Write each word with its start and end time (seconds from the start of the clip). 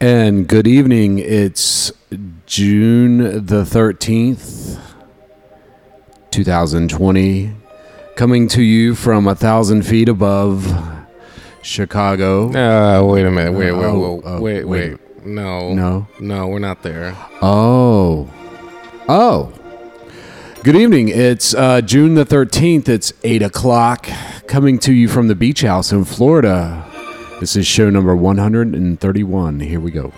And 0.00 0.48
good 0.48 0.66
evening. 0.66 1.18
It's 1.18 1.92
June 2.46 3.18
the 3.44 3.64
13th, 3.64 4.80
2020, 6.30 7.52
coming 8.16 8.48
to 8.48 8.62
you 8.62 8.94
from 8.94 9.28
a 9.28 9.34
thousand 9.34 9.82
feet 9.84 10.08
above 10.08 10.66
Chicago. 11.62 12.48
Uh, 12.48 13.04
wait 13.04 13.26
a 13.26 13.30
minute. 13.30 13.52
Wait, 13.52 13.72
wait, 13.72 13.84
Oh, 13.84 14.14
wait, 14.14 14.22
oh, 14.24 14.40
wait, 14.40 14.64
wait. 14.64 14.90
wait. 14.92 15.26
No. 15.26 15.74
No. 15.74 16.08
No, 16.18 16.46
we're 16.48 16.58
not 16.60 16.82
there. 16.82 17.14
Oh. 17.42 18.30
Oh. 19.06 19.52
Good 20.64 20.76
evening. 20.76 21.08
It's 21.08 21.54
uh, 21.54 21.82
June 21.82 22.14
the 22.14 22.24
13th. 22.24 22.88
It's 22.88 23.12
8 23.22 23.42
o'clock. 23.42 24.08
Coming 24.46 24.78
to 24.80 24.94
you 24.94 25.08
from 25.08 25.28
the 25.28 25.34
beach 25.34 25.60
house 25.60 25.92
in 25.92 26.04
Florida. 26.04 26.86
This 27.40 27.56
is 27.56 27.66
show 27.66 27.88
number 27.88 28.14
131. 28.14 29.60
Here 29.60 29.80
we 29.80 29.90
go. 29.90 30.12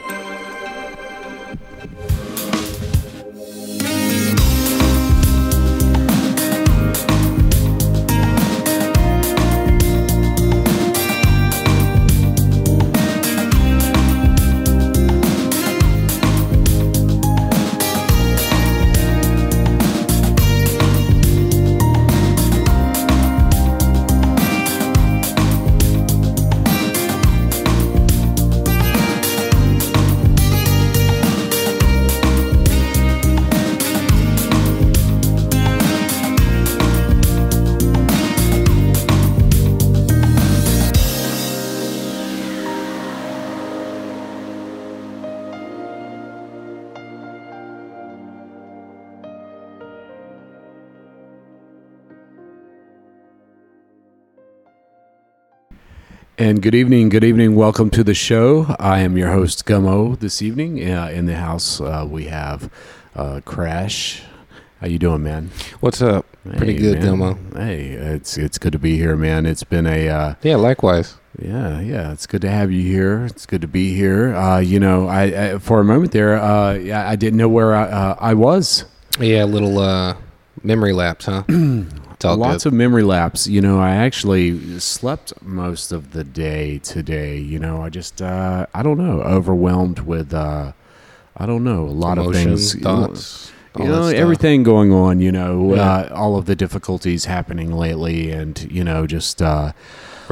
And 56.52 56.60
good 56.60 56.74
evening, 56.74 57.08
good 57.08 57.24
evening. 57.24 57.54
Welcome 57.54 57.88
to 57.92 58.04
the 58.04 58.12
show. 58.12 58.76
I 58.78 58.98
am 59.00 59.16
your 59.16 59.30
host, 59.30 59.64
Gummo. 59.64 60.20
This 60.20 60.42
evening, 60.42 60.86
uh, 60.86 61.06
in 61.06 61.24
the 61.24 61.36
house, 61.36 61.80
uh, 61.80 62.06
we 62.06 62.24
have 62.24 62.70
uh, 63.16 63.40
Crash. 63.46 64.22
How 64.78 64.86
you 64.86 64.98
doing, 64.98 65.22
man? 65.22 65.50
What's 65.80 66.02
up? 66.02 66.26
Pretty 66.58 66.74
Hey, 66.74 66.78
good, 66.78 66.98
man. 66.98 67.16
Dilmo. 67.16 67.56
Hey, 67.56 67.86
it's 67.92 68.36
it's 68.36 68.58
good 68.58 68.72
to 68.72 68.78
be 68.78 68.98
here, 68.98 69.16
man. 69.16 69.46
It's 69.46 69.64
been 69.64 69.86
a 69.86 70.10
uh, 70.10 70.34
Yeah, 70.42 70.56
likewise. 70.56 71.14
yeah, 71.40 71.80
yeah. 71.80 72.12
It's 72.12 72.26
good 72.26 72.42
to 72.42 72.50
have 72.50 72.70
you 72.70 72.82
here. 72.82 73.24
It's 73.24 73.46
good 73.46 73.62
to 73.62 73.66
be 73.68 73.94
here. 73.94 74.34
Uh, 74.34 74.58
you 74.58 74.78
know, 74.78 75.08
I, 75.08 75.22
I 75.54 75.58
for 75.58 75.80
a 75.80 75.84
moment 75.84 76.12
there, 76.12 76.36
uh, 76.36 76.74
yeah, 76.74 77.08
I 77.08 77.16
didn't 77.16 77.38
know 77.38 77.48
where 77.48 77.74
I, 77.74 77.84
uh, 77.84 78.16
I 78.20 78.34
was. 78.34 78.84
Yeah, 79.18 79.44
a 79.44 79.46
little 79.46 79.78
uh, 79.78 80.16
memory 80.62 80.92
lapse, 80.92 81.24
huh? 81.24 81.44
Lots 82.24 82.64
good. 82.64 82.72
of 82.72 82.74
memory 82.74 83.02
lapse. 83.02 83.46
You 83.46 83.60
know, 83.60 83.80
I 83.80 83.90
actually 83.96 84.78
slept 84.80 85.32
most 85.42 85.92
of 85.92 86.12
the 86.12 86.24
day 86.24 86.78
today. 86.78 87.36
You 87.38 87.58
know, 87.58 87.82
I 87.82 87.88
just 87.90 88.20
uh, 88.22 88.66
I 88.74 88.82
don't 88.82 88.98
know, 88.98 89.20
overwhelmed 89.22 90.00
with 90.00 90.32
uh, 90.34 90.72
I 91.36 91.46
don't 91.46 91.64
know, 91.64 91.84
a 91.84 91.90
lot 92.04 92.18
Emotions, 92.18 92.74
of 92.74 92.80
things. 92.80 92.84
thoughts. 92.84 93.52
You 93.78 93.86
know, 93.86 94.08
everything 94.08 94.62
going 94.64 94.92
on. 94.92 95.20
You 95.20 95.32
know, 95.32 95.74
Yeah. 95.74 95.82
uh, 95.82 96.14
all 96.14 96.36
of 96.36 96.44
the 96.46 96.54
difficulties 96.54 97.24
happening 97.24 97.72
lately, 97.72 98.30
and 98.30 98.60
you 98.70 98.84
know, 98.84 99.06
just 99.06 99.40
uh, 99.40 99.72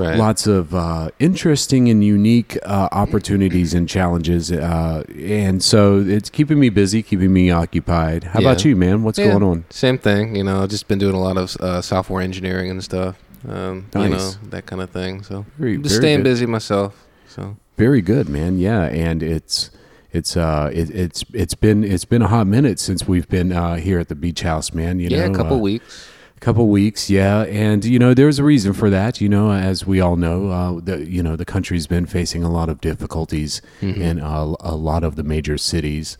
Right. 0.01 0.19
lots 0.19 0.47
of 0.47 0.75
uh, 0.75 1.11
interesting 1.19 1.89
and 1.89 2.03
unique 2.05 2.59
uh, 2.65 2.89
opportunities 2.93 3.75
and 3.75 3.89
challenges. 3.89 4.51
Uh, 4.51 5.05
and 5.19 5.63
so 5.63 6.01
it's 6.01 6.31
keeping 6.31 6.59
me 6.59 6.69
busy, 6.71 7.03
keeping 7.03 7.33
me 7.33 7.51
occupied. 7.51 8.25
How 8.25 8.41
about 8.41 8.65
you, 8.65 8.77
man? 8.77 9.03
What's 9.03 9.19
Yeah, 9.19 9.29
going 9.29 9.43
on? 9.43 9.65
Same 9.71 9.99
thing. 9.99 10.35
You 10.37 10.45
know, 10.45 10.67
just 10.67 10.89
been 10.89 10.99
doing 10.99 11.15
a 11.15 11.21
lot 11.21 11.37
of 11.37 11.57
uh, 11.61 11.81
software 11.83 12.23
engineering 12.23 12.71
and 12.71 12.83
stuff. 12.83 13.17
Um, 13.49 13.87
You 13.95 14.09
know, 14.09 14.31
that 14.51 14.67
kind 14.67 14.83
of 14.83 14.91
thing. 14.91 15.23
So 15.23 15.47
Very, 15.59 15.77
just 15.79 15.91
very 15.95 16.01
staying 16.03 16.19
good. 16.19 16.25
busy 16.25 16.47
myself. 16.47 17.07
So 17.29 17.57
Very 17.77 18.03
good, 18.03 18.29
man. 18.29 18.59
Yeah, 18.59 18.83
and 18.85 19.23
it's 19.23 19.71
it's 20.13 20.37
uh 20.37 20.71
it, 20.75 20.91
it's 20.91 21.25
it's 21.33 21.55
been 21.55 21.85
it's 21.85 22.05
been 22.05 22.21
a 22.21 22.27
hot 22.27 22.47
minute 22.47 22.79
since 22.81 23.07
we've 23.09 23.29
been 23.29 23.53
uh, 23.53 23.77
here 23.77 23.99
at 24.01 24.09
the 24.09 24.15
beach 24.15 24.43
house, 24.43 24.75
man. 24.75 24.99
You 24.99 25.09
yeah, 25.09 25.27
know, 25.27 25.33
a 25.33 25.37
couple 25.37 25.57
uh, 25.57 25.61
weeks. 25.61 26.10
Couple 26.41 26.67
weeks, 26.69 27.09
yeah, 27.11 27.43
and 27.43 27.85
you 27.85 27.99
know 27.99 28.15
there's 28.15 28.39
a 28.39 28.45
reason 28.45 28.73
for 28.73 28.89
that. 28.91 29.21
You 29.21 29.29
know, 29.29 29.53
as 29.53 29.87
we 29.87 30.01
all 30.01 30.17
know, 30.17 30.49
uh, 30.49 30.81
the 30.83 31.05
you 31.09 31.23
know 31.23 31.37
the 31.37 31.45
country's 31.45 31.87
been 31.87 32.07
facing 32.07 32.43
a 32.43 32.51
lot 32.51 32.69
of 32.69 32.81
difficulties 32.81 33.61
Mm-hmm. 33.81 34.01
in 34.03 34.21
uh, 34.21 34.55
a 34.61 34.75
lot 34.75 35.05
of 35.05 35.17
the 35.17 35.23
major 35.23 35.57
cities, 35.59 36.17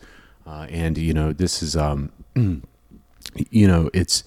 uh, 0.47 0.67
and 0.69 0.97
you 0.97 1.13
know 1.13 1.33
this 1.33 1.61
is 1.63 1.75
um, 1.75 2.11
you 3.49 3.67
know 3.67 3.89
it's 3.93 4.23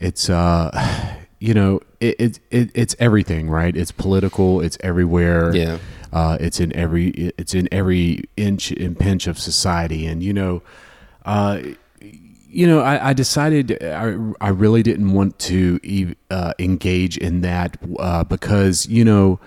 it's 0.00 0.28
uh, 0.28 1.16
you 1.38 1.54
know 1.54 1.80
it, 2.00 2.16
it, 2.18 2.40
it 2.50 2.70
it's 2.74 2.96
everything, 2.98 3.48
right? 3.48 3.76
It's 3.76 3.92
political. 3.92 4.60
It's 4.60 4.76
everywhere. 4.80 5.54
Yeah. 5.54 5.78
Uh, 6.12 6.38
it's 6.40 6.60
in 6.60 6.72
every 6.76 7.08
it's 7.38 7.54
in 7.54 7.68
every 7.72 8.24
inch 8.36 8.70
and 8.70 8.96
pinch 8.98 9.26
of 9.26 9.36
society, 9.38 10.06
and 10.06 10.22
you 10.22 10.32
know, 10.32 10.62
uh, 11.24 11.60
you 12.54 12.66
know, 12.66 12.80
I, 12.80 13.10
I 13.10 13.12
decided 13.12 13.82
I, 13.82 14.16
I 14.40 14.48
really 14.50 14.82
didn't 14.82 15.12
want 15.12 15.38
to 15.50 16.14
uh, 16.30 16.52
engage 16.58 17.16
in 17.18 17.40
that 17.42 17.76
uh, 17.98 18.24
because 18.24 18.86
you 18.88 19.04
know, 19.04 19.40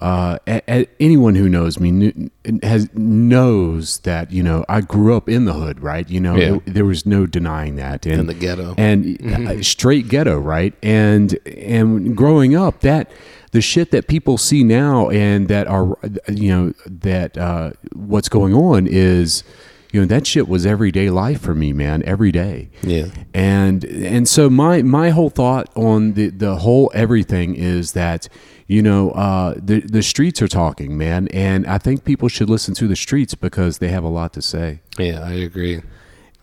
uh, 0.00 0.38
a, 0.46 0.60
a- 0.68 0.88
anyone 1.00 1.34
who 1.34 1.48
knows 1.48 1.78
me 1.80 1.90
kn- 2.44 2.60
has 2.62 2.88
knows 2.94 3.98
that 4.00 4.30
you 4.32 4.42
know 4.42 4.64
I 4.68 4.80
grew 4.80 5.16
up 5.16 5.28
in 5.28 5.44
the 5.44 5.52
hood, 5.54 5.80
right? 5.80 6.08
You 6.08 6.20
know, 6.20 6.36
Yeah. 6.36 6.48
there, 6.50 6.60
there 6.74 6.84
was 6.84 7.04
no 7.06 7.26
denying 7.26 7.76
that, 7.76 8.06
and 8.06 8.20
In 8.20 8.26
the 8.26 8.34
ghetto. 8.34 8.74
and 8.76 9.18
uh, 9.48 9.62
straight 9.62 10.08
ghetto, 10.08 10.38
right? 10.38 10.74
And 10.82 11.38
and 11.46 12.16
growing 12.16 12.54
up, 12.56 12.80
that 12.80 13.10
the 13.52 13.60
shit 13.60 13.90
that 13.92 14.08
people 14.08 14.36
see 14.38 14.62
now 14.62 15.08
and 15.10 15.48
that 15.48 15.66
are 15.66 15.96
you 16.28 16.48
know 16.50 16.72
that 16.86 17.36
uh, 17.38 17.70
what's 17.94 18.28
going 18.28 18.54
on 18.54 18.86
is 18.86 19.42
you 19.92 20.00
know 20.00 20.06
that 20.06 20.26
shit 20.26 20.48
was 20.48 20.66
everyday 20.66 21.10
life 21.10 21.40
for 21.40 21.54
me, 21.54 21.72
man, 21.72 22.02
every 22.04 22.30
day. 22.30 22.68
Yeah. 22.82 23.06
And 23.32 23.84
and 23.84 24.28
so 24.28 24.50
my 24.50 24.82
my 24.82 25.10
whole 25.10 25.30
thought 25.30 25.70
on 25.76 26.12
the 26.14 26.28
the 26.28 26.56
whole 26.56 26.90
everything 26.94 27.54
is 27.54 27.92
that 27.92 28.28
you 28.66 28.82
know 28.82 29.10
uh, 29.12 29.54
the 29.56 29.80
the 29.80 30.02
streets 30.02 30.42
are 30.42 30.48
talking, 30.48 30.98
man, 30.98 31.28
and 31.28 31.66
I 31.66 31.78
think 31.78 32.04
people 32.04 32.28
should 32.28 32.50
listen 32.50 32.74
to 32.74 32.86
the 32.86 32.96
streets 32.96 33.34
because 33.34 33.78
they 33.78 33.88
have 33.88 34.04
a 34.04 34.08
lot 34.08 34.32
to 34.34 34.42
say 34.42 34.80
Yeah, 34.98 35.20
I 35.20 35.32
agree. 35.32 35.82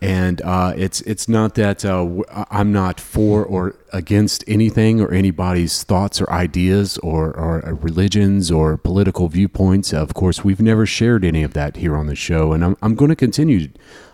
And 0.02 0.42
uh, 0.42 0.74
it's 0.76 1.00
it's 1.02 1.26
not 1.26 1.54
that 1.54 1.84
uh, 1.84 2.06
I'm 2.50 2.70
not 2.70 3.00
for 3.00 3.44
or 3.44 3.76
against 3.92 4.44
anything 4.46 5.00
or 5.00 5.10
anybody's 5.10 5.84
thoughts 5.84 6.20
or 6.20 6.30
ideas 6.30 6.98
or, 6.98 7.34
or 7.34 7.66
uh, 7.66 7.72
religions 7.72 8.50
or 8.50 8.76
political 8.76 9.28
viewpoints. 9.28 9.94
Of 9.94 10.12
course, 10.12 10.44
we've 10.44 10.60
never 10.60 10.84
shared 10.84 11.24
any 11.24 11.42
of 11.42 11.54
that 11.54 11.76
here 11.76 11.96
on 11.96 12.06
the 12.06 12.14
show, 12.14 12.52
and 12.52 12.62
I'm 12.62 12.76
I'm 12.82 12.94
going 12.94 13.08
to 13.08 13.16
continue 13.16 13.68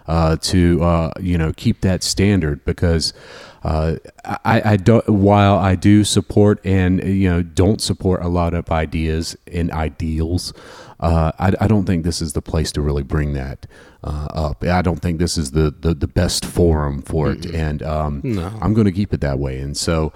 uh, 0.07 0.37
to 0.37 0.85
uh, 0.85 1.11
you 1.21 1.37
know 1.37 1.53
keep 1.53 1.81
that 1.83 2.03
standard 2.03 2.65
because. 2.65 3.13
Uh, 3.65 3.95
I, 4.25 4.73
I 4.73 4.77
don't. 4.77 5.09
While 5.09 5.57
I 5.57 5.77
do 5.77 6.03
support 6.03 6.59
and 6.67 7.01
you 7.05 7.31
know 7.31 7.43
don't 7.43 7.81
support 7.81 8.21
a 8.21 8.27
lot 8.27 8.55
of 8.55 8.73
ideas 8.73 9.37
and 9.47 9.71
ideals, 9.71 10.53
I, 10.99 11.55
I 11.61 11.69
don't 11.69 11.85
think 11.85 12.03
this 12.03 12.21
is 12.21 12.33
the 12.33 12.43
place 12.43 12.73
to 12.73 12.81
really 12.81 13.05
bring 13.05 13.35
that 13.35 13.69
uh, 14.05 14.27
up. 14.35 14.65
I 14.65 14.83
don't 14.83 15.01
think 15.01 15.19
this 15.19 15.39
is 15.39 15.53
the, 15.53 15.73
the, 15.81 15.95
the 15.95 16.07
best 16.09 16.45
forum 16.45 17.03
for 17.03 17.31
it, 17.31 17.47
and 17.47 17.83
um, 17.83 18.21
No. 18.25 18.53
I'm 18.61 18.75
going 18.75 18.87
to 18.87 18.93
keep 18.93 19.13
it 19.13 19.21
that 19.21 19.39
way. 19.39 19.59
And 19.61 19.77
so, 19.77 20.13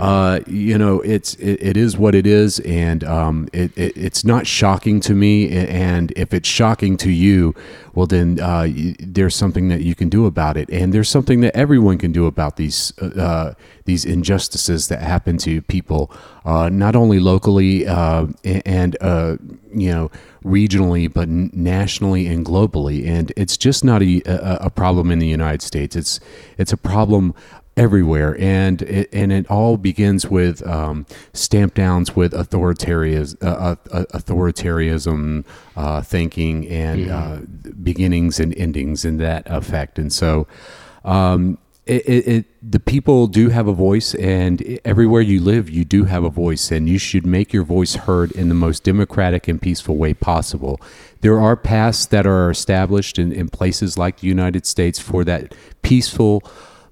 uh, 0.00 0.40
you 0.46 0.78
know, 0.78 1.00
it's 1.02 1.34
it, 1.34 1.58
it 1.60 1.76
is 1.76 1.98
what 1.98 2.14
it 2.14 2.26
is, 2.26 2.60
and 2.60 3.04
um, 3.04 3.48
it, 3.52 3.76
it 3.76 3.96
it's 3.96 4.24
not 4.24 4.46
shocking 4.46 5.00
to 5.00 5.14
me. 5.14 5.50
And 5.50 6.12
if 6.16 6.32
it's 6.32 6.48
shocking 6.48 6.96
to 6.98 7.10
you, 7.10 7.54
well, 7.94 8.06
then 8.06 8.40
uh, 8.40 8.68
there's 9.00 9.34
something 9.34 9.68
that 9.68 9.82
you 9.82 9.94
can 9.94 10.08
do 10.08 10.26
about 10.26 10.56
it, 10.56 10.70
and 10.70 10.92
there's 10.92 11.08
something 11.08 11.40
that 11.40 11.54
everyone 11.56 11.98
can 11.98 12.12
do 12.12 12.26
about 12.26 12.56
these 12.56 12.92
uh, 13.00 13.06
uh, 13.20 13.54
these 13.84 14.04
injustices 14.04 14.88
that 14.88 15.00
happen 15.00 15.38
to 15.38 15.62
people, 15.62 16.10
uh, 16.44 16.68
not 16.68 16.96
only 16.96 17.20
locally 17.20 17.86
uh, 17.86 18.26
and 18.44 18.96
uh, 19.00 19.36
you 19.74 19.90
know 19.90 20.10
regionally, 20.46 21.12
but 21.12 21.28
nationally 21.28 22.26
and 22.26 22.46
globally. 22.46 23.06
And 23.06 23.32
it's 23.36 23.56
just 23.56 23.84
not 23.84 24.02
a, 24.02 24.22
a, 24.64 24.70
problem 24.70 25.10
in 25.10 25.18
the 25.18 25.26
United 25.26 25.62
States. 25.62 25.96
It's 25.96 26.20
it's 26.56 26.72
a 26.72 26.76
problem 26.76 27.34
everywhere, 27.76 28.36
and 28.40 28.80
it, 28.82 29.08
and 29.12 29.32
it 29.32 29.50
all 29.50 29.76
begins 29.76 30.26
with 30.26 30.66
um, 30.66 31.04
stamp 31.32 31.74
downs 31.74 32.16
with 32.16 32.32
authoritarianism, 32.32 33.36
uh, 33.42 33.76
uh, 33.92 34.04
authoritarianism 34.14 35.44
uh, 35.76 36.00
thinking, 36.02 36.66
and 36.68 37.10
uh, 37.10 37.38
beginnings 37.82 38.40
and 38.40 38.56
endings 38.56 39.04
in 39.04 39.18
that 39.18 39.42
effect. 39.46 39.98
And 39.98 40.12
so, 40.12 40.46
um, 41.04 41.58
it, 41.86 42.02
it, 42.08 42.28
it, 42.28 42.44
the 42.70 42.80
people 42.80 43.28
do 43.28 43.48
have 43.50 43.68
a 43.68 43.72
voice, 43.72 44.14
and 44.16 44.80
everywhere 44.84 45.20
you 45.22 45.40
live, 45.40 45.70
you 45.70 45.84
do 45.84 46.04
have 46.04 46.24
a 46.24 46.30
voice, 46.30 46.72
and 46.72 46.88
you 46.88 46.98
should 46.98 47.24
make 47.24 47.52
your 47.52 47.62
voice 47.62 47.94
heard 47.94 48.32
in 48.32 48.48
the 48.48 48.54
most 48.54 48.82
democratic 48.82 49.46
and 49.46 49.62
peaceful 49.62 49.96
way 49.96 50.12
possible. 50.12 50.80
There 51.20 51.40
are 51.40 51.56
paths 51.56 52.04
that 52.06 52.26
are 52.26 52.50
established 52.50 53.18
in, 53.18 53.30
in 53.30 53.48
places 53.48 53.96
like 53.96 54.18
the 54.18 54.26
United 54.26 54.66
States 54.66 54.98
for 54.98 55.22
that 55.24 55.54
peaceful 55.82 56.42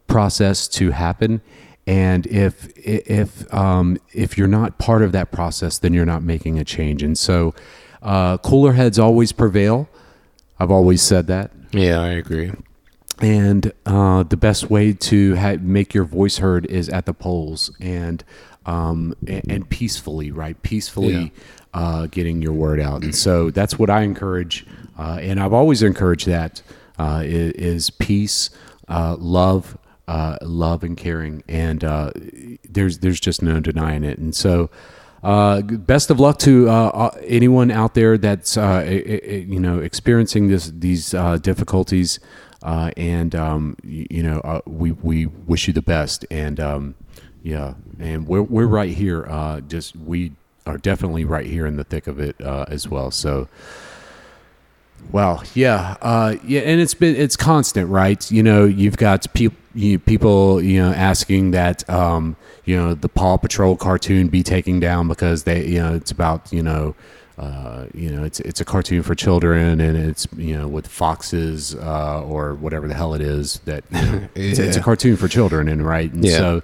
process 0.06 0.68
to 0.68 0.92
happen. 0.92 1.40
And 1.86 2.26
if 2.28 2.72
if 2.78 3.52
um, 3.52 3.98
if 4.12 4.38
you're 4.38 4.48
not 4.48 4.78
part 4.78 5.02
of 5.02 5.12
that 5.12 5.32
process, 5.32 5.78
then 5.78 5.92
you're 5.92 6.06
not 6.06 6.22
making 6.22 6.58
a 6.58 6.64
change. 6.64 7.02
And 7.02 7.18
so, 7.18 7.54
uh, 8.00 8.38
cooler 8.38 8.72
heads 8.72 8.98
always 8.98 9.32
prevail. 9.32 9.88
I've 10.58 10.70
always 10.70 11.02
said 11.02 11.26
that. 11.26 11.50
Yeah, 11.72 12.00
I 12.00 12.12
agree. 12.12 12.52
And 13.20 13.72
uh, 13.86 14.24
the 14.24 14.36
best 14.36 14.70
way 14.70 14.92
to 14.92 15.36
ha- 15.36 15.56
make 15.60 15.94
your 15.94 16.04
voice 16.04 16.38
heard 16.38 16.66
is 16.66 16.88
at 16.88 17.06
the 17.06 17.14
polls 17.14 17.70
and 17.80 18.24
um, 18.66 19.14
and, 19.26 19.42
and 19.48 19.68
peacefully, 19.68 20.30
right? 20.30 20.60
Peacefully 20.62 21.12
Yeah. 21.74 21.80
uh, 21.80 22.06
getting 22.06 22.40
your 22.42 22.54
word 22.54 22.80
out. 22.80 23.02
And 23.04 23.14
so 23.14 23.50
that's 23.50 23.78
what 23.78 23.90
I 23.90 24.02
encourage, 24.02 24.66
uh, 24.98 25.18
and 25.20 25.38
I've 25.38 25.52
always 25.52 25.82
encouraged 25.82 26.26
that 26.28 26.62
uh, 26.98 27.22
is, 27.24 27.52
is 27.52 27.90
peace, 27.90 28.48
uh, 28.88 29.16
love, 29.18 29.76
uh, 30.08 30.38
love 30.42 30.82
and 30.82 30.96
caring, 30.96 31.44
and 31.46 31.84
uh, 31.84 32.10
there's 32.68 32.98
there's 33.00 33.20
just 33.20 33.42
no 33.42 33.60
denying 33.60 34.04
it. 34.04 34.18
And 34.18 34.34
so. 34.34 34.70
Uh, 35.22 35.62
best 35.62 36.10
of 36.10 36.20
luck 36.20 36.38
to 36.38 36.68
uh, 36.68 37.08
anyone 37.24 37.70
out 37.70 37.94
there 37.94 38.18
that's 38.18 38.58
uh, 38.58 38.84
you 38.86 39.58
know 39.58 39.78
experiencing 39.78 40.48
this 40.48 40.70
these 40.74 41.14
uh, 41.14 41.38
difficulties, 41.38 42.20
uh, 42.64 42.90
and 42.96 43.34
um, 43.34 43.76
you, 43.84 44.06
you 44.10 44.22
know 44.22 44.40
uh, 44.40 44.60
we 44.66 44.92
we 44.92 45.26
wish 45.26 45.68
you 45.68 45.72
the 45.72 45.82
best. 45.82 46.26
And 46.30 46.58
um, 46.58 46.94
yeah, 47.42 47.74
and 48.00 48.26
we're 48.26 48.42
we're 48.42 48.66
right 48.66 48.92
here. 48.92 49.26
Uh, 49.28 49.60
just 49.60 49.94
we 49.94 50.32
are 50.66 50.78
definitely 50.78 51.24
right 51.24 51.46
here 51.46 51.66
in 51.66 51.76
the 51.76 51.84
thick 51.84 52.06
of 52.06 52.18
it 52.18 52.40
uh, 52.40 52.64
as 52.68 52.88
well. 52.88 53.10
So. 53.10 53.48
Well, 55.12 55.44
yeah, 55.52 55.98
uh, 56.00 56.36
yeah, 56.46 56.62
and 56.62 56.80
it's 56.80 56.94
been 56.94 57.14
it's 57.14 57.36
constant, 57.36 57.90
right? 57.90 58.30
You 58.30 58.42
know, 58.42 58.64
you've 58.64 58.96
got 58.96 59.30
people 59.34 59.58
you, 59.74 59.98
people 59.98 60.62
you 60.62 60.80
know 60.80 60.92
asking 60.92 61.50
that 61.50 61.88
um, 61.90 62.36
you 62.64 62.74
know 62.74 62.94
the 62.94 63.10
Paw 63.10 63.36
Patrol 63.36 63.76
cartoon 63.76 64.28
be 64.28 64.42
taken 64.42 64.80
down 64.80 65.06
because 65.06 65.44
they 65.44 65.66
you 65.66 65.78
know 65.78 65.94
it's 65.94 66.10
about 66.10 66.50
you 66.52 66.62
know 66.62 66.94
uh, 67.38 67.86
you 67.94 68.10
know 68.10 68.22
it's 68.24 68.40
it's 68.40 68.60
a 68.60 68.64
cartoon 68.64 69.02
for 69.02 69.14
children 69.14 69.80
and 69.80 69.96
it's 69.96 70.26
you 70.36 70.56
know 70.56 70.68
with 70.68 70.86
foxes 70.86 71.74
uh, 71.74 72.22
or 72.22 72.54
whatever 72.54 72.86
the 72.86 72.94
hell 72.94 73.14
it 73.14 73.20
is 73.20 73.58
that 73.64 73.84
you 73.90 73.98
know, 74.02 74.28
it's, 74.34 74.58
it's 74.58 74.76
a 74.76 74.80
cartoon 74.82 75.16
for 75.16 75.26
children 75.28 75.68
and 75.68 75.84
right 75.84 76.12
and 76.12 76.24
Yeah. 76.24 76.36
so 76.38 76.62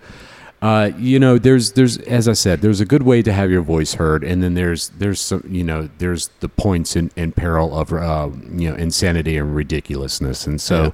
uh, 0.63 0.91
you 0.99 1.19
know, 1.19 1.39
there's 1.39 1.73
there's 1.73 1.97
as 1.99 2.29
I 2.29 2.35
said, 2.35 2.61
there's 2.61 2.83
a 2.83 2.85
good 2.85 3.03
way 3.03 3.23
to 3.23 3.33
have 3.33 3.51
your 3.51 3.63
voice 3.63 3.95
heard, 3.95 4.23
and 4.23 4.43
then 4.43 4.53
there's 4.53 4.91
there's 4.91 5.19
some 5.19 5.43
you 5.49 5.65
know 5.65 5.89
there's 5.97 6.29
the 6.41 6.51
points 6.51 6.97
in, 6.97 7.11
in 7.17 7.33
peril 7.33 7.75
of 7.79 7.91
uh, 7.95 8.29
you 8.53 8.69
know 8.69 8.77
insanity 8.77 9.39
and 9.39 9.57
ridiculousness, 9.57 10.47
and 10.47 10.61
so 10.61 10.93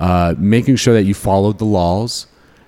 uh, 0.00 0.34
making 0.36 0.74
sure 0.74 0.94
that 0.94 1.04
you 1.04 1.14
follow 1.14 1.52
the 1.52 1.64
laws 1.64 2.26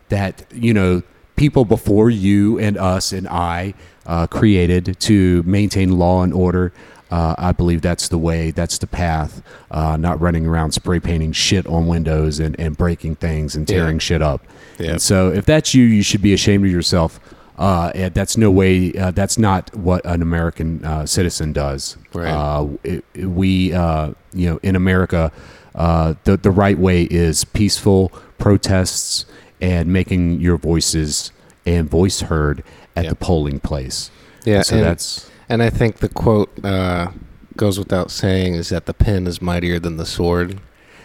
that 0.08 0.44
you 0.54 0.72
know 0.72 1.02
people 1.34 1.64
before 1.64 2.10
you 2.10 2.60
and 2.60 2.78
us 2.78 3.12
and 3.12 3.26
I 3.26 3.74
uh, 4.06 4.26
created 4.26 4.96
to 5.00 5.42
maintain 5.44 5.98
law 5.98 6.22
and 6.22 6.32
order. 6.32 6.72
Uh, 7.10 7.34
I 7.38 7.52
believe 7.52 7.82
that's 7.82 8.08
the 8.08 8.18
way, 8.18 8.50
that's 8.50 8.78
the 8.78 8.86
path. 8.88 9.40
Uh, 9.70 9.96
not 9.96 10.20
running 10.20 10.44
around 10.46 10.72
spray 10.72 10.98
painting 10.98 11.32
shit 11.32 11.66
on 11.66 11.86
windows 11.86 12.40
and, 12.40 12.58
and 12.58 12.76
breaking 12.76 13.16
things 13.16 13.54
and 13.54 13.68
Yeah. 13.68 13.76
tearing 13.76 13.98
shit 14.00 14.22
up. 14.22 14.44
Yeah. 14.78 14.92
And 14.92 15.02
so 15.02 15.30
if 15.30 15.46
that's 15.46 15.72
you, 15.74 15.84
you 15.84 16.02
should 16.02 16.20
be 16.22 16.32
ashamed 16.32 16.64
of 16.66 16.72
yourself. 16.72 17.20
Uh, 17.58 17.90
and 17.94 18.12
that's 18.12 18.36
no 18.36 18.50
way. 18.50 18.92
Uh, 18.92 19.10
that's 19.12 19.38
not 19.38 19.74
what 19.74 20.04
an 20.04 20.20
American 20.20 20.84
uh, 20.84 21.06
citizen 21.06 21.52
does. 21.52 21.96
Right. 22.12 22.28
Uh, 22.28 22.68
it, 22.84 23.04
it- 23.14 23.26
we, 23.26 23.72
uh, 23.72 24.12
you 24.34 24.50
know, 24.50 24.60
in 24.62 24.74
America, 24.76 25.30
uh, 25.76 26.14
the 26.24 26.36
the 26.36 26.50
right 26.50 26.78
way 26.78 27.04
is 27.04 27.44
peaceful 27.44 28.10
protests 28.38 29.26
and 29.60 29.92
making 29.92 30.40
your 30.40 30.56
voices 30.58 31.32
and 31.64 31.88
voice 31.88 32.20
heard 32.20 32.62
at 32.96 33.04
Yeah. 33.04 33.10
the 33.10 33.16
polling 33.16 33.60
place. 33.60 34.10
Yeah, 34.44 34.62
So 34.62 34.76
and, 34.76 34.84
that's 34.84 35.28
and 35.48 35.62
I 35.62 35.70
think 35.70 35.98
the 35.98 36.08
quote 36.08 36.50
uh, 36.64 37.08
goes 37.56 37.78
without 37.78 38.10
saying 38.10 38.54
is 38.54 38.68
that 38.70 38.86
the 38.86 38.94
pen 38.94 39.26
is 39.26 39.40
mightier 39.42 39.78
than 39.78 39.96
the 39.96 40.06
sword. 40.06 40.60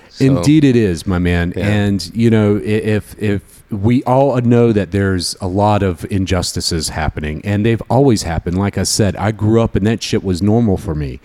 So- 0.10 0.26
Indeed, 0.26 0.64
it 0.66 0.76
is, 0.76 1.08
my 1.08 1.20
man. 1.20 1.54
Yeah. 1.56 1.68
And 1.68 2.12
you 2.14 2.30
know, 2.30 2.60
if 2.64 3.18
if 3.22 3.64
we 3.72 4.04
all 4.04 4.36
know 4.42 4.74
that 4.74 4.92
there's 4.92 5.36
a 5.40 5.48
lot 5.48 5.82
of 5.82 6.06
injustices 6.12 6.90
happening, 6.90 7.42
and 7.46 7.66
they've 7.66 7.82
always 7.90 8.24
happened. 8.24 8.58
Like 8.58 8.78
I 8.78 8.84
said, 8.84 9.16
I 9.16 9.32
grew 9.32 9.62
up 9.62 9.76
and 9.76 9.88
that 9.88 10.04
shit 10.04 10.24
was 10.24 10.42
normal 10.42 10.76
for 10.78 10.94
me. 10.94 11.20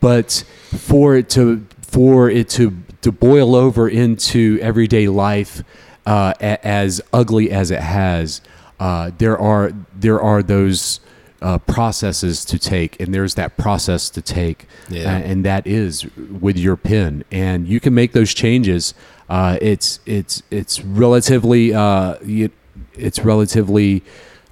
But 0.00 0.44
for 0.76 1.16
it 1.16 1.28
to 1.30 1.66
for 1.82 2.30
it 2.30 2.48
to 2.50 2.76
to 3.02 3.10
boil 3.10 3.56
over 3.56 3.88
into 3.88 4.58
everyday 4.62 5.08
life 5.08 5.62
uh, 6.06 6.34
as 6.40 7.00
ugly 7.12 7.50
as 7.50 7.70
it 7.72 7.80
has, 7.80 8.40
uh, 8.80 9.10
there 9.18 9.38
are 9.38 9.72
there 9.94 10.20
are 10.20 10.42
those 10.42 10.98
uh, 11.42 11.58
processes 11.58 12.44
to 12.46 12.58
take, 12.58 13.00
and 13.00 13.14
there's 13.14 13.34
that 13.34 13.56
process 13.56 14.10
to 14.10 14.20
take, 14.20 14.66
Yeah. 14.90 15.04
uh, 15.16 15.18
and 15.30 15.44
that 15.44 15.66
is 15.66 16.04
with 16.16 16.56
your 16.58 16.76
pen, 16.76 17.24
and 17.30 17.66
you 17.68 17.78
can 17.80 17.94
make 17.94 18.12
those 18.12 18.34
changes. 18.34 18.92
Uh, 19.28 19.56
it's 19.62 20.00
it's 20.06 20.42
it's 20.50 20.82
relatively 20.84 21.72
uh, 21.72 22.16
it's 22.94 23.20
relatively 23.24 24.02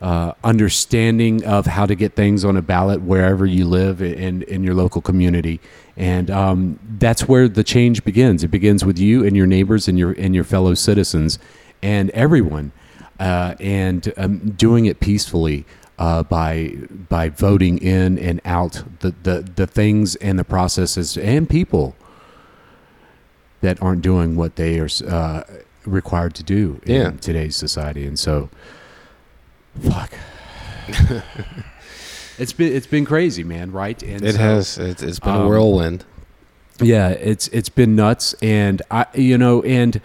uh, 0.00 0.32
understanding 0.44 1.44
of 1.44 1.66
how 1.66 1.84
to 1.86 1.94
get 1.94 2.14
things 2.14 2.44
on 2.44 2.56
a 2.56 2.62
ballot 2.62 3.02
wherever 3.02 3.44
you 3.44 3.64
live 3.66 4.00
in 4.00 4.42
in 4.42 4.62
your 4.62 4.74
local 4.74 5.00
community, 5.02 5.60
and 5.96 6.30
um, 6.30 6.78
that's 6.98 7.26
where 7.28 7.48
the 7.48 7.64
change 7.64 8.04
begins. 8.04 8.44
It 8.44 8.48
begins 8.50 8.84
with 8.84 8.98
you 8.98 9.26
and 9.26 9.36
your 9.36 9.46
neighbors 9.46 9.88
and 9.88 9.98
your 9.98 10.12
and 10.12 10.34
your 10.34 10.44
fellow 10.44 10.74
citizens, 10.74 11.38
and 11.82 12.10
everyone, 12.10 12.70
uh, 13.18 13.54
and 13.60 14.12
um, 14.16 14.50
doing 14.50 14.86
it 14.86 15.00
peacefully. 15.00 15.64
Uh, 16.00 16.22
by 16.22 16.68
by 17.08 17.28
voting 17.28 17.76
in 17.78 18.16
and 18.20 18.40
out 18.44 18.84
the, 19.00 19.12
the, 19.24 19.40
the 19.56 19.66
things 19.66 20.14
and 20.16 20.38
the 20.38 20.44
processes 20.44 21.18
and 21.18 21.50
people 21.50 21.96
that 23.62 23.82
aren't 23.82 24.00
doing 24.00 24.36
what 24.36 24.54
they 24.54 24.78
are 24.78 24.88
uh, 25.08 25.42
required 25.84 26.36
to 26.36 26.44
do 26.44 26.80
in 26.86 26.94
Yeah. 26.94 27.10
today's 27.20 27.56
society. 27.56 28.06
And 28.06 28.16
so, 28.16 28.48
fuck. 29.80 30.12
it's 32.38 32.52
been 32.52 32.72
it's 32.72 32.86
been 32.86 33.04
crazy, 33.04 33.44
man. 33.44 33.72
Right? 33.72 34.00
And 34.02 34.24
It 34.24 34.34
so- 34.34 34.38
has. 34.38 34.78
It's, 34.78 35.02
it's 35.02 35.18
been 35.18 35.34
a 35.34 35.40
um, 35.40 35.48
whirlwind. 35.48 36.04
yeah, 36.80 37.08
it's 37.08 37.48
it's 37.48 37.68
been 37.68 37.96
nuts, 37.96 38.34
and 38.40 38.82
I 38.90 39.06
you 39.14 39.36
know, 39.36 39.62
and 39.62 40.00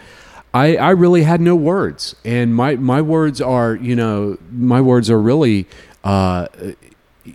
I 0.54 0.76
I 0.76 0.90
really 0.90 1.24
had 1.24 1.40
no 1.40 1.56
words, 1.56 2.14
and 2.24 2.54
my 2.54 2.76
my 2.76 3.02
words 3.02 3.40
are 3.40 3.74
you 3.74 3.96
know 3.96 4.38
my 4.50 4.80
words 4.80 5.10
are 5.10 5.20
really. 5.20 5.66
Uh, 6.02 6.46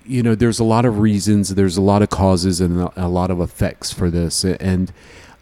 you 0.06 0.22
know, 0.22 0.36
there's 0.36 0.60
a 0.60 0.64
lot 0.64 0.86
of 0.86 1.00
reasons, 1.00 1.56
there's 1.56 1.76
a 1.76 1.82
lot 1.82 2.04
of 2.04 2.12
causes, 2.12 2.62
and 2.62 2.92
a, 2.96 3.08
lot 3.08 3.32
of 3.32 3.42
effects 3.42 3.92
for 3.92 4.12
this, 4.12 4.46
and 4.46 4.94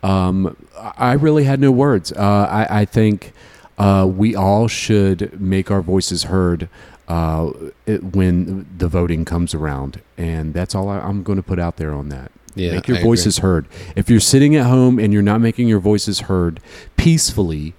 um, 0.03 0.55
I 0.97 1.11
really 1.13 1.43
had 1.43 1.59
no 1.59 1.69
words. 1.69 2.13
Uh, 2.13 2.47
I, 2.49 2.81
I 2.81 2.85
think 2.85 3.33
uh, 3.77 4.09
we 4.09 4.35
all 4.35 4.69
should 4.69 5.39
make 5.41 5.69
our 5.69 5.81
voices 5.81 6.23
heard 6.23 6.69
uh, 7.09 7.51
it, 7.85 8.15
when 8.15 8.67
the 8.77 8.87
voting 8.87 9.25
comes 9.25 9.53
around, 9.53 10.01
and 10.17 10.53
that's 10.53 10.73
all 10.73 10.87
I, 10.87 10.99
I'm 10.99 11.23
going 11.23 11.37
to 11.37 11.43
put 11.43 11.59
out 11.59 11.75
there 11.75 11.93
on 11.93 12.07
that. 12.09 12.31
Yeah, 12.57 12.73
make 12.73 12.87
your 12.87 12.97
I 12.97 12.99
agree. 12.99 13.09
voices 13.09 13.37
heard. 13.39 13.67
If 13.95 14.09
you're 14.09 14.19
sitting 14.19 14.55
at 14.55 14.65
home 14.65 14.99
and 14.99 15.13
you're 15.13 15.21
not 15.21 15.41
making 15.41 15.67
your 15.67 15.79
voices 15.79 16.21
heard 16.21 16.59
peacefully, 16.95 17.73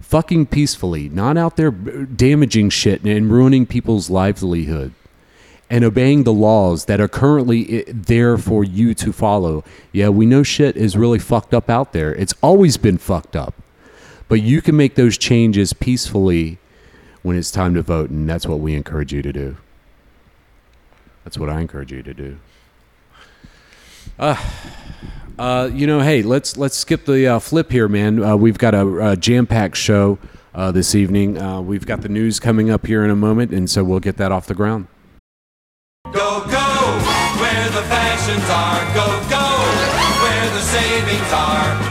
fucking 0.00 0.46
peacefully, 0.46 1.08
not 1.08 1.36
out 1.36 1.56
there 1.56 1.70
damaging 1.70 2.70
shit 2.70 3.02
and 3.04 3.30
ruining 3.30 3.66
people's 3.66 4.08
livelihood, 4.10 4.92
and 5.70 5.84
obeying 5.84 6.24
the 6.24 6.32
laws 6.32 6.86
that 6.86 6.98
are 7.00 7.08
currently 7.08 7.82
there 7.86 8.38
for 8.38 8.64
you 8.64 8.94
to 8.94 9.12
follow. 9.12 9.62
Yeah, 9.92 10.08
we 10.08 10.24
know 10.24 10.42
shit 10.42 10.76
is 10.76 10.96
really 10.96 11.18
fucked 11.18 11.52
up 11.52 11.68
out 11.68 11.92
there. 11.92 12.14
It's 12.14 12.32
always 12.42 12.78
been 12.78 12.96
fucked 12.96 13.36
up. 13.36 13.54
But 14.28 14.40
you 14.42 14.62
can 14.62 14.76
make 14.76 14.94
those 14.94 15.18
changes 15.18 15.72
peacefully 15.74 16.58
when 17.22 17.36
it's 17.36 17.50
time 17.50 17.74
to 17.74 17.82
vote, 17.82 18.08
and 18.08 18.28
that's 18.28 18.46
what 18.46 18.60
we 18.60 18.74
encourage 18.74 19.12
you 19.12 19.20
to 19.20 19.32
do. 19.32 19.56
That's 21.24 21.36
what 21.36 21.50
I 21.50 21.60
encourage 21.60 21.92
you 21.92 22.02
to 22.02 22.14
do. 22.14 22.38
Uh, 24.18 24.36
uh, 25.38 25.70
you 25.72 25.86
know, 25.86 26.00
hey, 26.00 26.22
let's 26.22 26.56
let's 26.56 26.76
skip 26.76 27.04
the 27.04 27.26
uh, 27.26 27.38
flip 27.38 27.70
here, 27.70 27.88
man. 27.88 28.22
Uh, 28.22 28.36
we've 28.36 28.58
got 28.58 28.74
a, 28.74 29.10
a 29.10 29.16
jam-packed 29.16 29.76
show 29.76 30.18
uh, 30.54 30.72
this 30.72 30.94
evening. 30.94 31.38
Uh, 31.38 31.60
we've 31.60 31.86
got 31.86 32.02
the 32.02 32.08
news 32.08 32.40
coming 32.40 32.68
up 32.68 32.86
here 32.86 33.04
in 33.04 33.10
a 33.10 33.16
moment, 33.16 33.52
and 33.52 33.70
so 33.70 33.84
we'll 33.84 34.00
get 34.00 34.16
that 34.16 34.32
off 34.32 34.46
the 34.46 34.54
ground. 34.54 34.88
Go, 36.06 36.12
go, 36.12 36.66
where 37.38 37.68
the 37.70 37.82
fashions 37.86 38.48
are. 38.50 38.82
Go, 38.94 39.06
go, 39.30 39.44
where 40.22 40.50
the 40.50 40.62
savings 40.62 41.32
are. 41.32 41.87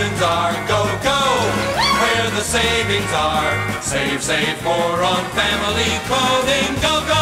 Are. 0.00 0.52
Go, 0.66 0.84
go, 1.02 1.20
where 2.00 2.30
the 2.30 2.40
savings 2.40 3.12
are. 3.12 3.82
Save, 3.82 4.22
save 4.22 4.64
more 4.64 5.02
on 5.02 5.24
family 5.30 5.98
clothing. 6.06 6.74
Go, 6.80 7.04
go. 7.06 7.16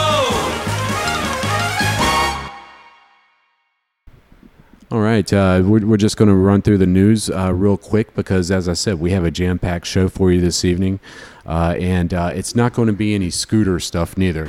All 4.90 5.00
right, 5.00 5.30
uh, 5.32 5.62
we're, 5.64 5.85
we're 5.85 5.97
just 5.97 6.16
going 6.16 6.28
to 6.28 6.35
run 6.35 6.62
through 6.62 6.78
the 6.78 6.87
news 6.87 7.28
uh, 7.28 7.52
real 7.52 7.76
quick 7.76 8.14
because, 8.14 8.50
as 8.50 8.68
I 8.68 8.73
said, 8.73 9.00
we 9.00 9.11
have 9.11 9.25
a 9.25 9.30
jam 9.30 9.58
packed 9.58 9.87
show 9.87 10.08
for 10.08 10.30
you 10.32 10.40
this 10.40 10.64
evening. 10.64 11.00
Uh, 11.44 11.75
and 11.78 12.14
uh, 12.14 12.30
it's 12.35 12.54
not 12.54 12.73
going 12.75 12.87
to 12.87 12.94
be 12.94 13.14
any 13.14 13.30
scooter 13.30 13.80
stuff, 13.80 14.16
neither. 14.16 14.49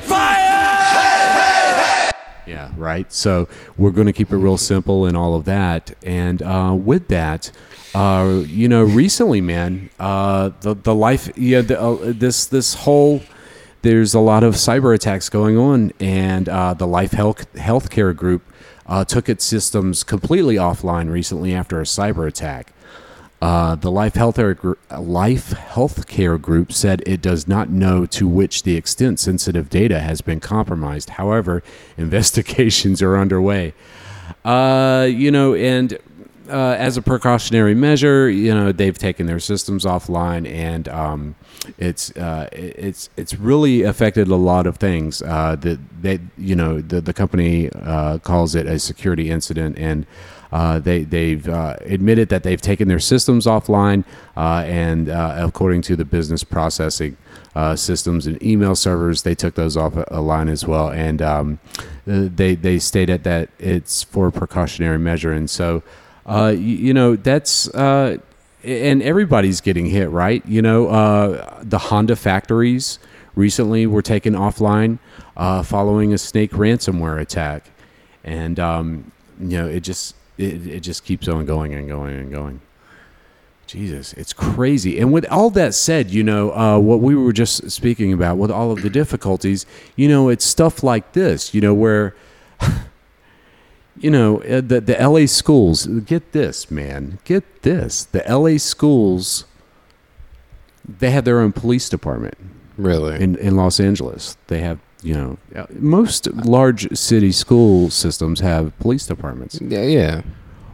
Yeah, 2.49 2.71
right. 2.77 3.11
So 3.13 3.47
we're 3.77 3.91
going 3.91 4.07
to 4.07 4.13
keep 4.13 4.31
it 4.31 4.37
real 4.37 4.57
simple 4.57 5.05
and 5.05 5.15
all 5.15 5.35
of 5.35 5.45
that. 5.45 5.95
And 6.03 6.41
uh, 6.41 6.75
with 6.77 7.07
that, 7.09 7.51
uh, 7.95 8.43
you 8.47 8.67
know, 8.67 8.83
recently, 8.83 9.41
man, 9.41 9.89
uh, 9.99 10.51
the 10.61 10.75
the 10.75 10.95
life, 10.95 11.35
yeah, 11.37 11.61
the, 11.61 11.79
uh, 11.79 11.97
this 12.13 12.45
this 12.45 12.73
whole 12.73 13.21
there's 13.81 14.13
a 14.13 14.19
lot 14.19 14.43
of 14.43 14.55
cyber 14.55 14.93
attacks 14.93 15.29
going 15.29 15.57
on, 15.57 15.91
and 15.99 16.49
uh, 16.49 16.73
the 16.73 16.87
Life 16.87 17.11
Health 17.11 17.51
Healthcare 17.53 18.15
Group 18.15 18.43
uh, 18.85 19.05
took 19.05 19.29
its 19.29 19.45
systems 19.45 20.03
completely 20.03 20.55
offline 20.55 21.11
recently 21.11 21.53
after 21.53 21.79
a 21.79 21.85
cyber 21.85 22.27
attack. 22.27 22.73
Uh, 23.41 23.75
the 23.75 23.89
Life 23.89 24.15
Healthcare 24.15 24.75
Life 24.99 25.51
Healthcare 25.51 26.41
Group 26.41 26.73
said 26.73 27.01
it 27.05 27.21
does 27.21 27.47
not 27.47 27.69
know 27.69 28.05
to 28.07 28.27
which 28.27 28.63
the 28.63 28.75
extent 28.75 29.19
sensitive 29.19 29.69
data 29.69 30.01
has 30.01 30.19
been 30.19 30.41
compromised. 30.41 31.11
However, 31.11 31.63
investigations 31.97 33.01
are 33.01 33.17
underway. 33.17 33.73
Uh, 34.43 35.07
you 35.09 35.31
know, 35.31 35.53
and 35.55 35.97
uh, 36.49 36.75
as 36.77 36.97
a 36.97 37.01
precautionary 37.01 37.75
measure, 37.75 38.29
you 38.29 38.53
know, 38.53 38.71
they've 38.71 38.97
taken 38.97 39.25
their 39.25 39.39
systems 39.39 39.85
offline, 39.85 40.49
and 40.49 40.87
um, 40.89 41.35
it's 41.77 42.15
uh, 42.17 42.49
it's 42.51 43.09
it's 43.17 43.35
really 43.35 43.83
affected 43.83 44.27
a 44.27 44.35
lot 44.35 44.67
of 44.67 44.77
things. 44.77 45.21
Uh, 45.21 45.55
that 45.59 45.79
that 46.01 46.21
you 46.37 46.55
know, 46.55 46.81
the 46.81 47.01
the 47.01 47.13
company 47.13 47.69
uh, 47.71 48.17
calls 48.19 48.55
it 48.55 48.65
a 48.65 48.79
security 48.79 49.29
incident, 49.29 49.77
and 49.77 50.05
uh, 50.51 50.79
they 50.79 51.03
they've 51.03 51.47
uh, 51.47 51.77
admitted 51.81 52.29
that 52.29 52.43
they've 52.43 52.61
taken 52.61 52.87
their 52.87 52.99
systems 52.99 53.45
offline, 53.45 54.03
and 54.35 55.09
according 55.09 55.81
to 55.83 55.95
the 55.95 56.05
business 56.05 56.43
processing 56.43 57.17
systems 57.75 58.25
and 58.25 58.41
email 58.41 58.75
servers, 58.75 59.23
they 59.23 59.35
took 59.35 59.55
those 59.55 59.77
off 59.77 59.93
a 60.07 60.21
line 60.21 60.49
as 60.49 60.65
well, 60.65 60.89
and 60.89 61.21
um, 61.21 61.59
they 62.05 62.55
they 62.55 62.79
stated 62.79 63.23
that 63.23 63.49
it's 63.59 64.03
for 64.03 64.31
precautionary 64.31 64.99
measure, 64.99 65.31
and 65.31 65.49
so 65.49 65.83
uh, 66.29 66.49
you, 66.49 66.59
you 66.59 66.93
know 66.93 67.15
that's. 67.15 67.67
Uh, 67.69 68.17
and 68.61 69.01
everybody's 69.01 69.61
getting 69.61 69.85
hit, 69.85 70.09
right? 70.09 70.45
You 70.45 70.61
know, 70.61 70.89
uh, 70.89 71.63
the 71.63 71.77
Honda 71.77 72.17
factories 72.17 72.99
recently 73.33 73.87
were 73.87 74.01
taken 74.01 74.33
offline 74.33 74.99
uh, 75.37 75.63
following 75.63 76.13
a 76.13 76.17
snake 76.17 76.51
ransomware 76.51 77.21
attack, 77.21 77.71
and 78.23 78.59
um, 78.59 79.11
you 79.39 79.57
know, 79.57 79.67
it 79.67 79.81
just 79.81 80.15
it, 80.37 80.67
it 80.67 80.79
just 80.81 81.05
keeps 81.05 81.27
on 81.27 81.45
going 81.45 81.73
and 81.73 81.87
going 81.87 82.17
and 82.17 82.31
going. 82.31 82.61
Jesus, 83.65 84.13
it's 84.13 84.33
crazy. 84.33 84.99
And 84.99 85.13
with 85.13 85.25
all 85.29 85.51
that 85.51 85.75
said, 85.75 86.09
you 86.09 86.23
know, 86.23 86.51
uh, 86.53 86.79
what 86.79 87.01
we 87.01 87.13
were 87.13 87.31
just 87.31 87.69
speaking 87.69 88.11
about 88.11 88.37
with 88.37 88.49
all 88.49 88.71
of 88.71 88.81
the 88.81 88.89
difficulties, 88.89 89.67
you 89.95 90.07
know, 90.07 90.29
it's 90.29 90.43
stuff 90.43 90.81
like 90.81 91.13
this, 91.13 91.53
you 91.53 91.61
know, 91.61 91.75
where, 91.75 92.15
you 93.99 94.09
know, 94.09 94.41
uh, 94.43 94.61
the, 94.61 94.81
the 94.81 94.97
LA 94.99 95.25
schools, 95.25 95.85
get 95.87 96.31
this, 96.31 96.69
man, 96.71 97.19
get 97.25 97.61
this. 97.63 98.05
The 98.05 98.23
LA 98.27 98.57
schools, 98.57 99.45
they 100.87 101.11
have 101.11 101.25
their 101.25 101.39
own 101.39 101.51
police 101.51 101.89
department 101.89 102.35
Really? 102.77 103.21
in, 103.21 103.35
in 103.37 103.55
Los 103.55 103.79
Angeles. 103.79 104.37
They 104.47 104.61
have, 104.61 104.79
you 105.03 105.13
know, 105.13 105.37
most 105.71 106.27
large 106.33 106.95
city 106.97 107.31
school 107.31 107.89
systems 107.89 108.39
have 108.39 108.77
police 108.79 109.05
departments. 109.05 109.59
yeah, 109.61 109.83
yeah. 109.83 110.21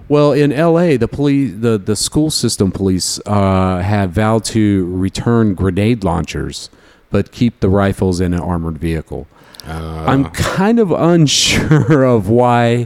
Well, 0.08 0.34
in 0.34 0.51
L.A., 0.53 0.98
the 0.98 1.08
police, 1.08 1.53
the, 1.58 1.79
the 1.79 1.96
school 1.96 2.29
system 2.29 2.72
police, 2.72 3.20
uh, 3.25 3.79
have 3.79 4.12
vowed 4.12 4.46
to 4.46 4.86
return 4.96 5.55
grenade 5.55 6.03
launchers, 6.03 6.70
but 7.10 7.32
keep 7.32 7.60
the 7.60 7.70
rifles 7.70 8.22
in 8.22 8.32
an 8.36 8.39
armored 8.39 8.77
vehicle. 8.77 9.25
Uh, 9.67 10.05
I'm 10.08 10.25
kind 10.25 10.77
of 10.79 10.91
unsure 10.91 12.03
of 12.15 12.29
why 12.29 12.86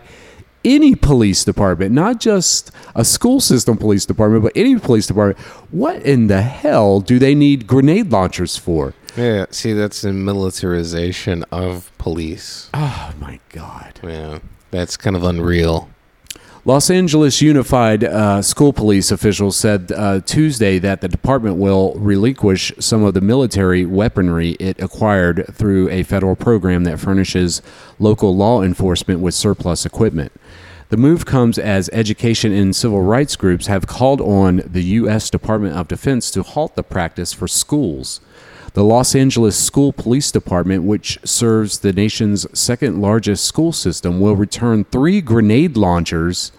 any 0.65 0.95
police 0.95 1.43
department, 1.43 1.91
not 1.91 2.19
just 2.19 2.71
a 2.95 3.05
school 3.05 3.39
system 3.39 3.77
police 3.77 4.05
department, 4.05 4.43
but 4.43 4.51
any 4.55 4.77
police 4.77 5.07
department, 5.07 5.37
what 5.71 6.01
in 6.03 6.27
the 6.27 6.41
hell 6.41 6.99
do 6.99 7.19
they 7.19 7.33
need 7.35 7.67
grenade 7.67 8.11
launchers 8.11 8.57
for? 8.57 8.93
yeah. 9.15 9.45
See, 9.51 9.73
that's 9.73 10.01
the 10.01 10.13
militarization 10.13 11.43
of 11.51 11.91
police. 11.97 12.69
Oh 12.73 13.13
my 13.19 13.39
God. 13.49 13.99
Yeah, 14.03 14.39
that's 14.71 14.97
kind 14.97 15.15
of 15.15 15.23
unreal. 15.23 15.89
Los 16.69 16.91
Angeles 16.91 17.41
Unified 17.41 18.03
uh, 18.03 18.43
School 18.43 18.73
Police 18.73 19.09
officials 19.09 19.57
said 19.57 19.91
uh, 19.91 20.19
Tuesday 20.19 20.77
that 20.77 21.01
the 21.01 21.07
department 21.07 21.55
will 21.55 21.95
relinquish 21.95 22.71
some 22.77 23.03
of 23.03 23.15
the 23.15 23.21
military 23.21 23.88
weaponry 23.88 24.51
it 24.59 24.79
acquired 24.79 25.47
through 25.51 25.89
a 25.89 26.03
federal 26.03 26.35
program 26.35 26.83
that 26.83 26.99
furnishes 26.99 27.63
local 27.97 28.35
law 28.35 28.61
enforcement 28.61 29.19
with 29.19 29.33
surplus 29.33 29.83
equipment. 29.83 30.31
The 30.89 30.97
move 30.97 31.25
comes 31.25 31.57
as 31.57 31.89
education 31.91 32.53
and 32.53 32.75
civil 32.75 33.01
rights 33.01 33.35
groups 33.35 33.65
have 33.65 33.88
called 33.88 34.21
on 34.21 34.61
the 34.63 34.83
U.S. 34.83 35.31
Department 35.31 35.75
of 35.75 35.88
Defense 35.88 36.29
to 36.29 36.43
halt 36.43 36.75
the 36.75 36.83
practice 36.83 37.33
for 37.33 37.47
schools. 37.47 38.21
The 38.73 38.83
Los 38.83 39.15
Angeles 39.15 39.57
School 39.57 39.91
Police 39.91 40.31
Department, 40.31 40.83
which 40.83 41.17
serves 41.25 41.79
the 41.79 41.93
nation's 41.93 42.45
second 42.57 43.01
largest 43.01 43.45
school 43.45 43.71
system, 43.71 44.19
will 44.19 44.35
return 44.35 44.83
three 44.83 45.19
grenade 45.19 45.75
launchers, 45.75 46.51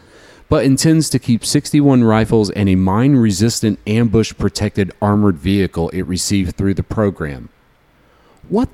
but 0.51 0.65
intends 0.67 1.09
to 1.09 1.19
keep 1.19 1.45
61 1.47 2.05
rifles 2.05 2.51
and 2.51 2.69
a 2.69 2.75
mine 2.75 3.17
resistant 3.17 3.79
ambush 3.87 4.35
protected 4.37 4.93
armored 5.01 5.37
vehicle 5.39 5.89
it 5.91 6.03
received 6.03 6.57
through 6.57 6.75
the 6.75 6.83
program. 6.83 7.49
What? 8.49 8.69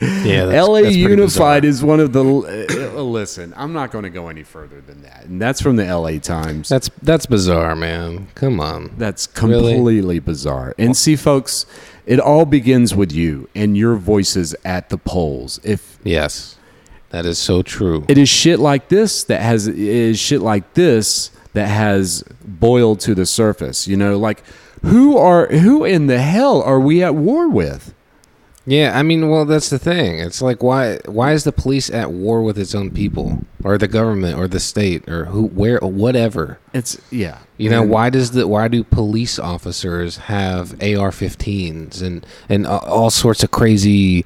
Yeah, 0.00 0.46
that's, 0.46 0.68
LA 0.68 0.82
that's 0.82 0.96
Unified 0.96 1.62
bizarre. 1.62 1.64
is 1.70 1.82
one 1.84 2.00
of 2.00 2.12
the. 2.12 2.24
Uh, 2.96 3.00
listen, 3.00 3.54
I'm 3.56 3.72
not 3.72 3.92
going 3.92 4.02
to 4.02 4.10
go 4.10 4.28
any 4.28 4.42
further 4.42 4.80
than 4.80 5.02
that. 5.02 5.26
And 5.26 5.40
that's 5.40 5.60
from 5.60 5.76
the 5.76 5.84
LA 5.84 6.18
Times. 6.18 6.68
That's 6.68 6.90
that's 7.00 7.26
bizarre, 7.26 7.76
man. 7.76 8.26
Come 8.34 8.58
on. 8.58 8.92
That's 8.98 9.28
Really? 9.40 9.74
completely 9.74 10.18
bizarre. 10.18 10.74
And 10.78 10.96
see, 10.96 11.14
folks, 11.14 11.64
it 12.06 12.18
all 12.18 12.44
begins 12.44 12.92
with 12.94 13.12
you 13.12 13.48
and 13.54 13.76
your 13.76 13.94
voices 13.94 14.56
at 14.64 14.88
the 14.88 14.98
polls. 14.98 15.60
If 15.62 15.98
Yes, 16.02 16.56
that 17.14 17.24
is 17.26 17.38
so 17.38 17.62
true. 17.62 18.04
it 18.08 18.18
is 18.18 18.28
shit 18.28 18.58
like 18.58 18.88
this 18.88 19.22
that 19.24 19.40
has 19.40 19.68
is 19.68 20.18
shit 20.18 20.40
like 20.42 20.74
this 20.74 21.30
that 21.52 21.68
has 21.68 22.24
boiled 22.44 22.98
to 23.00 23.14
the 23.14 23.24
surface, 23.24 23.86
you 23.86 23.96
know, 23.96 24.18
like 24.18 24.42
who 24.82 25.16
are 25.16 25.46
who 25.46 25.84
in 25.84 26.08
the 26.08 26.18
hell 26.20 26.60
are 26.62 26.80
we 26.80 27.02
at 27.04 27.14
war 27.14 27.48
with? 27.48 27.94
Yeah, 28.66 28.98
I 28.98 29.02
mean, 29.02 29.28
well, 29.28 29.44
that's 29.44 29.68
the 29.68 29.78
thing. 29.78 30.18
It's 30.18 30.40
like 30.42 30.62
why 30.62 30.98
why 31.06 31.32
is 31.32 31.44
the 31.44 31.52
police 31.52 31.88
at 31.90 32.10
war 32.10 32.42
with 32.42 32.58
its 32.58 32.74
own 32.74 32.90
people, 32.90 33.44
or 33.62 33.76
the 33.78 33.86
government, 33.86 34.38
or 34.38 34.48
the 34.48 34.58
state, 34.58 35.06
or 35.08 35.26
who, 35.26 35.48
where, 35.48 35.78
whatever? 35.80 36.58
It's 36.72 36.98
yeah. 37.10 37.38
You 37.58 37.68
know, 37.70 37.82
And- 37.82 37.90
why 37.90 38.08
does 38.10 38.30
the 38.32 38.48
why 38.48 38.68
do 38.68 38.82
police 38.82 39.38
officers 39.38 40.16
have 40.16 40.72
AR-15s 40.82 42.02
and 42.02 42.26
and 42.48 42.66
all 42.66 43.10
sorts 43.10 43.44
of 43.44 43.50
crazy 43.50 44.24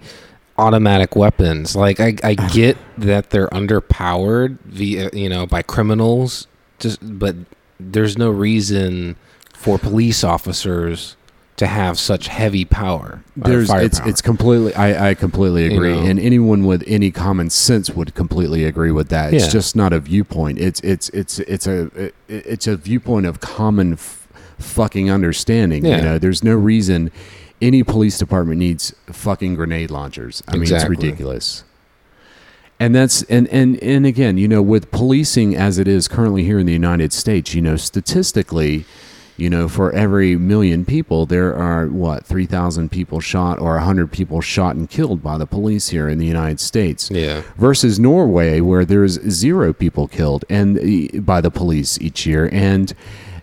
automatic 0.58 1.16
weapons? 1.16 1.74
Like, 1.76 2.00
I 2.00 2.16
I 2.22 2.34
get 2.34 2.76
that 2.98 3.30
they're 3.30 3.48
underpowered 3.48 4.58
via 4.64 5.10
you 5.12 5.28
know 5.28 5.46
by 5.46 5.62
criminals, 5.62 6.46
just 6.78 6.98
but 7.18 7.36
there's 7.80 8.18
no 8.18 8.30
reason 8.30 9.16
for 9.54 9.78
police 9.78 10.22
officers 10.24 11.16
to 11.56 11.66
have 11.66 11.98
such 11.98 12.28
heavy 12.28 12.64
power. 12.64 13.22
Uh, 13.42 13.48
there's 13.48 13.70
it's 13.70 13.98
it's 14.00 14.22
completely 14.22 14.72
I, 14.74 15.10
I 15.10 15.14
completely 15.14 15.64
You 15.66 15.74
agree 15.74 15.92
know. 15.94 16.06
and 16.06 16.20
anyone 16.20 16.64
with 16.66 16.84
any 16.86 17.10
common 17.10 17.50
sense 17.50 17.90
would 17.90 18.14
completely 18.14 18.64
agree 18.64 18.92
with 18.92 19.08
that. 19.08 19.34
It's 19.34 19.46
Yeah. 19.46 19.50
just 19.50 19.74
not 19.74 19.92
a 19.92 19.98
viewpoint. 19.98 20.58
It's 20.60 20.78
it's 20.80 21.08
it's 21.10 21.40
it's 21.40 21.66
a 21.66 21.86
it, 21.96 22.14
it's 22.28 22.66
a 22.68 22.76
viewpoint 22.76 23.26
of 23.26 23.40
common 23.40 23.94
f- 23.94 24.28
fucking 24.58 25.10
understanding. 25.10 25.84
Yeah. 25.84 25.96
You 25.96 26.02
know, 26.04 26.18
there's 26.18 26.44
no 26.44 26.54
reason 26.54 27.10
any 27.60 27.82
police 27.82 28.18
department 28.18 28.58
needs 28.58 28.94
fucking 29.06 29.54
grenade 29.54 29.90
launchers. 29.90 30.42
I 30.48 30.52
mean, 30.52 30.62
Exactly. 30.62 30.94
it's 30.94 31.02
ridiculous. 31.02 31.64
And 32.80 32.94
that's 32.94 33.22
and, 33.24 33.48
and 33.48 33.82
and 33.82 34.06
again, 34.06 34.38
you 34.38 34.46
know, 34.46 34.62
with 34.62 34.90
policing 34.92 35.56
as 35.56 35.78
it 35.78 35.88
is 35.88 36.06
currently 36.06 36.44
here 36.44 36.60
in 36.60 36.66
the 36.66 36.72
United 36.72 37.12
States, 37.12 37.52
you 37.52 37.60
know, 37.60 37.74
statistically, 37.76 38.84
you 39.36 39.50
know, 39.50 39.66
for 39.68 39.90
every 39.92 40.36
million 40.36 40.84
people, 40.84 41.26
there 41.26 41.52
are 41.56 41.88
what 41.88 42.24
three 42.24 42.46
thousand 42.46 42.90
people 42.92 43.18
shot 43.18 43.58
or 43.58 43.76
hundred 43.80 44.12
people 44.12 44.40
shot 44.40 44.76
and 44.76 44.88
killed 44.88 45.24
by 45.24 45.36
the 45.38 45.46
police 45.46 45.88
here 45.88 46.08
in 46.08 46.18
the 46.18 46.26
United 46.26 46.60
States. 46.60 47.10
Yeah. 47.10 47.42
Versus 47.56 47.98
Norway, 47.98 48.60
where 48.60 48.84
there's 48.84 49.14
zero 49.28 49.72
people 49.72 50.06
killed 50.06 50.44
and 50.48 51.26
by 51.26 51.40
the 51.40 51.50
police 51.50 52.00
each 52.00 52.26
year, 52.26 52.48
and 52.52 52.94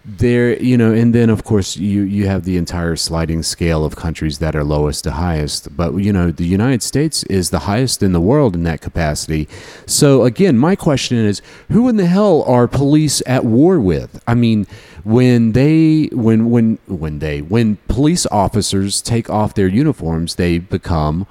there, 0.06 0.62
you 0.62 0.78
know, 0.78 0.94
and 0.94 1.16
then 1.16 1.30
of 1.30 1.44
course 1.44 1.76
you 1.78 2.04
you 2.04 2.28
have 2.28 2.44
the 2.44 2.58
entire 2.58 2.96
sliding 2.96 3.42
scale 3.42 3.84
of 3.84 3.96
countries 3.96 4.38
that 4.38 4.56
are 4.56 4.64
lowest 4.64 5.04
to 5.06 5.12
highest. 5.12 5.76
But 5.76 5.96
you 5.96 6.14
know, 6.14 6.32
the 6.32 6.46
United 6.46 6.84
States 6.84 7.24
is 7.24 7.50
the 7.50 7.60
highest 7.60 8.04
in 8.04 8.14
the 8.14 8.22
world 8.22 8.56
in 8.56 8.64
that 8.64 8.82
capacity. 8.82 9.48
So 9.88 10.24
again, 10.24 10.58
my 10.58 10.76
question 10.76 11.18
is, 11.18 11.42
who 11.70 11.90
in 11.90 11.98
the 11.98 12.06
hell 12.06 12.44
are 12.44 12.68
police 12.68 13.24
at 13.26 13.46
war 13.46 13.80
with? 13.80 14.22
I 14.28 14.36
mean, 14.36 14.68
when 15.04 15.54
they 15.54 16.10
when 16.12 16.52
when 16.52 16.78
when 16.88 17.20
they 17.20 17.42
when 17.42 17.78
police 17.88 18.28
officers 18.28 19.02
take 19.02 19.30
off 19.30 19.56
their 19.56 19.68
uniforms, 19.68 20.36
they 20.36 20.60
become 20.60 21.26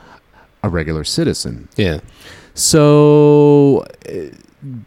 a 0.65 0.69
regular 0.69 1.05
citizen. 1.05 1.69
Yeah. 1.77 2.01
So 2.55 3.85
uh, 4.09 4.35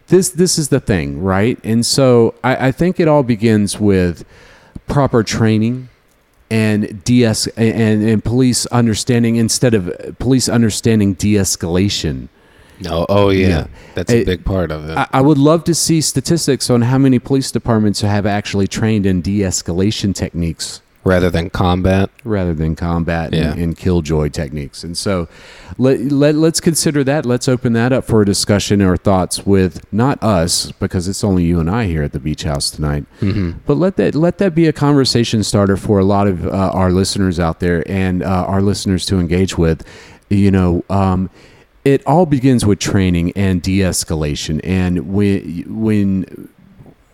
this 0.08 0.30
this 0.30 0.58
is 0.58 0.70
the 0.70 0.80
thing, 0.80 1.22
right? 1.22 1.60
And 1.64 1.86
so 1.86 2.34
I, 2.44 2.68
I 2.68 2.72
think 2.72 3.00
it 3.00 3.08
all 3.08 3.24
begins 3.24 3.80
with 3.80 4.26
proper 4.88 5.24
training 5.24 5.90
and 6.50 7.04
de-es- 7.04 7.48
and 7.58 8.04
and 8.04 8.24
police 8.24 8.66
understanding 8.68 9.36
instead 9.36 9.74
of 9.74 10.16
police 10.20 10.50
understanding 10.50 11.14
de-escalation. 11.14 12.30
Oh, 12.88 13.06
oh 13.10 13.30
yeah. 13.30 13.48
Yeah. 13.48 13.68
That's 13.96 14.12
a 14.12 14.24
big 14.24 14.46
part 14.46 14.72
of 14.72 14.88
it. 14.90 14.98
I, 14.98 15.08
I 15.14 15.22
would 15.22 15.38
love 15.38 15.64
to 15.66 15.74
see 15.74 16.00
statistics 16.02 16.70
on 16.70 16.84
how 16.84 16.98
many 16.98 17.20
police 17.20 17.52
departments 17.52 18.02
have 18.02 18.26
actually 18.26 18.68
trained 18.68 19.06
in 19.06 19.22
de-escalation 19.22 20.14
techniques 20.14 20.82
rather 21.08 21.30
than 21.30 21.50
combat. 21.50 22.10
rather 22.24 22.54
than 22.54 22.76
combat 22.76 23.34
Yeah. 23.34 23.52
and, 23.54 23.62
and 23.62 23.78
killjoy 23.78 24.30
techniques. 24.30 24.84
And 24.84 24.98
so 24.98 25.28
let, 25.78 26.00
let, 26.12 26.36
let's 26.36 26.60
consider 26.60 27.04
that. 27.06 27.26
Let's 27.26 27.48
open 27.48 27.74
that 27.74 27.92
up 27.94 28.04
for 28.06 28.22
a 28.22 28.26
discussion 28.26 28.82
or 28.82 28.98
thoughts 28.98 29.46
with 29.46 29.86
not 29.94 30.22
us, 30.22 30.72
because 30.74 31.08
it's 31.08 31.24
only 31.24 31.44
you 31.46 31.60
and 31.60 31.70
I 31.70 31.86
here 31.86 32.04
at 32.04 32.12
the 32.12 32.20
beach 32.20 32.44
house 32.44 32.70
tonight. 32.70 33.06
But 33.66 33.76
let 33.78 33.96
that 33.98 34.14
let 34.16 34.38
that 34.40 34.54
be 34.56 34.68
a 34.68 34.74
conversation 34.74 35.44
starter 35.44 35.78
for 35.78 36.00
a 36.00 36.04
lot 36.06 36.28
of 36.28 36.46
uh, 36.46 36.52
our 36.74 36.92
listeners 36.92 37.40
out 37.40 37.60
there 37.60 37.84
and 37.90 38.22
uh, 38.24 38.46
our 38.48 38.62
listeners 38.62 39.06
to 39.08 39.20
engage 39.20 39.58
with. 39.58 39.86
You 40.30 40.52
know, 40.52 40.84
um, 40.90 41.30
it 41.86 42.06
all 42.06 42.26
begins 42.26 42.66
with 42.66 42.80
training 42.80 43.32
and 43.36 43.62
de-escalation. 43.62 44.60
And 44.64 45.14
when 45.14 45.64
when 45.68 46.50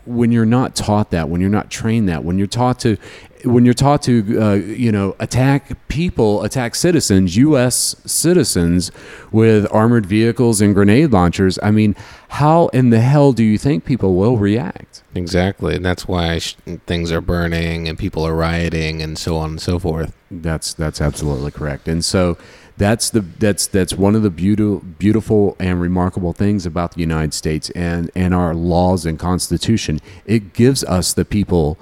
when 0.06 0.32
you're 0.32 0.46
not 0.46 0.76
taught 0.76 1.12
that, 1.12 1.30
when 1.30 1.40
you're 1.42 1.50
not 1.50 1.70
trained 1.70 2.10
that, 2.10 2.24
when 2.24 2.38
you're 2.38 2.48
taught 2.48 2.80
to, 2.82 2.98
when 3.44 3.66
you're 3.66 3.74
taught 3.74 4.02
to, 4.04 4.42
uh, 4.42 4.54
you 4.54 4.92
know, 4.92 5.16
attack 5.20 5.88
people, 5.88 6.44
attack 6.44 6.76
citizens, 6.76 7.36
U.S. 7.38 7.96
citizens 8.06 8.92
with 9.32 9.68
armored 9.72 10.06
vehicles 10.06 10.62
and 10.62 10.74
grenade 10.74 11.12
launchers, 11.12 11.60
I 11.62 11.72
mean, 11.72 11.96
how 12.30 12.68
in 12.68 12.90
the 12.90 13.00
hell 13.00 13.34
do 13.34 13.44
you 13.44 13.58
think 13.58 13.86
people 13.86 14.16
will 14.16 14.38
react? 14.38 15.04
Exactly. 15.14 15.76
And 15.76 15.86
that's 15.86 16.08
why 16.08 16.40
sh- 16.40 16.56
things 16.88 17.12
are 17.12 17.22
burning 17.22 17.88
and 17.88 17.98
people 17.98 18.26
are 18.26 18.36
rioting 18.36 19.02
and 19.02 19.18
so 19.18 19.38
on 19.38 19.52
and 19.52 19.62
so 19.62 19.78
forth. 19.78 20.16
That's 20.32 20.74
that's 20.74 21.00
absolutely 21.00 21.52
correct. 21.52 21.88
And 21.88 22.04
so 22.04 22.38
that's 22.78 23.12
the 23.12 23.22
that's 23.22 23.68
that's 23.68 23.94
one 23.94 24.16
of 24.16 24.24
the 24.24 24.32
beautiful 24.32 24.80
beautiful 24.80 25.56
and 25.60 25.80
remarkable 25.80 26.34
things 26.34 26.66
about 26.66 26.94
the 26.94 27.01
United 27.01 27.34
States 27.34 27.70
and 27.72 28.10
and 28.16 28.34
our 28.34 28.56
laws 28.56 29.06
and 29.06 29.20
constitution. 29.20 30.00
It 30.25 30.53
gives 30.53 30.84
us 30.86 31.14
the 31.14 31.25
people 31.25 31.77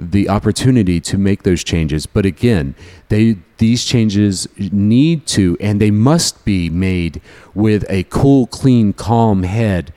the 0.00 0.28
opportunity 0.28 1.00
to 1.02 1.18
make 1.18 1.42
those 1.42 1.62
changes. 1.62 2.06
But 2.06 2.24
again, 2.24 2.74
they 3.08 3.36
these 3.58 3.84
changes 3.84 4.48
need 4.58 5.26
to 5.28 5.56
and 5.60 5.80
they 5.80 5.90
must 5.90 6.44
be 6.46 6.70
made 6.70 7.20
with 7.54 7.84
a 7.90 8.04
cool, 8.04 8.46
clean, 8.46 8.92
calm 8.94 9.42
head 9.42 9.92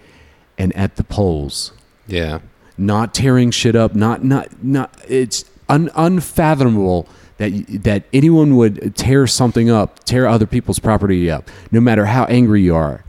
and 0.57 0.75
at 0.75 0.97
the 0.97 1.03
polls 1.03 1.71
Yeah. 2.05 2.39
not 2.77 3.13
tearing 3.13 3.49
shit 3.51 3.75
up 3.75 3.95
not 3.95 4.23
not 4.23 4.49
not 4.63 4.93
it's 5.07 5.45
un, 5.69 5.89
unfathomable 5.95 7.07
that 7.37 7.51
that 7.83 8.03
anyone 8.13 8.55
would 8.57 8.95
tear 8.95 9.25
something 9.25 9.69
up 9.69 10.03
tear 10.03 10.27
other 10.27 10.45
people's 10.45 10.79
property 10.79 11.31
up 11.31 11.49
no 11.71 11.79
matter 11.79 12.05
how 12.05 12.25
angry 12.25 12.61
you 12.61 12.75
are 12.75 13.03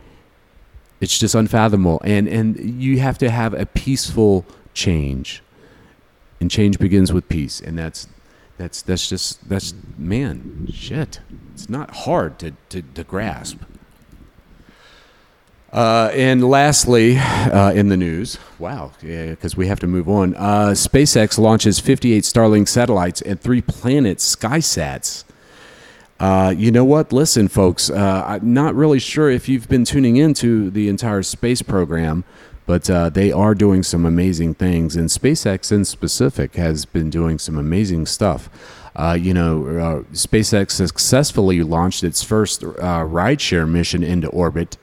it's 1.01 1.19
just 1.19 1.35
unfathomable 1.35 2.01
and 2.05 2.29
and 2.29 2.59
you 2.83 2.99
have 3.01 3.19
to 3.19 3.29
have 3.31 3.53
a 3.53 3.67
peaceful 3.67 4.47
change 4.73 5.43
and 6.41 6.51
change 6.51 6.79
begins 6.79 7.13
with 7.13 7.29
peace 7.29 7.61
and 7.61 7.79
that's 7.79 8.09
that's 8.57 8.83
that's 8.83 9.09
just 9.09 9.49
that's 9.49 9.75
man 9.99 10.69
shit 10.73 11.21
it's 11.53 11.69
not 11.69 11.91
hard 11.91 12.39
to 12.39 12.53
to, 12.69 12.83
to 12.83 13.05
grasp 13.05 13.59
uh, 15.75 16.09
and 16.15 16.49
lastly, 16.49 17.19
uh, 17.19 17.73
in 17.73 17.89
the 17.89 17.97
news, 17.97 18.39
wow, 18.61 18.93
because 19.01 19.57
we 19.57 19.67
have 19.67 19.81
to 19.81 19.89
move 19.89 20.09
on. 20.09 20.33
Uh, 20.37 20.69
SpaceX 20.69 21.37
launches 21.37 21.81
58 21.81 22.23
Starlink 22.23 22.69
satellites 22.69 23.21
and 23.21 23.41
three 23.41 23.61
Planet 23.61 24.19
SkySats. 24.19 25.25
Uh, 26.21 26.55
you 26.57 26.71
know 26.71 26.85
what? 26.85 27.13
Listen, 27.13 27.49
folks, 27.49 27.91
uh, 27.91 28.23
I'm 28.25 28.55
not 28.55 28.77
really 28.77 29.01
sure 29.01 29.29
if 29.29 29.49
you've 29.49 29.69
been 29.69 29.85
tuning 29.85 30.17
into 30.17 30.71
the 30.71 30.89
entire 30.89 31.25
space 31.25 31.61
program, 31.61 32.23
but 32.67 32.89
uh, 32.89 33.11
they 33.11 33.31
are 33.31 33.55
doing 33.55 33.83
some 33.83 34.07
amazing 34.07 34.55
things. 34.55 34.97
And 34.97 35.09
SpaceX, 35.09 35.71
in 35.71 35.85
specific, 35.85 36.55
has 36.57 36.85
been 36.85 37.11
doing 37.11 37.39
some 37.39 37.59
amazing 37.59 38.07
stuff. 38.07 38.49
Uh, 38.97 39.17
you 39.21 39.35
know, 39.35 39.67
uh, 39.67 40.03
SpaceX 40.13 40.71
successfully 40.73 41.63
launched 41.63 42.05
its 42.05 42.23
first 42.23 42.63
uh, 42.63 42.69
rideshare 43.05 43.69
mission 43.69 44.03
into 44.03 44.29
orbit 44.29 44.77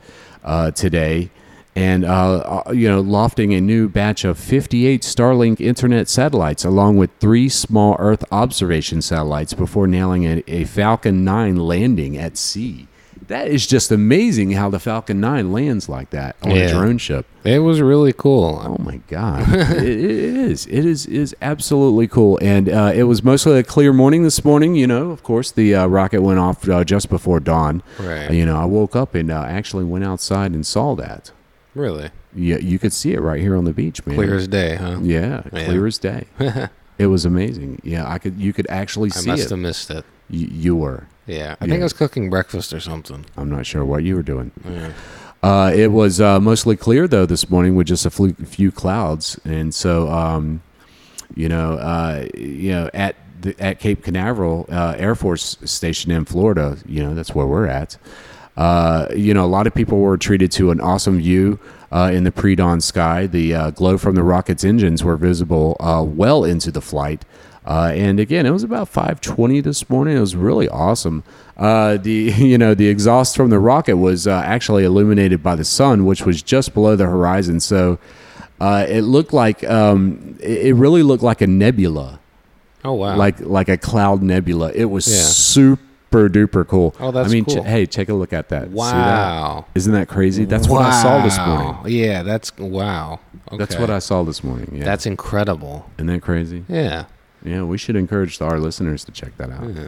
uh, 0.43 0.71
today. 0.71 1.31
And, 1.73 2.03
uh, 2.03 2.63
uh, 2.67 2.71
you 2.71 2.89
know, 2.89 2.99
lofting 2.99 3.53
a 3.53 3.61
new 3.61 3.87
batch 3.87 4.25
of 4.25 4.37
58 4.37 5.03
Starlink 5.03 5.61
internet 5.61 6.09
satellites, 6.09 6.65
along 6.65 6.97
with 6.97 7.11
three 7.19 7.47
small 7.47 7.95
Earth 7.97 8.25
observation 8.29 9.01
satellites, 9.01 9.53
before 9.53 9.87
nailing 9.87 10.25
a, 10.25 10.43
a 10.47 10.65
Falcon 10.65 11.23
9 11.23 11.55
landing 11.55 12.17
at 12.17 12.37
sea. 12.37 12.87
That 13.31 13.47
is 13.47 13.65
just 13.65 13.91
amazing 13.91 14.51
how 14.51 14.69
the 14.69 14.79
Falcon 14.79 15.21
9 15.21 15.53
lands 15.53 15.87
like 15.87 16.09
that 16.09 16.35
on 16.43 16.51
a 16.51 16.67
drone 16.69 16.97
ship. 16.97 17.25
It 17.45 17.59
was 17.59 17.79
really 17.81 18.11
cool. 18.13 18.61
Oh 18.61 18.77
my 18.83 18.97
god, 19.07 19.47
it, 19.53 19.83
it 19.83 20.35
is. 20.37 20.65
It 20.67 20.85
is 20.85 21.05
is 21.05 21.33
absolutely 21.41 22.07
cool, 22.07 22.37
and 22.41 22.67
uh, 22.69 22.91
it 22.93 23.03
was 23.03 23.23
mostly 23.23 23.57
a 23.57 23.63
clear 23.63 23.93
morning 23.93 24.23
this 24.23 24.43
morning. 24.43 24.75
You 24.75 24.85
know, 24.85 25.11
of 25.11 25.23
course, 25.23 25.49
the 25.49 25.73
uh, 25.73 25.87
rocket 25.87 26.21
went 26.21 26.39
off 26.39 26.67
uh, 26.67 26.83
just 26.83 27.09
before 27.09 27.39
dawn. 27.39 27.81
Right. 27.97 28.29
Uh, 28.29 28.33
you 28.33 28.45
know, 28.45 28.57
I 28.57 28.65
woke 28.65 28.95
up 28.95 29.15
and 29.15 29.31
uh, 29.31 29.43
actually 29.47 29.85
went 29.85 30.03
outside 30.03 30.51
and 30.51 30.65
saw 30.65 30.93
that. 30.95 31.31
Really? 31.73 32.11
Yeah, 32.35 32.57
you 32.57 32.79
could 32.79 32.93
see 32.93 33.13
it 33.13 33.21
right 33.21 33.39
here 33.41 33.55
on 33.55 33.63
the 33.63 33.73
beach, 33.73 34.05
man. 34.05 34.17
Clear 34.17 34.35
as 34.35 34.47
day, 34.47 34.75
huh? 34.75 34.99
Yeah, 35.01 35.43
Yeah. 35.53 35.65
clear 35.65 35.87
as 35.87 35.97
day. 35.97 36.25
it 36.97 37.07
was 37.07 37.25
amazing. 37.25 37.81
Yeah, 37.83 38.07
I 38.11 38.19
could. 38.19 38.37
You 38.37 38.51
could 38.53 38.67
actually 38.69 39.09
I 39.11 39.15
see 39.15 39.29
it. 39.29 39.33
I 39.33 39.35
must 39.37 39.49
have 39.49 39.59
missed 39.59 39.89
it. 39.89 40.05
You, 40.29 40.47
you 40.51 40.75
were. 40.75 41.07
Yeah. 41.31 41.55
I 41.59 41.65
Yeah. 41.65 41.69
think 41.71 41.81
I 41.81 41.83
was 41.83 41.93
cooking 41.93 42.29
breakfast 42.29 42.73
or 42.73 42.79
something. 42.79 43.25
I'm 43.37 43.49
not 43.49 43.65
sure 43.65 43.83
what 43.85 44.03
you 44.03 44.15
were 44.15 44.23
doing. 44.23 44.51
Yeah. 44.69 44.91
Uh, 45.43 45.71
it 45.73 45.91
was 45.91 46.21
uh, 46.21 46.39
mostly 46.39 46.75
clear 46.75 47.07
though 47.07 47.25
this 47.25 47.49
morning 47.49 47.75
with 47.75 47.87
just 47.87 48.05
a 48.05 48.11
few 48.11 48.71
clouds, 48.71 49.39
and 49.43 49.73
so 49.73 50.07
um, 50.09 50.61
you 51.35 51.49
know, 51.49 51.73
uh, 51.73 52.27
you 52.37 52.71
know, 52.71 52.89
at 52.93 53.15
the, 53.41 53.55
at 53.59 53.79
Cape 53.79 54.03
Canaveral 54.03 54.67
uh, 54.71 54.93
Air 54.99 55.15
Force 55.15 55.57
Station 55.65 56.11
in 56.11 56.25
Florida, 56.25 56.77
you 56.85 57.01
know, 57.01 57.15
that's 57.15 57.33
where 57.33 57.47
we're 57.47 57.65
at. 57.65 57.97
Uh, 58.55 59.07
you 59.15 59.33
know, 59.33 59.43
a 59.43 59.47
lot 59.47 59.65
of 59.65 59.73
people 59.73 59.97
were 59.99 60.17
treated 60.17 60.51
to 60.51 60.69
an 60.69 60.79
awesome 60.81 61.17
view 61.17 61.57
uh, 61.91 62.11
in 62.13 62.23
the 62.25 62.31
pre-dawn 62.31 62.79
sky. 62.81 63.25
The 63.25 63.55
uh, 63.55 63.69
glow 63.71 63.97
from 63.97 64.13
the 64.13 64.23
rocket's 64.23 64.63
engines 64.63 65.03
were 65.03 65.15
visible 65.17 65.75
uh, 65.79 66.03
well 66.05 66.43
into 66.43 66.69
the 66.69 66.81
flight. 66.81 67.25
Uh, 67.65 67.91
and 67.93 68.19
again, 68.19 68.45
it 68.45 68.51
was 68.51 68.63
about 68.63 68.91
5:20 68.91 69.63
this 69.63 69.89
morning. 69.89 70.17
It 70.17 70.19
was 70.19 70.35
really 70.35 70.67
awesome. 70.69 71.23
Uh, 71.57 71.97
the 71.97 72.11
you 72.37 72.57
know 72.57 72.73
the 72.73 72.87
exhaust 72.87 73.35
from 73.35 73.49
the 73.49 73.59
rocket 73.59 73.97
was 73.97 74.25
uh, 74.27 74.41
actually 74.45 74.83
illuminated 74.83 75.43
by 75.43 75.55
the 75.55 75.65
sun, 75.65 76.05
which 76.05 76.25
was 76.25 76.41
just 76.41 76.73
below 76.73 76.95
the 76.95 77.05
horizon. 77.05 77.59
So 77.59 77.99
uh, 78.59 78.85
it 78.89 79.01
looked 79.01 79.31
like 79.33 79.63
um, 79.63 80.37
it 80.39 80.75
really 80.75 81.03
looked 81.03 81.23
like 81.23 81.41
a 81.41 81.47
nebula 81.47 82.19
Oh, 82.83 82.93
wow. 82.93 83.15
Like 83.15 83.39
like 83.41 83.69
a 83.69 83.77
cloud 83.77 84.23
nebula. 84.23 84.71
It 84.73 84.85
was 84.85 85.07
Yeah. 85.07 85.21
super 85.21 86.29
duper 86.29 86.67
cool. 86.67 86.95
Oh, 86.99 87.11
that's 87.11 87.29
I 87.29 87.31
mean, 87.31 87.45
cool. 87.45 87.63
ch- 87.63 87.67
hey, 87.67 87.85
take 87.85 88.09
a 88.09 88.13
look 88.15 88.33
at 88.33 88.49
that. 88.49 88.63
See 88.63 88.69
that? 88.69 88.75
Wow. 88.75 89.65
Isn't 89.75 89.93
that 89.93 90.07
crazy? 90.07 90.45
That's 90.45 90.67
what 90.67 90.81
I 90.81 91.01
saw 91.01 91.21
this 91.23 91.37
morning. 91.37 91.67
Wow. 91.67 91.83
Yeah, 91.85 92.23
that's 92.23 92.57
wow. 92.57 93.19
That's 93.55 93.75
what 93.77 93.91
I 93.91 93.99
saw 93.99 94.23
this 94.23 94.43
morning. 94.43 94.71
Yeah. 94.73 94.83
That's 94.85 95.05
incredible. 95.05 95.85
Isn't 95.97 96.07
that 96.07 96.21
crazy? 96.23 96.65
Yeah. 96.67 97.05
Yeah, 97.43 97.63
we 97.63 97.77
should 97.77 97.95
encourage 97.95 98.41
our 98.41 98.59
listeners 98.59 99.03
to 99.05 99.11
check 99.11 99.35
that 99.37 99.49
out. 99.49 99.73
Yeah. 99.73 99.87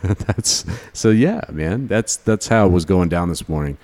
that's 0.02 0.64
so 0.92 1.10
yeah, 1.10 1.40
man. 1.50 1.86
That's 1.88 2.16
that's 2.16 2.48
how 2.48 2.66
it 2.66 2.72
was 2.72 2.84
going 2.84 3.08
down 3.08 3.28
this 3.28 3.48
morning. 3.48 3.78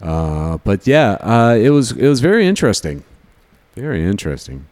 Uh, 0.00 0.58
but 0.58 0.86
yeah, 0.86 1.12
uh, 1.20 1.54
it 1.54 1.70
was 1.70 1.92
it 1.92 2.08
was 2.08 2.20
very 2.20 2.46
interesting, 2.46 3.04
very 3.74 4.04
interesting. 4.04 4.66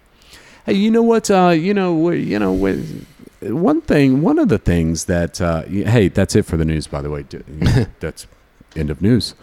Hey, 0.67 0.75
you 0.75 0.91
know 0.91 1.03
what? 1.03 1.31
Uh, 1.31 1.51
you 1.51 1.73
know, 1.73 2.11
you 2.11 2.39
know, 2.39 2.53
one 2.53 3.81
thing, 3.83 4.23
one 4.23 4.39
of 4.39 4.49
the 4.49 4.59
things 4.59 5.05
that 5.05 5.41
uh, 5.41 5.63
hey, 5.63 6.09
that's 6.09 6.35
it 6.35 6.45
for 6.45 6.57
the 6.57 6.65
news. 6.65 6.87
By 6.87 7.01
the 7.01 7.11
way, 7.11 7.23
that's 8.01 8.27
end 8.75 8.91
of 8.91 9.01
news. 9.01 9.35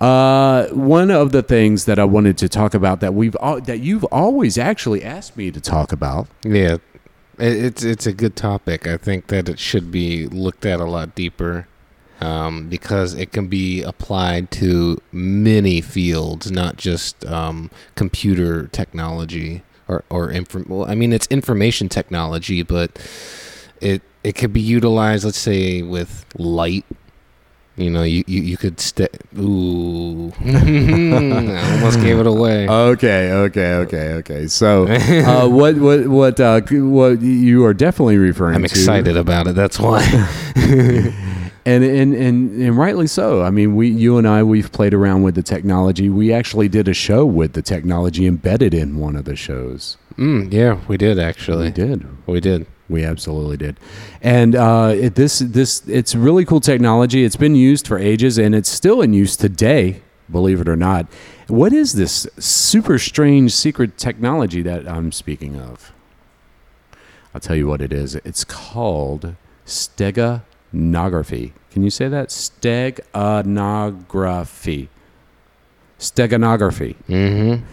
Uh, 0.00 0.66
one 0.68 1.10
of 1.10 1.32
the 1.32 1.42
things 1.42 1.84
that 1.86 1.98
I 1.98 2.04
wanted 2.04 2.36
to 2.38 2.48
talk 2.48 2.74
about 2.74 3.00
that 3.00 3.14
we've 3.14 3.36
that 3.64 3.80
you've 3.80 4.04
always 4.04 4.58
actually 4.58 5.02
asked 5.02 5.36
me 5.36 5.50
to 5.50 5.60
talk 5.60 5.92
about. 5.92 6.28
Yeah. 6.44 6.78
It, 7.38 7.64
it's 7.64 7.82
it's 7.82 8.06
a 8.06 8.12
good 8.12 8.36
topic. 8.36 8.86
I 8.86 8.96
think 8.96 9.28
that 9.28 9.48
it 9.48 9.58
should 9.58 9.90
be 9.90 10.26
looked 10.26 10.66
at 10.66 10.80
a 10.80 10.84
lot 10.84 11.14
deeper. 11.14 11.66
Um, 12.20 12.68
because 12.68 13.12
it 13.12 13.32
can 13.32 13.48
be 13.48 13.82
applied 13.82 14.50
to 14.52 14.98
many 15.12 15.80
fields, 15.80 16.50
not 16.50 16.76
just 16.76 17.26
um, 17.26 17.70
computer 17.96 18.68
technology 18.68 19.62
or 19.88 20.04
or 20.10 20.30
inform. 20.30 20.66
Well, 20.68 20.88
I 20.88 20.94
mean, 20.94 21.12
it's 21.12 21.26
information 21.26 21.88
technology, 21.88 22.62
but 22.62 22.98
it 23.80 24.02
it 24.22 24.34
could 24.36 24.52
be 24.52 24.60
utilized. 24.60 25.24
Let's 25.24 25.38
say 25.38 25.82
with 25.82 26.24
light. 26.38 26.84
You 27.76 27.90
know, 27.90 28.04
you 28.04 28.22
you, 28.28 28.40
you 28.42 28.56
could 28.56 28.78
stay. 28.78 29.08
Ooh, 29.36 30.32
I 30.44 31.72
almost 31.74 32.00
gave 32.00 32.20
it 32.20 32.26
away. 32.26 32.68
Okay, 32.68 33.32
okay, 33.32 33.74
okay, 33.74 34.12
okay. 34.14 34.46
So, 34.46 34.86
uh, 34.88 35.48
what, 35.48 35.76
what, 35.78 36.06
what, 36.06 36.38
uh, 36.38 36.60
what 36.60 37.20
you 37.20 37.64
are 37.64 37.74
definitely 37.74 38.16
referring 38.18 38.52
to. 38.52 38.58
I'm 38.58 38.62
to? 38.62 38.70
excited 38.70 39.16
about 39.16 39.48
it. 39.48 39.56
That's 39.56 39.80
why. 39.80 40.02
and, 41.66 41.82
and 41.82 42.14
and 42.14 42.62
and 42.62 42.78
rightly 42.78 43.08
so. 43.08 43.42
I 43.42 43.50
mean, 43.50 43.74
we, 43.74 43.88
you 43.88 44.18
and 44.18 44.28
I, 44.28 44.44
we've 44.44 44.70
played 44.70 44.94
around 44.94 45.24
with 45.24 45.34
the 45.34 45.42
technology. 45.42 46.08
We 46.08 46.32
actually 46.32 46.68
did 46.68 46.86
a 46.86 46.94
show 46.94 47.26
with 47.26 47.54
the 47.54 47.62
technology 47.62 48.26
embedded 48.26 48.72
in 48.72 48.98
one 48.98 49.16
of 49.16 49.24
the 49.24 49.34
shows. 49.34 49.96
mm, 50.16 50.52
yeah, 50.52 50.78
we 50.86 50.96
did 50.96 51.18
actually. 51.18 51.66
We 51.66 51.72
did. 51.72 52.26
We 52.28 52.40
did. 52.40 52.66
We 52.88 53.04
absolutely 53.04 53.56
did, 53.56 53.80
and 54.20 54.54
uh, 54.54 54.92
it, 54.94 55.14
this 55.14 55.38
this 55.38 55.86
it's 55.88 56.14
really 56.14 56.44
cool 56.44 56.60
technology. 56.60 57.24
It's 57.24 57.36
been 57.36 57.54
used 57.54 57.86
for 57.86 57.98
ages, 57.98 58.36
and 58.36 58.54
it's 58.54 58.68
still 58.68 59.00
in 59.00 59.14
use 59.14 59.36
today. 59.36 60.02
Believe 60.30 60.60
it 60.60 60.68
or 60.68 60.76
not, 60.76 61.06
what 61.48 61.72
is 61.72 61.94
this 61.94 62.26
super 62.38 62.98
strange 62.98 63.52
secret 63.52 63.96
technology 63.96 64.60
that 64.62 64.88
I'm 64.88 65.12
speaking 65.12 65.58
of? 65.58 65.92
I'll 67.34 67.40
tell 67.40 67.56
you 67.56 67.66
what 67.66 67.80
it 67.80 67.92
is. 67.92 68.14
It's 68.16 68.44
called 68.44 69.34
steganography. 69.66 71.52
Can 71.70 71.82
you 71.82 71.90
say 71.90 72.08
that? 72.08 72.28
Steganography. 72.28 74.88
Steganography. 75.98 76.94
Mm-hmm. 77.08 77.64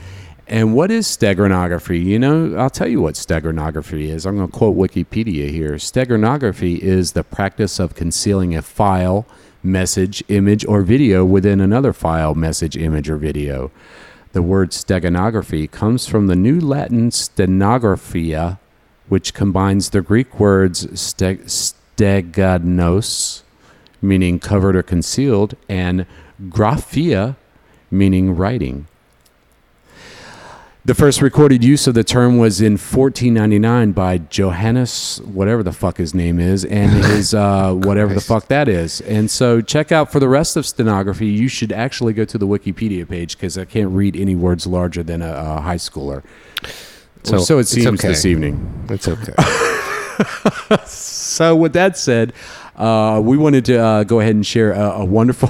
And 0.51 0.73
what 0.73 0.91
is 0.91 1.07
steganography? 1.07 2.03
You 2.03 2.19
know, 2.19 2.57
I'll 2.57 2.69
tell 2.69 2.89
you 2.89 2.99
what 2.99 3.15
steganography 3.15 4.09
is. 4.09 4.25
I'm 4.25 4.35
going 4.35 4.51
to 4.51 4.57
quote 4.57 4.75
Wikipedia 4.75 5.49
here. 5.49 5.75
Steganography 5.75 6.77
is 6.77 7.13
the 7.13 7.23
practice 7.23 7.79
of 7.79 7.95
concealing 7.95 8.53
a 8.53 8.61
file, 8.61 9.25
message, 9.63 10.21
image, 10.27 10.65
or 10.65 10.81
video 10.81 11.23
within 11.23 11.61
another 11.61 11.93
file, 11.93 12.35
message, 12.35 12.75
image, 12.75 13.09
or 13.09 13.15
video. 13.15 13.71
The 14.33 14.41
word 14.41 14.71
steganography 14.71 15.71
comes 15.71 16.05
from 16.05 16.27
the 16.27 16.35
New 16.35 16.59
Latin 16.59 17.11
steganographia, 17.11 18.59
which 19.07 19.33
combines 19.33 19.91
the 19.91 20.01
Greek 20.01 20.37
words 20.37 20.81
ste- 20.99 21.47
steganos, 21.47 23.43
meaning 24.01 24.37
covered 24.37 24.75
or 24.75 24.83
concealed, 24.83 25.55
and 25.69 26.05
graphia, 26.49 27.37
meaning 27.89 28.35
writing. 28.35 28.87
The 30.83 30.95
first 30.95 31.21
recorded 31.21 31.63
use 31.63 31.85
of 31.85 31.93
the 31.93 32.03
term 32.03 32.39
was 32.39 32.59
in 32.59 32.71
1499 32.73 33.91
by 33.91 34.17
Johannes, 34.17 35.21
whatever 35.25 35.61
the 35.61 35.71
fuck 35.71 35.97
his 35.97 36.15
name 36.15 36.39
is, 36.39 36.65
and 36.65 36.91
his 37.05 37.35
uh, 37.35 37.73
whatever 37.75 38.15
the 38.15 38.21
fuck 38.21 38.47
that 38.47 38.67
is. 38.67 38.99
And 39.01 39.29
so, 39.29 39.61
check 39.61 39.91
out 39.91 40.11
for 40.11 40.19
the 40.19 40.27
rest 40.27 40.57
of 40.57 40.65
steganography. 40.65 41.31
You 41.31 41.47
should 41.49 41.71
actually 41.71 42.13
go 42.13 42.25
to 42.25 42.35
the 42.35 42.47
Wikipedia 42.47 43.07
page 43.07 43.37
because 43.37 43.59
I 43.59 43.65
can't 43.65 43.91
read 43.91 44.15
any 44.15 44.33
words 44.33 44.65
larger 44.65 45.03
than 45.03 45.21
a, 45.21 45.31
a 45.31 45.61
high 45.61 45.75
schooler. 45.75 46.23
So, 47.23 47.37
So, 47.37 47.59
it 47.59 47.67
seems 47.67 47.99
okay. 47.99 48.07
this 48.07 48.25
evening. 48.25 48.87
It's 48.89 49.07
okay. 49.07 49.33
So, 50.85 51.55
with 51.55 51.73
that 51.73 51.97
said, 51.97 52.33
uh, 52.75 53.19
we 53.23 53.37
wanted 53.37 53.65
to 53.65 53.77
uh, 53.77 54.03
go 54.03 54.19
ahead 54.19 54.35
and 54.35 54.45
share 54.45 54.73
a, 54.73 55.01
a 55.01 55.05
wonderful. 55.05 55.49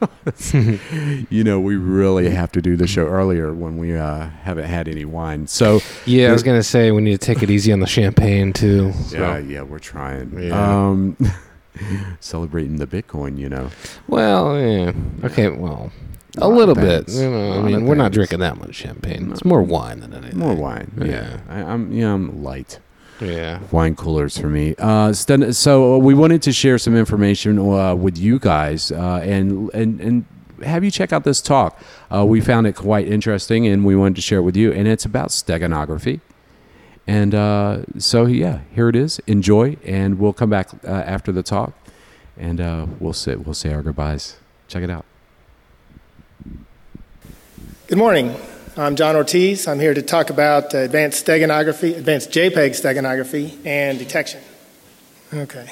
you 1.30 1.44
know, 1.44 1.60
we 1.60 1.76
really 1.76 2.30
have 2.30 2.52
to 2.52 2.62
do 2.62 2.76
the 2.76 2.86
show 2.86 3.06
earlier 3.06 3.52
when 3.52 3.78
we 3.78 3.96
uh, 3.96 4.28
haven't 4.42 4.66
had 4.66 4.88
any 4.88 5.04
wine. 5.04 5.46
So, 5.46 5.80
yeah, 6.06 6.28
I 6.28 6.32
was 6.32 6.42
gonna 6.42 6.62
say 6.62 6.90
we 6.90 7.02
need 7.02 7.20
to 7.20 7.26
take 7.26 7.42
it 7.42 7.50
easy 7.50 7.72
on 7.72 7.80
the 7.80 7.86
champagne 7.86 8.52
too. 8.52 8.92
So. 9.06 9.18
yeah, 9.18 9.38
yeah, 9.38 9.62
we're 9.62 9.78
trying. 9.78 10.38
Yeah. 10.40 10.86
Um, 10.88 11.16
celebrating 12.20 12.76
the 12.76 12.86
Bitcoin, 12.86 13.38
you 13.38 13.48
know. 13.48 13.70
Well, 14.06 14.58
yeah. 14.60 14.92
Okay. 15.24 15.48
Well, 15.48 15.92
A 16.40 16.46
a 16.46 16.48
little 16.48 16.74
bit. 16.74 17.08
You 17.08 17.30
know, 17.30 17.52
I 17.52 17.62
mean, 17.62 17.86
we're 17.86 17.94
not 17.94 18.12
drinking 18.12 18.40
that 18.40 18.58
much 18.58 18.74
champagne. 18.74 19.30
It's 19.32 19.44
more 19.44 19.62
wine 19.62 20.00
than 20.00 20.14
anything. 20.14 20.38
More 20.38 20.54
wine. 20.54 20.92
Yeah. 20.98 21.06
Yeah. 21.06 21.40
I, 21.48 21.62
I'm, 21.62 21.92
yeah, 21.92 22.12
I'm 22.12 22.42
light. 22.42 22.78
Yeah. 23.20 23.60
wine 23.72 23.96
coolers 23.96 24.38
for 24.38 24.48
me. 24.48 24.74
Uh, 24.78 25.12
so 25.12 25.98
we 25.98 26.14
wanted 26.14 26.42
to 26.42 26.52
share 26.52 26.78
some 26.78 26.96
information 26.96 27.58
uh, 27.58 27.94
with 27.94 28.16
you 28.16 28.38
guys 28.38 28.92
uh, 28.92 29.20
and 29.22 29.70
and 29.74 30.00
and 30.00 30.24
have 30.64 30.84
you 30.84 30.90
check 30.90 31.12
out 31.12 31.24
this 31.24 31.40
talk. 31.40 31.80
Uh, 32.12 32.24
we 32.24 32.40
found 32.40 32.66
it 32.66 32.74
quite 32.74 33.06
interesting, 33.08 33.66
and 33.66 33.84
we 33.84 33.94
wanted 33.96 34.16
to 34.16 34.22
share 34.22 34.38
it 34.38 34.42
with 34.42 34.56
you. 34.56 34.72
And 34.72 34.88
it's 34.88 35.04
about 35.04 35.28
steganography. 35.28 36.20
And 37.06 37.34
uh, 37.34 37.82
so 37.98 38.26
yeah, 38.26 38.60
here 38.74 38.88
it 38.88 38.96
is. 38.96 39.18
Enjoy, 39.26 39.76
and 39.84 40.18
we'll 40.18 40.32
come 40.32 40.50
back 40.50 40.70
uh, 40.84 40.88
after 40.88 41.32
the 41.32 41.42
talk, 41.42 41.72
and 42.36 42.60
uh, 42.60 42.86
we'll 43.00 43.12
sit. 43.12 43.44
We'll 43.44 43.54
say 43.54 43.72
our 43.72 43.82
goodbyes. 43.82 44.36
Check 44.68 44.82
it 44.82 44.90
out. 44.90 45.04
Good 47.86 47.98
morning. 47.98 48.34
I'm 48.78 48.94
John 48.94 49.16
Ortiz. 49.16 49.66
I'm 49.66 49.80
here 49.80 49.92
to 49.92 50.02
talk 50.02 50.30
about 50.30 50.72
uh, 50.72 50.78
advanced 50.78 51.26
steganography, 51.26 51.96
advanced 51.96 52.30
JPEG 52.30 52.70
steganography, 52.80 53.58
and 53.66 53.98
detection. 53.98 54.40
Okay. 55.34 55.68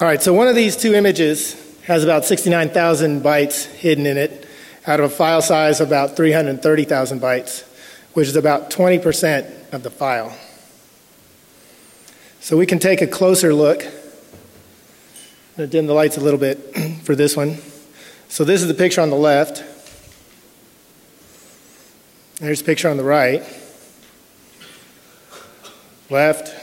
All 0.00 0.06
right, 0.06 0.22
so 0.22 0.32
one 0.32 0.46
of 0.46 0.54
these 0.54 0.76
two 0.76 0.94
images 0.94 1.56
has 1.82 2.04
about 2.04 2.24
69,000 2.24 3.22
bytes 3.22 3.64
hidden 3.64 4.06
in 4.06 4.16
it 4.16 4.46
out 4.86 5.00
of 5.00 5.06
a 5.06 5.12
file 5.12 5.42
size 5.42 5.80
of 5.80 5.88
about 5.88 6.14
330,000 6.14 7.20
bytes, 7.20 7.64
which 8.12 8.28
is 8.28 8.36
about 8.36 8.70
20% 8.70 9.72
of 9.72 9.82
the 9.82 9.90
file. 9.90 10.38
So 12.38 12.56
we 12.56 12.66
can 12.66 12.78
take 12.78 13.02
a 13.02 13.06
closer 13.08 13.52
look. 13.52 13.84
I'm 15.58 15.68
dim 15.68 15.88
the 15.88 15.92
lights 15.92 16.18
a 16.18 16.20
little 16.20 16.38
bit 16.38 16.58
for 17.02 17.16
this 17.16 17.36
one. 17.36 17.56
So 18.28 18.44
this 18.44 18.62
is 18.62 18.68
the 18.68 18.74
picture 18.74 19.00
on 19.00 19.10
the 19.10 19.16
left. 19.16 19.64
There's 22.40 22.60
a 22.60 22.64
picture 22.64 22.88
on 22.88 22.96
the 22.96 23.02
right. 23.02 23.42
Left, 26.08 26.54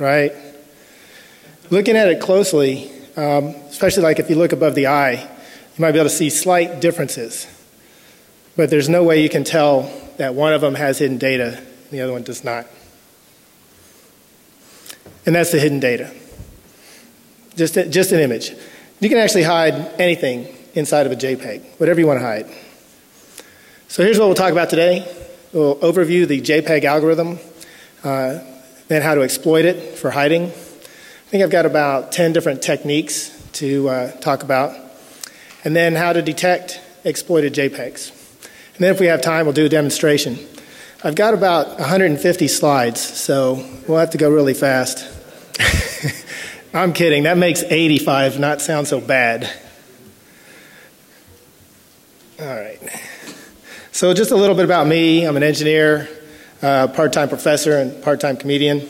right. 0.00 0.32
Looking 1.70 1.96
at 1.96 2.08
it 2.08 2.20
closely, 2.20 2.90
um, 3.16 3.54
especially 3.68 4.02
like 4.02 4.18
if 4.18 4.28
you 4.28 4.34
look 4.34 4.52
above 4.52 4.74
the 4.74 4.88
eye, 4.88 5.12
you 5.12 5.80
might 5.80 5.92
be 5.92 5.98
able 5.98 6.10
to 6.10 6.14
see 6.14 6.28
slight 6.28 6.80
differences. 6.80 7.46
But 8.56 8.68
there's 8.68 8.88
no 8.88 9.04
way 9.04 9.22
you 9.22 9.28
can 9.28 9.44
tell 9.44 9.92
that 10.16 10.34
one 10.34 10.52
of 10.52 10.60
them 10.60 10.74
has 10.74 10.98
hidden 10.98 11.18
data 11.18 11.56
and 11.56 11.90
the 11.90 12.00
other 12.00 12.12
one 12.12 12.24
does 12.24 12.42
not. 12.42 12.66
And 15.24 15.36
that's 15.36 15.52
the 15.52 15.60
hidden 15.60 15.78
data. 15.78 16.12
Just, 17.54 17.74
just 17.74 18.10
an 18.10 18.18
image. 18.18 18.50
You 18.98 19.08
can 19.08 19.18
actually 19.18 19.44
hide 19.44 19.74
anything 20.00 20.48
inside 20.74 21.06
of 21.06 21.12
a 21.12 21.16
JPEG, 21.16 21.78
whatever 21.78 22.00
you 22.00 22.08
want 22.08 22.18
to 22.18 22.24
hide. 22.26 22.46
So 23.94 24.02
here's 24.02 24.18
what 24.18 24.26
we'll 24.26 24.34
talk 24.34 24.50
about 24.50 24.70
today. 24.70 25.06
We'll 25.52 25.76
overview 25.76 26.26
the 26.26 26.40
JPEG 26.40 26.82
algorithm, 26.82 27.38
uh, 28.02 28.40
then 28.88 29.02
how 29.02 29.14
to 29.14 29.22
exploit 29.22 29.66
it 29.66 29.96
for 29.96 30.10
hiding. 30.10 30.46
I 30.46 31.30
think 31.30 31.44
I've 31.44 31.50
got 31.50 31.64
about 31.64 32.10
10 32.10 32.32
different 32.32 32.60
techniques 32.60 33.30
to 33.52 33.88
uh, 33.88 34.10
talk 34.16 34.42
about, 34.42 34.76
and 35.62 35.76
then 35.76 35.94
how 35.94 36.12
to 36.12 36.22
detect 36.22 36.80
exploited 37.04 37.54
JPEGs. 37.54 38.10
And 38.74 38.80
then 38.80 38.92
if 38.92 38.98
we 38.98 39.06
have 39.06 39.22
time, 39.22 39.46
we'll 39.46 39.52
do 39.52 39.66
a 39.66 39.68
demonstration 39.68 40.40
I've 41.04 41.14
got 41.14 41.32
about 41.32 41.78
150 41.78 42.48
slides, 42.48 43.00
so 43.00 43.64
we'll 43.86 43.98
have 43.98 44.10
to 44.10 44.18
go 44.18 44.28
really 44.28 44.54
fast. 44.54 45.06
I'm 46.74 46.92
kidding. 46.94 47.22
That 47.22 47.38
makes 47.38 47.62
85 47.62 48.40
not 48.40 48.60
sound 48.60 48.88
so 48.88 49.00
bad. 49.00 49.48
All 52.40 52.46
right. 52.48 52.80
So, 53.94 54.12
just 54.12 54.32
a 54.32 54.36
little 54.36 54.56
bit 54.56 54.64
about 54.64 54.88
me. 54.88 55.24
I'm 55.24 55.36
an 55.36 55.44
engineer, 55.44 56.08
uh, 56.60 56.88
part 56.88 57.12
time 57.12 57.28
professor, 57.28 57.78
and 57.78 58.02
part 58.02 58.18
time 58.18 58.36
comedian. 58.36 58.88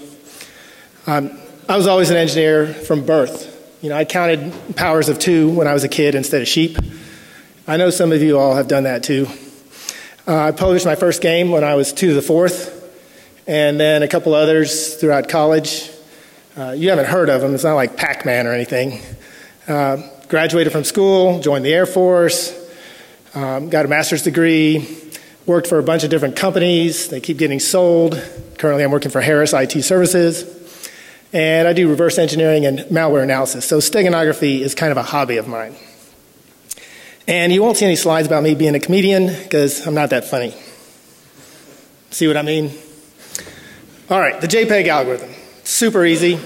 Um, 1.07 1.39
I 1.69 1.77
was 1.77 1.87
always 1.87 2.09
an 2.09 2.17
engineer 2.17 2.69
from 2.69 3.05
birth. 3.05 3.79
You 3.83 3.91
know, 3.91 3.97
I 3.97 4.07
counted 4.07 4.55
powers 4.77 5.11
of 5.11 5.19
two 5.19 5.51
when 5.51 5.67
I 5.67 5.75
was 5.75 5.85
a 5.85 5.91
kid 5.91 6.15
instead 6.15 6.41
of 6.41 6.49
sheep. 6.49 6.79
I 7.69 7.77
know 7.77 7.91
some 7.91 8.13
of 8.13 8.23
you 8.23 8.39
all 8.39 8.55
have 8.55 8.67
done 8.67 8.85
that 8.85 9.03
too. 9.03 9.27
Uh, 10.27 10.39
I 10.39 10.53
published 10.53 10.87
my 10.87 10.95
first 10.95 11.21
game 11.21 11.51
when 11.51 11.65
I 11.65 11.75
was 11.75 11.93
two 11.93 12.09
to 12.09 12.15
the 12.15 12.23
fourth, 12.23 12.73
and 13.47 13.79
then 13.79 14.03
a 14.03 14.09
couple 14.09 14.33
others 14.33 14.95
throughout 14.95 15.29
college. 15.29 15.91
Uh, 16.57 16.71
you 16.71 16.89
haven't 16.89 17.09
heard 17.09 17.29
of 17.29 17.43
them, 17.43 17.55
it's 17.55 17.65
not 17.65 17.75
like 17.75 17.99
Pac 17.99 18.25
Man 18.25 18.47
or 18.47 18.55
anything. 18.55 19.03
Uh, 19.69 19.99
graduated 20.29 20.73
from 20.73 20.83
school, 20.83 21.41
joined 21.41 21.63
the 21.63 21.75
Air 21.75 21.85
Force, 21.85 22.64
um, 23.35 23.69
got 23.69 23.85
a 23.85 23.89
master's 23.89 24.23
degree, 24.23 24.87
worked 25.47 25.67
for 25.67 25.79
a 25.79 25.83
bunch 25.83 26.05
of 26.05 26.11
different 26.11 26.37
companies. 26.37 27.09
They 27.09 27.21
keep 27.21 27.37
getting 27.37 27.61
sold. 27.61 28.23
Currently, 28.59 28.85
I'm 28.85 28.91
working 28.91 29.11
for 29.11 29.21
Harris 29.21 29.53
IT 29.53 29.83
Services. 29.83 30.51
And 31.33 31.67
I 31.67 31.73
do 31.73 31.89
reverse 31.89 32.19
engineering 32.19 32.65
and 32.65 32.79
malware 32.91 33.25
analysis. 33.25 33.65
So, 33.65 33.79
steganography 33.79 34.61
is 34.61 34.75
kind 34.75 34.93
of 34.93 34.97
a 34.97 35.03
hobby 35.03 35.37
of 35.37 35.49
mine. 35.49 35.75
And 37.27 37.53
you 37.53 37.63
won't 37.63 37.77
see 37.77 37.87
any 37.87 37.97
slides 37.97 38.27
about 38.27 38.43
me 38.43 38.55
being 38.55 38.75
a 38.75 38.81
comedian 38.81 39.27
because 39.27 39.87
I'm 39.87 39.95
not 39.95 40.11
that 40.11 40.27
funny. 40.27 40.55
See 42.11 42.29
what 42.29 42.37
I 42.37 42.43
mean? 42.43 42.71
All 44.11 44.21
right, 44.21 44.41
the 44.41 44.47
JPEG 44.47 44.87
algorithm. 44.87 45.31
Super 45.65 46.05
easy. 46.05 46.39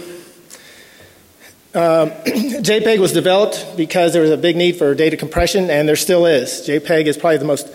Um, 1.78 2.10
JPEG 2.24 2.98
was 2.98 3.12
developed 3.12 3.76
because 3.76 4.12
there 4.12 4.22
was 4.22 4.32
a 4.32 4.36
big 4.36 4.56
need 4.56 4.72
for 4.72 4.96
data 4.96 5.16
compression, 5.16 5.70
and 5.70 5.88
there 5.88 5.94
still 5.94 6.26
is. 6.26 6.66
JPEG 6.66 7.06
is 7.06 7.16
probably 7.16 7.36
the 7.36 7.44
most 7.44 7.70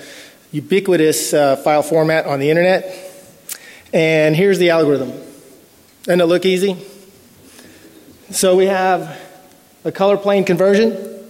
ubiquitous 0.52 1.34
uh, 1.34 1.56
file 1.56 1.84
format 1.84 2.26
on 2.26 2.42
the 2.42 2.50
internet. 2.50 2.84
And 3.94 4.36
here's 4.36 4.60
the 4.60 4.72
algorithm. 4.72 5.14
Doesn't 6.04 6.20
it 6.20 6.26
look 6.26 6.46
easy? 6.46 6.86
So 8.30 8.58
we 8.58 8.66
have 8.66 9.18
a 9.86 9.92
color 9.94 10.18
plane 10.18 10.44
conversion. 10.44 11.26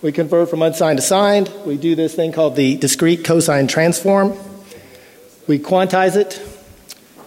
We 0.00 0.10
convert 0.10 0.48
from 0.48 0.62
unsigned 0.62 0.96
to 0.96 1.02
signed. 1.02 1.52
We 1.66 1.76
do 1.76 1.94
this 1.94 2.14
thing 2.14 2.32
called 2.32 2.56
the 2.56 2.78
discrete 2.78 3.24
cosine 3.24 3.68
transform. 3.68 4.32
We 5.46 5.58
quantize 5.58 6.16
it, 6.16 6.40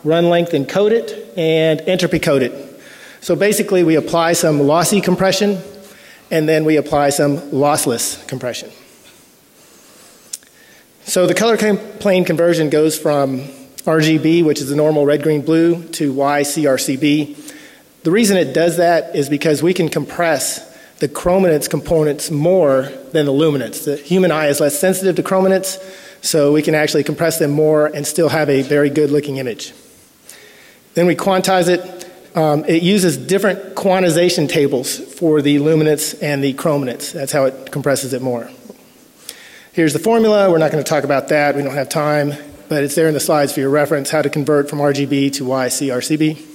run 0.04 0.32
length 0.32 0.54
encode 0.54 0.90
it, 0.90 1.38
and 1.38 1.82
entropy 1.82 2.18
code 2.18 2.42
it. 2.42 2.67
So 3.22 3.36
basically, 3.36 3.84
we 3.84 3.96
apply 3.96 4.34
some 4.34 4.62
lossy 4.62 5.02
compression 5.02 5.62
and 6.30 6.48
then 6.48 6.66
we 6.66 6.78
apply 6.78 7.10
some 7.10 7.38
lossless 7.52 8.26
compression. 8.28 8.70
So 11.04 11.26
the 11.26 11.34
color 11.34 11.58
plane 11.58 12.26
conversion 12.26 12.70
goes 12.70 13.00
from 13.00 13.40
RGB, 13.88 14.44
which 14.44 14.60
is 14.60 14.68
the 14.68 14.76
normal 14.76 15.06
red, 15.06 15.24
green, 15.24 15.42
blue, 15.42 15.84
to 15.94 16.14
YCRCB. 16.14 17.54
The 18.04 18.12
reason 18.12 18.36
it 18.36 18.54
does 18.54 18.78
that 18.78 19.16
is 19.16 19.30
because 19.30 19.64
we 19.64 19.74
can 19.74 19.88
compress 19.88 20.66
the 21.00 21.08
chrominance 21.08 21.70
components 21.70 22.30
more 22.30 22.92
than 23.14 23.26
the 23.26 23.32
luminance. 23.32 23.86
The 23.86 23.96
human 23.96 24.32
eye 24.32 24.48
is 24.48 24.60
less 24.60 24.78
sensitive 24.78 25.16
to 25.16 25.24
chrominance, 25.24 25.78
so 26.22 26.52
we 26.52 26.62
can 26.62 26.76
actually 26.76 27.04
compress 27.04 27.40
them 27.40 27.52
more 27.52 27.86
and 27.86 28.06
still 28.06 28.30
have 28.30 28.50
a 28.50 28.64
very 28.64 28.90
good 28.90 29.12
looking 29.12 29.38
image. 29.38 29.74
Then 30.96 31.06
we 31.06 31.16
quantize 31.16 31.70
it. 31.70 32.07
Um, 32.38 32.66
it 32.66 32.84
uses 32.84 33.18
different 33.18 33.74
quantization 33.74 34.48
tables 34.48 35.00
for 35.16 35.42
the 35.42 35.58
luminance 35.58 36.14
and 36.14 36.44
the 36.44 36.54
chrominance. 36.54 37.12
That's 37.12 37.32
how 37.32 37.46
it 37.46 37.72
compresses 37.72 38.14
it 38.14 38.22
more. 38.22 38.48
Here's 39.74 39.92
the 39.92 39.98
formula. 39.98 40.52
We're 40.52 40.60
not 40.60 40.72
going 40.72 40.84
to 40.84 40.88
talk 40.88 41.04
about 41.04 41.30
that. 41.30 41.56
We 41.56 41.64
don't 41.64 41.74
have 41.74 41.90
time, 41.90 42.36
but 42.70 42.84
it's 42.84 42.94
there 42.94 43.08
in 43.08 43.16
the 43.16 43.20
slides 43.20 43.54
for 43.54 43.60
your 43.60 43.72
reference 43.72 44.12
how 44.12 44.22
to 44.22 44.30
convert 44.30 44.70
from 44.70 44.78
RGB 44.78 45.34
to 45.34 45.46
YCRCB. 45.46 46.46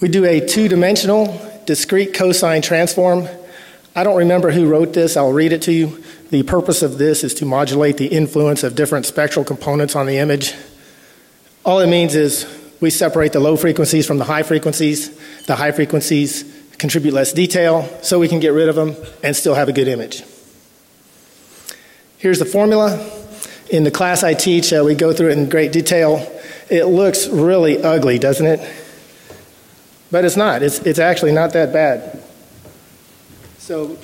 We 0.00 0.06
do 0.06 0.24
a 0.24 0.46
two 0.46 0.68
dimensional 0.68 1.64
discrete 1.66 2.14
cosine 2.14 2.62
transform. 2.62 3.26
I 3.96 4.04
don't 4.04 4.18
remember 4.18 4.52
who 4.52 4.68
wrote 4.68 4.92
this, 4.92 5.16
I'll 5.16 5.32
read 5.32 5.52
it 5.52 5.62
to 5.62 5.72
you. 5.72 6.04
The 6.30 6.44
purpose 6.44 6.82
of 6.82 6.98
this 6.98 7.24
is 7.24 7.34
to 7.34 7.44
modulate 7.44 7.96
the 7.96 8.06
influence 8.06 8.62
of 8.62 8.76
different 8.76 9.04
spectral 9.04 9.44
components 9.44 9.96
on 9.96 10.06
the 10.06 10.18
image. 10.18 10.54
All 11.66 11.80
it 11.80 11.88
means 11.88 12.14
is 12.14 12.46
we 12.80 12.90
separate 12.90 13.32
the 13.32 13.40
low 13.40 13.56
frequencies 13.56 14.06
from 14.06 14.18
the 14.18 14.24
high 14.24 14.44
frequencies. 14.44 15.10
The 15.46 15.56
high 15.56 15.72
frequencies 15.72 16.44
contribute 16.78 17.12
less 17.12 17.32
detail, 17.32 17.90
so 18.02 18.20
we 18.20 18.28
can 18.28 18.38
get 18.38 18.50
rid 18.50 18.68
of 18.68 18.76
them 18.76 18.94
and 19.24 19.34
still 19.34 19.54
have 19.54 19.68
a 19.68 19.72
good 19.72 19.88
image. 19.88 20.22
Here's 22.18 22.38
the 22.38 22.44
formula. 22.44 23.04
In 23.68 23.82
the 23.82 23.90
class 23.90 24.22
I 24.22 24.34
teach, 24.34 24.72
uh, 24.72 24.84
we 24.86 24.94
go 24.94 25.12
through 25.12 25.30
it 25.30 25.38
in 25.38 25.48
great 25.48 25.72
detail. 25.72 26.18
It 26.70 26.84
looks 26.84 27.26
really 27.26 27.82
ugly, 27.82 28.20
doesn't 28.20 28.46
it? 28.46 28.60
But 30.12 30.24
it's 30.24 30.36
not. 30.36 30.62
It's, 30.62 30.78
it's 30.80 31.00
actually 31.00 31.32
not 31.32 31.52
that 31.54 31.72
bad. 31.72 32.22
So, 33.58 33.98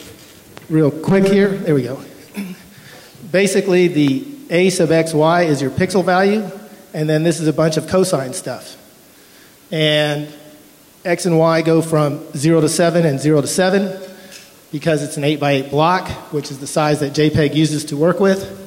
real 0.68 0.90
quick 0.90 1.26
here, 1.26 1.50
there 1.50 1.76
we 1.76 1.84
go. 1.84 2.02
Basically, 3.30 3.86
the 3.86 4.26
a 4.50 4.68
sub 4.70 4.88
xy 4.88 5.46
is 5.46 5.62
your 5.62 5.70
pixel 5.70 6.04
value, 6.04 6.50
and 6.94 7.08
then 7.08 7.22
this 7.22 7.40
is 7.40 7.48
a 7.48 7.52
bunch 7.52 7.76
of 7.76 7.88
cosine 7.88 8.34
stuff. 8.34 8.76
And 9.70 10.32
x 11.04 11.26
and 11.26 11.38
y 11.38 11.62
go 11.62 11.82
from 11.82 12.32
0 12.36 12.60
to 12.60 12.68
7 12.68 13.04
and 13.04 13.18
0 13.18 13.40
to 13.40 13.46
7 13.46 14.00
because 14.70 15.02
it's 15.02 15.16
an 15.16 15.24
8 15.24 15.40
by 15.40 15.52
8 15.52 15.70
block, 15.70 16.08
which 16.32 16.50
is 16.50 16.58
the 16.58 16.66
size 16.66 17.00
that 17.00 17.12
JPEG 17.12 17.54
uses 17.54 17.86
to 17.86 17.96
work 17.96 18.20
with. 18.20 18.58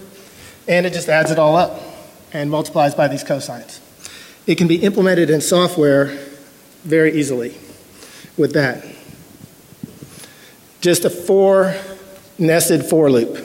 And 0.67 0.85
it 0.85 0.93
just 0.93 1.09
adds 1.09 1.31
it 1.31 1.39
all 1.39 1.55
up 1.55 1.79
and 2.33 2.49
multiplies 2.49 2.95
by 2.95 3.07
these 3.07 3.23
cosines. 3.23 3.79
It 4.47 4.55
can 4.55 4.67
be 4.67 4.83
implemented 4.83 5.29
in 5.29 5.41
software 5.41 6.07
very 6.83 7.13
easily 7.13 7.55
with 8.37 8.53
that. 8.53 8.85
Just 10.81 11.05
a 11.05 11.09
four 11.09 11.75
nested 12.37 12.85
for 12.85 13.09
loop. 13.09 13.43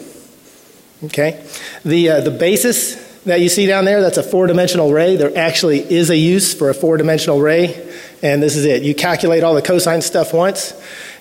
Okay? 1.04 1.46
The, 1.84 2.10
uh, 2.10 2.20
the 2.20 2.30
basis 2.30 3.09
that 3.26 3.40
you 3.40 3.48
see 3.48 3.66
down 3.66 3.84
there, 3.84 4.00
that's 4.00 4.16
a 4.16 4.22
four 4.22 4.46
dimensional 4.46 4.92
ray. 4.92 5.16
There 5.16 5.36
actually 5.36 5.80
is 5.80 6.10
a 6.10 6.16
use 6.16 6.54
for 6.54 6.70
a 6.70 6.74
four 6.74 6.96
dimensional 6.96 7.40
ray, 7.40 7.88
and 8.22 8.42
this 8.42 8.56
is 8.56 8.64
it. 8.64 8.82
You 8.82 8.94
calculate 8.94 9.44
all 9.44 9.54
the 9.54 9.62
cosine 9.62 10.02
stuff 10.02 10.32
once, 10.32 10.72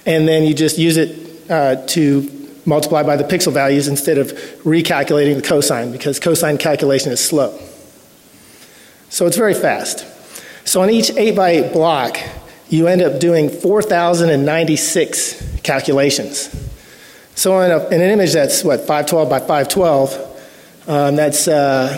and 0.05 0.27
then 0.27 0.43
you 0.43 0.53
just 0.53 0.77
use 0.77 0.97
it 0.97 1.49
uh, 1.49 1.85
to 1.87 2.29
multiply 2.65 3.03
by 3.03 3.17
the 3.17 3.23
pixel 3.23 3.51
values 3.51 3.87
instead 3.87 4.17
of 4.17 4.31
recalculating 4.63 5.35
the 5.35 5.41
cosine 5.41 5.91
because 5.91 6.19
cosine 6.19 6.57
calculation 6.57 7.11
is 7.11 7.19
slow. 7.19 7.57
So 9.09 9.25
it's 9.25 9.37
very 9.37 9.55
fast. 9.55 10.05
So 10.65 10.81
on 10.81 10.89
each 10.89 11.11
8 11.11 11.35
by 11.35 11.49
8 11.49 11.73
block, 11.73 12.17
you 12.69 12.87
end 12.87 13.01
up 13.01 13.19
doing 13.19 13.49
4,096 13.49 15.61
calculations. 15.63 16.55
So 17.33 17.59
in, 17.61 17.71
a, 17.71 17.87
in, 17.87 18.01
an 18.01 18.11
image 18.11 18.33
that's, 18.33 18.63
what, 18.63 18.81
512 18.81 19.29
by 19.29 19.39
512, 19.39 20.28
um, 20.89 21.15
that's 21.15 21.47
uh, 21.47 21.97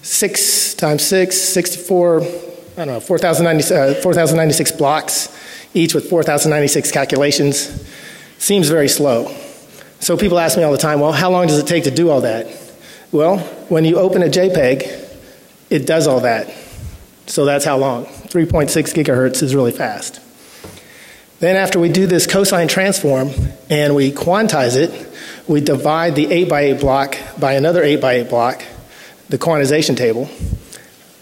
6 0.00 0.74
times 0.74 1.02
6, 1.02 1.36
64, 1.36 2.22
I 2.22 2.24
don't 2.76 2.86
know, 2.88 3.00
4,096 3.00 4.72
uh, 4.72 4.76
blocks, 4.76 5.38
each 5.74 5.94
with 5.94 6.08
4,096 6.08 6.90
calculations. 6.90 7.86
Seems 8.38 8.70
very 8.70 8.88
slow. 8.88 9.34
So 10.00 10.16
people 10.16 10.38
ask 10.38 10.56
me 10.56 10.62
all 10.62 10.72
the 10.72 10.78
time, 10.78 11.00
well, 11.00 11.12
how 11.12 11.30
long 11.30 11.46
does 11.46 11.58
it 11.58 11.66
take 11.66 11.84
to 11.84 11.90
do 11.90 12.08
all 12.08 12.22
that? 12.22 12.46
Well, 13.12 13.38
when 13.68 13.84
you 13.84 13.98
open 13.98 14.22
a 14.22 14.28
JPEG, 14.28 15.16
it 15.68 15.86
does 15.86 16.06
all 16.06 16.20
that. 16.20 16.50
So 17.26 17.44
that's 17.44 17.66
how 17.66 17.76
long. 17.76 18.06
3.6 18.06 18.70
gigahertz 18.94 19.42
is 19.42 19.54
really 19.54 19.72
fast. 19.72 20.20
Then, 21.40 21.56
after 21.56 21.78
we 21.78 21.90
do 21.90 22.06
this 22.06 22.26
cosine 22.26 22.66
transform 22.66 23.30
and 23.68 23.94
we 23.94 24.10
quantize 24.10 24.76
it, 24.76 24.90
we 25.48 25.62
divide 25.62 26.14
the 26.14 26.30
8 26.30 26.48
by 26.48 26.60
8 26.60 26.80
block 26.80 27.16
by 27.40 27.54
another 27.54 27.82
8 27.82 28.00
by 28.00 28.12
8 28.14 28.28
block, 28.28 28.62
the 29.30 29.38
quantization 29.38 29.96
table. 29.96 30.28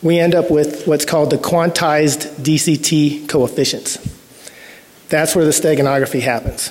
We 0.03 0.19
end 0.19 0.35
up 0.35 0.51
with 0.51 0.87
what's 0.87 1.05
called 1.05 1.31
the 1.31 1.39
quantized 1.39 2.43
DCT 2.43 3.29
coefficients. 3.29 3.99
That's 5.09 5.37
where 5.37 5.45
the 5.45 5.53
steganography 5.53 6.21
happens, 6.21 6.71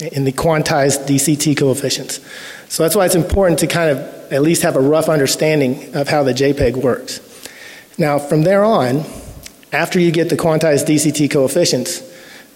in 0.00 0.24
the 0.24 0.32
quantized 0.32 1.06
DCT 1.06 1.56
coefficients. 1.56 2.20
So 2.68 2.82
that's 2.82 2.96
why 2.96 3.06
it's 3.06 3.14
important 3.14 3.60
to 3.60 3.68
kind 3.68 3.90
of 3.90 4.32
at 4.32 4.42
least 4.42 4.62
have 4.62 4.76
a 4.76 4.80
rough 4.80 5.08
understanding 5.08 5.94
of 5.94 6.08
how 6.08 6.24
the 6.24 6.34
JPEG 6.34 6.76
works. 6.76 7.20
Now, 7.96 8.18
from 8.18 8.42
there 8.42 8.64
on, 8.64 9.04
after 9.72 10.00
you 10.00 10.10
get 10.10 10.28
the 10.28 10.36
quantized 10.36 10.86
DCT 10.86 11.30
coefficients, 11.30 12.02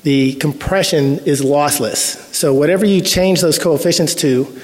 the 0.03 0.35
compression 0.35 1.21
is 1.21 1.43
lossless. 1.43 2.35
So, 2.35 2.55
whatever 2.55 2.85
you 2.85 3.01
change 3.01 3.41
those 3.41 3.59
coefficients 3.59 4.15
to, 4.17 4.61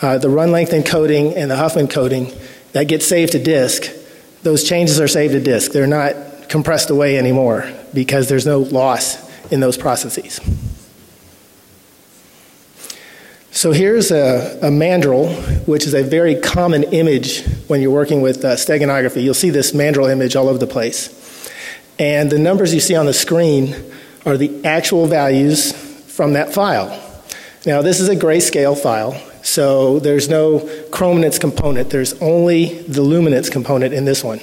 uh, 0.00 0.18
the 0.18 0.30
run 0.30 0.52
length 0.52 0.72
encoding 0.72 1.36
and 1.36 1.50
the 1.50 1.56
Huffman 1.56 1.88
coding 1.88 2.32
that 2.72 2.84
gets 2.84 3.06
saved 3.06 3.32
to 3.32 3.42
disk, 3.42 3.92
those 4.42 4.64
changes 4.64 5.00
are 5.00 5.08
saved 5.08 5.32
to 5.32 5.40
disk. 5.40 5.72
They're 5.72 5.86
not 5.86 6.48
compressed 6.48 6.90
away 6.90 7.18
anymore 7.18 7.70
because 7.92 8.28
there's 8.28 8.46
no 8.46 8.60
loss 8.60 9.28
in 9.50 9.60
those 9.60 9.76
processes. 9.76 10.40
So 13.50 13.72
here's 13.72 14.12
a, 14.12 14.58
a, 14.62 14.70
mandrill, 14.70 15.34
which 15.64 15.84
is 15.84 15.92
a 15.92 16.02
very 16.04 16.36
common 16.36 16.84
image 16.84 17.44
when 17.66 17.82
you're 17.82 17.90
working 17.90 18.20
with 18.20 18.44
uh, 18.44 18.54
steganography. 18.54 19.22
You'll 19.22 19.34
see 19.34 19.50
this 19.50 19.74
mandrill 19.74 20.06
image 20.06 20.36
all 20.36 20.48
over 20.48 20.58
the 20.58 20.66
place. 20.66 21.14
And 21.98 22.30
the 22.30 22.38
numbers 22.38 22.72
you 22.72 22.78
see 22.78 22.94
on 22.94 23.06
the 23.06 23.12
screen 23.12 23.74
are 24.24 24.36
the 24.36 24.64
actual 24.64 25.06
values 25.06 25.72
from 25.72 26.34
that 26.34 26.52
file. 26.52 26.88
Now, 27.66 27.82
this 27.82 28.00
is 28.00 28.08
a 28.08 28.16
grayscale 28.16 28.76
file, 28.76 29.20
so 29.42 29.98
there's 29.98 30.28
no 30.28 30.60
chrominance 30.90 31.40
component. 31.40 31.90
There's 31.90 32.14
only 32.20 32.82
the 32.82 33.02
luminance 33.02 33.50
component 33.50 33.94
in 33.94 34.04
this 34.04 34.24
one. 34.24 34.40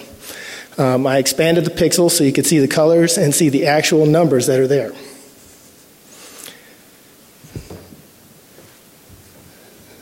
Um, 0.78 1.08
I 1.08 1.18
expanded 1.18 1.66
the 1.66 1.72
pixels 1.72 2.12
so 2.12 2.24
you 2.24 2.34
could 2.34 2.46
see 2.46 2.60
the 2.60 2.68
colors 2.68 3.18
and 3.18 3.34
see 3.34 3.50
the 3.50 3.68
actual 3.68 4.06
numbers 4.06 4.48
that 4.48 4.60
are 4.60 4.68
there. 4.68 4.92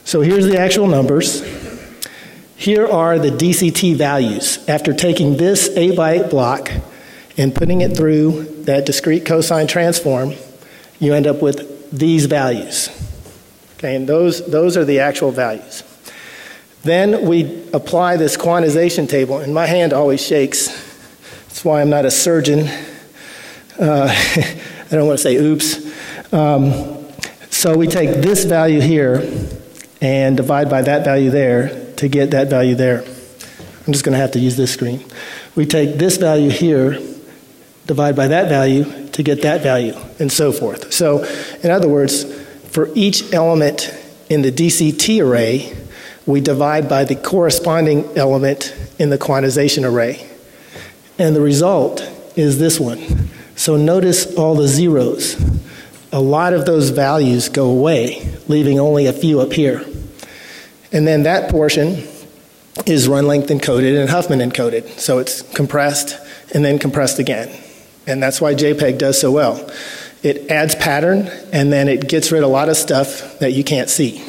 So 0.05 0.21
here's 0.21 0.45
the 0.45 0.59
actual 0.59 0.87
numbers. 0.87 1.41
Here 2.55 2.87
are 2.87 3.19
the 3.19 3.29
DCT 3.29 3.95
values. 3.95 4.59
After 4.67 4.93
taking 4.93 5.37
this 5.37 5.69
8 5.75 5.95
by 5.95 6.11
8 6.25 6.29
block 6.29 6.71
and 7.37 7.53
putting 7.53 7.81
it 7.81 7.97
through 7.97 8.52
that 8.65 8.85
discrete 8.85 9.25
cosine 9.25 9.67
transform, 9.67 10.33
you 10.99 11.13
end 11.13 11.27
up 11.27 11.41
with 11.41 11.91
these 11.91 12.25
values. 12.25 12.89
Okay, 13.77 13.95
and 13.95 14.07
those, 14.07 14.45
those 14.49 14.77
are 14.77 14.85
the 14.85 14.99
actual 14.99 15.31
values. 15.31 15.83
Then 16.83 17.25
we 17.25 17.69
apply 17.73 18.17
this 18.17 18.35
quantization 18.35 19.07
table, 19.07 19.37
and 19.37 19.53
my 19.53 19.65
hand 19.65 19.93
always 19.93 20.25
shakes. 20.25 20.67
That's 21.47 21.63
why 21.63 21.81
I'm 21.81 21.89
not 21.89 22.05
a 22.05 22.11
surgeon. 22.11 22.67
Uh, 23.79 24.07
I 24.37 24.87
don't 24.89 25.07
want 25.07 25.19
to 25.19 25.23
say 25.23 25.35
oops. 25.35 26.33
Um, 26.33 27.05
so 27.49 27.77
we 27.77 27.87
take 27.87 28.21
this 28.21 28.43
value 28.45 28.81
here 28.81 29.29
and 30.01 30.35
divide 30.35 30.69
by 30.69 30.81
that 30.81 31.05
value 31.05 31.29
there 31.29 31.93
to 31.95 32.07
get 32.07 32.31
that 32.31 32.49
value 32.49 32.75
there. 32.75 33.03
I'm 33.85 33.93
just 33.93 34.03
going 34.03 34.13
to 34.13 34.19
have 34.19 34.31
to 34.31 34.39
use 34.39 34.57
this 34.57 34.73
screen. 34.73 35.05
We 35.55 35.65
take 35.65 35.97
this 35.97 36.17
value 36.17 36.49
here 36.49 36.99
divide 37.85 38.15
by 38.15 38.27
that 38.27 38.49
value 38.49 39.07
to 39.09 39.23
get 39.23 39.41
that 39.41 39.61
value, 39.61 39.95
and 40.19 40.31
so 40.31 40.51
forth. 40.51 40.93
So, 40.93 41.23
in 41.61 41.69
other 41.69 41.87
words, 41.87 42.23
for 42.69 42.89
each 42.95 43.33
element 43.33 43.93
in 44.29 44.41
the 44.41 44.51
DCT 44.51 45.23
array, 45.23 45.75
we 46.25 46.41
divide 46.41 46.87
by 46.87 47.03
the 47.03 47.15
corresponding 47.15 48.05
element 48.17 48.73
in 48.97 49.09
the 49.09 49.17
quantization 49.17 49.89
array. 49.89 50.27
And 51.19 51.35
the 51.35 51.41
result 51.41 52.01
is 52.35 52.57
this 52.59 52.79
one. 52.79 53.29
So 53.55 53.75
notice 53.75 54.33
all 54.35 54.55
the 54.55 54.67
zeros. 54.67 55.35
A 56.11 56.19
lot 56.19 56.53
of 56.53 56.65
those 56.65 56.89
values 56.89 57.49
go 57.49 57.69
away, 57.69 58.27
leaving 58.47 58.79
only 58.79 59.05
a 59.05 59.13
few 59.13 59.39
up 59.41 59.53
here. 59.53 59.85
And 60.91 61.07
then 61.07 61.23
that 61.23 61.51
portion 61.51 62.03
is 62.85 63.07
run 63.07 63.27
length 63.27 63.49
encoded 63.49 63.99
and 63.99 64.09
Huffman 64.09 64.39
encoded. 64.39 64.99
So 64.99 65.19
it's 65.19 65.41
compressed 65.53 66.17
and 66.53 66.63
then 66.63 66.79
compressed 66.79 67.19
again. 67.19 67.62
And 68.05 68.21
that's 68.21 68.41
why 68.41 68.53
JPEG 68.53 68.97
does 68.97 69.19
so 69.19 69.31
well. 69.31 69.69
It 70.23 70.49
adds 70.49 70.75
pattern 70.75 71.29
and 71.51 71.71
then 71.71 71.87
it 71.87 72.07
gets 72.07 72.31
rid 72.31 72.43
of 72.43 72.49
a 72.49 72.51
lot 72.51 72.69
of 72.69 72.77
stuff 72.77 73.39
that 73.39 73.51
you 73.51 73.63
can't 73.63 73.89
see. 73.89 74.23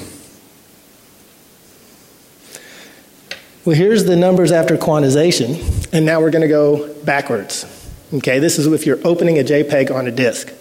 Well, 3.64 3.74
here's 3.74 4.04
the 4.04 4.16
numbers 4.16 4.52
after 4.52 4.76
quantization, 4.76 5.90
and 5.90 6.04
now 6.04 6.20
we're 6.20 6.30
going 6.30 6.42
to 6.42 6.48
go 6.48 6.92
backwards. 7.04 7.64
Okay, 8.12 8.38
this 8.38 8.58
is 8.58 8.66
if 8.66 8.84
you're 8.84 9.00
opening 9.04 9.38
a 9.38 9.42
JPEG 9.42 9.90
on 9.90 10.06
a 10.06 10.10
disk. 10.10 10.52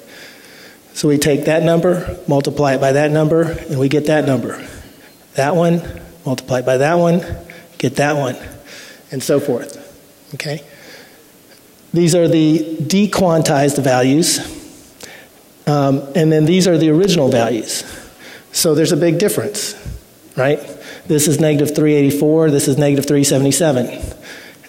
So 0.93 1.10
we 1.10 1.17
take 1.17 1.45
that 1.45 1.63
number, 1.63 2.17
multiply 2.30 2.76
it 2.76 2.80
by 2.80 2.93
that 2.93 3.12
number, 3.12 3.41
and 3.41 3.78
we 3.78 3.89
get 3.89 4.06
that 4.06 4.26
number. 4.26 4.65
That 5.34 5.54
one, 5.54 5.82
multiply 6.26 6.60
it 6.60 6.65
by 6.65 6.78
that 6.78 6.95
one, 6.95 7.26
get 7.78 7.97
that 7.97 8.15
one, 8.15 8.38
and 9.12 9.21
so 9.21 9.41
forth. 9.41 10.34
Okay? 10.36 10.63
These 11.93 12.15
are 12.15 12.27
the 12.27 12.77
dequantized 12.82 13.82
values, 13.84 14.39
um, 15.67 15.99
and 16.15 16.32
then 16.32 16.45
these 16.45 16.67
are 16.67 16.77
the 16.77 16.89
original 16.89 17.29
values. 17.29 17.84
So 18.51 18.75
there's 18.75 18.91
a 18.91 18.97
big 18.97 19.19
difference, 19.19 19.75
right? 20.36 20.60
This 21.08 21.27
is 21.27 21.39
negative 21.39 21.75
384, 21.75 22.51
this 22.51 22.67
is 22.67 22.77
negative 22.77 23.06
377. 23.06 24.15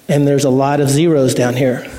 And 0.08 0.26
there's 0.26 0.44
a 0.44 0.50
lot 0.50 0.80
of 0.80 0.88
zeros 0.88 1.34
down 1.34 1.54
here. 1.54 1.90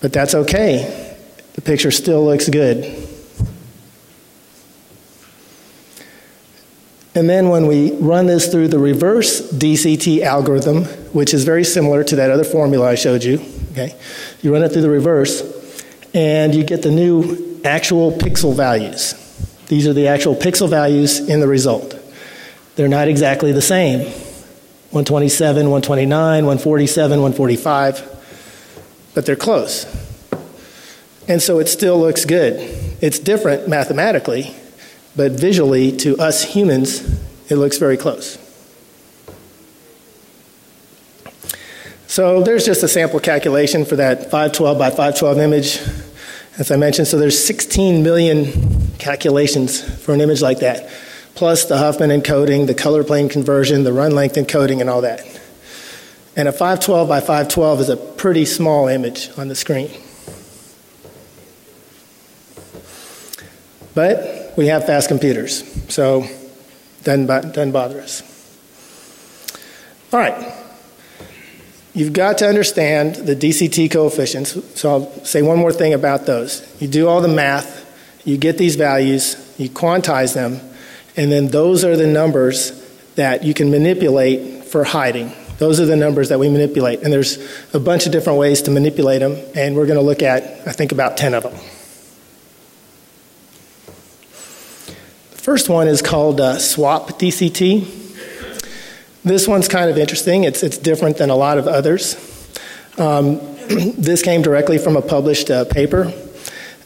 But 0.00 0.12
that's 0.12 0.34
okay. 0.34 1.16
The 1.54 1.62
picture 1.62 1.90
still 1.90 2.24
looks 2.24 2.48
good. 2.48 2.84
And 7.14 7.30
then 7.30 7.48
when 7.48 7.66
we 7.66 7.92
run 7.92 8.26
this 8.26 8.48
through 8.48 8.68
the 8.68 8.78
reverse 8.78 9.40
DCT 9.52 10.22
algorithm, 10.22 10.84
which 11.14 11.32
is 11.32 11.44
very 11.44 11.62
similar 11.62 12.02
to 12.02 12.16
that 12.16 12.30
other 12.30 12.42
formula 12.42 12.90
I 12.90 12.96
showed 12.96 13.22
you, 13.22 13.40
okay? 13.70 13.94
You 14.42 14.52
run 14.52 14.64
it 14.64 14.72
through 14.72 14.82
the 14.82 14.90
reverse, 14.90 15.42
and 16.12 16.52
you 16.52 16.64
get 16.64 16.82
the 16.82 16.90
new 16.90 17.60
actual 17.64 18.10
pixel 18.10 18.54
values. 18.54 19.14
These 19.68 19.86
are 19.86 19.92
the 19.92 20.08
actual 20.08 20.34
pixel 20.34 20.68
values 20.68 21.20
in 21.20 21.38
the 21.38 21.46
result. 21.46 21.94
They're 22.74 22.88
not 22.88 23.06
exactly 23.06 23.52
the 23.52 23.62
same 23.62 24.00
127, 24.00 25.70
129, 25.70 26.46
147, 26.46 27.10
145, 27.22 29.10
but 29.14 29.24
they're 29.24 29.36
close. 29.36 29.86
And 31.28 31.40
so 31.40 31.60
it 31.60 31.68
still 31.68 31.98
looks 31.98 32.24
good. 32.24 32.56
It's 33.00 33.20
different 33.20 33.68
mathematically, 33.68 34.54
but 35.14 35.32
visually, 35.32 35.96
to 35.98 36.18
us 36.18 36.42
humans, 36.42 37.02
it 37.48 37.54
looks 37.54 37.78
very 37.78 37.96
close. 37.96 38.36
So 42.14 42.44
there's 42.44 42.64
just 42.64 42.80
a 42.84 42.86
sample 42.86 43.18
calculation 43.18 43.84
for 43.84 43.96
that 43.96 44.30
512 44.30 44.78
by 44.78 44.90
512 44.90 45.38
image, 45.38 45.80
as 46.58 46.70
I 46.70 46.76
mentioned. 46.76 47.08
So 47.08 47.18
there's 47.18 47.44
16 47.44 48.04
million 48.04 48.92
calculations 48.98 49.82
for 49.82 50.14
an 50.14 50.20
image 50.20 50.40
like 50.40 50.60
that, 50.60 50.88
plus 51.34 51.64
the 51.64 51.76
Huffman 51.76 52.10
encoding, 52.10 52.68
the 52.68 52.74
color 52.74 53.02
plane 53.02 53.28
conversion, 53.28 53.82
the 53.82 53.92
run 53.92 54.12
length 54.14 54.36
encoding, 54.36 54.80
and 54.80 54.88
all 54.88 55.00
that. 55.00 55.22
And 56.36 56.46
a 56.46 56.52
512 56.52 57.08
by 57.08 57.18
512 57.18 57.80
is 57.80 57.88
a 57.88 57.96
pretty 57.96 58.44
small 58.44 58.86
image 58.86 59.30
on 59.36 59.48
the 59.48 59.56
screen. 59.56 59.90
But 63.92 64.56
we 64.56 64.68
have 64.68 64.86
fast 64.86 65.08
computers, 65.08 65.64
so 65.92 66.28
doesn't, 67.02 67.26
doesn't 67.26 67.72
bother 67.72 68.00
us. 68.00 68.22
All 70.12 70.20
right. 70.20 70.63
You've 71.94 72.12
got 72.12 72.38
to 72.38 72.48
understand 72.48 73.14
the 73.14 73.36
DCT 73.36 73.90
coefficients. 73.90 74.58
So 74.78 74.90
I'll 74.90 75.24
say 75.24 75.42
one 75.42 75.58
more 75.58 75.72
thing 75.72 75.94
about 75.94 76.26
those. 76.26 76.66
You 76.82 76.88
do 76.88 77.06
all 77.06 77.20
the 77.20 77.28
math, 77.28 77.82
you 78.24 78.36
get 78.36 78.58
these 78.58 78.74
values, 78.74 79.36
you 79.58 79.70
quantize 79.70 80.34
them, 80.34 80.60
and 81.16 81.30
then 81.30 81.48
those 81.48 81.84
are 81.84 81.96
the 81.96 82.08
numbers 82.08 82.82
that 83.14 83.44
you 83.44 83.54
can 83.54 83.70
manipulate 83.70 84.64
for 84.64 84.82
hiding. 84.82 85.32
Those 85.58 85.78
are 85.78 85.86
the 85.86 85.94
numbers 85.94 86.30
that 86.30 86.40
we 86.40 86.48
manipulate. 86.48 87.02
And 87.02 87.12
there's 87.12 87.38
a 87.72 87.78
bunch 87.78 88.06
of 88.06 88.12
different 88.12 88.40
ways 88.40 88.62
to 88.62 88.72
manipulate 88.72 89.20
them, 89.20 89.36
and 89.54 89.76
we're 89.76 89.86
going 89.86 89.98
to 89.98 90.04
look 90.04 90.20
at, 90.20 90.66
I 90.66 90.72
think, 90.72 90.90
about 90.90 91.16
10 91.16 91.32
of 91.32 91.44
them. 91.44 91.52
The 95.30 95.40
first 95.40 95.68
one 95.68 95.86
is 95.86 96.02
called 96.02 96.40
uh, 96.40 96.58
swap 96.58 97.10
DCT. 97.20 98.03
This 99.24 99.48
one's 99.48 99.68
kind 99.68 99.88
of 99.88 99.96
interesting. 99.96 100.44
It's, 100.44 100.62
it's 100.62 100.76
different 100.76 101.16
than 101.16 101.30
a 101.30 101.36
lot 101.36 101.56
of 101.56 101.66
others. 101.66 102.14
Um, 102.98 103.38
this 103.96 104.22
came 104.22 104.42
directly 104.42 104.76
from 104.76 104.98
a 104.98 105.02
published 105.02 105.50
uh, 105.50 105.64
paper. 105.64 106.12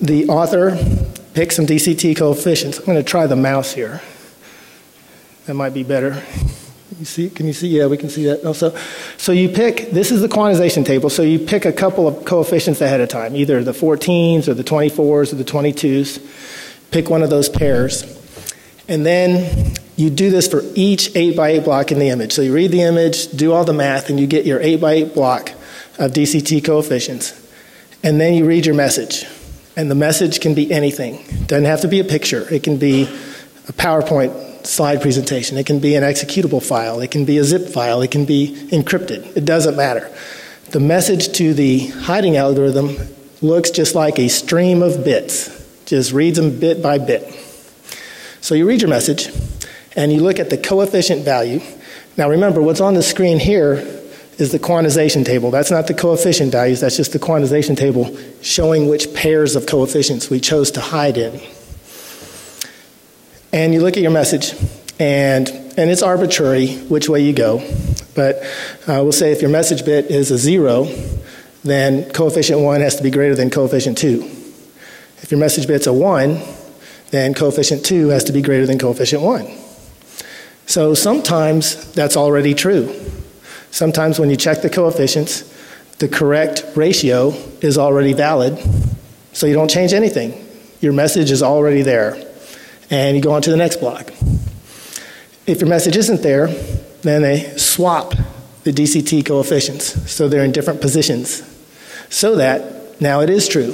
The 0.00 0.28
author 0.28 0.78
picked 1.34 1.54
some 1.54 1.66
DCT 1.66 2.16
coefficients. 2.16 2.78
I'm 2.78 2.84
going 2.84 2.96
to 2.96 3.02
try 3.02 3.26
the 3.26 3.34
mouse 3.34 3.72
here. 3.72 4.00
That 5.46 5.54
might 5.54 5.74
be 5.74 5.82
better. 5.82 6.22
You 6.96 7.04
see? 7.04 7.28
Can 7.28 7.46
you 7.46 7.52
see? 7.52 7.68
Yeah, 7.68 7.86
we 7.86 7.96
can 7.96 8.08
see 8.08 8.26
that 8.26 8.44
also. 8.44 8.76
So 9.16 9.32
you 9.32 9.48
pick. 9.48 9.90
This 9.90 10.12
is 10.12 10.20
the 10.20 10.28
quantization 10.28 10.86
table. 10.86 11.10
So 11.10 11.22
you 11.22 11.40
pick 11.40 11.64
a 11.64 11.72
couple 11.72 12.06
of 12.06 12.24
coefficients 12.24 12.80
ahead 12.80 13.00
of 13.00 13.08
time, 13.08 13.34
either 13.34 13.64
the 13.64 13.72
14s 13.72 14.46
or 14.46 14.54
the 14.54 14.64
24s 14.64 15.32
or 15.32 15.36
the 15.36 15.44
22s. 15.44 16.90
Pick 16.92 17.10
one 17.10 17.22
of 17.22 17.30
those 17.30 17.48
pairs, 17.48 18.02
and 18.88 19.04
then 19.04 19.74
you 19.98 20.10
do 20.10 20.30
this 20.30 20.46
for 20.46 20.62
each 20.76 21.14
8 21.16 21.36
by 21.36 21.48
8 21.50 21.64
block 21.64 21.90
in 21.90 21.98
the 21.98 22.08
image. 22.08 22.32
So 22.32 22.40
you 22.40 22.54
read 22.54 22.70
the 22.70 22.82
image, 22.82 23.32
do 23.32 23.52
all 23.52 23.64
the 23.64 23.72
math, 23.72 24.08
and 24.08 24.20
you 24.20 24.28
get 24.28 24.46
your 24.46 24.60
8 24.60 24.80
by 24.80 24.92
8 24.92 25.14
block 25.14 25.50
of 25.98 26.12
DCT 26.12 26.64
coefficients. 26.64 27.34
And 28.04 28.20
then 28.20 28.34
you 28.34 28.44
read 28.46 28.64
your 28.64 28.76
message. 28.76 29.26
And 29.76 29.90
the 29.90 29.96
message 29.96 30.38
can 30.38 30.54
be 30.54 30.70
anything. 30.70 31.16
It 31.16 31.48
doesn't 31.48 31.64
have 31.64 31.80
to 31.80 31.88
be 31.88 31.98
a 31.98 32.04
picture. 32.04 32.46
It 32.48 32.62
can 32.62 32.76
be 32.76 33.04
a 33.66 33.72
PowerPoint 33.72 34.64
slide 34.64 35.02
presentation. 35.02 35.58
It 35.58 35.66
can 35.66 35.80
be 35.80 35.96
an 35.96 36.04
executable 36.04 36.64
file. 36.64 37.00
It 37.00 37.10
can 37.10 37.24
be 37.24 37.38
a 37.38 37.44
zip 37.44 37.68
file. 37.68 38.00
It 38.00 38.12
can 38.12 38.24
be 38.24 38.54
encrypted. 38.70 39.36
It 39.36 39.44
doesn't 39.44 39.76
matter. 39.76 40.08
The 40.70 40.80
message 40.80 41.32
to 41.38 41.54
the 41.54 41.88
hiding 41.88 42.36
algorithm 42.36 42.96
looks 43.42 43.72
just 43.72 43.96
like 43.96 44.20
a 44.20 44.28
stream 44.28 44.80
of 44.80 45.02
bits, 45.04 45.48
just 45.86 46.12
reads 46.12 46.38
them 46.38 46.60
bit 46.60 46.80
by 46.80 46.98
bit. 46.98 47.34
So 48.40 48.54
you 48.54 48.68
read 48.68 48.80
your 48.80 48.90
message 48.90 49.28
and 49.98 50.12
you 50.12 50.20
look 50.20 50.38
at 50.38 50.48
the 50.48 50.56
coefficient 50.56 51.24
value. 51.24 51.60
Now 52.16 52.30
remember, 52.30 52.62
what's 52.62 52.80
on 52.80 52.94
the 52.94 53.02
screen 53.02 53.40
here 53.40 53.74
is 54.38 54.52
the 54.52 54.58
quantization 54.60 55.26
table. 55.26 55.50
That's 55.50 55.72
not 55.72 55.88
the 55.88 55.94
coefficient 55.94 56.52
values, 56.52 56.80
that's 56.80 56.96
just 56.96 57.12
the 57.12 57.18
quantization 57.18 57.76
table 57.76 58.16
showing 58.40 58.88
which 58.88 59.12
pairs 59.12 59.56
of 59.56 59.66
coefficients 59.66 60.30
we 60.30 60.38
chose 60.38 60.70
to 60.70 60.80
hide 60.80 61.18
in. 61.18 61.40
And 63.52 63.74
you 63.74 63.80
look 63.80 63.96
at 63.96 64.02
your 64.02 64.12
message, 64.12 64.54
and, 65.00 65.48
and 65.48 65.90
it's 65.90 66.02
arbitrary 66.02 66.76
which 66.76 67.08
way 67.08 67.20
you 67.20 67.32
go. 67.32 67.58
But 68.14 68.36
uh, 68.86 69.02
we'll 69.02 69.10
say 69.10 69.32
if 69.32 69.42
your 69.42 69.50
message 69.50 69.84
bit 69.84 70.12
is 70.12 70.30
a 70.30 70.38
zero, 70.38 70.84
then 71.64 72.08
coefficient 72.10 72.60
1 72.60 72.80
has 72.82 72.94
to 72.96 73.02
be 73.02 73.10
greater 73.10 73.34
than 73.34 73.50
coefficient 73.50 73.98
2. 73.98 74.22
If 75.22 75.32
your 75.32 75.40
message 75.40 75.66
bit's 75.66 75.88
a 75.88 75.92
1, 75.92 76.40
then 77.10 77.34
coefficient 77.34 77.84
2 77.84 78.08
has 78.08 78.22
to 78.24 78.32
be 78.32 78.42
greater 78.42 78.64
than 78.64 78.78
coefficient 78.78 79.22
1. 79.22 79.67
So 80.68 80.92
sometimes 80.92 81.92
that's 81.92 82.14
already 82.14 82.52
true. 82.52 82.94
Sometimes 83.70 84.18
when 84.18 84.28
you 84.28 84.36
check 84.36 84.60
the 84.60 84.68
coefficients, 84.68 85.42
the 85.96 86.08
correct 86.08 86.62
ratio 86.76 87.30
is 87.62 87.78
already 87.78 88.12
valid, 88.12 88.58
so 89.32 89.46
you 89.46 89.54
don't 89.54 89.70
change 89.70 89.94
anything. 89.94 90.46
Your 90.82 90.92
message 90.92 91.30
is 91.30 91.42
already 91.42 91.80
there, 91.80 92.22
and 92.90 93.16
you 93.16 93.22
go 93.22 93.32
on 93.32 93.40
to 93.42 93.50
the 93.50 93.56
next 93.56 93.78
block. 93.78 94.10
If 95.46 95.62
your 95.62 95.70
message 95.70 95.96
isn't 95.96 96.20
there, 96.20 96.48
then 97.00 97.22
they 97.22 97.56
swap 97.56 98.12
the 98.64 98.70
DCT 98.70 99.24
coefficients 99.24 100.12
so 100.12 100.28
they're 100.28 100.44
in 100.44 100.52
different 100.52 100.82
positions 100.82 101.42
so 102.10 102.36
that 102.36 103.00
now 103.00 103.20
it 103.20 103.30
is 103.30 103.48
true. 103.48 103.72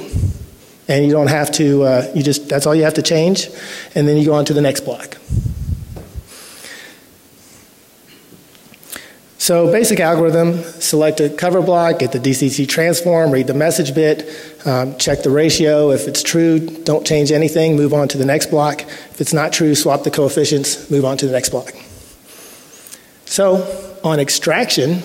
And 0.87 1.05
you 1.05 1.11
don't 1.11 1.27
have 1.27 1.51
to, 1.53 1.83
uh, 1.83 2.11
you 2.15 2.23
just, 2.23 2.47
that's 2.47 2.65
all 2.65 2.73
you 2.73 2.83
have 2.83 2.93
to 2.93 3.01
change, 3.01 3.49
and 3.95 4.07
then 4.07 4.15
you 4.15 4.25
go 4.25 4.33
on 4.33 4.45
to 4.45 4.53
the 4.53 4.61
next 4.61 4.85
block. 4.85 5.17
So 9.37 9.69
basic 9.71 9.99
algorithm, 9.99 10.63
select 10.63 11.19
a 11.19 11.29
cover 11.29 11.61
block, 11.61 11.99
get 11.99 12.11
the 12.13 12.19
DCT 12.19 12.67
transform, 12.67 13.31
read 13.31 13.47
the 13.47 13.53
message 13.53 13.93
bit, 13.93 14.27
um, 14.65 14.97
check 14.97 15.23
the 15.23 15.29
ratio. 15.29 15.91
If 15.91 16.07
it's 16.07 16.23
true, 16.23 16.59
don't 16.59 17.05
change 17.05 17.31
anything, 17.31 17.75
move 17.75 17.93
on 17.93 18.07
to 18.09 18.17
the 18.17 18.25
next 18.25 18.47
block. 18.47 18.81
If 18.81 19.19
it's 19.19 19.33
not 19.33 19.51
true, 19.51 19.75
swap 19.75 20.03
the 20.03 20.11
coefficients, 20.11 20.89
move 20.89 21.03
on 21.03 21.17
to 21.17 21.25
the 21.27 21.33
next 21.33 21.49
block. 21.49 21.73
So 23.25 23.97
on 24.03 24.19
extraction, 24.19 25.01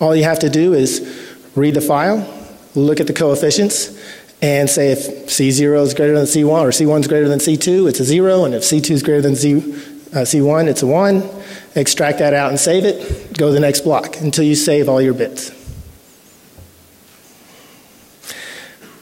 all 0.00 0.16
you 0.16 0.24
have 0.24 0.40
to 0.40 0.50
do 0.50 0.74
is 0.74 1.38
read 1.54 1.74
the 1.74 1.80
file, 1.80 2.26
look 2.74 3.00
at 3.00 3.06
the 3.06 3.12
coefficients, 3.12 3.96
and 4.42 4.68
say 4.68 4.92
if 4.92 5.26
C0 5.26 5.82
is 5.82 5.94
greater 5.94 6.14
than 6.14 6.24
C1 6.24 6.62
or 6.62 6.68
C1 6.70 7.00
is 7.00 7.08
greater 7.08 7.28
than 7.28 7.38
C2, 7.38 7.88
it's 7.88 8.00
a 8.00 8.04
0, 8.04 8.44
and 8.46 8.54
if 8.54 8.62
C2 8.62 8.90
is 8.90 9.02
greater 9.02 9.22
than 9.22 9.34
uh, 9.34 10.24
C1, 10.24 10.66
it's 10.66 10.82
a 10.82 10.86
1. 10.86 11.39
Extract 11.74 12.18
that 12.18 12.34
out 12.34 12.50
and 12.50 12.58
save 12.58 12.84
it, 12.84 13.36
go 13.38 13.48
to 13.48 13.52
the 13.52 13.60
next 13.60 13.82
block 13.82 14.20
until 14.20 14.44
you 14.44 14.56
save 14.56 14.88
all 14.88 15.00
your 15.00 15.14
bits. 15.14 15.52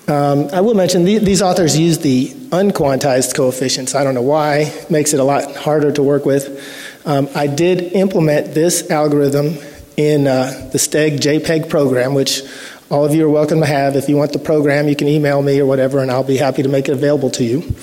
Um, 0.06 0.48
I 0.52 0.62
will 0.62 0.74
mention 0.74 1.04
the, 1.04 1.18
these 1.18 1.42
authors 1.42 1.78
use 1.78 1.98
the 1.98 2.28
unquantized 2.50 3.34
coefficients. 3.34 3.94
I 3.94 4.04
don't 4.04 4.14
know 4.14 4.22
why, 4.22 4.60
it 4.60 4.90
makes 4.90 5.12
it 5.12 5.20
a 5.20 5.24
lot 5.24 5.54
harder 5.54 5.92
to 5.92 6.02
work 6.02 6.24
with. 6.24 7.04
Um, 7.04 7.28
I 7.34 7.46
did 7.46 7.92
implement 7.92 8.54
this 8.54 8.90
algorithm 8.90 9.58
in 9.98 10.26
uh, 10.26 10.70
the 10.72 10.78
STEG 10.78 11.20
JPEG 11.20 11.68
program, 11.68 12.14
which 12.14 12.42
all 12.90 13.04
of 13.04 13.14
you 13.14 13.26
are 13.26 13.30
welcome 13.30 13.60
to 13.60 13.66
have. 13.66 13.96
If 13.96 14.08
you 14.08 14.16
want 14.16 14.32
the 14.32 14.38
program, 14.38 14.88
you 14.88 14.96
can 14.96 15.08
email 15.08 15.42
me 15.42 15.60
or 15.60 15.66
whatever, 15.66 16.00
and 16.00 16.10
I'll 16.10 16.22
be 16.24 16.38
happy 16.38 16.62
to 16.62 16.68
make 16.68 16.88
it 16.88 16.92
available 16.92 17.30
to 17.32 17.44
you. 17.44 17.74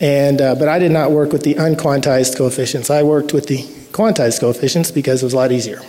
And, 0.00 0.40
uh, 0.40 0.56
but 0.56 0.66
I 0.66 0.80
did 0.80 0.90
not 0.90 1.12
work 1.12 1.32
with 1.32 1.44
the 1.44 1.54
unquantized 1.54 2.36
coefficients. 2.36 2.90
I 2.90 3.04
worked 3.04 3.32
with 3.32 3.46
the 3.46 3.81
quantized 3.92 4.40
coefficients 4.40 4.90
because 4.90 5.22
it 5.22 5.26
was 5.26 5.34
a 5.34 5.36
lot 5.36 5.52
easier. 5.52 5.80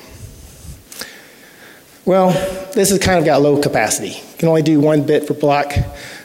Well, 2.06 2.32
this 2.74 2.90
has 2.90 3.00
kind 3.00 3.18
of 3.18 3.26
got 3.26 3.42
low 3.42 3.62
capacity. 3.62 4.10
You 4.10 4.38
can 4.38 4.50
only 4.50 4.62
do 4.62 4.80
one 4.82 5.06
bit 5.06 5.26
per 5.26 5.34
block. 5.34 5.74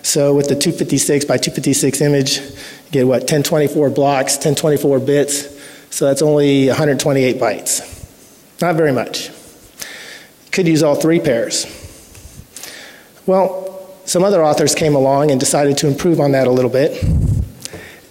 So 0.02 0.34
with 0.34 0.48
the 0.48 0.56
256 0.56 1.24
by 1.24 1.36
256 1.36 2.00
image, 2.00 2.38
you 2.40 2.90
get 2.90 3.06
what, 3.06 3.22
1024 3.22 3.90
blocks, 3.90 4.34
1024 4.34 4.98
bits. 4.98 5.56
So 5.90 6.06
that's 6.06 6.20
only 6.20 6.66
128 6.66 7.36
bytes. 7.36 8.60
Not 8.60 8.74
very 8.74 8.92
much. 8.92 9.30
Could 10.50 10.66
use 10.66 10.82
all 10.82 10.96
three 10.96 11.20
pairs. 11.20 11.66
Well, 13.24 13.86
some 14.04 14.24
other 14.24 14.42
authors 14.42 14.74
came 14.74 14.96
along 14.96 15.30
and 15.30 15.38
decided 15.38 15.78
to 15.78 15.86
improve 15.86 16.18
on 16.18 16.32
that 16.32 16.48
a 16.48 16.50
little 16.50 16.70
bit. 16.70 17.04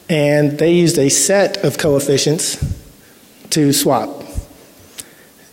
And 0.10 0.58
they 0.58 0.72
used 0.72 0.98
a 0.98 1.10
set 1.10 1.66
of 1.66 1.78
coefficients 1.78 2.77
to 3.58 3.74
swap. 3.74 4.24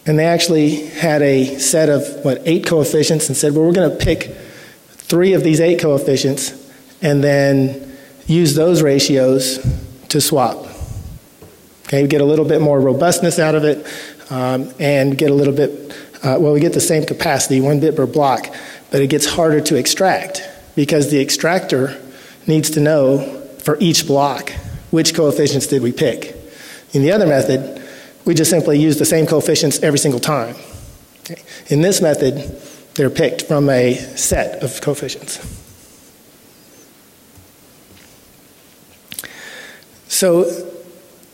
And 0.04 0.18
they 0.18 0.26
actually 0.26 0.88
had 0.88 1.22
a 1.22 1.58
set 1.58 1.88
of, 1.88 2.22
what, 2.22 2.42
eight 2.44 2.66
coefficients 2.66 3.28
and 3.28 3.36
said, 3.36 3.54
well, 3.54 3.64
we're 3.64 3.72
going 3.72 3.90
to 3.90 3.96
pick 4.04 4.36
three 4.88 5.32
of 5.32 5.42
these 5.42 5.58
eight 5.58 5.80
coefficients 5.80 6.52
and 7.00 7.24
then 7.24 7.96
use 8.26 8.54
those 8.54 8.82
ratios 8.82 9.58
to 10.10 10.20
swap. 10.20 10.66
Okay, 11.86 12.02
we 12.02 12.08
get 12.08 12.20
a 12.20 12.26
little 12.26 12.44
bit 12.44 12.60
more 12.60 12.78
robustness 12.78 13.38
out 13.38 13.54
of 13.54 13.64
it 13.64 13.86
um, 14.30 14.70
and 14.78 15.16
get 15.16 15.30
a 15.30 15.34
little 15.34 15.54
bit, 15.54 15.70
uh, 16.22 16.36
well, 16.38 16.52
we 16.52 16.60
get 16.60 16.74
the 16.74 16.82
same 16.82 17.06
capacity, 17.06 17.62
one 17.62 17.80
bit 17.80 17.96
per 17.96 18.04
block, 18.04 18.54
but 18.90 19.00
it 19.00 19.06
gets 19.06 19.24
harder 19.24 19.62
to 19.62 19.76
extract 19.76 20.42
because 20.76 21.10
the 21.10 21.22
extractor 21.22 21.98
needs 22.46 22.68
to 22.68 22.80
know 22.80 23.40
for 23.60 23.78
each 23.80 24.06
block 24.06 24.50
which 24.90 25.14
coefficients 25.14 25.66
did 25.66 25.80
we 25.80 25.90
pick. 25.90 26.36
In 26.92 27.00
the 27.00 27.12
other 27.12 27.26
method, 27.26 27.80
we 28.24 28.34
just 28.34 28.50
simply 28.50 28.78
use 28.78 28.98
the 28.98 29.04
same 29.04 29.26
coefficients 29.26 29.82
every 29.82 29.98
single 29.98 30.20
time. 30.20 30.56
Okay. 31.20 31.42
In 31.68 31.82
this 31.82 32.00
method, 32.00 32.60
they're 32.94 33.10
picked 33.10 33.42
from 33.42 33.68
a 33.68 33.94
set 33.94 34.62
of 34.62 34.80
coefficients. 34.80 35.38
So 40.08 40.70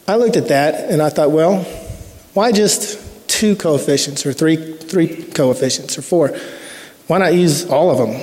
I 0.09 0.17
looked 0.17 0.37
at 0.37 0.49
that 0.49 0.91
and 0.91 1.03
I 1.03 1.11
thought, 1.11 1.31
well, 1.31 1.63
why 2.35 2.51
just 2.53 3.29
two 3.29 3.55
coefficients 3.55 4.25
or 4.25 4.33
three, 4.33 4.57
three 4.57 5.25
coefficients 5.25 5.99
or 5.99 6.03
four? 6.03 6.37
Why 7.07 7.19
not 7.19 7.35
use 7.35 7.69
all 7.69 7.91
of 7.91 7.99
them? 7.99 8.21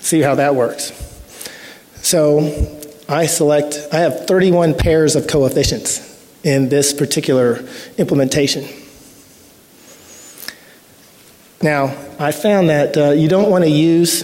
See 0.00 0.20
how 0.20 0.34
that 0.34 0.54
works. 0.54 0.92
So 1.96 2.80
I 3.08 3.26
select, 3.26 3.78
I 3.92 3.98
have 3.98 4.26
31 4.26 4.74
pairs 4.74 5.16
of 5.16 5.26
coefficients 5.26 6.13
in 6.44 6.68
this 6.68 6.92
particular 6.92 7.64
implementation. 7.98 8.64
Now, 11.62 11.96
I 12.18 12.30
found 12.30 12.68
that 12.68 12.96
uh, 12.96 13.10
you 13.12 13.26
don't 13.26 13.50
want 13.50 13.64
to 13.64 13.70
use 13.70 14.22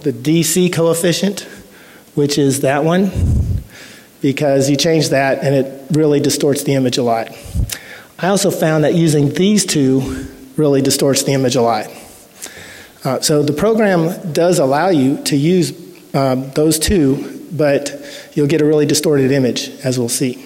the 0.00 0.12
DC 0.12 0.72
coefficient, 0.72 1.40
which 2.14 2.38
is 2.38 2.60
that 2.60 2.84
one, 2.84 3.10
because 4.22 4.70
you 4.70 4.76
change 4.76 5.08
that 5.08 5.42
and 5.42 5.52
it 5.52 5.90
really 5.90 6.20
distorts 6.20 6.62
the 6.62 6.74
image 6.74 6.96
a 6.96 7.02
lot. 7.02 7.36
I 8.20 8.28
also 8.28 8.52
found 8.52 8.84
that 8.84 8.94
using 8.94 9.30
these 9.34 9.66
two 9.66 10.28
really 10.56 10.80
distorts 10.80 11.24
the 11.24 11.32
image 11.32 11.56
a 11.56 11.62
lot. 11.62 11.88
Uh, 13.04 13.20
so 13.20 13.42
the 13.42 13.52
program 13.52 14.32
does 14.32 14.60
allow 14.60 14.88
you 14.88 15.22
to 15.24 15.36
use 15.36 15.72
um, 16.14 16.50
those 16.52 16.78
two, 16.78 17.48
but 17.52 17.90
you'll 18.34 18.46
get 18.46 18.60
a 18.60 18.64
really 18.64 18.86
distorted 18.86 19.32
image, 19.32 19.70
as 19.84 19.98
we'll 19.98 20.08
see. 20.08 20.45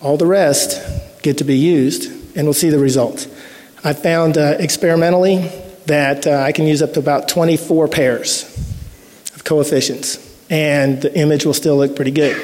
All 0.00 0.16
the 0.16 0.26
rest 0.26 0.80
get 1.22 1.38
to 1.38 1.44
be 1.44 1.56
used, 1.56 2.36
and 2.36 2.46
we'll 2.46 2.54
see 2.54 2.70
the 2.70 2.78
results. 2.78 3.26
I 3.82 3.92
found 3.92 4.38
uh, 4.38 4.56
experimentally 4.58 5.50
that 5.86 6.26
uh, 6.26 6.40
I 6.40 6.52
can 6.52 6.66
use 6.66 6.82
up 6.82 6.92
to 6.92 7.00
about 7.00 7.28
24 7.28 7.88
pairs 7.88 8.44
of 9.34 9.42
coefficients, 9.42 10.18
and 10.48 11.02
the 11.02 11.16
image 11.18 11.44
will 11.44 11.54
still 11.54 11.76
look 11.76 11.96
pretty 11.96 12.12
good. 12.12 12.40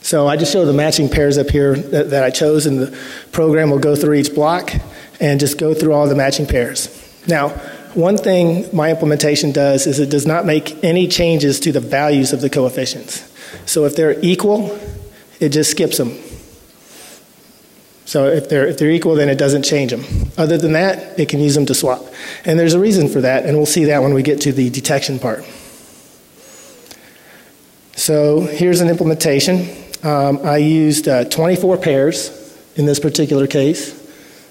So 0.00 0.26
I 0.26 0.36
just 0.36 0.52
show 0.52 0.64
the 0.64 0.72
matching 0.72 1.10
pairs 1.10 1.36
up 1.36 1.50
here 1.50 1.76
that, 1.76 2.10
that 2.10 2.24
I 2.24 2.30
chose, 2.30 2.64
and 2.64 2.80
the 2.80 2.98
program 3.32 3.70
will 3.70 3.78
go 3.78 3.94
through 3.94 4.14
each 4.14 4.34
block 4.34 4.72
and 5.20 5.38
just 5.38 5.58
go 5.58 5.74
through 5.74 5.92
all 5.92 6.08
the 6.08 6.14
matching 6.14 6.46
pairs. 6.46 6.88
Now, 7.28 7.50
one 7.94 8.16
thing 8.16 8.74
my 8.74 8.90
implementation 8.90 9.52
does 9.52 9.86
is 9.86 9.98
it 9.98 10.10
does 10.10 10.26
not 10.26 10.46
make 10.46 10.82
any 10.82 11.08
changes 11.08 11.60
to 11.60 11.72
the 11.72 11.80
values 11.80 12.32
of 12.32 12.40
the 12.40 12.48
coefficients. 12.48 13.30
So 13.66 13.84
if 13.84 13.96
they're 13.96 14.18
equal, 14.20 14.78
it 15.40 15.48
just 15.48 15.70
skips 15.70 15.96
them. 15.96 16.16
So 18.04 18.26
if 18.26 18.48
they're, 18.48 18.66
if 18.66 18.78
they're 18.78 18.90
equal, 18.90 19.14
then 19.14 19.28
it 19.28 19.38
doesn't 19.38 19.62
change 19.62 19.92
them. 19.92 20.04
Other 20.36 20.58
than 20.58 20.72
that, 20.72 21.18
it 21.18 21.28
can 21.28 21.38
use 21.38 21.54
them 21.54 21.64
to 21.66 21.74
swap. 21.74 22.02
And 22.44 22.58
there's 22.58 22.74
a 22.74 22.80
reason 22.80 23.08
for 23.08 23.20
that, 23.20 23.46
and 23.46 23.56
we'll 23.56 23.66
see 23.66 23.84
that 23.84 24.02
when 24.02 24.14
we 24.14 24.22
get 24.22 24.40
to 24.42 24.52
the 24.52 24.68
detection 24.68 25.20
part. 25.20 25.44
So 27.94 28.40
here's 28.40 28.80
an 28.80 28.88
implementation. 28.88 29.68
Um, 30.02 30.40
I 30.42 30.56
used 30.56 31.06
uh, 31.06 31.24
24 31.26 31.76
pairs 31.76 32.36
in 32.74 32.86
this 32.86 32.98
particular 32.98 33.46
case. 33.46 33.96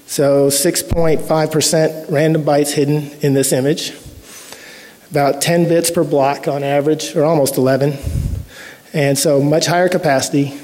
So 0.06 0.48
6.5% 0.48 2.12
random 2.12 2.44
bytes 2.44 2.72
hidden 2.72 3.12
in 3.22 3.34
this 3.34 3.52
image. 3.52 3.94
About 5.12 5.42
10 5.42 5.68
bits 5.68 5.92
per 5.92 6.04
block 6.04 6.48
on 6.48 6.64
average, 6.64 7.16
or 7.16 7.26
almost 7.26 7.58
11. 7.58 7.98
And 8.94 9.18
so 9.18 9.42
much 9.42 9.66
higher 9.66 9.90
capacity. 9.90 10.58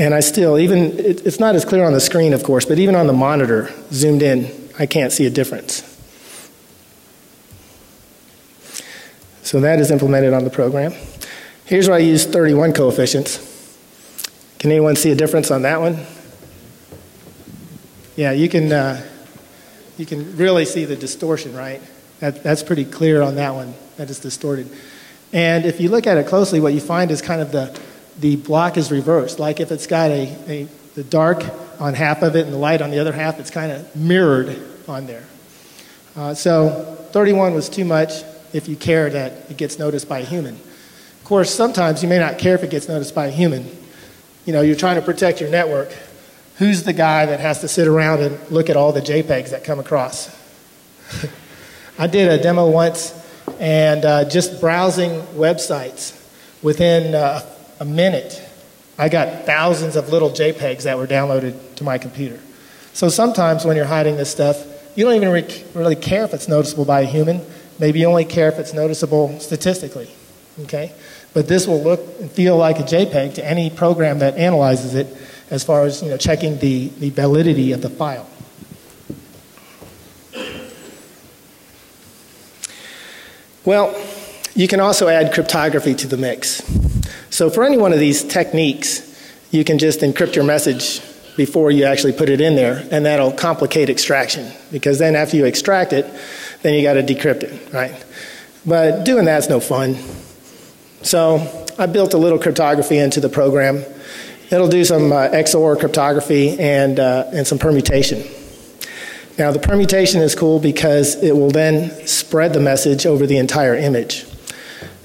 And 0.00 0.14
I 0.14 0.20
still, 0.20 0.58
even, 0.58 0.98
it, 0.98 1.26
it's 1.26 1.38
not 1.38 1.54
as 1.54 1.66
clear 1.66 1.84
on 1.84 1.92
the 1.92 2.00
screen, 2.00 2.32
of 2.32 2.42
course, 2.42 2.64
but 2.64 2.78
even 2.78 2.94
on 2.94 3.06
the 3.06 3.12
monitor, 3.12 3.70
zoomed 3.92 4.22
in, 4.22 4.50
I 4.78 4.86
can't 4.86 5.12
see 5.12 5.26
a 5.26 5.30
difference. 5.30 5.82
So 9.42 9.60
that 9.60 9.78
is 9.78 9.90
implemented 9.90 10.32
on 10.32 10.44
the 10.44 10.48
program. 10.48 10.94
Here's 11.66 11.86
where 11.86 11.98
I 11.98 12.00
use 12.00 12.24
31 12.24 12.72
coefficients. 12.72 13.46
Can 14.58 14.70
anyone 14.70 14.96
see 14.96 15.10
a 15.10 15.14
difference 15.14 15.50
on 15.50 15.62
that 15.62 15.82
one? 15.82 15.98
Yeah, 18.16 18.32
you 18.32 18.48
can, 18.48 18.72
uh, 18.72 19.06
you 19.98 20.06
can 20.06 20.34
really 20.38 20.64
see 20.64 20.86
the 20.86 20.96
distortion, 20.96 21.54
right? 21.54 21.82
That, 22.20 22.42
that's 22.42 22.62
pretty 22.62 22.86
clear 22.86 23.20
on 23.20 23.34
that 23.34 23.54
one, 23.54 23.74
that 23.98 24.08
is 24.08 24.18
distorted. 24.18 24.70
And 25.34 25.66
if 25.66 25.78
you 25.78 25.90
look 25.90 26.06
at 26.06 26.16
it 26.16 26.26
closely, 26.26 26.58
what 26.58 26.72
you 26.72 26.80
find 26.80 27.10
is 27.10 27.20
kind 27.20 27.42
of 27.42 27.52
the, 27.52 27.78
the 28.20 28.36
block 28.36 28.76
is 28.76 28.90
reversed. 28.90 29.38
Like 29.38 29.60
if 29.60 29.72
it's 29.72 29.86
got 29.86 30.10
a, 30.10 30.36
a 30.48 30.68
the 30.94 31.04
dark 31.04 31.44
on 31.78 31.94
half 31.94 32.22
of 32.22 32.36
it 32.36 32.44
and 32.44 32.52
the 32.52 32.58
light 32.58 32.82
on 32.82 32.90
the 32.90 32.98
other 32.98 33.12
half, 33.12 33.38
it's 33.38 33.50
kind 33.50 33.72
of 33.72 33.96
mirrored 33.96 34.60
on 34.88 35.06
there. 35.06 35.24
Uh, 36.16 36.34
so 36.34 36.96
31 37.12 37.54
was 37.54 37.68
too 37.68 37.84
much 37.84 38.22
if 38.52 38.68
you 38.68 38.76
care 38.76 39.08
that 39.08 39.50
it 39.50 39.56
gets 39.56 39.78
noticed 39.78 40.08
by 40.08 40.18
a 40.20 40.24
human. 40.24 40.54
Of 40.54 41.24
course, 41.24 41.54
sometimes 41.54 42.02
you 42.02 42.08
may 42.08 42.18
not 42.18 42.38
care 42.38 42.54
if 42.54 42.62
it 42.62 42.70
gets 42.70 42.88
noticed 42.88 43.14
by 43.14 43.26
a 43.26 43.30
human. 43.30 43.66
You 44.44 44.52
know, 44.52 44.62
you're 44.62 44.76
trying 44.76 44.96
to 44.96 45.02
protect 45.02 45.40
your 45.40 45.50
network. 45.50 45.92
Who's 46.56 46.82
the 46.82 46.92
guy 46.92 47.26
that 47.26 47.40
has 47.40 47.60
to 47.60 47.68
sit 47.68 47.86
around 47.86 48.20
and 48.20 48.50
look 48.50 48.68
at 48.68 48.76
all 48.76 48.92
the 48.92 49.00
JPEGs 49.00 49.50
that 49.50 49.64
come 49.64 49.78
across? 49.78 50.28
I 51.98 52.06
did 52.06 52.28
a 52.28 52.42
demo 52.42 52.68
once 52.68 53.14
and 53.60 54.04
uh, 54.04 54.28
just 54.28 54.60
browsing 54.60 55.22
websites 55.34 56.16
within 56.62 57.14
uh, 57.14 57.40
a 57.80 57.84
minute, 57.84 58.40
I 58.98 59.08
got 59.08 59.46
thousands 59.46 59.96
of 59.96 60.10
little 60.10 60.30
JPEGs 60.30 60.82
that 60.82 60.98
were 60.98 61.06
downloaded 61.06 61.74
to 61.76 61.84
my 61.84 61.96
computer. 61.96 62.38
So 62.92 63.08
sometimes 63.08 63.64
when 63.64 63.76
you're 63.76 63.86
hiding 63.86 64.16
this 64.16 64.30
stuff, 64.30 64.66
you 64.94 65.04
don't 65.04 65.14
even 65.14 65.30
re- 65.30 65.64
really 65.74 65.96
care 65.96 66.24
if 66.24 66.34
it's 66.34 66.46
noticeable 66.46 66.84
by 66.84 67.00
a 67.00 67.06
human. 67.06 67.40
Maybe 67.78 68.00
you 68.00 68.06
only 68.06 68.26
care 68.26 68.48
if 68.48 68.58
it's 68.58 68.74
noticeable 68.74 69.40
statistically. 69.40 70.10
Okay? 70.60 70.92
But 71.32 71.48
this 71.48 71.66
will 71.66 71.82
look 71.82 72.00
and 72.20 72.30
feel 72.30 72.58
like 72.58 72.78
a 72.78 72.82
JPEG 72.82 73.34
to 73.34 73.46
any 73.46 73.70
program 73.70 74.18
that 74.18 74.36
analyzes 74.36 74.94
it 74.94 75.06
as 75.48 75.64
far 75.64 75.84
as 75.84 76.02
you 76.02 76.10
know, 76.10 76.18
checking 76.18 76.58
the, 76.58 76.88
the 76.98 77.10
validity 77.10 77.72
of 77.72 77.80
the 77.80 77.88
file. 77.88 78.28
Well, 83.64 83.94
you 84.54 84.68
can 84.68 84.80
also 84.80 85.08
add 85.08 85.32
cryptography 85.32 85.94
to 85.94 86.06
the 86.06 86.16
mix. 86.16 86.62
So 87.30 87.50
for 87.50 87.64
any 87.64 87.76
one 87.76 87.92
of 87.92 87.98
these 87.98 88.24
techniques, 88.24 89.06
you 89.50 89.64
can 89.64 89.78
just 89.78 90.00
encrypt 90.00 90.34
your 90.34 90.44
message 90.44 91.00
before 91.36 91.70
you 91.70 91.84
actually 91.84 92.12
put 92.12 92.28
it 92.28 92.40
in 92.40 92.56
there, 92.56 92.86
and 92.90 93.06
that'll 93.06 93.32
complicate 93.32 93.88
extraction 93.88 94.52
because 94.70 94.98
then 94.98 95.16
after 95.16 95.36
you 95.36 95.44
extract 95.44 95.92
it, 95.92 96.06
then 96.62 96.74
you 96.74 96.82
got 96.82 96.94
to 96.94 97.02
decrypt 97.02 97.42
it, 97.42 97.72
right? 97.72 98.04
But 98.66 99.04
doing 99.04 99.24
that's 99.24 99.48
no 99.48 99.60
fun. 99.60 99.96
So 101.02 101.66
I 101.78 101.86
built 101.86 102.12
a 102.12 102.18
little 102.18 102.38
cryptography 102.38 102.98
into 102.98 103.20
the 103.20 103.28
program. 103.28 103.84
It'll 104.50 104.68
do 104.68 104.84
some 104.84 105.12
uh, 105.12 105.28
XOR 105.28 105.78
cryptography 105.78 106.58
and, 106.58 107.00
uh, 107.00 107.30
and 107.32 107.46
some 107.46 107.58
permutation. 107.58 108.22
Now, 109.38 109.52
the 109.52 109.60
permutation 109.60 110.20
is 110.20 110.34
cool 110.34 110.58
because 110.58 111.22
it 111.22 111.32
will 111.32 111.50
then 111.50 112.06
spread 112.06 112.52
the 112.52 112.60
message 112.60 113.06
over 113.06 113.26
the 113.26 113.38
entire 113.38 113.74
image. 113.74 114.26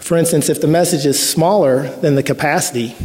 For 0.05 0.15
instance, 0.17 0.49
if 0.49 0.61
the 0.61 0.67
message 0.67 1.07
is 1.07 1.17
smaller 1.19 1.89
than 1.89 2.13
the 2.13 2.21
capacity 2.21 2.95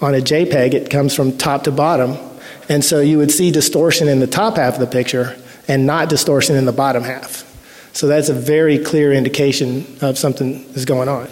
on 0.00 0.12
a 0.16 0.18
JPEG, 0.18 0.74
it 0.74 0.90
comes 0.90 1.14
from 1.14 1.38
top 1.38 1.62
to 1.62 1.70
bottom, 1.70 2.16
and 2.68 2.84
so 2.84 2.98
you 2.98 3.16
would 3.18 3.30
see 3.30 3.52
distortion 3.52 4.08
in 4.08 4.18
the 4.18 4.26
top 4.26 4.56
half 4.56 4.74
of 4.74 4.80
the 4.80 4.88
picture 4.88 5.36
and 5.68 5.86
not 5.86 6.08
distortion 6.08 6.56
in 6.56 6.64
the 6.64 6.72
bottom 6.72 7.04
half. 7.04 7.44
So 7.92 8.08
that's 8.08 8.28
a 8.28 8.34
very 8.34 8.76
clear 8.76 9.12
indication 9.12 9.86
of 10.00 10.18
something 10.18 10.64
is 10.74 10.84
going 10.84 11.08
on. 11.08 11.28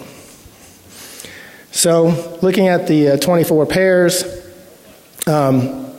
So, 1.71 2.39
looking 2.41 2.69
at 2.69 2.87
the 2.87 3.09
uh, 3.09 3.17
24 3.17 3.65
pairs, 3.65 4.23
um, 5.27 5.93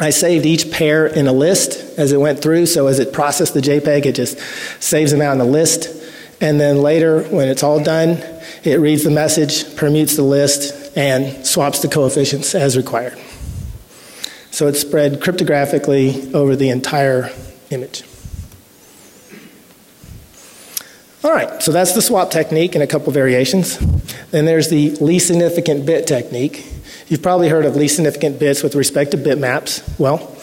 I 0.00 0.08
saved 0.08 0.46
each 0.46 0.70
pair 0.70 1.06
in 1.06 1.26
a 1.26 1.32
list 1.32 1.98
as 1.98 2.10
it 2.10 2.18
went 2.18 2.40
through. 2.40 2.66
So 2.66 2.86
as 2.86 3.00
it 3.00 3.12
processed 3.12 3.52
the 3.52 3.60
JPEG, 3.60 4.06
it 4.06 4.14
just 4.14 4.38
saves 4.82 5.10
them 5.10 5.20
out 5.20 5.32
in 5.32 5.38
the 5.38 5.44
list. 5.44 5.92
And 6.40 6.58
then 6.58 6.80
later, 6.80 7.22
when 7.24 7.48
it's 7.48 7.62
all 7.62 7.82
done, 7.82 8.35
it 8.66 8.78
reads 8.78 9.04
the 9.04 9.10
message, 9.10 9.64
permutes 9.64 10.16
the 10.16 10.22
list, 10.22 10.96
and 10.96 11.46
swaps 11.46 11.80
the 11.80 11.88
coefficients 11.88 12.54
as 12.54 12.76
required. 12.76 13.18
So 14.50 14.66
it's 14.66 14.80
spread 14.80 15.20
cryptographically 15.20 16.34
over 16.34 16.56
the 16.56 16.70
entire 16.70 17.30
image. 17.70 18.02
All 21.22 21.32
right, 21.32 21.60
so 21.60 21.72
that's 21.72 21.92
the 21.92 22.00
swap 22.00 22.30
technique 22.30 22.74
and 22.74 22.84
a 22.84 22.86
couple 22.86 23.12
variations. 23.12 23.78
Then 24.30 24.44
there's 24.44 24.68
the 24.68 24.90
least 24.92 25.26
significant 25.26 25.84
bit 25.84 26.06
technique. 26.06 26.64
You've 27.08 27.22
probably 27.22 27.48
heard 27.48 27.64
of 27.64 27.74
least 27.74 27.96
significant 27.96 28.38
bits 28.38 28.62
with 28.62 28.76
respect 28.76 29.10
to 29.10 29.18
bitmaps. 29.18 29.98
Well, 29.98 30.36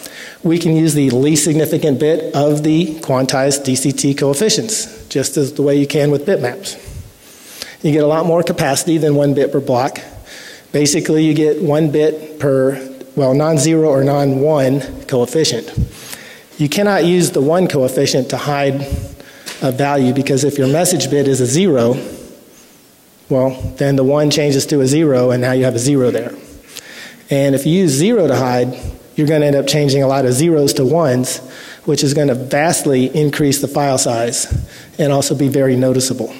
we 0.44 0.60
can 0.60 0.76
use 0.76 0.94
the 0.94 1.10
least 1.12 1.46
significant 1.46 2.00
bit 2.00 2.36
of 2.36 2.64
the 2.64 2.96
quantized 2.96 3.64
DCT 3.64 4.18
coefficients, 4.18 5.08
just 5.08 5.38
as 5.38 5.54
the 5.54 5.62
way 5.62 5.78
you 5.78 5.88
can 5.88 6.12
with 6.12 6.26
bitmaps. 6.26 6.78
You 7.84 7.92
get 7.92 8.04
a 8.06 8.08
lot 8.08 8.26
more 8.26 8.42
capacity 8.44 8.98
than 8.98 9.16
one 9.16 9.34
bit 9.34 9.52
per 9.52 9.60
block. 9.60 10.00
Basically, 10.72 11.26
you 11.26 11.34
get 11.34 11.62
one 11.62 11.92
bit 11.92 12.40
per, 12.40 12.82
well, 13.18 13.34
non 13.34 13.58
zero 13.58 13.90
or 13.90 14.06
non 14.06 14.40
one 14.40 14.80
coefficient. 15.08 15.70
You 16.58 16.70
cannot 16.70 17.04
use 17.04 17.32
the 17.32 17.42
one 17.42 17.68
coefficient 17.68 18.30
to 18.30 18.38
hide 18.38 18.76
a 19.62 19.74
value 19.74 20.14
because 20.14 20.46
if 20.46 20.58
your 20.58 20.68
message 20.68 21.10
bit 21.10 21.28
is 21.28 21.42
a 21.42 21.46
zero, 21.46 21.96
well, 23.28 23.50
then 23.78 23.98
the 23.98 24.04
one 24.06 24.32
changes 24.32 24.66
to 24.68 24.80
a 24.80 24.88
zero, 24.88 25.32
and 25.32 25.42
now 25.42 25.52
you 25.52 25.66
have 25.66 25.76
a 25.76 25.80
zero 25.80 26.10
there. 26.10 26.34
And 27.30 27.54
if 27.54 27.66
you 27.66 27.80
use 27.80 27.92
zero 27.92 28.28
to 28.28 28.36
hide, 28.36 28.80
you're 29.16 29.28
going 29.28 29.42
to 29.42 29.48
end 29.48 29.58
up 29.58 29.68
changing 29.68 30.04
a 30.04 30.08
lot 30.08 30.26
of 30.26 30.32
zeros 30.32 30.72
to 30.76 30.86
ones, 30.86 31.40
which 31.84 32.02
is 32.02 32.14
going 32.14 32.30
to 32.30 32.36
vastly 32.36 33.14
increase 33.14 33.60
the 33.60 33.68
file 33.68 33.98
size 33.98 34.48
and 34.98 35.12
also 35.12 35.36
be 35.36 35.50
very 35.50 35.76
noticeable. 35.76 36.34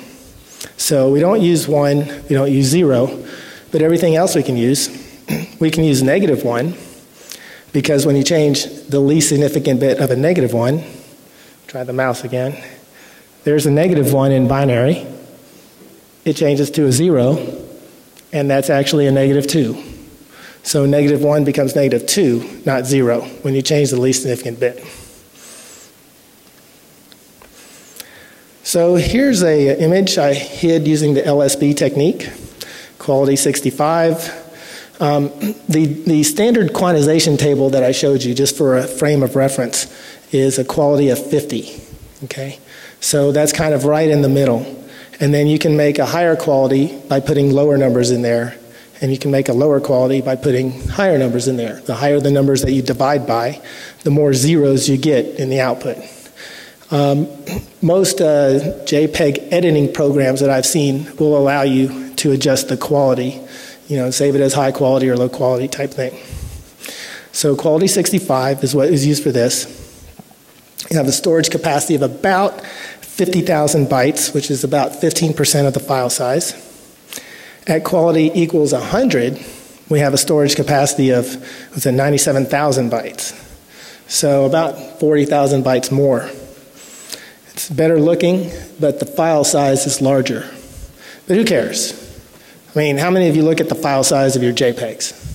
So 0.84 1.10
we 1.10 1.22
don't 1.22 1.40
use 1.40 1.66
one, 1.66 2.00
we 2.28 2.36
don't 2.36 2.52
use 2.52 2.66
zero, 2.66 3.08
but 3.72 3.82
everything 3.82 4.18
else 4.18 4.36
we 4.36 4.44
can 4.44 4.58
use. 4.58 4.90
We 5.62 5.72
can 5.72 5.86
use 5.86 6.04
negative 6.04 6.44
one 6.44 6.76
because 7.72 8.06
when 8.06 8.18
you 8.18 8.24
change 8.24 8.66
the 8.90 9.00
least 9.00 9.30
significant 9.30 9.80
bit 9.80 10.00
of 10.00 10.12
a 10.12 10.18
negative 10.18 10.52
one, 10.52 10.84
try 11.68 11.86
the 11.86 11.94
mouse 11.94 12.26
again, 12.26 12.62
there's 13.46 13.66
a 13.66 13.72
negative 13.72 14.12
one 14.12 14.34
in 14.34 14.50
binary. 14.50 15.08
It 16.26 16.36
changes 16.36 16.70
to 16.72 16.86
a 16.88 16.92
zero, 16.92 17.38
and 18.34 18.50
that's 18.50 18.70
actually 18.70 19.08
a 19.08 19.12
negative 19.12 19.48
two. 19.48 19.82
So 20.64 20.86
negative 20.86 21.22
1 21.22 21.44
becomes 21.44 21.76
negative 21.76 22.08
2, 22.08 22.64
not 22.66 22.86
0, 22.86 23.22
when 23.42 23.54
you 23.54 23.62
change 23.62 23.90
the 23.90 24.00
least 24.00 24.22
significant 24.24 24.60
bit. 24.60 24.84
So 28.74 28.96
here's 28.96 29.44
an 29.44 29.78
image 29.78 30.18
I 30.18 30.34
hid 30.34 30.88
using 30.88 31.14
the 31.14 31.22
LSB 31.22 31.78
technique, 31.78 32.32
quality 32.98 33.36
65. 33.36 34.98
Um, 35.00 35.30
the, 35.70 35.86
the 36.08 36.24
standard 36.24 36.70
quantization 36.70 37.38
table 37.38 37.70
that 37.70 37.84
I 37.84 37.92
showed 37.92 38.24
you, 38.24 38.34
just 38.34 38.58
for 38.58 38.80
a 38.80 38.88
frame 38.88 39.22
of 39.22 39.36
reference, 39.36 39.96
is 40.32 40.58
a 40.58 40.66
quality 40.66 41.10
of 41.10 41.24
50. 41.24 41.70
Okay? 42.24 42.60
So 43.00 43.32
that's 43.32 43.54
kind 43.54 43.76
of 43.76 43.86
right 43.86 44.10
in 44.10 44.24
the 44.24 44.30
middle. 44.30 44.66
And 45.20 45.32
then 45.32 45.46
you 45.46 45.60
can 45.60 45.78
make 45.78 46.00
a 46.00 46.08
higher 46.08 46.36
quality 46.36 47.00
by 47.08 47.20
putting 47.20 47.52
lower 47.52 47.78
numbers 47.78 48.10
in 48.10 48.24
there 48.24 48.58
and 49.02 49.12
you 49.12 49.20
can 49.20 49.30
make 49.30 49.50
a 49.50 49.54
lower 49.54 49.82
quality 49.82 50.22
by 50.22 50.36
putting 50.36 50.82
higher 50.90 51.20
numbers 51.20 51.48
in 51.48 51.58
there. 51.58 51.80
The 51.82 51.94
higher 51.94 52.20
the 52.20 52.32
numbers 52.32 52.64
that 52.64 52.72
you 52.72 52.82
divide 52.82 53.28
by, 53.28 53.62
the 54.02 54.10
more 54.10 54.34
zeros 54.34 54.90
you 54.90 54.98
get 54.98 55.26
in 55.40 55.50
the 55.50 55.60
output. 55.60 55.98
Um, 56.94 57.28
most 57.82 58.22
uh, 58.22 58.60
JPEG 58.86 59.52
editing 59.52 59.92
programs 59.92 60.42
that 60.42 60.52
I've 60.52 60.66
seen 60.66 61.08
will 61.16 61.36
allow 61.36 61.64
you 61.64 62.14
to 62.18 62.34
adjust 62.34 62.70
the 62.70 62.78
quality, 62.78 63.42
you 63.88 63.98
know, 63.98 64.12
save 64.12 64.36
it 64.36 64.42
as 64.42 64.54
high 64.54 64.72
quality 64.72 65.10
or 65.10 65.18
low 65.18 65.28
quality 65.28 65.68
type 65.68 65.90
thing. 65.90 66.14
So 67.32 67.56
quality 67.56 67.88
65 67.88 68.64
is 68.64 68.76
what 68.76 68.90
is 68.90 69.08
used 69.08 69.24
for 69.24 69.32
this. 69.32 69.66
You 70.92 70.98
have 70.98 71.08
a 71.08 71.12
storage 71.12 71.50
capacity 71.50 71.96
of 71.96 72.04
about 72.04 72.64
50,000 72.64 73.88
bytes, 73.88 74.32
which 74.32 74.52
is 74.52 74.64
about 74.64 74.92
15% 74.92 75.66
of 75.66 75.74
the 75.74 75.80
file 75.80 76.12
size. 76.12 76.54
At 77.66 77.84
quality 77.84 78.30
equals 78.36 78.72
100, 78.72 79.44
we 79.90 79.98
have 79.98 80.14
a 80.14 80.18
storage 80.20 80.56
capacity 80.56 81.10
of 81.10 81.34
what's 81.72 81.88
it, 81.88 81.94
97,000 81.94 82.92
bytes. 82.92 83.34
So 84.08 84.46
about 84.46 85.00
40,000 85.00 85.64
bytes 85.64 85.92
more. 85.92 86.30
It's 87.54 87.70
better 87.70 88.00
looking, 88.00 88.52
but 88.80 89.00
the 89.00 89.06
file 89.06 89.44
size 89.44 89.86
is 89.86 90.02
larger. 90.02 90.50
But 91.28 91.38
who 91.38 91.46
cares? 91.46 92.00
I 92.76 92.80
mean, 92.80 92.98
how 92.98 93.12
many 93.12 93.30
of 93.30 93.36
you 93.36 93.44
look 93.44 93.62
at 93.62 93.70
the 93.70 93.76
file 93.76 94.04
size 94.04 94.36
of 94.36 94.44
your 94.44 94.54
JPEGs? 94.54 95.32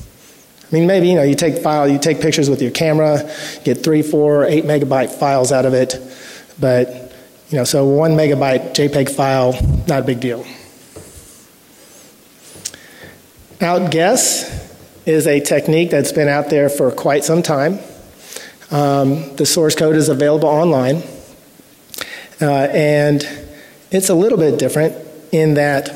I 0.71 0.75
mean, 0.75 0.87
maybe 0.87 1.09
you 1.09 1.15
know 1.15 1.23
you 1.23 1.35
take 1.35 1.63
file, 1.63 1.89
you 1.89 1.99
take 1.99 2.21
pictures 2.21 2.51
with 2.51 2.61
your 2.61 2.73
camera, 2.73 3.19
get 3.65 3.83
three, 3.83 4.03
four, 4.03 4.45
eight 4.45 4.65
megabyte 4.65 5.11
files 5.11 5.51
out 5.51 5.65
of 5.65 5.73
it, 5.73 5.97
but 6.61 7.09
you 7.49 7.57
know, 7.57 7.65
so 7.65 7.87
one 7.87 8.13
megabyte 8.13 8.75
JPEG 8.75 9.09
file, 9.09 9.53
not 9.87 10.01
a 10.01 10.03
big 10.03 10.21
deal. 10.21 10.45
Outguess 13.61 14.67
is 15.07 15.27
a 15.27 15.41
technique 15.41 15.91
that's 15.91 16.13
been 16.13 16.29
out 16.29 16.51
there 16.51 16.69
for 16.69 16.91
quite 16.91 17.25
some 17.25 17.43
time. 17.43 17.79
Um, 18.71 19.35
the 19.37 19.47
source 19.47 19.75
code 19.75 19.97
is 19.97 20.11
available 20.11 20.49
online, 20.49 21.03
and 22.47 23.27
it's 23.91 24.09
a 24.09 24.15
little 24.15 24.39
bit 24.39 24.59
different 24.59 24.95
in 25.33 25.55
that 25.55 25.89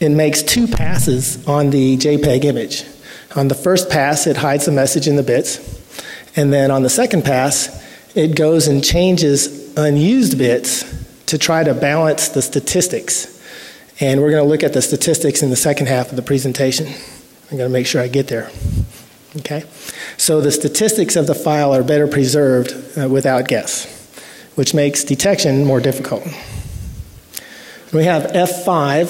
it 0.00 0.10
makes 0.10 0.42
two 0.42 0.66
passes 0.66 1.46
on 1.46 1.70
the 1.70 1.96
JPEG 1.96 2.44
image. 2.44 2.84
On 3.36 3.48
the 3.48 3.54
first 3.54 3.90
pass, 3.90 4.26
it 4.26 4.36
hides 4.36 4.66
the 4.66 4.72
message 4.72 5.08
in 5.08 5.16
the 5.16 5.22
bits, 5.22 5.58
and 6.36 6.52
then 6.52 6.70
on 6.70 6.82
the 6.82 6.90
second 6.90 7.24
pass, 7.24 7.82
it 8.14 8.36
goes 8.36 8.68
and 8.68 8.84
changes 8.84 9.76
unused 9.76 10.38
bits 10.38 10.84
to 11.26 11.38
try 11.38 11.64
to 11.64 11.74
balance 11.74 12.28
the 12.28 12.42
statistics. 12.42 13.30
And 14.00 14.20
we're 14.20 14.30
going 14.30 14.42
to 14.42 14.48
look 14.48 14.62
at 14.62 14.72
the 14.72 14.82
statistics 14.82 15.42
in 15.42 15.50
the 15.50 15.56
second 15.56 15.86
half 15.86 16.10
of 16.10 16.16
the 16.16 16.22
presentation. 16.22 16.86
I'm 16.86 17.56
going 17.56 17.68
to 17.68 17.72
make 17.72 17.86
sure 17.86 18.00
I 18.00 18.08
get 18.08 18.28
there. 18.28 18.50
Okay? 19.38 19.64
So 20.16 20.40
the 20.40 20.52
statistics 20.52 21.16
of 21.16 21.26
the 21.26 21.34
file 21.34 21.74
are 21.74 21.82
better 21.82 22.06
preserved 22.06 22.98
uh, 22.98 23.08
with 23.08 23.26
Outguess, 23.26 23.86
which 24.54 24.74
makes 24.74 25.04
detection 25.04 25.64
more 25.64 25.80
difficult. 25.80 26.24
We 27.92 28.04
have 28.04 28.32
F5. 28.32 29.06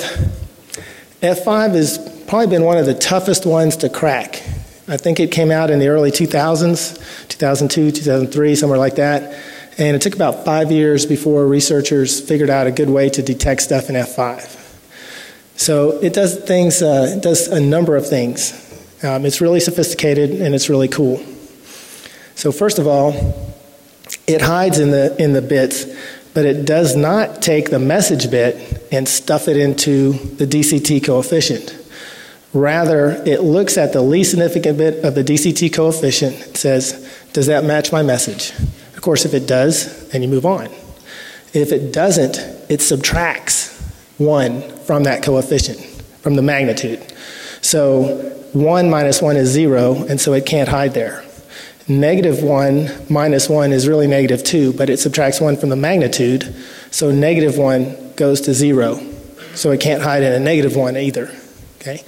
F5 1.22 1.74
has 1.74 1.98
probably 2.26 2.48
been 2.48 2.64
one 2.64 2.76
of 2.76 2.86
the 2.86 2.94
toughest 2.94 3.46
ones 3.46 3.78
to 3.78 3.88
crack. 3.88 4.42
I 4.86 4.98
think 4.98 5.20
it 5.20 5.30
came 5.30 5.50
out 5.50 5.70
in 5.70 5.78
the 5.78 5.88
early 5.88 6.10
2000s, 6.10 7.28
2002, 7.28 7.90
2003, 7.92 8.54
somewhere 8.54 8.78
like 8.78 8.96
that. 8.96 9.42
And 9.78 9.96
it 9.96 10.02
took 10.02 10.14
about 10.14 10.44
five 10.44 10.70
years 10.70 11.06
before 11.06 11.46
researchers 11.46 12.20
figured 12.20 12.50
out 12.50 12.66
a 12.66 12.70
good 12.70 12.90
way 12.90 13.08
to 13.08 13.22
detect 13.22 13.62
stuff 13.62 13.88
in 13.88 13.96
F5. 13.96 14.60
So 15.56 15.98
it 16.02 16.12
does 16.12 16.38
things, 16.38 16.82
uh, 16.82 17.14
it 17.16 17.22
does 17.22 17.48
a 17.48 17.60
number 17.60 17.96
of 17.96 18.06
things. 18.06 18.52
Um, 19.02 19.24
it's 19.24 19.40
really 19.40 19.60
sophisticated 19.60 20.30
and 20.42 20.54
it's 20.54 20.68
really 20.68 20.88
cool. 20.88 21.24
So 22.34 22.52
first 22.52 22.78
of 22.78 22.86
all, 22.86 23.53
it 24.26 24.40
hides 24.40 24.78
in 24.78 24.90
the 24.90 25.14
in 25.22 25.32
the 25.32 25.42
bits, 25.42 25.86
but 26.34 26.44
it 26.44 26.66
does 26.66 26.96
not 26.96 27.42
take 27.42 27.70
the 27.70 27.78
message 27.78 28.30
bit 28.30 28.86
and 28.90 29.08
stuff 29.08 29.48
it 29.48 29.56
into 29.56 30.12
the 30.12 30.46
DCT 30.46 31.04
coefficient. 31.04 31.78
Rather, 32.52 33.22
it 33.26 33.42
looks 33.42 33.76
at 33.76 33.92
the 33.92 34.00
least 34.00 34.30
significant 34.30 34.78
bit 34.78 35.04
of 35.04 35.14
the 35.14 35.24
DCT 35.24 35.72
coefficient 35.72 36.40
and 36.46 36.56
says, 36.56 36.92
does 37.32 37.46
that 37.46 37.64
match 37.64 37.90
my 37.90 38.02
message? 38.02 38.52
Of 38.94 39.02
course, 39.02 39.24
if 39.24 39.34
it 39.34 39.48
does, 39.48 40.08
then 40.10 40.22
you 40.22 40.28
move 40.28 40.46
on. 40.46 40.66
If 41.52 41.72
it 41.72 41.92
doesn't, 41.92 42.38
it 42.68 42.80
subtracts 42.80 43.76
one 44.18 44.62
from 44.78 45.02
that 45.02 45.24
coefficient, 45.24 45.80
from 46.22 46.36
the 46.36 46.42
magnitude. 46.42 47.02
So 47.60 48.30
1 48.52 48.88
minus 48.88 49.20
1 49.20 49.36
is 49.36 49.48
0, 49.48 50.04
and 50.08 50.20
so 50.20 50.32
it 50.32 50.46
can't 50.46 50.68
hide 50.68 50.94
there. 50.94 51.24
Negative 51.86 52.42
1 52.42 53.06
minus 53.10 53.48
1 53.48 53.72
is 53.72 53.86
really 53.86 54.06
negative 54.06 54.42
2, 54.42 54.72
but 54.72 54.88
it 54.88 54.98
subtracts 54.98 55.40
1 55.40 55.56
from 55.58 55.68
the 55.68 55.76
magnitude, 55.76 56.54
so 56.90 57.10
negative 57.10 57.58
1 57.58 58.14
goes 58.16 58.40
to 58.42 58.54
0. 58.54 59.00
So 59.54 59.70
it 59.70 59.80
can't 59.80 60.02
hide 60.02 60.22
in 60.22 60.32
a 60.32 60.40
negative 60.40 60.76
1 60.76 60.96
either. 60.96 61.30
Okay? 61.80 62.02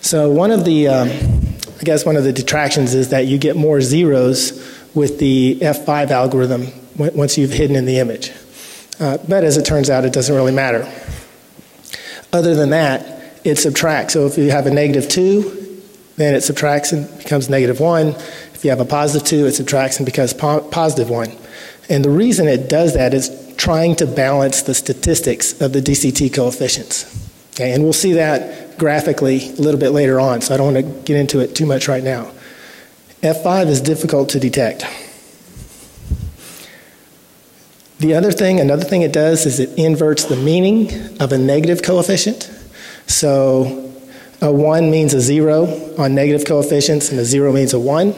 So 0.00 0.30
one 0.30 0.50
of 0.50 0.66
the, 0.66 0.88
um, 0.88 1.08
I 1.08 1.84
guess 1.84 2.04
one 2.04 2.16
of 2.16 2.24
the 2.24 2.32
detractions 2.34 2.92
is 2.92 3.08
that 3.08 3.26
you 3.26 3.38
get 3.38 3.56
more 3.56 3.80
zeros 3.80 4.52
with 4.94 5.18
the 5.18 5.58
F5 5.60 6.10
algorithm 6.10 6.66
once 6.96 7.38
you've 7.38 7.52
hidden 7.52 7.76
in 7.76 7.86
the 7.86 7.98
image. 7.98 8.30
Uh, 9.00 9.16
but 9.26 9.42
as 9.42 9.56
it 9.56 9.64
turns 9.64 9.88
out, 9.88 10.04
it 10.04 10.12
doesn't 10.12 10.34
really 10.34 10.52
matter. 10.52 10.82
Other 12.30 12.54
than 12.54 12.70
that, 12.70 13.40
it 13.42 13.56
subtracts. 13.56 14.12
So 14.12 14.26
if 14.26 14.36
you 14.36 14.50
have 14.50 14.66
a 14.66 14.70
negative 14.70 15.08
2, 15.08 15.64
then 16.16 16.34
it 16.34 16.42
subtracts 16.42 16.92
and 16.92 17.18
becomes 17.18 17.48
negative 17.48 17.80
1. 17.80 18.14
You 18.64 18.70
have 18.70 18.80
a 18.80 18.86
positive 18.86 19.28
2, 19.28 19.46
it 19.46 19.52
subtracts 19.52 19.98
and 19.98 20.06
becomes 20.06 20.32
po- 20.32 20.62
positive 20.62 21.10
1. 21.10 21.30
And 21.90 22.02
the 22.02 22.10
reason 22.10 22.48
it 22.48 22.70
does 22.70 22.94
that 22.94 23.12
is 23.12 23.30
trying 23.58 23.94
to 23.96 24.06
balance 24.06 24.62
the 24.62 24.72
statistics 24.72 25.60
of 25.60 25.74
the 25.74 25.80
DCT 25.80 26.32
coefficients. 26.32 27.04
Okay, 27.54 27.72
and 27.72 27.84
we'll 27.84 27.92
see 27.92 28.12
that 28.14 28.78
graphically 28.78 29.50
a 29.50 29.56
little 29.56 29.78
bit 29.78 29.90
later 29.90 30.18
on, 30.18 30.40
so 30.40 30.54
I 30.54 30.56
don't 30.56 30.72
want 30.72 30.86
to 30.86 31.02
get 31.02 31.20
into 31.20 31.40
it 31.40 31.54
too 31.54 31.66
much 31.66 31.88
right 31.88 32.02
now. 32.02 32.32
F5 33.20 33.68
is 33.68 33.80
difficult 33.82 34.30
to 34.30 34.40
detect. 34.40 34.84
The 37.98 38.14
other 38.14 38.32
thing, 38.32 38.60
another 38.60 38.84
thing 38.84 39.02
it 39.02 39.12
does 39.12 39.46
is 39.46 39.60
it 39.60 39.78
inverts 39.78 40.24
the 40.24 40.36
meaning 40.36 41.20
of 41.20 41.32
a 41.32 41.38
negative 41.38 41.82
coefficient. 41.82 42.50
So 43.06 43.92
a 44.40 44.50
1 44.50 44.90
means 44.90 45.14
a 45.14 45.20
0 45.20 45.94
on 45.96 46.14
negative 46.14 46.46
coefficients, 46.46 47.10
and 47.10 47.20
a 47.20 47.24
0 47.24 47.52
means 47.52 47.72
a 47.72 47.78
1. 47.78 48.14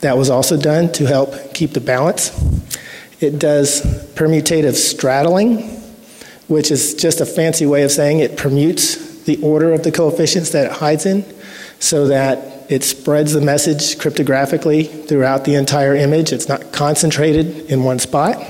That 0.00 0.16
was 0.16 0.30
also 0.30 0.56
done 0.56 0.92
to 0.92 1.06
help 1.06 1.52
keep 1.52 1.72
the 1.72 1.80
balance. 1.80 2.30
It 3.20 3.38
does 3.38 3.82
permutative 4.14 4.74
straddling, 4.74 5.58
which 6.48 6.70
is 6.70 6.94
just 6.94 7.20
a 7.20 7.26
fancy 7.26 7.66
way 7.66 7.82
of 7.82 7.90
saying 7.90 8.20
it 8.20 8.36
permutes 8.36 9.24
the 9.26 9.42
order 9.42 9.72
of 9.72 9.82
the 9.82 9.92
coefficients 9.92 10.50
that 10.50 10.66
it 10.66 10.72
hides 10.72 11.04
in 11.04 11.24
so 11.80 12.08
that 12.08 12.70
it 12.70 12.82
spreads 12.82 13.32
the 13.32 13.40
message 13.42 13.96
cryptographically 13.96 15.06
throughout 15.06 15.44
the 15.44 15.54
entire 15.54 15.94
image. 15.94 16.32
It's 16.32 16.48
not 16.48 16.72
concentrated 16.72 17.70
in 17.70 17.84
one 17.84 17.98
spot. 17.98 18.42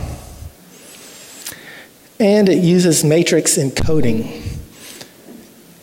And 2.21 2.49
it 2.49 2.63
uses 2.63 3.03
matrix 3.03 3.57
encoding. 3.57 4.47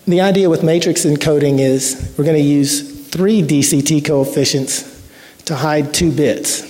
The 0.05 0.21
idea 0.21 0.49
with 0.49 0.63
matrix 0.63 1.03
encoding 1.03 1.59
is 1.59 2.13
we're 2.17 2.23
going 2.23 2.37
to 2.37 2.43
use 2.43 3.09
three 3.09 3.41
DCT 3.41 4.05
coefficients 4.05 4.96
to 5.47 5.55
hide 5.55 5.93
two 5.93 6.11
bits. 6.11 6.63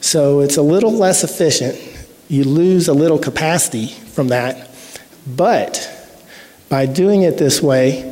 So 0.00 0.40
it's 0.40 0.56
a 0.56 0.62
little 0.62 0.92
less 0.92 1.24
efficient. 1.24 1.78
You 2.28 2.44
lose 2.44 2.88
a 2.88 2.92
little 2.92 3.18
capacity 3.18 3.88
from 3.88 4.28
that, 4.28 4.70
but 5.26 5.88
by 6.68 6.86
doing 6.86 7.22
it 7.22 7.38
this 7.38 7.60
way, 7.60 8.06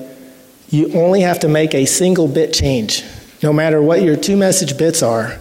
you 0.70 0.92
only 0.92 1.20
have 1.20 1.40
to 1.40 1.48
make 1.48 1.74
a 1.74 1.86
single 1.86 2.26
bit 2.26 2.52
change. 2.52 3.04
No 3.42 3.52
matter 3.52 3.80
what 3.80 4.02
your 4.02 4.16
two 4.16 4.36
message 4.36 4.76
bits 4.76 5.02
are, 5.02 5.38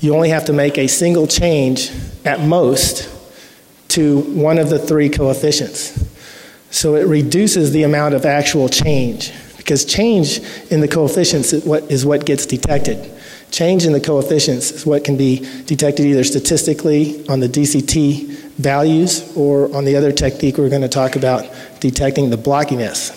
you 0.00 0.14
only 0.14 0.28
have 0.28 0.44
to 0.44 0.52
make 0.52 0.78
a 0.78 0.86
single 0.86 1.26
change 1.26 1.90
at 2.24 2.40
most 2.40 3.10
to 3.88 4.20
one 4.20 4.58
of 4.58 4.68
the 4.68 4.78
three 4.78 5.08
coefficients. 5.08 6.04
So 6.70 6.94
it 6.96 7.06
reduces 7.06 7.72
the 7.72 7.84
amount 7.84 8.14
of 8.14 8.26
actual 8.26 8.68
change 8.68 9.32
because 9.56 9.84
change 9.84 10.38
in 10.70 10.80
the 10.80 10.88
coefficients 10.88 11.52
is 11.52 12.06
what, 12.06 12.24
gets 12.26 12.46
detected. 12.46 13.10
Change 13.50 13.86
in 13.86 13.92
the 13.92 14.00
coefficients 14.00 14.70
is 14.70 14.86
what 14.86 15.04
can 15.04 15.16
be 15.16 15.38
detected 15.64 16.04
either 16.06 16.24
statistically 16.24 17.26
on 17.28 17.40
the 17.40 17.48
DCT 17.48 18.26
values 18.58 19.34
or 19.36 19.74
on 19.74 19.84
the 19.84 19.96
other 19.96 20.12
technique 20.12 20.58
we're 20.58 20.68
going 20.68 20.82
to 20.82 20.88
talk 20.88 21.16
about, 21.16 21.44
detecting 21.80 22.30
the 22.30 22.36
blockiness. 22.36 23.14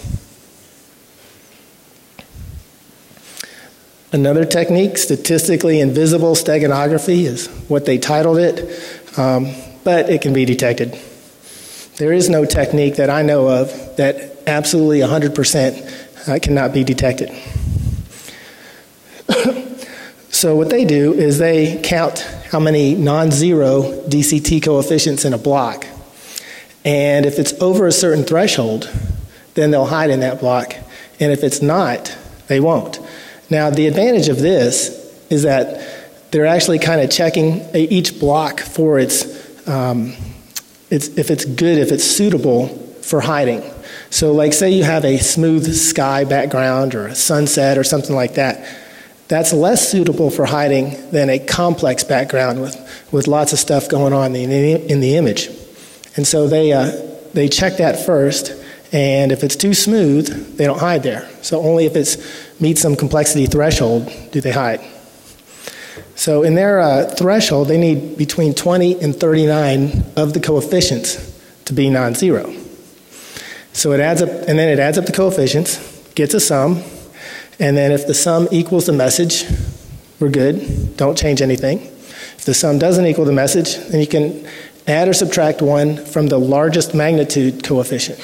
Another 4.14 4.44
technique, 4.44 4.98
statistically 4.98 5.80
invisible 5.80 6.36
steganography, 6.36 7.24
is 7.24 7.48
what 7.70 7.86
they 7.86 7.98
titled 7.98 8.38
it, 8.38 9.18
um, 9.18 9.54
but 9.84 10.10
it 10.10 10.22
can 10.22 10.34
be 10.34 10.44
detected. 10.44 10.98
There 11.98 12.12
is 12.12 12.30
no 12.30 12.46
technique 12.46 12.98
that 12.98 13.10
I 13.10 13.22
know 13.22 13.48
of 13.48 13.96
that 13.98 14.44
absolutely 14.48 15.00
100% 15.00 16.28
uh, 16.28 16.40
cannot 16.40 16.74
be 16.74 16.84
detected. 16.84 17.30
so, 20.32 20.56
what 20.56 20.70
they 20.70 20.86
do 20.86 21.14
is 21.14 21.38
they 21.38 21.82
count 21.84 22.20
how 22.50 22.60
many 22.60 22.96
non 22.96 23.32
zero 23.32 23.82
DCT 24.08 24.64
coefficients 24.64 25.26
in 25.26 25.34
a 25.34 25.38
block. 25.38 25.86
And 26.86 27.26
if 27.26 27.38
it's 27.38 27.54
over 27.62 27.86
a 27.86 27.92
certain 27.92 28.24
threshold, 28.24 28.90
then 29.54 29.72
they'll 29.72 29.86
hide 29.86 30.10
in 30.10 30.22
that 30.22 30.40
block. 30.40 30.74
And 31.20 31.32
if 31.32 31.44
it's 31.44 31.62
not, 31.62 32.18
they 32.48 32.60
won't. 32.60 33.00
Now, 33.50 33.70
the 33.70 33.88
advantage 33.88 34.30
of 34.30 34.40
this 34.40 34.90
is 35.30 35.44
that 35.44 36.32
they're 36.32 36.46
actually 36.46 36.80
kind 36.80 37.02
of 37.02 37.12
checking 37.12 37.64
each 37.76 38.20
block 38.20 38.62
for 38.62 39.00
its, 39.00 39.68
um, 39.68 40.16
its, 40.90 41.10
if 41.18 41.30
it's 41.30 41.44
good, 41.44 41.78
if 41.78 41.92
it's 41.92 42.06
suitable 42.06 42.70
for 43.02 43.20
hiding. 43.20 43.62
So, 44.10 44.32
like, 44.32 44.54
say 44.54 44.72
you 44.72 44.86
have 44.86 45.04
a 45.04 45.18
smooth 45.18 45.72
sky 45.76 46.24
background 46.24 46.96
or 46.96 47.08
a 47.08 47.16
sunset 47.16 47.78
or 47.78 47.84
something 47.84 48.16
like 48.16 48.36
that, 48.36 48.66
that's 49.32 49.54
less 49.54 49.90
suitable 49.90 50.30
for 50.30 50.44
hiding 50.44 51.10
than 51.12 51.30
a 51.30 51.40
complex 51.40 52.04
background 52.04 52.62
with, 52.62 53.08
with 53.14 53.30
lots 53.30 53.54
of 53.54 53.60
stuff 53.60 53.88
going 53.88 54.12
on 54.12 54.36
in 54.36 54.50
the, 54.50 54.92
in 54.92 55.00
the 55.00 55.16
image. 55.16 55.48
And 56.18 56.28
so 56.28 56.50
they, 56.50 56.74
uh, 56.74 56.92
they 57.34 57.48
check 57.48 57.78
that 57.78 58.06
first, 58.06 58.52
and 58.92 59.32
if 59.32 59.42
it's 59.46 59.56
too 59.56 59.74
smooth, 59.74 60.58
they 60.58 60.66
don't 60.66 60.80
hide 60.80 61.04
there. 61.04 61.30
So 61.44 61.62
only 61.62 61.86
if 61.86 61.96
it 61.96 62.18
meets 62.60 62.82
some 62.82 62.98
complexity 62.98 63.46
threshold 63.46 64.12
do 64.34 64.42
they 64.42 64.52
hide. 64.52 64.82
So 66.16 66.44
in 66.44 66.56
their 66.56 66.82
uh, 66.82 67.06
threshold, 67.06 67.70
they 67.70 67.78
need 67.78 68.18
between 68.18 68.54
20 68.54 69.02
and 69.02 69.16
39 69.16 70.12
of 70.18 70.34
the 70.34 70.42
coefficients 70.42 71.42
to 71.64 71.74
be 71.74 71.90
non-zero. 71.90 72.54
So 73.72 73.94
it 73.94 74.02
adds 74.02 74.22
up, 74.22 74.28
and 74.30 74.60
then 74.60 74.68
it 74.68 74.80
adds 74.80 74.98
up 74.98 75.06
the 75.06 75.14
coefficients, 75.14 75.78
gets 76.16 76.34
a 76.34 76.42
sum, 76.42 76.84
and 77.62 77.78
then 77.78 77.92
if 77.92 78.08
the 78.08 78.14
sum 78.16 78.48
equals 78.52 78.88
the 78.88 78.92
message, 78.92 79.46
we're 80.20 80.30
good. 80.30 80.98
Don't 80.98 81.16
change 81.16 81.44
anything. 81.44 81.80
If 81.80 82.44
the 82.46 82.56
sum 82.56 82.80
doesn't 82.80 83.06
equal 83.06 83.24
the 83.24 83.32
message, 83.32 83.78
then 83.90 84.02
you 84.02 84.08
can 84.08 84.48
add 84.88 85.08
or 85.08 85.14
subtract 85.14 85.62
one 85.62 86.04
from 86.04 86.28
the 86.28 86.40
largest 86.40 86.96
magnitude 86.96 87.64
coefficient. 87.64 88.20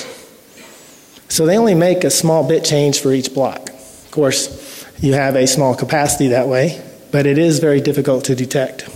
So 1.29 1.45
they 1.45 1.55
only 1.55 1.75
make 1.75 2.03
a 2.03 2.09
small 2.09 2.47
bit 2.47 2.65
change 2.65 2.99
for 2.99 3.13
each 3.13 3.31
block. 3.31 3.69
Of 3.69 4.07
course, 4.09 4.83
you 5.01 5.13
have 5.13 5.35
a 5.35 5.45
small 5.45 5.75
capacity 5.75 6.29
that 6.29 6.47
way, 6.47 6.83
but 7.11 7.27
it 7.27 7.37
is 7.37 7.59
very 7.59 7.79
difficult 7.79 8.25
to 8.25 8.35
detect. 8.35 8.89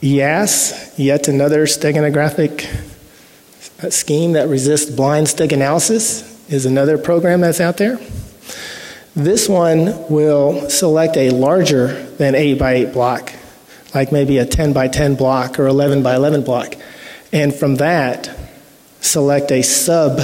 YASS, 0.00 0.98
yet 0.98 1.28
another 1.28 1.66
steganographic 1.66 2.66
scheme 3.92 4.32
that 4.32 4.48
resists 4.48 4.90
blind 4.90 5.28
steganalysis 5.28 6.35
is 6.48 6.66
another 6.66 6.98
program 6.98 7.40
that's 7.40 7.60
out 7.60 7.76
there. 7.76 7.98
This 9.14 9.48
one 9.48 10.08
will 10.10 10.68
select 10.68 11.16
a 11.16 11.30
larger 11.30 12.04
than 12.16 12.34
8 12.34 12.58
by 12.58 12.72
8 12.74 12.92
block, 12.92 13.32
like 13.94 14.12
maybe 14.12 14.38
a 14.38 14.46
10 14.46 14.72
by 14.72 14.88
10 14.88 15.16
block 15.16 15.58
or 15.58 15.66
11 15.66 16.02
by 16.02 16.14
11 16.14 16.44
block. 16.44 16.74
And 17.32 17.54
from 17.54 17.76
that, 17.76 18.30
select 19.00 19.50
a 19.50 19.62
sub 19.62 20.20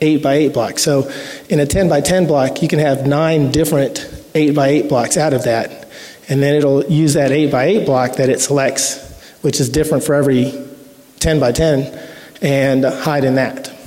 8 0.00 0.22
by 0.22 0.34
8 0.34 0.52
block. 0.52 0.78
So 0.78 1.10
in 1.48 1.60
a 1.60 1.66
10 1.66 1.88
by 1.88 2.00
10 2.00 2.26
block, 2.26 2.62
you 2.62 2.68
can 2.68 2.78
have 2.78 3.06
nine 3.06 3.50
different 3.50 4.08
8 4.34 4.54
by 4.54 4.68
8 4.68 4.88
blocks 4.88 5.16
out 5.16 5.32
of 5.32 5.44
that. 5.44 5.88
And 6.28 6.42
then 6.42 6.54
it'll 6.54 6.84
use 6.84 7.14
that 7.14 7.32
8 7.32 7.50
by 7.50 7.64
8 7.64 7.86
block 7.86 8.16
that 8.16 8.28
it 8.28 8.40
selects, 8.40 9.20
which 9.42 9.60
is 9.60 9.68
different 9.68 10.04
for 10.04 10.14
every 10.14 10.52
10 11.18 11.40
by 11.40 11.52
10, 11.52 12.08
and 12.40 12.84
hide 12.84 13.24
in 13.24 13.34
that 13.34 13.77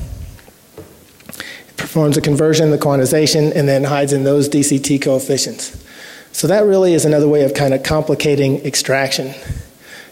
performs 1.81 2.15
a 2.15 2.21
conversion, 2.21 2.71
the 2.71 2.77
quantization, 2.77 3.51
and 3.53 3.67
then 3.67 3.83
hides 3.83 4.13
in 4.13 4.23
those 4.23 4.47
DCT 4.47 5.01
coefficients. 5.01 5.83
So 6.31 6.47
that 6.47 6.63
really 6.63 6.93
is 6.93 7.03
another 7.03 7.27
way 7.27 7.43
of 7.43 7.53
kind 7.53 7.73
of 7.73 7.83
complicating 7.83 8.63
extraction. 8.65 9.33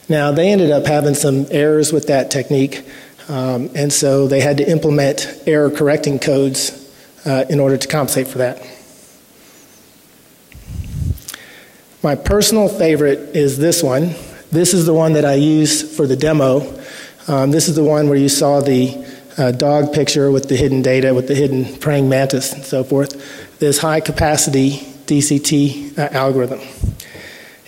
Now, 0.09 0.31
they 0.31 0.51
ended 0.51 0.71
up 0.71 0.85
having 0.85 1.13
some 1.13 1.45
errors 1.51 1.93
with 1.93 2.07
that 2.07 2.31
technique, 2.31 2.83
um, 3.29 3.69
and 3.75 3.93
so 3.93 4.27
they 4.27 4.41
had 4.41 4.57
to 4.57 4.69
implement 4.69 5.27
error 5.45 5.69
correcting 5.69 6.19
codes 6.19 6.75
uh, 7.25 7.45
in 7.49 7.59
order 7.59 7.77
to 7.77 7.87
compensate 7.87 8.27
for 8.27 8.39
that. 8.39 8.57
My 12.01 12.15
personal 12.15 12.67
favorite 12.67 13.35
is 13.35 13.57
this 13.57 13.83
one. 13.83 14.15
This 14.51 14.73
is 14.73 14.85
the 14.85 14.93
one 14.93 15.13
that 15.13 15.25
I 15.25 15.35
use 15.35 15.95
for 15.95 16.07
the 16.07 16.15
demo. 16.15 16.61
Um, 17.27 17.51
this 17.51 17.67
is 17.67 17.75
the 17.75 17.83
one 17.83 18.09
where 18.09 18.17
you 18.17 18.29
saw 18.29 18.61
the 18.61 19.05
uh, 19.39 19.51
dog 19.51 19.93
picture 19.93 20.29
with 20.29 20.49
the 20.49 20.55
hidden 20.57 20.81
data, 20.81 21.13
with 21.13 21.27
the 21.27 21.35
hidden 21.35 21.77
praying 21.77 22.09
mantis 22.09 22.51
and 22.51 22.63
so 22.63 22.83
forth, 22.83 23.57
this 23.59 23.79
high 23.79 24.01
capacity 24.01 24.71
DCT 25.07 25.97
uh, 25.97 26.09
algorithm. 26.11 26.59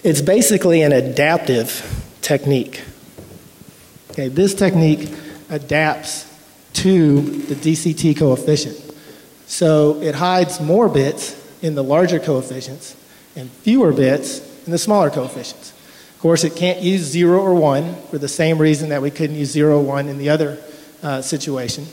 It's 0.03 0.21
basically 0.21 0.81
an 0.81 0.91
adaptive 0.91 2.05
technique. 2.21 2.83
Okay, 4.11 4.27
this 4.27 4.53
technique 4.53 5.09
adapts 5.49 6.27
to 6.73 7.21
the 7.21 7.55
DCT 7.55 8.17
coefficient. 8.17 8.77
So 9.47 10.01
it 10.01 10.15
hides 10.15 10.59
more 10.59 10.89
bits 10.89 11.37
in 11.61 11.75
the 11.75 11.83
larger 11.83 12.19
coefficients 12.19 12.95
and 13.35 13.49
fewer 13.49 13.93
bits 13.93 14.39
in 14.65 14.71
the 14.71 14.77
smaller 14.77 15.09
coefficients. 15.09 15.71
Of 16.15 16.19
course, 16.19 16.43
it 16.43 16.55
can't 16.55 16.81
use 16.81 17.01
0 17.01 17.39
or 17.39 17.55
1 17.55 17.95
for 18.09 18.17
the 18.17 18.27
same 18.27 18.57
reason 18.57 18.89
that 18.89 19.01
we 19.01 19.09
couldn't 19.09 19.35
use 19.35 19.51
0 19.51 19.79
or 19.79 19.83
1 19.83 20.07
in 20.07 20.17
the 20.17 20.29
other 20.29 20.57
uh, 21.03 21.21
situation. 21.21 21.85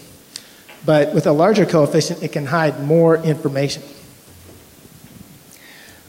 But 0.84 1.14
with 1.14 1.26
a 1.26 1.32
larger 1.32 1.66
coefficient, 1.66 2.22
it 2.22 2.32
can 2.32 2.46
hide 2.46 2.82
more 2.84 3.16
information. 3.16 3.82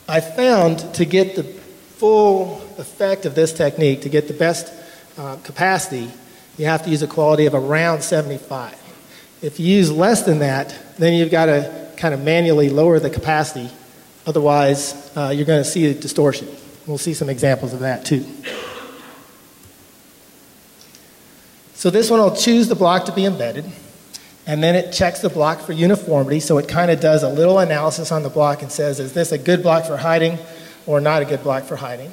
I 0.07 0.21
found 0.21 0.79
to 0.95 1.05
get 1.05 1.35
the 1.35 1.43
full 1.43 2.61
effect 2.77 3.25
of 3.25 3.35
this 3.35 3.53
technique, 3.53 4.01
to 4.01 4.09
get 4.09 4.27
the 4.27 4.33
best 4.33 4.73
uh, 5.17 5.35
capacity, 5.43 6.09
you 6.57 6.65
have 6.65 6.83
to 6.83 6.89
use 6.89 7.01
a 7.01 7.07
quality 7.07 7.45
of 7.45 7.53
around 7.53 8.01
75. 8.01 8.75
If 9.41 9.59
you 9.59 9.67
use 9.67 9.91
less 9.91 10.23
than 10.23 10.39
that, 10.39 10.75
then 10.97 11.13
you've 11.13 11.31
got 11.31 11.45
to 11.45 11.91
kind 11.97 12.13
of 12.13 12.23
manually 12.23 12.69
lower 12.69 12.99
the 12.99 13.09
capacity. 13.09 13.69
Otherwise, 14.25 15.11
uh, 15.15 15.33
you're 15.35 15.45
going 15.45 15.63
to 15.63 15.69
see 15.69 15.85
a 15.87 15.93
distortion. 15.93 16.47
We'll 16.87 16.97
see 16.97 17.13
some 17.13 17.29
examples 17.29 17.73
of 17.73 17.79
that 17.81 18.05
too. 18.05 18.25
So 21.79 21.89
this 21.89 22.09
one 22.09 22.19
will 22.19 22.35
choose 22.35 22.67
the 22.67 22.75
block 22.75 23.05
to 23.05 23.13
be 23.13 23.23
embedded, 23.23 23.63
and 24.45 24.61
then 24.61 24.75
it 24.75 24.91
checks 24.91 25.21
the 25.21 25.29
block 25.29 25.61
for 25.61 25.71
uniformity. 25.71 26.41
So 26.41 26.57
it 26.57 26.67
kind 26.67 26.91
of 26.91 26.99
does 26.99 27.23
a 27.23 27.29
little 27.29 27.57
analysis 27.57 28.11
on 28.11 28.21
the 28.21 28.29
block 28.29 28.61
and 28.61 28.69
says, 28.69 28.99
is 28.99 29.13
this 29.13 29.31
a 29.31 29.37
good 29.37 29.63
block 29.63 29.85
for 29.85 29.95
hiding 29.95 30.39
or 30.85 30.99
not 30.99 31.21
a 31.21 31.25
good 31.25 31.41
block 31.41 31.63
for 31.63 31.77
hiding? 31.77 32.11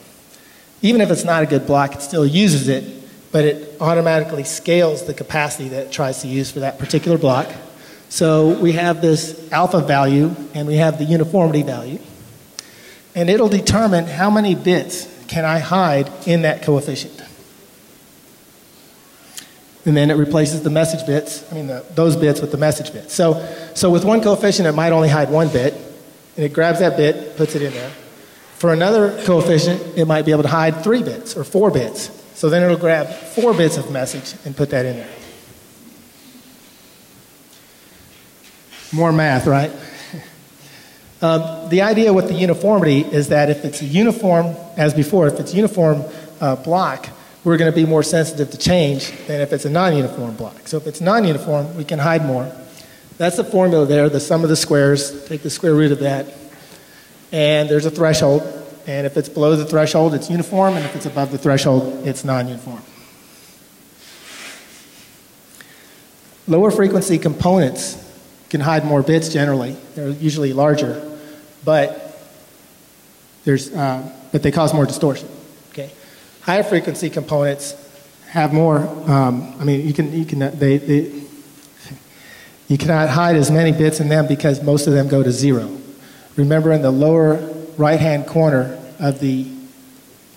Even 0.83 1.01
if 1.01 1.11
it's 1.11 1.25
not 1.25 1.43
a 1.43 1.47
good 1.47 1.67
block, 1.67 1.97
it 1.97 2.03
still 2.03 2.25
uses 2.25 2.69
it, 2.69 2.85
but 3.33 3.45
it 3.45 3.81
automatically 3.81 4.45
scales 4.45 5.05
the 5.05 5.15
capacity 5.15 5.69
that 5.71 5.87
it 5.87 5.91
tries 5.91 6.23
to 6.23 6.29
use 6.29 6.49
for 6.49 6.61
that 6.61 6.79
particular 6.79 7.19
block. 7.19 7.53
So 8.09 8.57
we 8.61 8.71
have 8.75 9.03
this 9.03 9.51
alpha 9.51 9.81
value 9.81 10.33
and 10.55 10.69
we 10.69 10.77
have 10.77 10.99
the 10.99 11.05
uniformity 11.05 11.65
value. 11.65 11.99
And 13.17 13.29
it'll 13.29 13.49
determine 13.49 14.07
how 14.07 14.31
many 14.31 14.55
bits 14.55 15.13
can 15.27 15.45
I 15.45 15.59
hide 15.59 16.09
in 16.25 16.43
that 16.43 16.63
coefficient 16.63 17.26
and 19.87 19.97
then 19.97 20.11
it 20.11 20.15
replaces 20.15 20.63
the 20.63 20.71
message 20.71 21.07
bits, 21.07 21.51
I 21.51 21.55
mean, 21.55 21.69
the, 21.69 21.85
those 21.95 22.17
bits 22.17 22.41
with 22.41 22.51
the 22.51 22.59
message 22.59 22.93
bits. 22.93 23.15
So, 23.15 23.47
so 23.75 23.89
with 23.89 24.05
one 24.05 24.21
coefficient, 24.21 24.67
it 24.67 24.73
might 24.73 24.91
only 24.91 25.09
hide 25.09 25.31
one 25.31 25.49
bit, 25.49 25.75
and 26.37 26.45
it 26.45 26.53
grabs 26.53 26.81
that 26.81 26.97
bit, 26.97 27.37
puts 27.37 27.55
it 27.55 27.63
in 27.63 27.73
there. 27.73 27.91
For 28.57 28.73
another 28.73 29.23
coefficient, 29.25 29.97
it 29.97 30.05
might 30.07 30.27
be 30.27 30.33
able 30.33 30.43
to 30.43 30.49
hide 30.49 30.83
three 30.83 31.05
bits 31.05 31.37
or 31.37 31.45
four 31.45 31.71
bits. 31.71 32.11
So 32.35 32.51
then 32.51 32.65
it'll 32.65 32.77
grab 32.77 33.07
four 33.07 33.55
bits 33.55 33.77
of 33.77 33.91
message 33.93 34.35
and 34.45 34.57
put 34.57 34.71
that 34.71 34.85
in 34.85 34.97
there. 34.97 35.09
More 38.93 39.13
math, 39.13 39.47
right? 39.47 39.71
Um, 41.23 41.71
the 41.71 41.81
idea 41.81 42.13
with 42.13 42.29
the 42.29 42.35
uniformity 42.35 43.01
is 43.01 43.29
that 43.29 43.49
if 43.49 43.65
it's 43.65 43.81
a 43.81 43.87
uniform, 43.87 44.55
as 44.77 44.93
before, 44.93 45.27
if 45.27 45.41
it's 45.41 45.55
uniform 45.55 46.05
uh, 46.43 46.57
block, 46.57 47.09
we're 47.47 47.57
going 47.57 47.71
to 47.71 47.77
be 47.77 47.87
more 47.87 48.03
sensitive 48.03 48.51
to 48.51 48.59
change 48.59 49.13
than 49.29 49.41
if 49.41 49.53
it's 49.53 49.65
a 49.65 49.71
non-uniform 49.71 50.35
block. 50.35 50.67
So 50.67 50.79
if 50.79 50.89
it's 50.89 51.01
non-uniform, 51.01 51.77
we 51.77 51.85
can 51.85 52.01
hide 52.01 52.25
more. 52.25 52.53
That's 53.19 53.37
the 53.37 53.45
formula 53.45 53.87
there, 53.87 54.09
the 54.09 54.19
sum 54.19 54.43
of 54.43 54.49
the 54.49 54.57
squares. 54.57 55.25
Take 55.27 55.45
the 55.45 55.49
square 55.51 55.73
root 55.73 55.93
of 55.93 56.01
that. 56.01 56.27
And 57.31 57.69
there's 57.69 57.87
a 57.87 57.91
threshold. 57.93 58.43
And 58.89 59.07
if 59.07 59.17
it's 59.17 59.29
below 59.29 59.55
the 59.55 59.65
threshold, 59.65 60.13
it's 60.15 60.29
uniform. 60.29 60.75
And 60.75 60.85
if 60.85 60.97
it's 60.97 61.07
above 61.07 61.31
the 61.31 61.39
threshold, 61.39 62.05
it's 62.05 62.25
non-uniform. 62.25 62.83
Lower 66.49 66.73
frequency 66.73 67.17
components 67.17 67.95
can 68.51 68.61
hide 68.61 68.85
more 68.85 69.05
bits 69.05 69.29
generally. 69.29 69.77
They're 69.95 70.09
usually 70.09 70.53
larger, 70.53 71.17
but, 71.65 72.21
there's, 73.45 73.73
uh, 73.73 74.13
but 74.33 74.43
they 74.43 74.51
cause 74.51 74.75
more 74.75 74.85
distortion. 74.85 75.29
Higher 76.47 76.63
frequency 76.63 77.11
components 77.11 77.75
have 78.29 78.53
more. 78.53 78.79
Um, 78.79 79.55
I 79.59 79.65
mean, 79.65 79.85
you 79.85 79.93
can 79.93 80.13
you 80.13 80.25
can 80.25 80.39
they, 80.57 80.79
they 80.79 81.23
you 82.69 82.79
cannot 82.79 83.09
hide 83.09 83.35
as 83.35 83.51
many 83.51 83.73
bits 83.73 83.99
in 83.99 84.09
them 84.09 84.29
because 84.29 84.63
most 84.63 84.87
of 84.87 84.93
them 84.93 85.09
go 85.09 85.25
to 85.25 85.33
zero. 85.33 85.77
Remember, 86.37 86.73
in 86.73 86.83
the 86.83 86.91
lower 86.93 87.37
right-hand 87.77 88.29
corner 88.29 88.79
of 89.01 89.19
the 89.19 89.45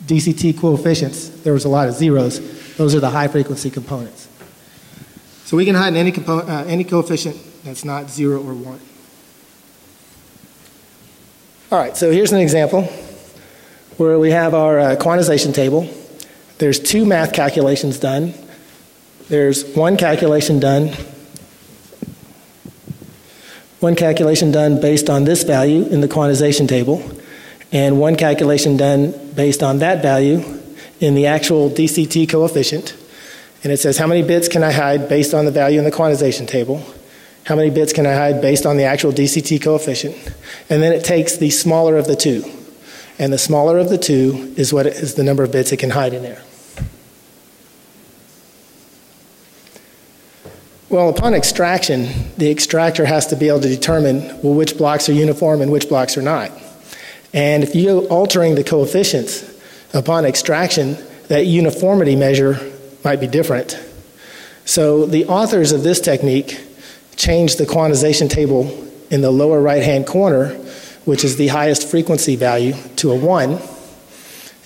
DCT 0.05 0.60
coefficients, 0.60 1.30
there 1.43 1.53
was 1.53 1.66
a 1.66 1.70
lot 1.70 1.88
of 1.88 1.93
zeros. 1.93 2.76
Those 2.76 2.95
are 2.95 2.99
the 2.99 3.12
high 3.12 3.28
frequency 3.28 3.70
components. 3.70 4.28
So 5.45 5.57
we 5.57 5.66
can 5.66 5.76
hide 5.76 5.93
any, 5.95 6.12
component, 6.12 6.49
uh, 6.49 6.64
any 6.66 6.84
coefficient 6.86 7.38
that's 7.64 7.86
not 7.86 8.10
zero 8.10 8.38
or 8.41 8.53
one. 8.53 8.80
All 11.72 11.78
right, 11.78 11.95
so 11.95 12.12
here's 12.12 12.32
an 12.32 12.39
example 12.39 12.84
where 13.97 14.18
we 14.18 14.32
have 14.32 14.53
our 14.53 14.80
uh, 14.80 14.95
quantization 14.95 15.53
table. 15.53 15.88
There's 16.60 16.80
two 16.80 17.05
math 17.05 17.34
calculations 17.34 17.99
done. 17.99 18.34
There's 19.28 19.66
one 19.76 19.97
calculation 19.97 20.60
done 20.60 20.95
one 23.80 23.95
calculation 23.95 24.51
done 24.51 24.82
based 24.82 25.10
on 25.10 25.24
this 25.24 25.43
value 25.43 25.86
in 25.86 26.01
the 26.01 26.07
quantization 26.07 26.68
table, 26.68 27.01
and 27.72 27.99
one 27.99 28.16
calculation 28.16 28.76
done 28.76 29.34
based 29.34 29.64
on 29.64 29.80
that 29.80 30.01
value 30.01 30.43
in 30.99 31.16
the 31.16 31.28
actual 31.28 31.70
DCT 31.70 32.28
coefficient. 32.30 32.95
And 33.64 33.72
it 33.72 33.78
says 33.78 33.97
how 33.97 34.07
many 34.07 34.22
bits 34.22 34.47
can 34.47 34.64
I 34.64 34.72
hide 34.72 35.07
based 35.07 35.34
on 35.34 35.45
the 35.45 35.51
value 35.51 35.80
in 35.80 35.86
the 35.86 35.91
quantization 35.91 36.47
table, 36.47 36.84
how 37.45 37.55
many 37.55 37.70
bits 37.70 37.93
can 37.93 38.05
I 38.05 38.14
hide 38.14 38.41
based 38.41 38.66
on 38.66 38.76
the 38.76 38.84
actual 38.84 39.14
DCT 39.14 39.62
coefficient, 39.62 40.16
and 40.70 40.84
then 40.84 40.91
it 40.91 41.05
takes 41.05 41.38
the 41.38 41.49
smaller 41.49 41.97
of 41.97 42.05
the 42.05 42.16
two. 42.16 42.43
And 43.18 43.34
the 43.34 43.38
smaller 43.38 43.78
of 43.78 43.89
the 43.89 43.97
two 43.97 44.53
is 44.57 44.74
what 44.74 44.88
is 44.88 45.16
the 45.16 45.24
number 45.24 45.43
of 45.43 45.51
bits 45.51 45.72
it 45.72 45.78
can 45.78 45.89
hide 45.89 46.14
in 46.14 46.24
there. 46.24 46.41
Well, 50.89 51.09
upon 51.09 51.35
extraction, 51.35 52.09
the 52.37 52.49
extractor 52.49 53.05
has 53.05 53.27
to 53.27 53.35
be 53.35 53.47
able 53.47 53.59
to 53.59 53.69
determine 53.69 54.41
well 54.41 54.55
which 54.55 54.75
blocks 54.75 55.07
are 55.07 55.13
uniform 55.13 55.61
and 55.61 55.71
which 55.71 55.87
blocks 55.87 56.17
are 56.17 56.23
not. 56.23 56.51
And 57.31 57.61
if 57.61 57.75
you're 57.75 58.01
altering 58.05 58.55
the 58.55 58.63
coefficients 58.63 59.45
upon 59.93 60.25
extraction, 60.25 60.97
that 61.27 61.45
uniformity 61.45 62.15
measure 62.15 62.57
might 63.03 63.19
be 63.19 63.27
different. 63.27 63.79
So 64.65 65.05
the 65.05 65.25
authors 65.25 65.73
of 65.73 65.83
this 65.83 66.01
technique 66.01 66.59
changed 67.15 67.59
the 67.59 67.65
quantization 67.65 68.27
table 68.27 68.87
in 69.11 69.21
the 69.21 69.29
lower 69.29 69.61
right 69.61 69.83
hand 69.83 70.07
corner, 70.07 70.55
which 71.05 71.23
is 71.23 71.37
the 71.37 71.49
highest 71.49 71.87
frequency 71.87 72.35
value, 72.35 72.73
to 72.95 73.11
a 73.11 73.15
1, 73.15 73.59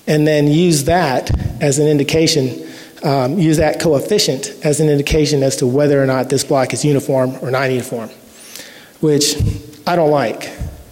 and 0.07 0.25
then 0.25 0.47
use 0.47 0.85
that 0.85 1.37
as 1.61 1.79
an 1.79 1.87
indication 1.89 2.65
um, 3.03 3.37
use 3.37 3.57
that 3.57 3.79
coefficient 3.79 4.47
as 4.63 4.79
an 4.79 4.89
indication 4.89 5.43
as 5.43 5.57
to 5.57 5.67
whether 5.67 6.01
or 6.01 6.05
not 6.05 6.29
this 6.29 6.43
block 6.43 6.73
is 6.73 6.85
uniform 6.85 7.37
or 7.41 7.51
non 7.51 7.69
uniform, 7.69 8.09
which 9.01 9.35
I 9.85 9.95
don't 9.95 10.11
like. 10.11 10.49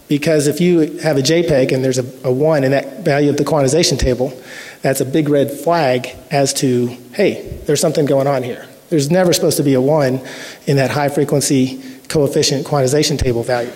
Because 0.08 0.48
if 0.48 0.60
you 0.60 0.98
have 1.00 1.16
a 1.18 1.22
JPEG 1.22 1.72
and 1.72 1.86
there's 1.86 1.98
a, 1.98 2.28
a 2.28 2.32
1 2.32 2.66
in 2.66 2.72
that 2.72 3.06
value 3.06 3.30
of 3.30 3.38
the 3.38 3.46
quantization 3.46 3.98
table, 3.98 4.38
that's 4.82 5.00
a 5.00 5.06
big 5.06 5.30
red 5.30 5.50
flag 5.50 6.10
as 6.30 6.54
to, 6.56 6.88
hey, 7.14 7.62
there's 7.66 7.80
something 7.80 8.06
going 8.06 8.28
on 8.28 8.44
here. 8.44 8.68
There's 8.90 9.10
never 9.10 9.32
supposed 9.32 9.56
to 9.56 9.64
be 9.64 9.74
a 9.74 9.80
1 9.80 10.22
in 10.68 10.76
that 10.76 10.92
high 10.92 11.08
frequency 11.08 11.82
coefficient 12.10 12.68
quantization 12.68 13.18
table 13.18 13.42
value. 13.42 13.72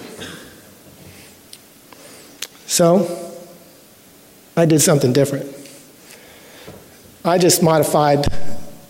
So, 2.65 3.33
I 4.57 4.65
did 4.65 4.81
something 4.81 5.13
different. 5.13 5.54
I 7.25 7.39
just 7.39 7.63
modified 7.63 8.27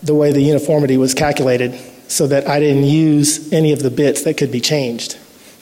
the 0.04 0.14
way 0.14 0.34
the 0.34 0.42
uniformity 0.42 0.98
was 0.98 1.14
calculated 1.14 1.80
so 2.10 2.28
that 2.28 2.50
I 2.50 2.60
didn't 2.60 2.84
use 2.84 3.52
any 3.54 3.72
of 3.72 3.82
the 3.82 3.90
bits 3.90 4.24
that 4.24 4.36
could 4.36 4.52
be 4.52 4.60
changed. 4.60 5.18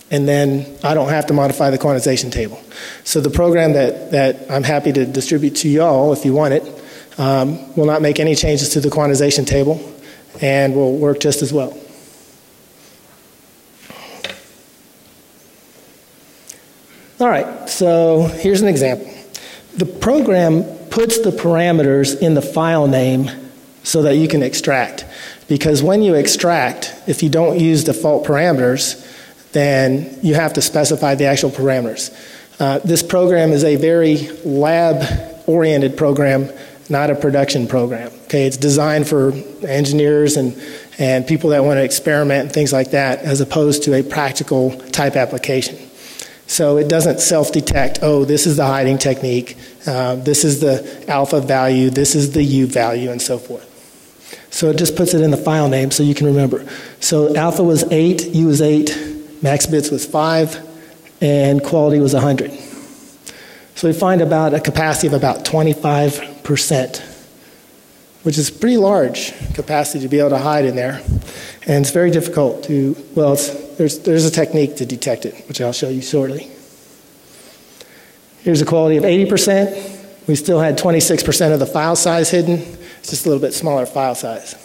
And 0.10 0.28
then 0.28 0.76
I 0.84 0.96
don't 0.96 1.10
have 1.10 1.28
to 1.28 1.34
modify 1.34 1.70
the 1.70 1.78
quantization 1.78 2.32
table. 2.32 2.60
So 3.04 3.22
the 3.22 3.30
program 3.30 3.74
that, 3.74 4.12
that 4.12 4.50
I'm 4.50 4.64
happy 4.64 4.92
to 4.92 5.06
distribute 5.06 5.56
to 5.58 5.70
y'all, 5.70 6.14
if 6.14 6.26
you 6.26 6.34
want 6.34 6.56
it, 6.56 6.84
um, 7.20 7.76
will 7.76 7.86
not 7.86 8.02
make 8.02 8.20
any 8.20 8.34
changes 8.34 8.70
to 8.70 8.80
the 8.80 8.90
quantization 8.90 9.46
table 9.46 9.80
and 10.42 10.74
will 10.74 10.98
work 10.98 11.20
just 11.20 11.44
as 11.44 11.54
well. 11.54 11.78
All 17.20 17.30
right, 17.30 17.70
so 17.70 18.24
here's 18.24 18.62
an 18.62 18.68
example. 18.68 19.14
The 19.78 19.86
program 19.86 20.64
puts 20.94 21.18
the 21.22 21.32
parameters 21.32 22.22
in 22.22 22.36
the 22.36 22.42
file 22.42 22.88
name 22.88 23.28
so 23.82 24.04
that 24.04 24.16
you 24.16 24.28
can 24.28 24.44
extract. 24.44 25.04
Because 25.48 25.82
when 25.82 26.04
you 26.04 26.14
extract, 26.14 26.94
if 27.08 27.24
you 27.24 27.30
don't 27.30 27.60
use 27.60 27.84
default 27.84 28.28
parameters, 28.28 29.02
then 29.54 30.20
you 30.22 30.36
have 30.36 30.54
to 30.54 30.62
specify 30.62 31.16
the 31.16 31.26
actual 31.26 31.50
parameters. 31.50 32.14
Uh, 32.60 32.78
this 32.80 33.02
program 33.02 33.52
is 33.52 33.64
a 33.64 33.76
very 33.76 34.30
lab 34.46 35.42
oriented 35.48 35.98
program, 35.98 36.48
not 36.90 37.10
a 37.10 37.16
production 37.16 37.66
program. 37.66 38.12
Okay, 38.26 38.46
it's 38.46 38.58
designed 38.58 39.08
for 39.08 39.32
engineers 39.68 40.38
and, 40.38 40.56
and 41.00 41.26
people 41.26 41.50
that 41.50 41.64
want 41.64 41.78
to 41.78 41.84
experiment 41.84 42.42
and 42.46 42.54
things 42.54 42.72
like 42.72 42.92
that, 42.92 43.18
as 43.22 43.42
opposed 43.42 43.82
to 43.84 43.96
a 43.96 44.04
practical 44.04 44.78
type 44.92 45.16
application. 45.16 45.76
So 46.48 46.78
it 46.78 46.88
doesn't 46.88 47.20
self 47.20 47.52
detect, 47.52 48.00
oh, 48.02 48.26
this 48.26 48.46
is 48.46 48.58
the 48.58 48.66
hiding 48.66 48.98
technique, 48.98 49.58
uh, 49.88 50.16
this 50.16 50.44
is 50.44 50.60
the 50.60 51.06
alpha 51.08 51.42
value, 51.42 51.90
this 51.90 52.16
is 52.16 52.32
the 52.34 52.44
U 52.44 52.68
value, 52.68 53.12
and 53.12 53.22
so 53.22 53.38
forth. 53.38 53.70
So 54.52 54.70
it 54.70 54.78
just 54.78 54.96
puts 54.96 55.14
it 55.14 55.22
in 55.22 55.32
the 55.32 55.38
file 55.38 55.68
name 55.68 55.90
so 55.90 56.04
you 56.04 56.14
can 56.14 56.28
remember. 56.28 56.66
So 57.00 57.36
alpha 57.36 57.64
was 57.64 57.84
8, 57.92 58.36
U 58.36 58.48
was 58.48 58.62
8, 58.62 59.42
max 59.42 59.66
bits 59.66 59.90
was 59.90 60.06
5, 60.06 60.70
and 61.22 61.64
quality 61.64 62.00
was 62.00 62.14
100. 62.14 62.52
So 63.76 63.88
we 63.88 63.94
find 63.94 64.22
about 64.22 64.54
a 64.54 64.60
capacity 64.60 65.08
of 65.08 65.14
about 65.14 65.46
25%, 65.46 67.02
which 68.22 68.38
is 68.38 68.52
pretty 68.52 68.78
large 68.78 69.34
capacity 69.56 70.02
to 70.02 70.08
be 70.08 70.20
able 70.20 70.30
to 70.30 70.38
hide 70.38 70.66
in 70.66 70.76
there. 70.76 71.02
And 71.66 71.86
it's 71.86 71.92
very 71.92 72.12
difficult 72.12 72.66
to, 72.66 72.96
well, 73.16 73.36
there's, 73.78 74.00
there's 74.00 74.26
a 74.26 74.32
technique 74.32 74.78
to 74.78 74.86
detect 74.86 75.26
it, 75.26 75.48
which 75.48 75.62
I'll 75.62 75.72
show 75.72 75.90
you 75.90 76.02
shortly. 76.02 76.52
Here's 78.42 78.62
a 78.62 78.66
quality 78.66 78.98
of 78.98 79.04
80%. 79.04 80.28
We 80.28 80.36
still 80.36 80.60
had 80.60 80.78
26% 80.78 81.54
of 81.54 81.60
the 81.60 81.66
file 81.66 81.96
size 81.96 82.30
hidden. 82.30 82.60
It's 83.00 83.10
just 83.10 83.26
a 83.26 83.30
little 83.30 83.42
bit 83.42 83.54
smaller 83.54 83.86
file 83.86 84.16
size. 84.16 84.56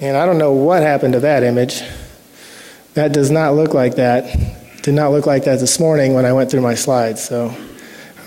And 0.00 0.16
I 0.16 0.26
don't 0.26 0.38
know 0.38 0.52
what 0.52 0.82
happened 0.82 1.14
to 1.14 1.20
that 1.20 1.42
image. 1.42 1.82
That 2.94 3.12
does 3.12 3.30
not 3.30 3.54
look 3.54 3.74
like 3.74 3.96
that. 3.96 4.36
Did 4.82 4.94
not 4.94 5.10
look 5.10 5.26
like 5.26 5.44
that 5.44 5.60
this 5.60 5.78
morning 5.78 6.14
when 6.14 6.24
I 6.24 6.32
went 6.32 6.50
through 6.50 6.60
my 6.60 6.74
slides. 6.74 7.24
So 7.24 7.54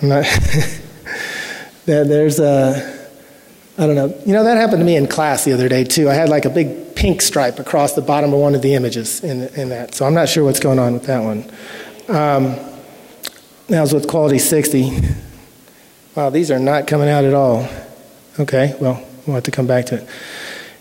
I'm 0.01 0.09
not. 0.09 0.25
there's 1.85 2.39
a 2.39 2.98
I 3.79 3.87
don't 3.87 3.95
know. 3.95 4.13
You 4.25 4.33
know, 4.33 4.43
that 4.43 4.57
happened 4.57 4.79
to 4.79 4.85
me 4.85 4.97
in 4.97 5.07
class 5.07 5.45
the 5.45 5.53
other 5.53 5.69
day, 5.69 5.85
too. 5.85 6.09
I 6.09 6.13
had 6.13 6.27
like 6.27 6.43
a 6.43 6.49
big 6.49 6.97
pink 6.97 7.21
stripe 7.21 7.59
across 7.59 7.93
the 7.93 8.01
bottom 8.01 8.33
of 8.33 8.39
one 8.41 8.53
of 8.53 8.61
the 8.61 8.75
images 8.75 9.23
in, 9.23 9.43
in 9.55 9.69
that. 9.69 9.95
So 9.95 10.05
I'm 10.05 10.13
not 10.13 10.27
sure 10.27 10.43
what's 10.43 10.59
going 10.59 10.79
on 10.79 10.91
with 10.91 11.03
that 11.03 11.23
one. 11.23 11.49
Um, 12.09 12.57
that 13.67 13.79
was 13.79 13.93
with 13.93 14.09
quality 14.09 14.37
60. 14.37 14.99
Wow, 16.13 16.29
these 16.29 16.51
are 16.51 16.59
not 16.59 16.87
coming 16.87 17.07
out 17.07 17.23
at 17.23 17.33
all. 17.33 17.69
Okay, 18.37 18.75
well, 18.81 19.01
we'll 19.25 19.35
have 19.35 19.45
to 19.45 19.51
come 19.51 19.65
back 19.65 19.85
to 19.85 20.01
it. 20.01 20.09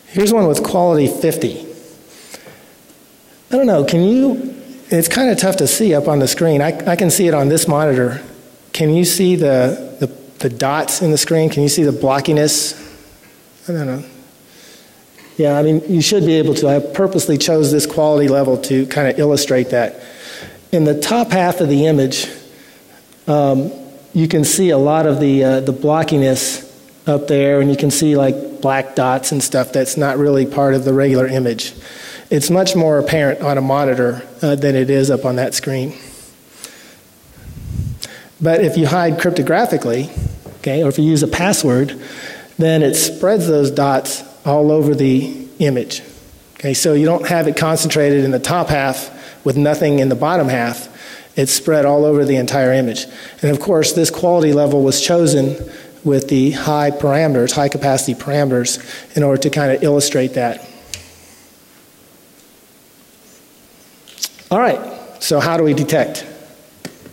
Here's 0.08 0.32
one 0.32 0.48
with 0.48 0.64
quality 0.64 1.06
50. 1.06 1.66
I 3.52 3.56
don't 3.56 3.66
know, 3.66 3.84
can 3.84 4.02
you, 4.02 4.56
it's 4.88 5.06
kind 5.06 5.30
of 5.30 5.38
tough 5.38 5.58
to 5.58 5.68
see 5.68 5.94
up 5.94 6.08
on 6.08 6.18
the 6.18 6.26
screen. 6.26 6.60
I, 6.60 6.76
I 6.84 6.96
can 6.96 7.10
see 7.10 7.28
it 7.28 7.34
on 7.34 7.48
this 7.48 7.68
monitor. 7.68 8.24
Can 8.72 8.90
you 8.90 9.04
see 9.04 9.36
the, 9.36 9.96
the, 10.00 10.06
the 10.40 10.48
dots 10.48 11.00
in 11.00 11.12
the 11.12 11.18
screen? 11.18 11.48
Can 11.48 11.62
you 11.62 11.68
see 11.68 11.84
the 11.84 11.92
blockiness 11.92 12.87
I 13.68 13.72
don't 13.72 13.86
know. 13.86 14.04
Yeah, 15.36 15.58
I 15.58 15.62
mean, 15.62 15.82
you 15.88 16.00
should 16.00 16.24
be 16.24 16.34
able 16.34 16.54
to. 16.54 16.68
I 16.68 16.80
purposely 16.80 17.36
chose 17.36 17.70
this 17.70 17.86
quality 17.86 18.26
level 18.26 18.56
to 18.62 18.86
kind 18.86 19.08
of 19.08 19.18
illustrate 19.18 19.70
that. 19.70 20.00
In 20.72 20.84
the 20.84 20.98
top 20.98 21.30
half 21.30 21.60
of 21.60 21.68
the 21.68 21.86
image, 21.86 22.28
um, 23.26 23.70
you 24.14 24.26
can 24.26 24.42
see 24.44 24.70
a 24.70 24.78
lot 24.78 25.06
of 25.06 25.20
the, 25.20 25.44
uh, 25.44 25.60
the 25.60 25.72
blockiness 25.72 26.64
up 27.06 27.28
there, 27.28 27.60
and 27.60 27.70
you 27.70 27.76
can 27.76 27.90
see 27.90 28.16
like 28.16 28.62
black 28.62 28.94
dots 28.94 29.32
and 29.32 29.42
stuff 29.42 29.72
that's 29.72 29.96
not 29.96 30.18
really 30.18 30.46
part 30.46 30.74
of 30.74 30.84
the 30.84 30.94
regular 30.94 31.26
image. 31.26 31.74
It's 32.30 32.50
much 32.50 32.74
more 32.74 32.98
apparent 32.98 33.40
on 33.42 33.58
a 33.58 33.62
monitor 33.62 34.26
uh, 34.42 34.54
than 34.54 34.74
it 34.74 34.90
is 34.90 35.10
up 35.10 35.24
on 35.24 35.36
that 35.36 35.54
screen. 35.54 35.92
But 38.40 38.64
if 38.64 38.76
you 38.76 38.86
hide 38.86 39.18
cryptographically, 39.18 40.10
okay, 40.58 40.82
or 40.82 40.88
if 40.88 40.98
you 40.98 41.04
use 41.04 41.22
a 41.22 41.28
password, 41.28 42.00
then 42.58 42.82
it 42.82 42.94
spreads 42.94 43.46
those 43.46 43.70
dots 43.70 44.22
all 44.44 44.70
over 44.70 44.94
the 44.94 45.46
image. 45.60 46.02
Okay, 46.54 46.74
so 46.74 46.92
you 46.92 47.06
don't 47.06 47.26
have 47.28 47.46
it 47.46 47.56
concentrated 47.56 48.24
in 48.24 48.32
the 48.32 48.40
top 48.40 48.68
half 48.68 49.44
with 49.44 49.56
nothing 49.56 50.00
in 50.00 50.08
the 50.08 50.16
bottom 50.16 50.48
half. 50.48 50.88
It's 51.36 51.52
spread 51.52 51.84
all 51.84 52.04
over 52.04 52.24
the 52.24 52.34
entire 52.34 52.72
image. 52.72 53.06
And 53.42 53.52
of 53.52 53.60
course, 53.60 53.92
this 53.92 54.10
quality 54.10 54.52
level 54.52 54.82
was 54.82 55.00
chosen 55.00 55.56
with 56.02 56.28
the 56.28 56.50
high 56.50 56.90
parameters, 56.90 57.52
high 57.52 57.68
capacity 57.68 58.14
parameters, 58.14 59.16
in 59.16 59.22
order 59.22 59.40
to 59.42 59.50
kind 59.50 59.70
of 59.72 59.82
illustrate 59.84 60.34
that. 60.34 60.68
All 64.50 64.58
right, 64.58 65.22
so 65.22 65.38
how 65.38 65.56
do 65.56 65.62
we 65.62 65.74
detect 65.74 66.26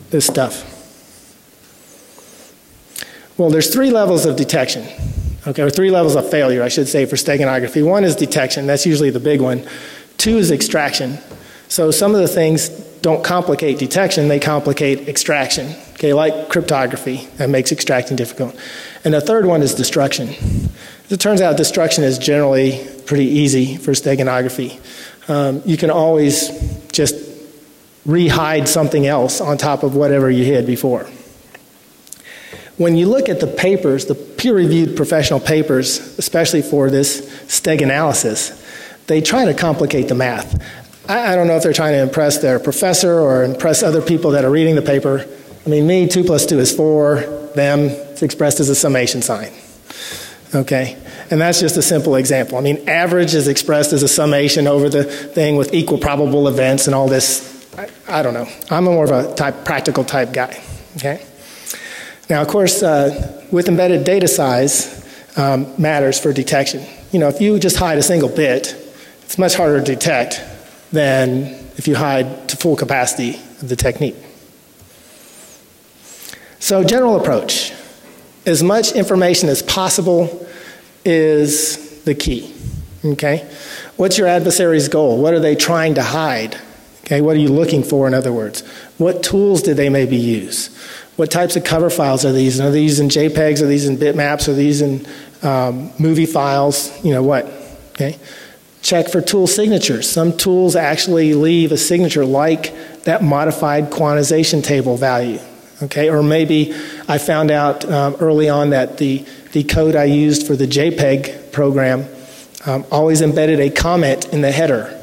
this 0.09 0.25
stuff? 0.25 0.71
Well, 3.37 3.49
there's 3.49 3.71
three 3.71 3.91
levels 3.91 4.25
of 4.25 4.37
detection 4.37 4.87
okay, 5.47 5.61
or 5.61 5.69
three 5.69 5.91
levels 5.91 6.15
of 6.15 6.29
failure, 6.29 6.63
I 6.63 6.69
should 6.69 6.87
say, 6.87 7.05
for 7.05 7.15
steganography. 7.15 7.85
One 7.85 8.03
is 8.03 8.15
detection, 8.15 8.67
that's 8.67 8.85
usually 8.85 9.09
the 9.09 9.19
big 9.19 9.41
one. 9.41 9.67
Two 10.17 10.37
is 10.37 10.51
extraction. 10.51 11.17
So 11.67 11.91
some 11.91 12.15
of 12.15 12.21
the 12.21 12.27
things 12.27 12.69
don't 13.01 13.23
complicate 13.23 13.77
detection, 13.77 14.27
they 14.27 14.39
complicate 14.39 15.07
extraction, 15.07 15.75
okay, 15.93 16.13
like 16.13 16.49
cryptography, 16.49 17.27
that 17.37 17.49
makes 17.49 17.71
extracting 17.71 18.15
difficult. 18.15 18.55
And 19.03 19.13
the 19.13 19.21
third 19.21 19.45
one 19.45 19.61
is 19.61 19.75
destruction. 19.75 20.29
It 21.09 21.19
turns 21.19 21.41
out, 21.41 21.57
destruction 21.57 22.03
is 22.03 22.17
generally 22.17 22.87
pretty 23.05 23.25
easy 23.25 23.77
for 23.77 23.91
steganography. 23.91 24.79
Um, 25.29 25.61
you 25.65 25.77
can 25.77 25.91
always 25.91 26.49
just 26.91 27.15
rehide 28.07 28.67
something 28.67 29.05
else 29.05 29.41
on 29.41 29.57
top 29.57 29.83
of 29.83 29.95
whatever 29.95 30.29
you 30.29 30.43
hid 30.43 30.65
before. 30.65 31.07
When 32.77 32.97
you 32.97 33.07
look 33.07 33.29
at 33.29 33.39
the 33.39 33.47
papers, 33.47 34.05
the 34.05 34.15
peer 34.15 34.53
reviewed 34.53 34.97
professional 34.97 35.39
papers, 35.39 35.99
especially 36.17 36.61
for 36.61 36.89
this 36.89 37.21
steganalysis, 37.47 38.61
they 39.07 39.21
try 39.21 39.45
to 39.45 39.53
complicate 39.53 40.09
the 40.09 40.15
math. 40.15 40.61
I, 41.07 41.33
I 41.33 41.35
don't 41.35 41.47
know 41.47 41.55
if 41.55 41.63
they're 41.63 41.73
trying 41.73 41.93
to 41.93 42.01
impress 42.01 42.39
their 42.39 42.59
professor 42.59 43.19
or 43.19 43.43
impress 43.43 43.81
other 43.81 44.01
people 44.01 44.31
that 44.31 44.43
are 44.43 44.51
reading 44.51 44.75
the 44.75 44.81
paper. 44.81 45.25
I 45.65 45.69
mean, 45.69 45.87
me, 45.87 46.07
2 46.07 46.23
plus 46.25 46.45
2 46.45 46.59
is 46.59 46.75
4, 46.75 47.51
them, 47.55 47.79
it's 47.79 48.21
expressed 48.21 48.59
as 48.59 48.69
a 48.69 48.75
summation 48.75 49.21
sign. 49.21 49.51
Okay? 50.53 50.97
And 51.31 51.41
that's 51.41 51.59
just 51.59 51.77
a 51.77 51.81
simple 51.81 52.15
example. 52.15 52.57
I 52.57 52.61
mean, 52.61 52.87
average 52.89 53.33
is 53.33 53.47
expressed 53.47 53.93
as 53.93 54.03
a 54.03 54.07
summation 54.07 54.67
over 54.67 54.89
the 54.89 55.03
thing 55.03 55.55
with 55.55 55.73
equal 55.73 55.97
probable 55.97 56.47
events 56.47 56.87
and 56.87 56.95
all 56.95 57.07
this. 57.07 57.73
I, 57.77 57.89
I 58.07 58.21
don't 58.21 58.33
know. 58.33 58.47
I'm 58.69 58.83
more 58.83 59.05
of 59.05 59.11
a 59.11 59.33
type, 59.33 59.65
practical 59.65 60.03
type 60.03 60.33
guy. 60.33 60.61
Okay? 60.97 61.25
Now, 62.29 62.41
of 62.41 62.47
course, 62.47 62.81
uh, 62.81 63.45
with 63.51 63.67
embedded 63.67 64.03
data 64.03 64.27
size 64.27 65.05
um, 65.37 65.71
matters 65.77 66.19
for 66.19 66.33
detection. 66.33 66.83
You 67.11 67.19
know, 67.19 67.27
if 67.27 67.39
you 67.39 67.59
just 67.59 67.77
hide 67.77 67.97
a 67.97 68.03
single 68.03 68.29
bit, 68.29 68.75
it's 69.23 69.37
much 69.37 69.55
harder 69.55 69.79
to 69.79 69.85
detect 69.85 70.41
than 70.91 71.43
if 71.77 71.87
you 71.87 71.95
hide 71.95 72.49
to 72.49 72.57
full 72.57 72.75
capacity 72.75 73.35
of 73.61 73.69
the 73.69 73.75
technique. 73.75 74.15
So, 76.59 76.83
general 76.83 77.19
approach 77.19 77.73
as 78.45 78.63
much 78.63 78.91
information 78.93 79.49
as 79.49 79.61
possible 79.61 80.47
is 81.03 82.03
the 82.03 82.15
key. 82.15 82.53
Okay? 83.03 83.47
What's 83.97 84.17
your 84.17 84.27
adversary's 84.27 84.87
goal? 84.87 85.21
What 85.21 85.33
are 85.33 85.39
they 85.39 85.55
trying 85.55 85.95
to 85.95 86.03
hide? 86.03 86.57
Okay, 87.01 87.21
what 87.21 87.35
are 87.35 87.39
you 87.39 87.49
looking 87.49 87.83
for, 87.83 88.07
in 88.07 88.15
other 88.15 88.33
words? 88.33 88.61
What 88.97 89.21
tools 89.21 89.61
did 89.61 89.77
they 89.77 89.89
maybe 89.89 90.17
use? 90.17 90.75
What 91.15 91.31
types 91.31 91.55
of 91.55 91.63
cover 91.63 91.89
files 91.89 92.25
are 92.25 92.33
these? 92.33 92.59
And 92.59 92.67
Are 92.67 92.71
these 92.71 92.99
in 92.99 93.07
JPEGs? 93.07 93.61
Are 93.61 93.67
these 93.67 93.87
in 93.87 93.97
bitmaps? 93.97 94.47
Are 94.47 94.53
these 94.53 94.81
in 94.81 95.07
um, 95.41 95.91
movie 95.97 96.25
files? 96.25 96.91
You 97.05 97.11
know 97.11 97.23
what? 97.23 97.45
Okay. 97.91 98.19
Check 98.81 99.09
for 99.09 99.21
tool 99.21 99.47
signatures. 99.47 100.09
Some 100.09 100.37
tools 100.37 100.75
actually 100.75 101.33
leave 101.33 101.71
a 101.71 101.77
signature 101.77 102.25
like 102.25 103.03
that 103.03 103.23
modified 103.23 103.85
quantization 103.85 104.63
table 104.63 104.97
value. 104.97 105.39
Okay, 105.83 106.09
or 106.09 106.23
maybe 106.23 106.73
I 107.07 107.17
found 107.17 107.51
out 107.51 107.83
um, 107.91 108.15
early 108.19 108.47
on 108.47 108.69
that 108.69 108.97
the, 108.97 109.25
the 109.51 109.63
code 109.63 109.95
I 109.95 110.05
used 110.05 110.47
for 110.47 110.55
the 110.55 110.67
JPEG 110.67 111.51
program 111.51 112.05
um, 112.65 112.85
always 112.91 113.21
embedded 113.21 113.59
a 113.59 113.69
comment 113.69 114.31
in 114.33 114.41
the 114.41 114.51
header, 114.51 114.97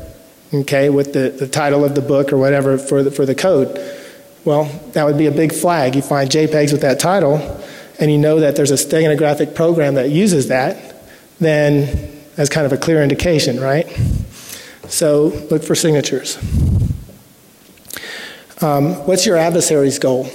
okay, 0.53 0.89
with 0.89 1.13
the, 1.13 1.29
the 1.29 1.47
title 1.47 1.85
of 1.85 1.95
the 1.95 2.01
book 2.01 2.33
or 2.33 2.39
whatever 2.39 2.79
for 2.79 3.03
the, 3.03 3.11
for 3.11 3.27
the 3.27 3.35
code. 3.35 3.77
Well, 4.45 4.65
that 4.93 5.05
would 5.05 5.19
be 5.19 5.27
a 5.27 5.31
big 5.31 5.53
flag. 5.53 5.95
You 5.95 6.03
find 6.03 6.29
JPEGs 6.29 6.73
with 6.73 6.81
that 6.81 6.99
title, 6.99 7.37
and 8.01 8.11
you 8.11 8.19
know 8.19 8.41
that 8.41 8.57
there's 8.57 8.73
a 8.73 8.75
steganographic 8.75 9.55
program 9.55 9.95
that 9.95 10.11
uses 10.11 10.49
that, 10.49 11.07
then 11.39 12.25
that's 12.35 12.51
kind 12.51 12.67
of 12.67 12.73
a 12.73 12.77
clear 12.77 13.03
indication, 13.03 13.61
right? 13.61 13.87
So 14.89 15.27
look 15.51 15.63
for 15.63 15.75
signatures. 15.75 16.39
Um, 18.61 18.95
what's 19.07 19.27
your 19.27 19.37
adversary's 19.37 19.99
goal? 19.99 20.29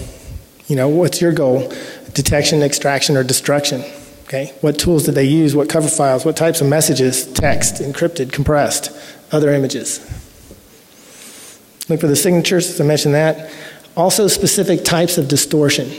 You 0.67 0.75
know, 0.75 0.89
what's 0.89 1.21
your 1.21 1.31
goal? 1.31 1.71
Detection, 2.13 2.61
extraction, 2.61 3.15
or 3.17 3.23
destruction? 3.23 3.83
Okay. 4.23 4.53
What 4.59 4.77
tools 4.77 5.05
did 5.05 5.15
they 5.15 5.23
use? 5.23 5.55
What 5.55 5.69
cover 5.69 5.87
files? 5.87 6.25
What 6.25 6.35
types 6.35 6.59
of 6.59 6.67
messages? 6.67 7.25
Text, 7.31 7.75
encrypted, 7.75 8.33
compressed, 8.33 8.91
other 9.31 9.53
images. 9.53 9.99
Look 11.87 12.01
for 12.01 12.07
the 12.07 12.15
signatures, 12.17 12.81
I 12.81 12.83
mentioned 12.83 13.13
that. 13.13 13.49
Also, 13.97 14.27
specific 14.27 14.85
types 14.85 15.17
of 15.17 15.27
distortion. 15.27 15.89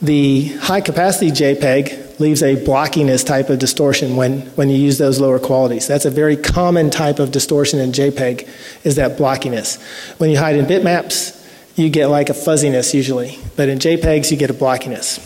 The 0.00 0.48
high 0.58 0.80
capacity 0.80 1.32
JPEG 1.32 2.20
leaves 2.20 2.44
a 2.44 2.54
blockiness 2.54 3.26
type 3.26 3.50
of 3.50 3.58
distortion 3.58 4.14
when, 4.14 4.42
when 4.50 4.70
you 4.70 4.76
use 4.76 4.98
those 4.98 5.18
lower 5.18 5.40
qualities. 5.40 5.88
That's 5.88 6.04
a 6.04 6.10
very 6.10 6.36
common 6.36 6.90
type 6.90 7.18
of 7.18 7.32
distortion 7.32 7.80
in 7.80 7.90
JPEG, 7.90 8.48
is 8.84 8.94
that 8.96 9.18
blockiness. 9.18 9.82
When 10.20 10.30
you 10.30 10.38
hide 10.38 10.54
in 10.54 10.66
bitmaps, 10.66 11.40
you 11.76 11.90
get 11.90 12.06
like 12.06 12.30
a 12.30 12.34
fuzziness 12.34 12.94
usually, 12.94 13.36
but 13.56 13.68
in 13.68 13.80
JPEGs, 13.80 14.30
you 14.30 14.36
get 14.36 14.50
a 14.50 14.54
blockiness. 14.54 15.18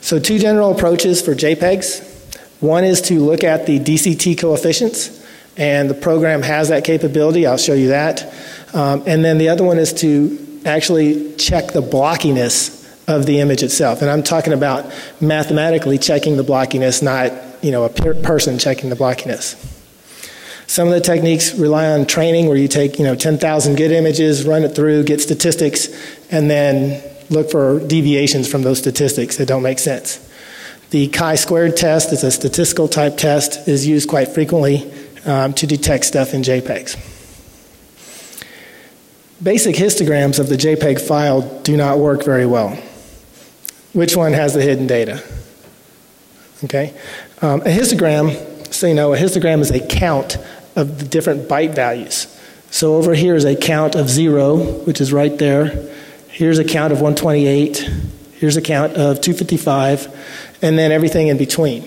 So, 0.00 0.20
two 0.20 0.38
general 0.38 0.72
approaches 0.72 1.20
for 1.20 1.34
JPEGs. 1.34 2.08
One 2.60 2.84
is 2.84 3.00
to 3.02 3.18
look 3.18 3.42
at 3.42 3.66
the 3.66 3.80
DCT 3.80 4.38
coefficients, 4.38 5.24
and 5.56 5.90
the 5.90 5.94
program 5.94 6.42
has 6.42 6.68
that 6.68 6.84
capability. 6.84 7.46
I'll 7.46 7.58
show 7.58 7.74
you 7.74 7.88
that. 7.88 8.32
Um, 8.74 9.02
and 9.06 9.24
then 9.24 9.38
the 9.38 9.48
other 9.48 9.64
one 9.64 9.78
is 9.78 9.92
to 9.94 10.60
actually 10.64 11.34
check 11.36 11.72
the 11.72 11.82
blockiness 11.82 12.82
of 13.08 13.26
the 13.26 13.40
image 13.40 13.62
itself. 13.62 14.00
And 14.00 14.10
I'm 14.10 14.22
talking 14.22 14.52
about 14.52 14.92
mathematically 15.20 15.98
checking 15.98 16.36
the 16.36 16.44
blockiness, 16.44 17.02
not 17.02 17.32
you 17.62 17.70
know 17.70 17.84
a 17.84 17.88
person 17.88 18.58
checking 18.58 18.90
the 18.90 18.96
blockiness. 18.96 19.56
Some 20.66 20.88
of 20.88 20.94
the 20.94 21.00
techniques 21.00 21.54
rely 21.54 21.90
on 21.90 22.06
training 22.06 22.46
where 22.46 22.56
you 22.56 22.68
take 22.68 22.98
you 22.98 23.04
know 23.04 23.14
10,000 23.14 23.74
good 23.76 23.92
images, 23.92 24.46
run 24.46 24.62
it 24.62 24.74
through, 24.74 25.04
get 25.04 25.20
statistics, 25.20 25.88
and 26.30 26.50
then 26.50 27.02
look 27.30 27.50
for 27.50 27.80
deviations 27.80 28.48
from 28.48 28.62
those 28.62 28.78
statistics 28.78 29.36
that 29.36 29.46
don't 29.46 29.62
make 29.62 29.78
sense. 29.78 30.28
The 30.90 31.08
chi-squared 31.08 31.76
test 31.76 32.12
is 32.12 32.22
a 32.22 32.30
statistical 32.30 32.86
type 32.86 33.16
test, 33.16 33.66
is 33.66 33.86
used 33.86 34.08
quite 34.08 34.28
frequently 34.28 34.92
um, 35.24 35.54
to 35.54 35.66
detect 35.66 36.04
stuff 36.04 36.34
in 36.34 36.42
JPEGs. 36.42 37.11
Basic 39.42 39.74
histograms 39.74 40.38
of 40.38 40.48
the 40.48 40.56
JPEG 40.56 41.00
file 41.00 41.42
do 41.62 41.76
not 41.76 41.98
work 41.98 42.24
very 42.24 42.46
well. 42.46 42.76
Which 43.92 44.16
one 44.16 44.32
has 44.32 44.54
the 44.54 44.62
hidden 44.62 44.86
data? 44.86 45.22
Okay. 46.64 46.94
Um, 47.40 47.60
a 47.62 47.64
histogram, 47.64 48.72
so 48.72 48.86
you 48.86 48.94
know, 48.94 49.12
a 49.12 49.16
histogram 49.18 49.60
is 49.60 49.70
a 49.70 49.84
count 49.84 50.38
of 50.76 51.00
the 51.00 51.06
different 51.06 51.48
byte 51.48 51.74
values. 51.74 52.28
So 52.70 52.94
over 52.94 53.14
here 53.14 53.34
is 53.34 53.44
a 53.44 53.56
count 53.56 53.96
of 53.96 54.08
zero, 54.08 54.58
which 54.84 55.00
is 55.00 55.12
right 55.12 55.36
there. 55.36 55.90
Here's 56.28 56.58
a 56.58 56.64
count 56.64 56.92
of 56.92 57.00
128. 57.00 57.78
Here's 58.34 58.56
a 58.56 58.62
count 58.62 58.92
of 58.92 59.20
255, 59.20 60.58
and 60.62 60.78
then 60.78 60.92
everything 60.92 61.28
in 61.28 61.36
between. 61.36 61.86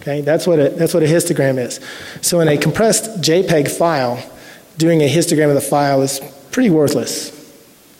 Okay, 0.00 0.22
that's 0.22 0.46
what 0.46 0.58
a, 0.58 0.70
that's 0.70 0.94
what 0.94 1.02
a 1.02 1.06
histogram 1.06 1.58
is. 1.58 1.78
So 2.22 2.40
in 2.40 2.48
a 2.48 2.56
compressed 2.56 3.20
JPEG 3.20 3.70
file, 3.70 4.18
doing 4.78 5.02
a 5.02 5.08
histogram 5.08 5.48
of 5.48 5.54
the 5.54 5.60
file 5.60 6.02
is 6.02 6.20
pretty 6.56 6.70
worthless. 6.70 7.32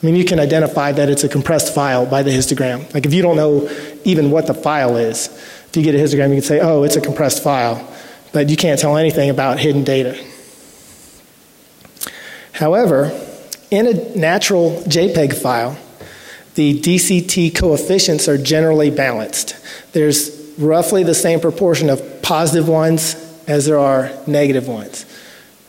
I 0.02 0.06
mean, 0.06 0.16
you 0.16 0.24
can 0.24 0.40
identify 0.40 0.90
that 0.90 1.10
it's 1.10 1.24
a 1.24 1.28
compressed 1.28 1.74
file 1.74 2.06
by 2.06 2.22
the 2.22 2.30
histogram. 2.30 2.90
Like 2.94 3.04
if 3.04 3.12
you 3.12 3.20
don't 3.20 3.36
know 3.36 3.68
even 4.04 4.30
what 4.30 4.46
the 4.46 4.54
file 4.54 4.96
is, 4.96 5.26
if 5.66 5.76
you 5.76 5.82
get 5.82 5.94
a 5.94 5.98
histogram, 5.98 6.30
you 6.30 6.36
can 6.36 6.42
say, 6.42 6.60
oh, 6.60 6.82
it's 6.82 6.96
a 6.96 7.02
compressed 7.02 7.42
file, 7.42 7.86
but 8.32 8.48
you 8.48 8.56
can't 8.56 8.80
tell 8.80 8.96
anything 8.96 9.28
about 9.28 9.58
hidden 9.58 9.84
data. 9.84 10.18
However, 12.52 13.12
in 13.70 13.86
a 13.88 14.16
natural 14.16 14.80
JPEG 14.86 15.36
file, 15.36 15.76
the 16.54 16.80
DCT 16.80 17.54
coefficients 17.54 18.26
are 18.26 18.38
generally 18.38 18.88
balanced. 18.90 19.54
There's 19.92 20.54
roughly 20.56 21.02
the 21.02 21.14
same 21.14 21.40
proportion 21.40 21.90
of 21.90 22.22
positive 22.22 22.68
ones 22.68 23.16
as 23.46 23.66
there 23.66 23.78
are 23.78 24.10
negative 24.26 24.66
ones. 24.66 25.04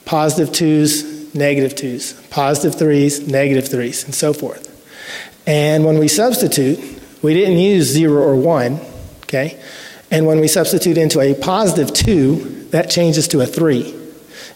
Positive 0.06 0.54
twos, 0.54 1.17
negative 1.38 1.76
twos, 1.76 2.14
positive 2.30 2.78
threes, 2.78 3.28
negative 3.28 3.70
threes, 3.70 4.04
and 4.04 4.14
so 4.14 4.34
forth. 4.34 4.66
And 5.46 5.86
when 5.86 5.98
we 6.00 6.08
substitute, 6.08 6.80
we 7.22 7.34
didn't 7.34 7.58
use 7.58 7.86
zero 7.86 8.22
or 8.22 8.36
one, 8.36 8.80
okay? 9.24 9.60
And 10.12 10.26
when 10.26 10.40
we 10.40 10.48
substitute 10.48 10.98
into 10.98 11.20
a 11.20 11.34
positive 11.34 11.94
two, 11.94 12.68
that 12.72 12.90
changes 12.90 13.28
to 13.30 13.42
a 13.42 13.46
three. 13.46 13.94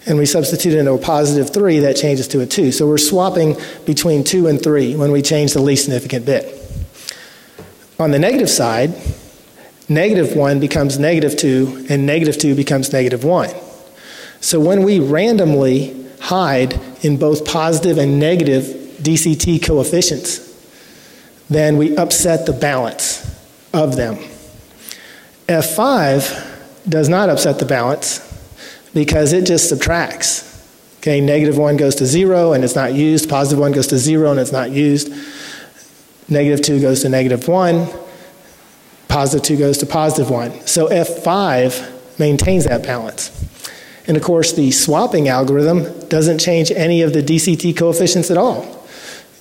And 0.06 0.18
we 0.18 0.26
substitute 0.26 0.74
into 0.74 0.94
a 0.94 0.98
positive 0.98 1.54
three, 1.54 1.80
that 1.80 1.96
changes 1.96 2.28
to 2.30 2.42
a 2.42 2.46
two. 2.46 2.72
So 2.72 2.88
we're 2.88 2.98
swapping 2.98 3.56
between 3.86 4.24
two 4.24 4.48
and 4.48 4.62
three 4.62 4.96
when 4.96 5.12
we 5.12 5.22
change 5.22 5.54
the 5.54 5.62
least 5.62 5.86
significant 5.86 6.26
bit. 6.26 6.58
On 8.00 8.12
the 8.12 8.20
negative 8.20 8.50
side, 8.50 8.94
negative 9.88 10.36
one 10.36 10.60
becomes 10.60 10.98
negative 10.98 11.38
two, 11.38 11.86
and 11.90 12.06
negative 12.06 12.38
two 12.38 12.56
becomes 12.56 12.92
negative 12.92 13.24
one. 13.24 13.52
So 14.40 14.60
when 14.60 14.84
we 14.84 15.00
randomly 15.00 16.01
hide 16.22 16.80
in 17.02 17.18
both 17.18 17.46
positive 17.46 17.98
and 17.98 18.20
negative 18.20 18.64
DCT 19.02 19.64
coefficients, 19.64 20.48
then 21.50 21.78
we 21.78 21.98
upset 21.98 22.46
the 22.46 22.54
balance 22.54 23.28
of 23.74 23.96
them. 23.96 24.16
F5 25.48 26.88
does 26.88 27.10
not 27.10 27.30
upset 27.30 27.60
the 27.60 27.66
balance 27.66 28.20
because 28.94 29.34
it 29.34 29.46
just 29.46 29.68
subtracts. 29.68 30.48
Okay, 31.00 31.20
negative 31.20 31.58
1 31.58 31.78
goes 31.78 31.96
to 31.96 32.06
0 32.06 32.54
and 32.54 32.64
it's 32.64 32.76
not 32.76 32.94
used, 32.94 33.28
positive 33.28 33.60
1 33.60 33.72
goes 33.72 33.88
to 33.88 33.98
0 33.98 34.32
and 34.32 34.40
it's 34.40 34.52
not 34.52 34.70
used, 34.70 35.12
negative 36.30 36.64
2 36.64 36.80
goes 36.80 37.02
to 37.02 37.10
negative 37.10 37.48
1, 37.48 37.88
positive 39.08 39.44
2 39.44 39.58
goes 39.58 39.78
to 39.80 39.88
positive 39.88 40.30
1. 40.30 40.68
So 40.68 40.88
F5 40.88 42.20
maintains 42.20 42.66
that 42.66 42.84
balance. 42.84 43.30
And 44.08 44.18
of 44.18 44.24
course, 44.24 44.54
the 44.54 44.72
swapping 44.72 45.28
algorithm 45.28 46.08
doesn't 46.08 46.40
change 46.40 46.72
any 46.72 47.02
of 47.02 47.14
the 47.14 47.22
DCT 47.22 47.78
coefficients 47.78 48.32
at 48.32 48.38
all. 48.38 48.82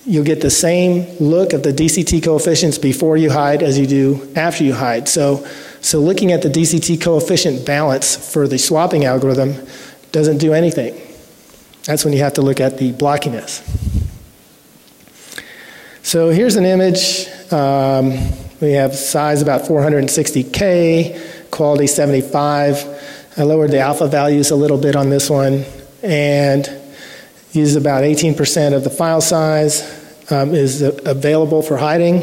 You'll 0.06 0.24
get 0.24 0.40
the 0.40 0.50
same 0.50 1.06
look 1.18 1.52
of 1.52 1.62
the 1.62 1.72
DCT 1.72 2.22
coefficients 2.22 2.78
before 2.78 3.16
you 3.16 3.30
hide 3.30 3.62
as 3.62 3.78
you 3.78 3.86
do 3.86 4.32
after 4.34 4.64
you 4.64 4.74
hide. 4.74 5.08
So, 5.08 5.46
so 5.80 6.00
looking 6.00 6.32
at 6.32 6.42
the 6.42 6.48
DCT 6.48 7.00
coefficient 7.00 7.66
balance 7.66 8.32
for 8.32 8.48
the 8.48 8.58
swapping 8.58 9.04
algorithm 9.04 9.54
doesn't 10.12 10.38
do 10.38 10.52
anything. 10.52 11.00
That's 11.84 12.04
when 12.04 12.12
you 12.12 12.20
have 12.20 12.34
to 12.34 12.42
look 12.42 12.60
at 12.60 12.78
the 12.78 12.92
blockiness. 12.92 13.62
So 16.02 16.30
here's 16.30 16.56
an 16.56 16.64
image. 16.64 17.28
Um, 17.52 18.10
we 18.60 18.72
have 18.72 18.94
size 18.94 19.42
about 19.42 19.62
460K, 19.62 21.50
quality 21.50 21.86
75. 21.86 22.99
I 23.36 23.44
lowered 23.44 23.70
the 23.70 23.78
alpha 23.78 24.08
values 24.08 24.50
a 24.50 24.56
little 24.56 24.78
bit 24.78 24.96
on 24.96 25.08
this 25.08 25.30
one 25.30 25.64
and 26.02 26.68
used 27.52 27.76
about 27.76 28.02
18% 28.02 28.74
of 28.74 28.82
the 28.82 28.90
file 28.90 29.20
size 29.20 29.82
um, 30.32 30.54
is 30.54 30.82
available 30.82 31.62
for 31.62 31.76
hiding. 31.76 32.22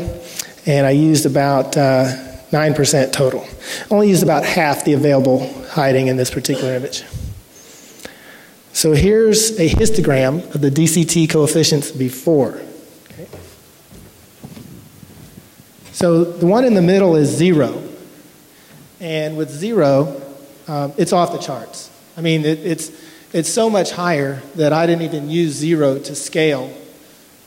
And 0.65 0.85
I 0.85 0.91
used 0.91 1.25
about 1.25 1.77
uh, 1.77 2.07
9% 2.51 3.13
total. 3.13 3.47
Only 3.89 4.09
used 4.09 4.23
about 4.23 4.45
half 4.45 4.83
the 4.83 4.93
available 4.93 5.51
hiding 5.69 6.07
in 6.07 6.17
this 6.17 6.29
particular 6.29 6.75
image. 6.75 7.03
So 8.73 8.91
here's 8.91 9.57
a 9.59 9.69
histogram 9.69 10.53
of 10.53 10.61
the 10.61 10.69
DCT 10.69 11.29
coefficients 11.29 11.91
before. 11.91 12.61
So 15.93 16.23
the 16.25 16.45
one 16.45 16.63
in 16.63 16.75
the 16.75 16.81
middle 16.81 17.15
is 17.15 17.29
zero. 17.29 17.81
And 18.99 19.37
with 19.37 19.49
zero, 19.49 20.21
um, 20.67 20.93
it's 20.97 21.13
off 21.13 21.31
the 21.31 21.37
charts. 21.37 21.89
I 22.15 22.21
mean, 22.21 22.45
it, 22.45 22.59
it's, 22.59 22.91
it's 23.33 23.49
so 23.49 23.69
much 23.69 23.91
higher 23.91 24.41
that 24.55 24.73
I 24.73 24.85
didn't 24.85 25.03
even 25.03 25.29
use 25.29 25.53
zero 25.53 25.99
to 25.99 26.15
scale 26.15 26.73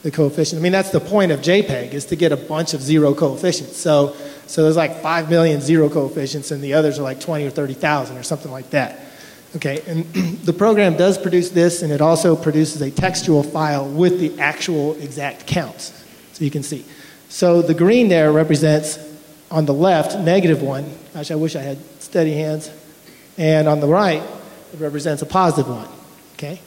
the 0.03 0.11
coefficient. 0.11 0.59
I 0.59 0.63
mean, 0.63 0.71
that's 0.71 0.89
the 0.89 0.99
point 0.99 1.31
of 1.31 1.41
JPEG, 1.41 1.93
is 1.93 2.05
to 2.05 2.15
get 2.15 2.31
a 2.31 2.37
bunch 2.37 2.73
of 2.73 2.81
zero 2.81 3.13
coefficients. 3.13 3.77
So, 3.77 4.15
so 4.47 4.63
there's 4.63 4.77
like 4.77 5.01
5 5.01 5.29
million 5.29 5.61
zero 5.61 5.89
coefficients, 5.89 6.51
and 6.51 6.63
the 6.63 6.73
others 6.73 6.97
are 6.99 7.03
like 7.03 7.19
20 7.19 7.45
or 7.45 7.51
30,000 7.51 8.17
or 8.17 8.23
something 8.23 8.51
like 8.51 8.69
that. 8.71 8.99
Okay, 9.55 9.81
and 9.85 10.05
the 10.45 10.53
program 10.53 10.97
does 10.97 11.17
produce 11.17 11.49
this, 11.49 11.81
and 11.81 11.91
it 11.91 12.01
also 12.01 12.35
produces 12.35 12.81
a 12.81 12.89
textual 12.89 13.43
file 13.43 13.87
with 13.87 14.19
the 14.19 14.39
actual 14.39 14.95
exact 14.95 15.45
counts. 15.45 15.93
So 16.33 16.43
you 16.43 16.51
can 16.51 16.63
see. 16.63 16.85
So 17.29 17.61
the 17.61 17.73
green 17.73 18.07
there 18.07 18.31
represents, 18.31 18.97
on 19.51 19.65
the 19.65 19.73
left, 19.73 20.17
negative 20.17 20.61
one. 20.61 20.89
Gosh, 21.13 21.29
I 21.29 21.35
wish 21.35 21.55
I 21.55 21.61
had 21.61 21.77
steady 22.01 22.33
hands. 22.33 22.71
And 23.41 23.67
on 23.67 23.79
the 23.79 23.87
right, 23.87 24.21
it 24.21 24.79
represents 24.79 25.23
a 25.23 25.25
positive 25.25 25.67
one. 25.67 25.87
Okay? 26.33 26.61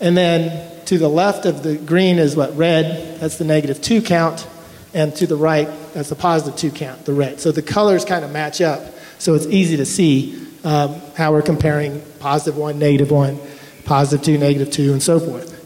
And 0.00 0.16
then 0.16 0.82
to 0.86 0.96
the 0.96 1.06
left 1.08 1.44
of 1.44 1.62
the 1.62 1.76
green 1.76 2.18
is 2.18 2.34
what? 2.34 2.56
Red. 2.56 3.20
That's 3.20 3.36
the 3.36 3.44
negative 3.44 3.82
two 3.82 4.00
count. 4.00 4.48
And 4.94 5.14
to 5.16 5.26
the 5.26 5.36
right, 5.36 5.68
that's 5.92 6.08
the 6.08 6.14
positive 6.14 6.58
two 6.58 6.70
count, 6.70 7.04
the 7.04 7.12
red. 7.12 7.40
So 7.40 7.52
the 7.52 7.60
colors 7.60 8.06
kind 8.06 8.24
of 8.24 8.30
match 8.30 8.62
up. 8.62 8.80
So 9.18 9.34
it's 9.34 9.44
easy 9.48 9.76
to 9.76 9.84
see 9.84 10.46
um, 10.64 10.94
how 11.14 11.32
we're 11.32 11.42
comparing 11.42 12.00
positive 12.20 12.56
one, 12.56 12.78
negative 12.78 13.10
one, 13.10 13.38
positive 13.84 14.24
two, 14.24 14.38
negative 14.38 14.70
two, 14.70 14.92
and 14.92 15.02
so 15.02 15.20
forth. 15.20 15.56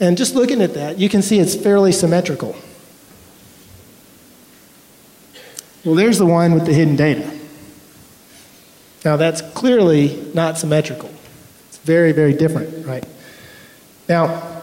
And 0.00 0.16
just 0.16 0.34
looking 0.34 0.62
at 0.62 0.74
that, 0.74 0.98
you 0.98 1.08
can 1.08 1.22
see 1.22 1.38
it's 1.38 1.54
fairly 1.54 1.92
symmetrical. 1.92 2.56
Well, 5.84 5.94
there's 5.94 6.18
the 6.18 6.26
one 6.26 6.54
with 6.54 6.66
the 6.66 6.72
hidden 6.72 6.96
data. 6.96 7.38
Now, 9.04 9.16
that's 9.16 9.40
clearly 9.40 10.30
not 10.34 10.58
symmetrical. 10.58 11.10
It's 11.68 11.78
very, 11.78 12.12
very 12.12 12.34
different, 12.34 12.86
right? 12.86 13.04
Now, 14.08 14.62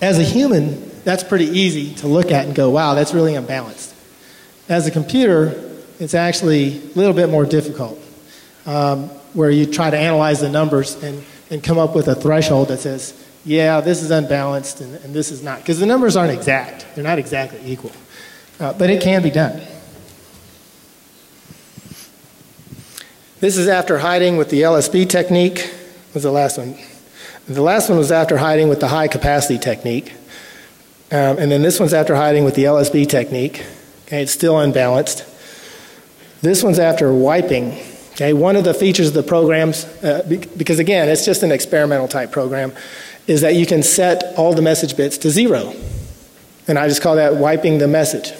as 0.00 0.18
a 0.18 0.22
human, 0.22 0.90
that's 1.04 1.24
pretty 1.24 1.46
easy 1.46 1.94
to 1.96 2.06
look 2.06 2.30
at 2.30 2.46
and 2.46 2.54
go, 2.54 2.70
wow, 2.70 2.94
that's 2.94 3.12
really 3.12 3.34
unbalanced. 3.34 3.94
As 4.68 4.86
a 4.86 4.90
computer, 4.90 5.70
it's 5.98 6.14
actually 6.14 6.78
a 6.78 6.94
little 6.94 7.12
bit 7.12 7.28
more 7.28 7.44
difficult, 7.44 7.98
um, 8.66 9.08
where 9.34 9.50
you 9.50 9.66
try 9.66 9.90
to 9.90 9.98
analyze 9.98 10.40
the 10.40 10.48
numbers 10.48 11.02
and, 11.02 11.24
and 11.50 11.62
come 11.62 11.78
up 11.78 11.94
with 11.94 12.08
a 12.08 12.14
threshold 12.14 12.68
that 12.68 12.78
says, 12.78 13.18
yeah, 13.44 13.80
this 13.80 14.02
is 14.02 14.10
unbalanced 14.10 14.80
and, 14.80 14.94
and 15.04 15.12
this 15.12 15.32
is 15.32 15.42
not. 15.42 15.58
Because 15.58 15.80
the 15.80 15.86
numbers 15.86 16.16
aren't 16.16 16.32
exact, 16.32 16.86
they're 16.94 17.04
not 17.04 17.18
exactly 17.18 17.60
equal. 17.64 17.92
Uh, 18.60 18.72
but 18.72 18.90
it 18.90 19.02
can 19.02 19.22
be 19.22 19.30
done. 19.30 19.60
This 23.42 23.56
is 23.56 23.66
after 23.66 23.98
hiding 23.98 24.36
with 24.36 24.50
the 24.50 24.62
LSB 24.62 25.08
technique. 25.08 25.74
was 26.14 26.22
the 26.22 26.30
last 26.30 26.58
one? 26.58 26.76
The 27.48 27.60
last 27.60 27.88
one 27.88 27.98
was 27.98 28.12
after 28.12 28.36
hiding 28.36 28.68
with 28.68 28.78
the 28.78 28.86
high 28.86 29.08
capacity 29.08 29.58
technique. 29.58 30.12
Um, 31.10 31.38
and 31.38 31.50
then 31.50 31.60
this 31.60 31.80
one's 31.80 31.92
after 31.92 32.14
hiding 32.14 32.44
with 32.44 32.54
the 32.54 32.62
LSB 32.62 33.08
technique. 33.08 33.66
Okay, 34.06 34.22
it's 34.22 34.30
still 34.30 34.60
unbalanced. 34.60 35.26
This 36.40 36.62
one's 36.62 36.78
after 36.78 37.12
wiping. 37.12 37.76
Okay, 38.12 38.32
one 38.32 38.54
of 38.54 38.62
the 38.62 38.74
features 38.74 39.08
of 39.08 39.14
the 39.14 39.24
programs, 39.24 39.86
uh, 40.04 40.22
because 40.56 40.78
again, 40.78 41.08
it's 41.08 41.24
just 41.24 41.42
an 41.42 41.50
experimental 41.50 42.06
type 42.06 42.30
program, 42.30 42.72
is 43.26 43.40
that 43.40 43.56
you 43.56 43.66
can 43.66 43.82
set 43.82 44.38
all 44.38 44.54
the 44.54 44.62
message 44.62 44.96
bits 44.96 45.18
to 45.18 45.30
zero. 45.30 45.74
And 46.68 46.78
I 46.78 46.86
just 46.86 47.02
call 47.02 47.16
that 47.16 47.34
wiping 47.34 47.78
the 47.78 47.88
message. 47.88 48.30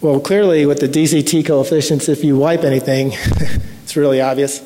Well, 0.00 0.20
clearly, 0.20 0.66
with 0.66 0.78
the 0.78 0.88
DCT 0.88 1.44
coefficients, 1.46 2.08
if 2.08 2.22
you 2.22 2.36
wipe 2.36 2.62
anything, 2.62 3.14
It's 3.94 3.96
really 3.96 4.20
obvious. 4.20 4.58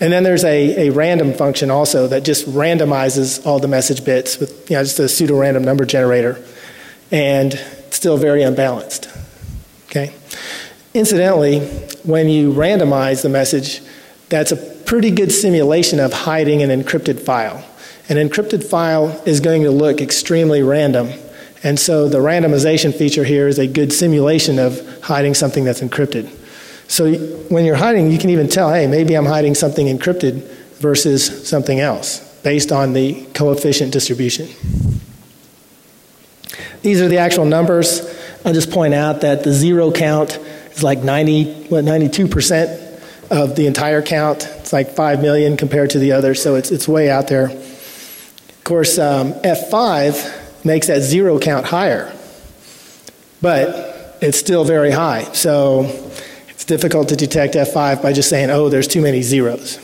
And 0.00 0.10
then 0.10 0.22
there's 0.22 0.44
a, 0.44 0.88
a 0.88 0.90
random 0.92 1.34
function 1.34 1.70
also 1.70 2.06
that 2.06 2.24
just 2.24 2.46
randomizes 2.46 3.44
all 3.44 3.58
the 3.58 3.68
message 3.68 4.02
bits 4.02 4.38
with 4.38 4.70
you 4.70 4.76
know, 4.76 4.82
just 4.82 4.98
a 4.98 5.10
pseudo 5.10 5.38
random 5.38 5.62
number 5.62 5.84
generator. 5.84 6.42
And 7.10 7.52
still 7.90 8.16
very 8.16 8.42
unbalanced. 8.42 9.10
Okay? 9.88 10.14
Incidentally, 10.94 11.60
when 12.04 12.30
you 12.30 12.54
randomize 12.54 13.20
the 13.20 13.28
message, 13.28 13.82
that's 14.30 14.52
a 14.52 14.56
pretty 14.56 15.10
good 15.10 15.32
simulation 15.32 16.00
of 16.00 16.14
hiding 16.14 16.62
an 16.62 16.70
encrypted 16.70 17.20
file. 17.20 17.62
An 18.08 18.16
encrypted 18.16 18.64
file 18.64 19.22
is 19.26 19.40
going 19.40 19.64
to 19.64 19.70
look 19.70 20.00
extremely 20.00 20.62
random. 20.62 21.10
And 21.62 21.78
so 21.78 22.08
the 22.08 22.20
randomization 22.20 22.94
feature 22.94 23.24
here 23.24 23.48
is 23.48 23.58
a 23.58 23.66
good 23.66 23.92
simulation 23.92 24.58
of 24.58 25.02
hiding 25.02 25.34
something 25.34 25.64
that's 25.64 25.82
encrypted. 25.82 26.38
So 26.92 27.10
when 27.48 27.64
you're 27.64 27.74
hiding, 27.74 28.10
you 28.10 28.18
can 28.18 28.28
even 28.28 28.48
tell, 28.48 28.70
hey, 28.70 28.86
maybe 28.86 29.14
I'm 29.14 29.24
hiding 29.24 29.54
something 29.54 29.86
encrypted 29.86 30.42
versus 30.74 31.48
something 31.48 31.80
else 31.80 32.18
based 32.42 32.70
on 32.70 32.92
the 32.92 33.24
coefficient 33.32 33.94
distribution. 33.94 34.46
These 36.82 37.00
are 37.00 37.08
the 37.08 37.16
actual 37.16 37.46
numbers. 37.46 38.02
I'll 38.44 38.52
just 38.52 38.70
point 38.70 38.92
out 38.92 39.22
that 39.22 39.42
the 39.42 39.52
zero 39.54 39.90
count 39.90 40.36
is 40.72 40.82
like 40.82 40.98
90, 40.98 41.68
what, 41.68 41.82
92% 41.86 43.30
of 43.30 43.56
the 43.56 43.66
entire 43.66 44.02
count. 44.02 44.46
It's 44.58 44.74
like 44.74 44.90
5 44.90 45.22
million 45.22 45.56
compared 45.56 45.88
to 45.90 45.98
the 45.98 46.12
other, 46.12 46.34
so 46.34 46.56
it's, 46.56 46.70
it's 46.70 46.86
way 46.86 47.08
out 47.08 47.26
there. 47.26 47.46
Of 47.46 48.64
course, 48.64 48.98
um, 48.98 49.32
F5 49.32 50.62
makes 50.62 50.88
that 50.88 51.00
zero 51.00 51.38
count 51.38 51.64
higher, 51.64 52.14
but 53.40 54.18
it's 54.20 54.36
still 54.36 54.64
very 54.66 54.90
high. 54.90 55.22
So 55.32 56.11
difficult 56.72 57.10
to 57.10 57.16
detect 57.16 57.52
F5 57.52 58.00
by 58.00 58.14
just 58.14 58.30
saying, 58.30 58.48
oh, 58.48 58.70
there's 58.70 58.88
too 58.88 59.02
many 59.02 59.20
zeros. 59.20 59.78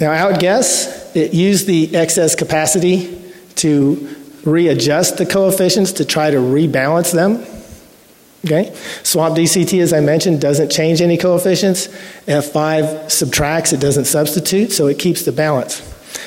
Now, 0.00 0.12
outguess, 0.12 1.14
it 1.14 1.34
used 1.34 1.66
the 1.66 1.94
excess 1.94 2.34
capacity 2.34 3.22
to 3.56 4.16
readjust 4.42 5.18
the 5.18 5.26
coefficients 5.26 5.92
to 5.92 6.06
try 6.06 6.30
to 6.30 6.38
rebalance 6.38 7.12
them. 7.12 7.44
Okay? 8.46 8.74
Swap 9.02 9.36
DCT, 9.36 9.82
as 9.82 9.92
I 9.92 10.00
mentioned, 10.00 10.40
doesn't 10.40 10.70
change 10.70 11.02
any 11.02 11.18
coefficients. 11.18 11.88
F5 12.26 13.10
subtracts, 13.10 13.74
it 13.74 13.80
doesn't 13.80 14.06
substitute, 14.06 14.72
so 14.72 14.86
it 14.86 14.98
keeps 14.98 15.26
the 15.26 15.32
balance. 15.32 15.82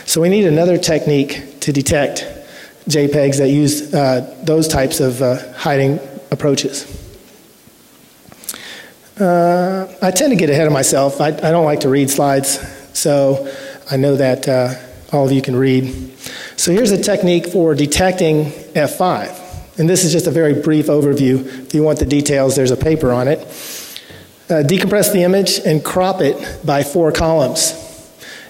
So 0.06 0.22
we 0.22 0.30
need 0.30 0.46
another 0.46 0.78
technique 0.78 1.62
to 1.62 1.74
detect 1.74 2.28
JPEGs 2.90 3.40
that 3.40 3.50
use 3.50 3.92
uh, 3.92 4.40
those 4.44 4.68
types 4.68 5.00
of 5.00 5.20
uh, 5.24 5.52
hiding 5.54 6.00
approaches. 6.30 7.07
Uh, 9.20 9.92
I 10.00 10.12
tend 10.12 10.30
to 10.30 10.36
get 10.36 10.52
ahead 10.52 10.68
of 10.68 10.74
myself. 10.74 11.20
I, 11.20 11.30
I, 11.30 11.50
don't 11.50 11.66
like 11.66 11.80
to 11.80 11.90
read 11.90 12.12
slides, 12.12 12.60
so 12.96 13.52
I 13.90 13.98
know 13.98 14.16
that 14.16 14.48
uh, 14.48 14.76
all 15.12 15.26
of 15.26 15.32
you 15.32 15.42
can 15.42 15.56
read. 15.56 16.16
So 16.56 16.72
here's 16.72 16.92
a 16.92 17.02
technique 17.02 17.48
for 17.48 17.74
detecting 17.74 18.52
F5. 18.76 19.80
And 19.80 19.90
this 19.90 20.04
is 20.04 20.12
just 20.12 20.28
a 20.28 20.32
very 20.32 20.62
brief 20.62 20.86
overview. 20.86 21.48
If 21.66 21.74
you 21.74 21.82
want 21.82 21.98
the 21.98 22.06
details, 22.06 22.56
there's 22.56 22.70
a 22.70 22.78
paper 22.78 23.12
on 23.12 23.28
it. 23.28 23.40
Uh, 24.50 24.62
decompress 24.62 25.12
the 25.12 25.24
image 25.24 25.60
and 25.66 25.84
crop 25.84 26.22
it 26.22 26.64
by 26.64 26.84
four 26.84 27.12
columns. 27.12 27.74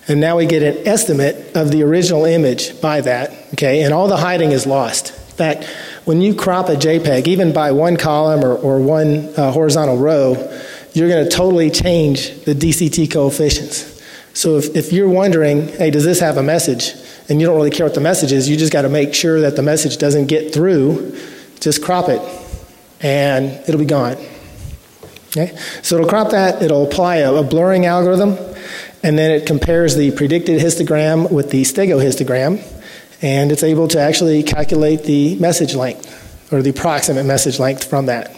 And 0.10 0.20
now 0.20 0.36
we 0.36 0.48
get 0.48 0.64
an 0.64 0.86
estimate 0.86 1.56
of 1.56 1.72
the 1.72 1.82
original 1.84 2.26
image 2.26 2.82
by 2.82 3.00
that, 3.02 3.32
okay? 3.54 3.84
And 3.84 3.94
all 3.94 4.10
the 4.10 4.18
hiding 4.18 4.52
is 4.52 4.66
lost. 4.66 5.12
In 5.12 5.36
fact, 5.36 5.70
when 6.08 6.22
you 6.22 6.34
crop 6.34 6.70
a 6.70 6.76
JPEG, 6.76 7.28
even 7.28 7.52
by 7.52 7.74
one 7.74 7.98
column 7.98 8.46
or, 8.46 8.56
or 8.56 8.80
one 8.80 9.28
uh, 9.36 9.52
horizontal 9.52 9.98
row, 9.98 10.36
you're 10.94 11.10
going 11.10 11.26
to 11.26 11.30
totally 11.30 11.70
change 11.70 12.46
the 12.46 12.56
DCT 12.56 13.12
coefficients. 13.12 14.02
So 14.34 14.56
if, 14.56 14.74
if 14.74 14.94
you're 14.94 15.10
wondering, 15.10 15.68
hey, 15.68 15.92
does 15.92 16.06
this 16.06 16.22
have 16.22 16.38
a 16.38 16.44
message? 16.44 16.94
And 17.28 17.42
you 17.42 17.46
don't 17.46 17.58
really 17.58 17.72
care 17.72 17.86
what 17.86 17.94
the 17.94 18.00
message 18.00 18.32
is, 18.32 18.48
you 18.48 18.56
just 18.56 18.72
got 18.72 18.84
to 18.84 18.90
make 18.90 19.14
sure 19.14 19.42
that 19.42 19.58
the 19.58 19.62
message 19.62 19.98
doesn't 19.98 20.28
get 20.28 20.54
through. 20.54 21.14
Just 21.60 21.84
crop 21.84 22.08
it, 22.08 22.22
and 23.02 23.48
it'll 23.68 23.78
be 23.78 23.84
gone. 23.84 24.16
Okay? 25.32 25.58
So 25.82 25.98
it'll 25.98 26.08
crop 26.08 26.32
that, 26.32 26.62
it'll 26.62 26.88
apply 26.88 27.18
a, 27.18 27.34
a 27.34 27.44
blurring 27.44 27.86
algorithm, 27.86 28.38
and 29.04 29.20
then 29.20 29.32
it 29.32 29.46
compares 29.46 29.98
the 29.98 30.12
predicted 30.12 30.62
histogram 30.62 31.30
with 31.30 31.52
the 31.52 31.64
stegohistogram, 31.64 32.64
and 33.22 33.52
it's 33.52 33.64
able 33.64 33.88
to 33.90 34.00
actually 34.00 34.44
calculate 34.44 35.04
the 35.04 35.36
message 35.38 35.76
length, 35.76 36.52
or 36.52 36.62
the 36.62 36.70
approximate 36.70 37.26
message 37.26 37.60
length 37.60 37.84
from 37.84 38.06
that. 38.08 38.36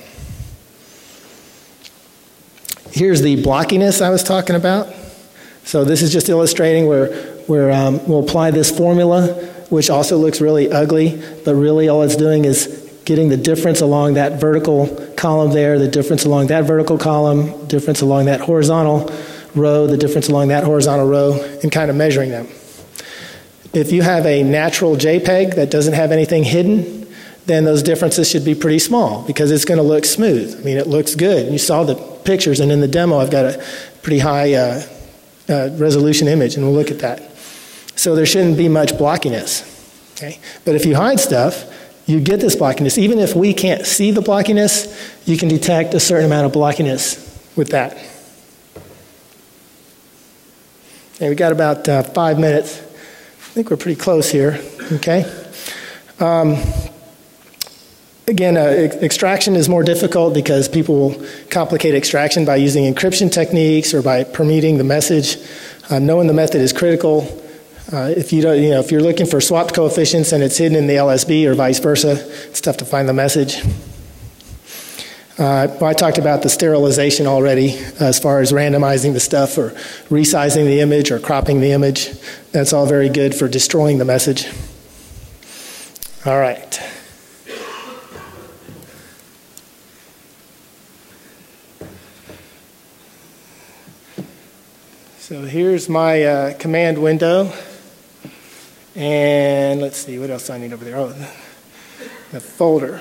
Here's 2.91 3.22
the 3.22 3.41
blockiness 3.43 4.01
I 4.01 4.10
was 4.10 4.23
talking 4.23 4.56
about. 4.56 4.93
So 5.64 5.84
this 5.85 6.01
is 6.01 6.11
just 6.11 6.30
illustrating 6.30 6.88
where, 6.88 7.14
where 7.45 7.72
um, 7.72 8.06
we'll 8.07 8.23
apply 8.23 8.51
this 8.51 8.76
formula, 8.76 9.27
which 9.69 9.89
also 9.89 10.18
looks 10.18 10.41
really 10.41 10.72
ugly, 10.72 11.22
but 11.45 11.53
really 11.53 11.88
all 11.89 12.01
it's 12.01 12.15
doing 12.15 12.45
is 12.45 12.89
getting 13.06 13.30
the 13.30 13.38
difference 13.38 13.81
along 13.81 14.15
that 14.15 14.39
vertical 14.39 14.88
column 15.15 15.51
there, 15.51 15.77
the 15.77 15.88
difference 15.88 16.26
along 16.26 16.47
that 16.47 16.64
vertical 16.65 16.97
column, 16.97 17.68
difference 17.68 18.01
along 18.01 18.26
that 18.26 18.39
horizontal 18.39 19.11
row, 19.56 19.88
the 19.88 19.97
difference 19.97 20.30
along 20.30 20.47
that 20.47 20.64
horizontal 20.64 21.07
row, 21.07 21.34
and 21.61 21.72
kind 21.72 21.89
of 21.89 21.95
measuring 21.95 22.30
them. 22.30 22.47
If 23.73 23.91
you 23.91 24.01
have 24.01 24.25
a 24.25 24.43
natural 24.43 24.95
JPEG 24.95 25.55
that 25.55 25.69
doesn't 25.69 25.93
have 25.93 26.11
anything 26.11 26.43
hidden, 26.43 27.07
then 27.45 27.65
those 27.65 27.83
differences 27.83 28.29
should 28.29 28.45
be 28.45 28.55
pretty 28.55 28.79
small 28.79 29.23
because 29.23 29.51
it's 29.51 29.65
going 29.65 29.77
to 29.77 29.83
look 29.83 30.05
smooth. 30.05 30.59
I 30.59 30.63
mean, 30.63 30.77
it 30.77 30.87
looks 30.87 31.15
good. 31.15 31.51
You 31.51 31.57
saw 31.57 31.83
the 31.83 31.95
pictures, 32.23 32.59
and 32.59 32.71
in 32.71 32.79
the 32.79 32.87
demo, 32.87 33.19
I've 33.19 33.31
got 33.31 33.45
a 33.45 33.65
pretty 34.01 34.19
high 34.19 34.53
uh, 34.53 34.81
uh, 35.49 35.69
resolution 35.73 36.27
image, 36.27 36.55
and 36.55 36.65
we'll 36.65 36.75
look 36.75 36.91
at 36.91 36.99
that. 36.99 37.23
So 37.95 38.15
there 38.15 38.25
shouldn't 38.25 38.57
be 38.57 38.69
much 38.69 38.93
blockiness. 38.93 39.65
Okay? 40.13 40.39
But 40.65 40.75
if 40.75 40.85
you 40.85 40.95
hide 40.95 41.19
stuff, 41.19 41.65
you 42.05 42.19
get 42.19 42.39
this 42.39 42.55
blockiness. 42.55 42.97
Even 42.97 43.19
if 43.19 43.35
we 43.35 43.53
can't 43.53 43.85
see 43.85 44.11
the 44.11 44.21
blockiness, 44.21 45.27
you 45.27 45.37
can 45.37 45.47
detect 45.47 45.93
a 45.93 45.99
certain 45.99 46.25
amount 46.25 46.45
of 46.45 46.51
blockiness 46.51 47.17
with 47.55 47.69
that. 47.69 47.93
Okay, 51.15 51.29
we 51.29 51.35
got 51.35 51.51
about 51.51 51.87
uh, 51.87 52.03
five 52.03 52.39
minutes. 52.39 52.88
I 53.60 53.61
think 53.61 53.72
we're 53.72 53.76
pretty 53.76 53.99
close 53.99 54.31
here. 54.31 54.57
Okay. 54.94 55.26
Um, 56.22 56.56
Again, 58.26 58.56
uh, 58.56 58.61
extraction 59.02 59.57
is 59.57 59.68
more 59.68 59.84
difficult 59.84 60.34
because 60.34 60.69
people 60.69 60.95
will 60.95 61.26
complicate 61.49 61.94
extraction 61.94 62.45
by 62.45 62.56
using 62.56 62.86
encryption 62.86 63.30
techniques 63.30 63.94
or 63.94 64.02
by 64.02 64.23
permuting 64.23 64.77
the 64.77 64.86
message. 64.86 65.36
Uh, 65.90 65.99
knowing 65.99 66.27
the 66.27 66.34
method 66.34 66.61
is 66.61 66.72
critical. 66.72 67.27
Uh, 67.91 68.14
if 68.15 68.31
you 68.31 68.41
don't, 68.41 68.61
you 68.61 68.69
know, 68.69 68.80
if 68.80 68.91
you're 68.91 69.02
looking 69.02 69.26
for 69.26 69.41
swapped 69.41 69.73
coefficients 69.73 70.31
and 70.31 70.41
it's 70.41 70.57
hidden 70.57 70.77
in 70.77 70.88
the 70.88 70.95
LSB 70.95 71.45
or 71.45 71.53
vice 71.53 71.80
versa, 71.80 72.11
it's 72.48 72.61
tough 72.61 72.77
to 72.77 72.86
find 72.86 73.10
the 73.10 73.14
message. 73.14 73.61
Uh, 75.39 75.73
I 75.81 75.93
talked 75.93 76.17
about 76.17 76.41
the 76.41 76.49
sterilization 76.49 77.25
already 77.25 77.77
as 78.01 78.19
far 78.19 78.41
as 78.41 78.51
randomizing 78.51 79.13
the 79.13 79.21
stuff 79.21 79.57
or 79.57 79.69
resizing 80.09 80.65
the 80.65 80.81
image 80.81 81.11
or 81.11 81.19
cropping 81.19 81.61
the 81.61 81.71
image. 81.71 82.09
That's 82.51 82.73
all 82.73 82.85
very 82.85 83.07
good 83.07 83.33
for 83.33 83.47
destroying 83.47 83.99
the 83.99 84.05
message. 84.05 84.47
All 86.25 86.37
right. 86.37 86.73
So 95.19 95.43
here's 95.43 95.87
my 95.87 96.23
uh, 96.23 96.53
command 96.57 97.01
window. 97.01 97.53
And 98.93 99.79
let's 99.79 99.99
see, 99.99 100.19
what 100.19 100.31
else 100.31 100.47
do 100.47 100.53
I 100.53 100.57
need 100.57 100.73
over 100.73 100.83
there? 100.83 100.97
Oh, 100.97 101.15
the 102.33 102.41
folder. 102.41 102.99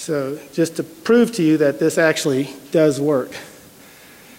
So 0.00 0.38
just 0.54 0.76
to 0.76 0.82
prove 0.82 1.30
to 1.32 1.42
you 1.42 1.58
that 1.58 1.78
this 1.78 1.98
actually 1.98 2.48
does 2.72 2.98
work. 2.98 3.36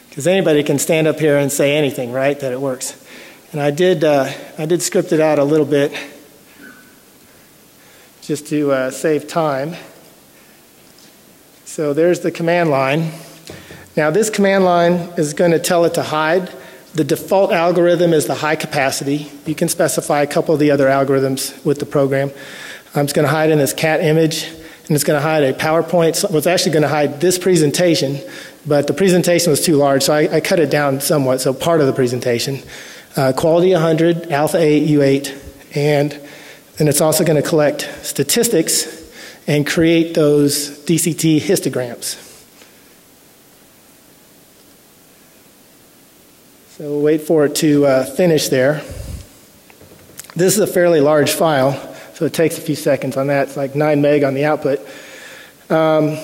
Because 0.10 0.26
anybody 0.26 0.64
can 0.64 0.80
stand 0.80 1.06
up 1.06 1.20
here 1.20 1.38
and 1.38 1.52
say 1.52 1.78
anything, 1.78 2.12
right, 2.12 2.38
that 2.40 2.52
it 2.52 2.60
works. 2.60 3.00
And 3.52 3.62
I 3.62 3.70
did, 3.70 4.04
uh, 4.04 4.32
I 4.58 4.66
did 4.66 4.82
script 4.82 5.12
it 5.12 5.20
out 5.20 5.38
a 5.38 5.44
little 5.44 5.68
bit 5.68 5.94
just 8.24 8.48
to 8.48 8.72
uh, 8.72 8.90
save 8.90 9.28
time. 9.28 9.76
So 11.66 11.94
there's 11.94 12.22
the 12.22 12.32
command 12.32 12.72
line. 12.72 13.12
Now, 13.96 14.10
this 14.10 14.32
command 14.32 14.66
line 14.66 14.94
is 15.16 15.36
going 15.36 15.52
to 15.52 15.60
tell 15.60 15.86
it 15.86 15.94
to 15.94 16.02
hide. 16.02 16.52
The 16.96 17.04
default 17.04 17.52
algorithm 17.52 18.14
is 18.14 18.26
the 18.26 18.34
high 18.34 18.56
capacity. 18.56 19.32
You 19.46 19.54
can 19.54 19.70
specify 19.70 20.24
a 20.24 20.28
couple 20.28 20.56
of 20.56 20.60
the 20.60 20.72
other 20.72 20.88
algorithms 20.88 21.64
with 21.64 21.78
the 21.78 21.86
program. 21.86 22.32
I'm 22.96 23.06
just 23.06 23.16
going 23.16 23.28
to 23.28 23.32
hide 23.32 23.52
in 23.52 23.60
this 23.60 23.74
cat 23.74 24.02
image, 24.02 24.48
and 24.88 24.96
it's 24.96 25.04
going 25.04 25.18
to 25.18 25.22
hide 25.22 25.44
a 25.44 25.54
PowerPoint. 25.54 26.24
Well, 26.30 26.38
it's 26.38 26.48
actually 26.48 26.72
going 26.72 26.84
to 26.84 26.90
hide 26.90 27.22
this 27.22 27.38
presentation, 27.38 28.20
but 28.66 28.88
the 28.88 28.94
presentation 28.94 29.50
was 29.50 29.64
too 29.64 29.76
large, 29.76 30.04
so 30.04 30.14
I, 30.14 30.36
I 30.36 30.42
cut 30.42 30.60
it 30.60 30.70
down 30.70 31.02
somewhat, 31.02 31.42
so 31.42 31.54
part 31.54 31.82
of 31.82 31.88
the 31.88 31.94
presentation. 31.94 32.60
Uh, 33.16 33.34
quality 33.36 33.74
100, 33.74 34.32
alpha 34.32 34.58
8, 34.58 34.88
U8, 34.90 35.76
and 35.76 36.12
then 36.78 36.88
it's 36.88 37.02
also 37.02 37.24
going 37.24 37.42
to 37.42 37.48
collect 37.48 37.90
statistics 38.04 39.02
and 39.48 39.68
create 39.68 40.14
those 40.14 40.80
DCT 40.86 41.40
histograms. 41.42 42.28
So 46.70 46.86
we'll 46.86 47.02
wait 47.02 47.22
for 47.22 47.46
it 47.46 47.56
to 47.58 47.86
uh, 47.86 48.06
finish 48.06 48.48
there. 48.48 48.82
This 50.36 50.56
is 50.56 50.60
a 50.60 50.68
fairly 50.68 51.02
large 51.02 51.32
file, 51.32 51.91
so 52.22 52.28
it 52.28 52.36
takes 52.36 52.60
a 52.60 52.62
few 52.62 52.76
seconds 52.76 53.18
on 53.18 53.26
that. 53.26 53.48
It's 53.48 53.58
like 53.58 53.74
9 53.74 54.00
meg 54.00 54.24
on 54.24 54.36
the 54.36 54.46
output. 54.46 54.80
Um, 55.72 56.20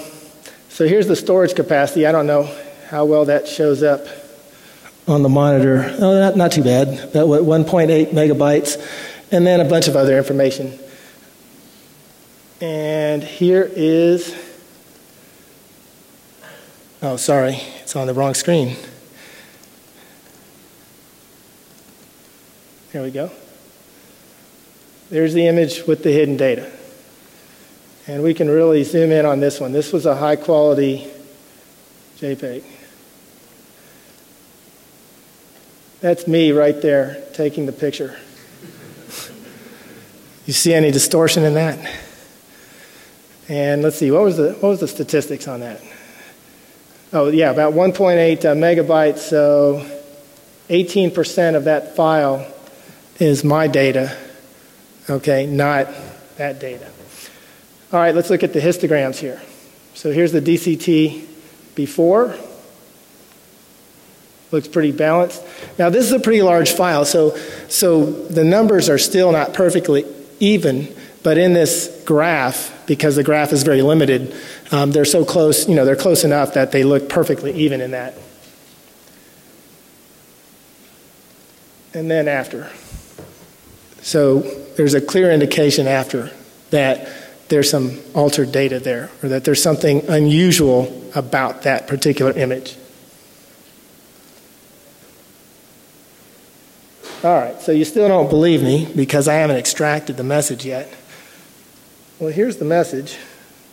so 0.70 0.88
here's 0.88 1.08
the 1.08 1.16
storage 1.16 1.56
capacity. 1.56 2.06
I 2.06 2.12
don't 2.12 2.28
know 2.28 2.56
how 2.88 3.06
well 3.06 3.26
that 3.26 3.48
shows 3.48 3.82
up 3.82 4.06
on 5.08 5.24
the 5.24 5.30
monitor. 5.30 5.92
Oh, 5.98 6.20
not, 6.20 6.38
not 6.38 6.52
too 6.52 6.62
bad. 6.64 7.00
About 7.06 7.28
what, 7.28 7.42
1.8 7.42 8.12
megabytes, 8.12 8.80
and 9.32 9.48
then 9.48 9.60
a 9.60 9.68
bunch 9.68 9.88
of 9.88 9.96
other 9.96 10.20
information. 10.20 10.78
And 12.62 13.24
here 13.24 13.68
is, 13.76 14.36
oh, 17.02 17.18
sorry, 17.18 17.56
it's 17.82 17.96
on 17.96 18.06
the 18.06 18.14
wrong 18.14 18.36
screen. 18.36 18.76
There 22.92 23.02
we 23.02 23.10
go. 23.10 23.32
There's 25.10 25.34
the 25.34 25.48
image 25.48 25.86
with 25.88 26.04
the 26.04 26.12
hidden 26.12 26.38
data. 26.38 26.72
And 28.08 28.24
we 28.24 28.34
can 28.34 28.50
really 28.50 28.84
zoom 28.84 29.12
in 29.12 29.26
on 29.26 29.40
this 29.40 29.60
one. 29.60 29.72
This 29.72 29.92
was 29.92 30.06
a 30.06 30.16
high 30.16 30.36
quality 30.36 31.08
JPEG. 32.20 32.64
That's 36.00 36.28
me 36.28 36.52
right 36.52 36.80
there 36.82 37.24
taking 37.34 37.66
the 37.66 37.72
picture. 37.72 38.18
You 40.46 40.54
see 40.54 40.74
any 40.74 40.92
distortion 40.92 41.44
in 41.44 41.56
that? 41.56 41.94
And 43.50 43.82
let's 43.82 43.98
see, 43.98 44.12
what 44.12 44.24
was 44.24 44.38
the, 44.38 44.54
what 44.54 44.70
was 44.70 44.80
the 44.80 44.88
statistics 44.88 45.48
on 45.48 45.62
that? 45.62 45.82
Oh, 47.14 47.30
yeah, 47.30 47.52
about 47.52 47.74
1.8 47.74 48.46
uh, 48.46 48.54
megabytes, 48.56 49.20
so 49.20 49.86
18% 50.70 51.56
of 51.56 51.64
that 51.66 51.96
file 51.96 52.46
is 53.20 53.44
my 53.44 53.68
data, 53.68 54.16
okay, 55.10 55.46
not 55.46 55.88
that 56.38 56.60
data. 56.60 56.90
All 57.92 58.00
right, 58.00 58.14
let's 58.14 58.30
look 58.30 58.44
at 58.44 58.54
the 58.54 58.60
histograms 58.60 59.18
here. 59.18 59.42
So 59.94 60.12
here's 60.12 60.32
the 60.32 60.42
DCT 60.42 61.26
before. 61.76 62.36
Looks 64.52 64.68
pretty 64.68 64.92
balanced. 64.92 65.44
Now 65.80 65.90
this 65.90 66.06
is 66.06 66.12
a 66.12 66.20
pretty 66.20 66.42
large 66.42 66.72
file, 66.72 67.06
so, 67.06 67.38
so 67.68 68.06
the 68.06 68.44
numbers 68.44 68.90
are 68.90 68.98
still 68.98 69.32
not 69.32 69.54
perfectly 69.54 70.06
even, 70.40 70.94
but 71.24 71.38
in 71.38 71.54
this 71.54 72.04
graph, 72.06 72.86
because 72.88 73.16
the 73.16 73.24
graph 73.24 73.52
is 73.52 73.64
very 73.64 73.82
limited, 73.82 74.34
um, 74.72 74.92
they're 74.92 75.06
so 75.06 75.26
close, 75.26 75.68
you 75.68 75.76
know, 75.76 75.86
they're 75.86 75.96
close 75.96 76.24
enough 76.24 76.54
that 76.54 76.72
they 76.72 76.84
look 76.84 77.10
perfectly 77.10 77.54
even 77.54 77.82
in 77.82 77.92
that. 77.92 78.14
And 81.94 82.12
then 82.12 82.28
after. 82.28 82.70
So 84.08 84.40
there's 84.78 84.94
a 84.94 85.02
clear 85.02 85.34
indication 85.34 85.86
after 85.86 86.32
that 86.70 87.10
there's 87.50 87.70
some 87.70 88.00
altered 88.16 88.54
data 88.54 88.80
there, 88.80 89.12
or 89.22 89.28
that 89.28 89.44
there's 89.44 89.62
something 89.62 90.02
unusual 90.08 91.12
about 91.14 91.64
that 91.64 91.88
particular 91.88 92.32
image. 92.32 92.78
All 97.22 97.38
right, 97.38 97.60
so 97.60 97.74
you 97.74 97.84
still 97.84 98.08
don't 98.08 98.30
believe 98.30 98.64
me 98.64 98.90
because 98.96 99.28
I 99.28 99.34
haven't 99.34 99.58
extracted 99.58 100.16
the 100.16 100.24
message 100.24 100.66
yet. 100.66 100.90
well, 102.18 102.32
here's 102.32 102.56
the 102.56 102.66
message. 102.66 103.18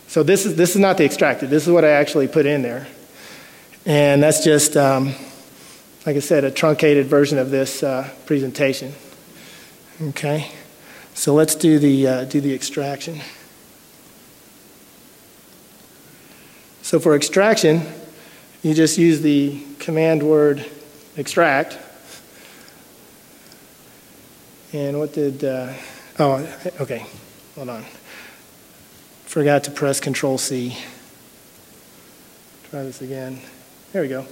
So 0.09 0.21
this 0.21 0.45
is, 0.45 0.57
this 0.57 0.71
is 0.71 0.81
not 0.81 0.97
the 0.97 1.05
extracted. 1.05 1.49
This 1.49 1.65
is 1.65 1.71
what 1.71 1.85
I 1.85 1.91
actually 1.91 2.27
put 2.27 2.45
in 2.45 2.61
there. 2.61 2.87
And 3.85 4.21
that's 4.21 4.43
just, 4.43 4.75
um, 4.75 5.15
like 6.05 6.17
I 6.17 6.19
said, 6.19 6.43
a 6.43 6.51
truncated 6.51 7.05
version 7.05 7.37
of 7.37 7.51
this 7.51 7.83
uh, 7.83 8.09
presentation. 8.25 8.91
Okay, 10.01 10.51
so 11.13 11.33
let's 11.33 11.55
do 11.55 11.79
the, 11.79 12.05
uh, 12.05 12.23
do 12.25 12.41
the 12.41 12.53
extraction. 12.53 13.21
So 16.81 16.99
for 16.99 17.15
extraction, 17.15 17.81
you 18.61 18.73
just 18.73 18.97
use 18.97 19.21
the 19.21 19.63
command 19.79 20.21
word 20.21 20.69
extract. 21.15 21.77
And 24.73 24.99
what 24.99 25.13
did, 25.13 25.45
uh, 25.45 25.71
oh, 26.19 26.45
okay, 26.81 27.05
hold 27.55 27.69
on. 27.69 27.85
Forgot 29.23 29.63
to 29.63 29.71
press 29.71 30.01
Control 30.01 30.37
C. 30.37 30.77
Try 32.69 32.83
this 32.83 33.01
again. 33.01 33.39
There 33.93 34.01
we 34.01 34.09
go. 34.09 34.25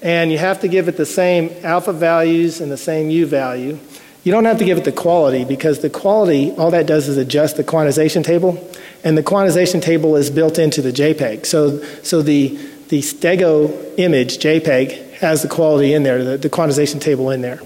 And 0.00 0.32
you 0.32 0.38
have 0.38 0.62
to 0.62 0.68
give 0.68 0.88
it 0.88 0.96
the 0.96 1.04
same 1.04 1.50
alpha 1.62 1.92
values 1.92 2.62
and 2.62 2.72
the 2.72 2.78
same 2.78 3.10
U 3.10 3.26
value. 3.26 3.78
You 4.24 4.32
don't 4.32 4.46
have 4.46 4.56
to 4.58 4.64
give 4.64 4.78
it 4.78 4.84
the 4.84 4.92
quality 4.92 5.44
because 5.44 5.80
the 5.80 5.90
quality, 5.90 6.50
all 6.52 6.70
that 6.70 6.86
does 6.86 7.08
is 7.08 7.18
adjust 7.18 7.58
the 7.58 7.64
quantization 7.64 8.24
table, 8.24 8.70
and 9.04 9.18
the 9.18 9.22
quantization 9.22 9.82
table 9.82 10.16
is 10.16 10.30
built 10.30 10.58
into 10.58 10.80
the 10.80 10.92
JPEG. 10.92 11.44
So, 11.44 11.84
so 12.02 12.22
the, 12.22 12.48
the 12.88 13.00
Stego 13.00 13.98
image, 13.98 14.38
JPEG, 14.38 15.12
has 15.18 15.42
the 15.42 15.48
quality 15.48 15.92
in 15.92 16.04
there, 16.04 16.24
the, 16.24 16.38
the 16.38 16.48
quantization 16.48 17.02
table 17.02 17.30
in 17.30 17.42
there. 17.42 17.60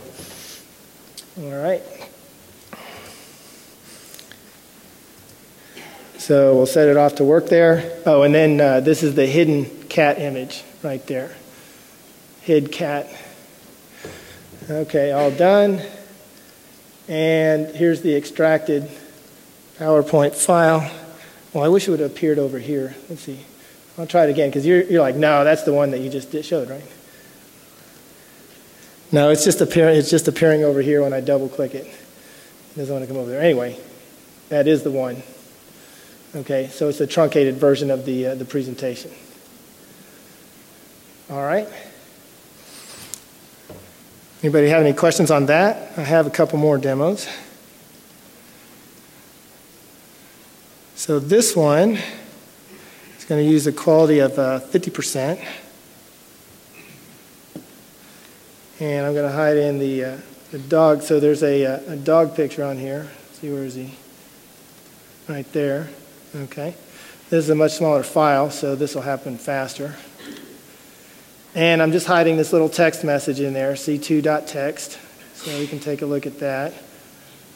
All 1.41 1.63
right. 1.63 1.83
So 6.19 6.57
we'll 6.57 6.67
set 6.67 6.89
it 6.89 6.97
off 6.97 7.15
to 7.17 7.25
work 7.25 7.47
there. 7.47 8.01
Oh, 8.05 8.23
and 8.23 8.35
then 8.35 8.61
uh, 8.61 8.81
this 8.81 9.05
is 9.05 9.15
the 9.15 9.27
hidden 9.27 9.67
cat 9.89 10.19
image 10.19 10.65
right 10.83 11.07
there. 11.07 11.31
Hid 12.41 12.73
cat. 12.73 13.09
Okay, 14.69 15.13
all 15.13 15.31
done. 15.31 15.81
And 17.09 17.75
here's 17.75 18.03
the 18.03 18.15
extracted 18.15 18.89
PowerPoint 19.79 20.35
file. 20.35 20.91
Well, 21.53 21.65
I 21.65 21.69
wish 21.69 21.89
it 21.89 21.91
would 21.91 22.01
have 22.01 22.11
appeared 22.11 22.39
over 22.39 22.59
here. 22.59 22.95
Let's 23.09 23.23
see. 23.23 23.41
I'll 23.97 24.07
try 24.07 24.25
it 24.27 24.31
again 24.31 24.51
because 24.51 24.67
you're, 24.67 24.83
you're 24.83 25.01
like, 25.01 25.17
no, 25.17 25.43
that's 25.43 25.63
the 25.63 25.73
one 25.73 25.91
that 25.93 26.01
you 26.01 26.11
just 26.11 26.33
showed, 26.45 26.69
right? 26.69 26.85
No, 29.11 29.31
it's 29.31 29.45
just, 29.45 29.63
appearing, 29.63 29.97
it's 29.97 30.11
just 30.11 30.29
appearing 30.29 30.65
over 30.65 30.83
here 30.83 31.03
when 31.03 31.15
I 31.15 31.21
double 31.21 31.49
click 31.49 31.75
it. 31.75 31.87
It 31.87 32.77
doesn't 32.77 32.95
want 32.95 33.03
to 33.05 33.09
come 33.09 33.17
over 33.17 33.31
there. 33.31 33.41
Anyway, 33.41 33.79
that 34.51 34.69
is 34.69 34.83
the 34.83 34.91
one. 34.91 35.23
Okay, 36.37 36.69
so 36.69 36.89
it's 36.89 37.01
a 37.01 37.07
truncated 37.07 37.57
version 37.57 37.91
of 37.91 38.05
the, 38.05 38.27
uh, 38.27 38.35
the 38.35 38.45
presentation. 38.45 39.11
All 41.31 41.43
right. 41.43 41.69
Anybody 44.41 44.69
have 44.69 44.83
any 44.85 44.93
questions 44.93 45.33
on 45.33 45.47
that? 45.47 45.99
I 45.99 46.03
have 46.03 46.29
a 46.29 46.31
couple 46.31 46.61
more 46.61 46.79
demos. 46.79 47.27
So 50.95 51.19
this 51.19 51.57
one 51.57 51.99
is 53.19 53.25
going 53.25 53.45
to 53.45 53.51
use 53.51 53.67
a 53.67 53.73
quality 53.73 54.21
of 54.21 54.39
uh, 54.39 54.61
50%. 54.61 55.45
And 58.79 59.07
I'm 59.07 59.13
going 59.13 59.29
to 59.29 59.37
hide 59.37 59.57
in 59.57 59.81
the, 59.81 60.05
uh, 60.05 60.17
the 60.53 60.61
dog. 60.61 61.03
So 61.03 61.19
there's 61.19 61.43
a, 61.43 61.65
uh, 61.65 61.95
a 61.95 61.97
dog 61.97 62.37
picture 62.37 62.63
on 62.63 62.79
here. 62.79 63.09
Let's 63.27 63.41
see, 63.41 63.53
where 63.53 63.65
is 63.65 63.75
he? 63.75 63.95
Right 65.29 65.53
there. 65.53 65.89
Okay. 66.35 66.77
This 67.29 67.45
is 67.45 67.51
a 67.51 67.57
much 67.57 67.73
smaller 67.73 68.05
file, 68.05 68.51
so 68.51 68.77
this 68.77 68.95
will 68.95 69.03
happen 69.03 69.37
faster. 69.37 69.97
And 71.55 71.83
I'm 71.83 71.93
just 71.93 72.07
hiding 72.07 72.37
this 72.37 72.53
little 72.53 72.69
text 72.69 73.05
message 73.05 73.41
in 73.41 73.55
there, 73.55 73.73
c2.text. 73.73 74.99
So 75.35 75.59
we 75.59 75.67
can 75.67 75.81
take 75.81 76.03
a 76.03 76.07
look 76.07 76.27
at 76.27 76.39
that. 76.41 76.75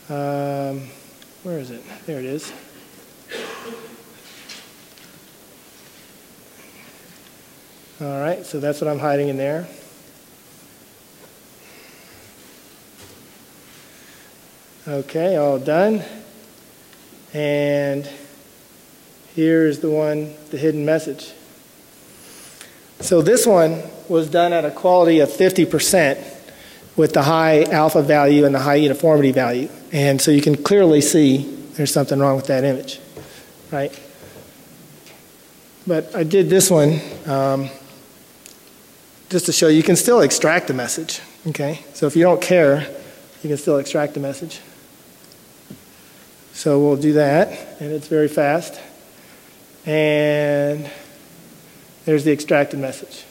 Um, 0.08 0.88
where 1.42 1.58
is 1.58 1.70
it? 1.70 1.82
There 2.06 2.18
it 2.18 2.24
is. 2.24 2.52
All 8.00 8.20
right, 8.20 8.44
so 8.44 8.58
that's 8.58 8.80
what 8.80 8.88
I'm 8.88 8.98
hiding 8.98 9.28
in 9.28 9.36
there. 9.36 9.68
Okay, 14.88 15.36
all 15.36 15.58
done. 15.58 16.02
And 17.32 18.08
here's 19.36 19.78
the 19.78 19.90
one, 19.90 20.34
the 20.50 20.58
hidden 20.58 20.84
message. 20.84 21.32
So 23.02 23.20
this 23.20 23.46
one 23.46 23.82
was 24.08 24.30
done 24.30 24.52
at 24.52 24.64
a 24.64 24.70
quality 24.70 25.18
of 25.18 25.28
50% 25.28 26.24
with 26.96 27.12
the 27.12 27.22
high 27.22 27.64
alpha 27.64 28.00
value 28.00 28.44
and 28.44 28.54
the 28.54 28.60
high 28.60 28.76
uniformity 28.76 29.32
value. 29.32 29.68
And 29.90 30.20
so 30.20 30.30
you 30.30 30.40
can 30.40 30.62
clearly 30.62 31.00
see 31.00 31.38
there's 31.72 31.92
something 31.92 32.20
wrong 32.20 32.36
with 32.36 32.46
that 32.46 32.62
image, 32.62 33.00
right? 33.72 33.98
But 35.84 36.14
I 36.14 36.22
did 36.22 36.48
this 36.48 36.70
one 36.70 37.00
um, 37.26 37.70
just 39.30 39.46
to 39.46 39.52
show 39.52 39.66
you 39.66 39.82
can 39.82 39.96
still 39.96 40.20
extract 40.20 40.68
the 40.68 40.74
message, 40.74 41.20
okay? 41.48 41.80
So 41.94 42.06
if 42.06 42.14
you 42.14 42.22
don't 42.22 42.40
care, 42.40 42.82
you 43.42 43.48
can 43.48 43.56
still 43.56 43.78
extract 43.78 44.14
the 44.14 44.20
message. 44.20 44.60
So 46.52 46.78
we'll 46.78 46.96
do 46.96 47.14
that, 47.14 47.80
and 47.80 47.90
it's 47.90 48.06
very 48.06 48.28
fast. 48.28 48.80
And 49.86 50.88
there's 52.04 52.24
the 52.24 52.32
extracted 52.32 52.80
message. 52.80 53.24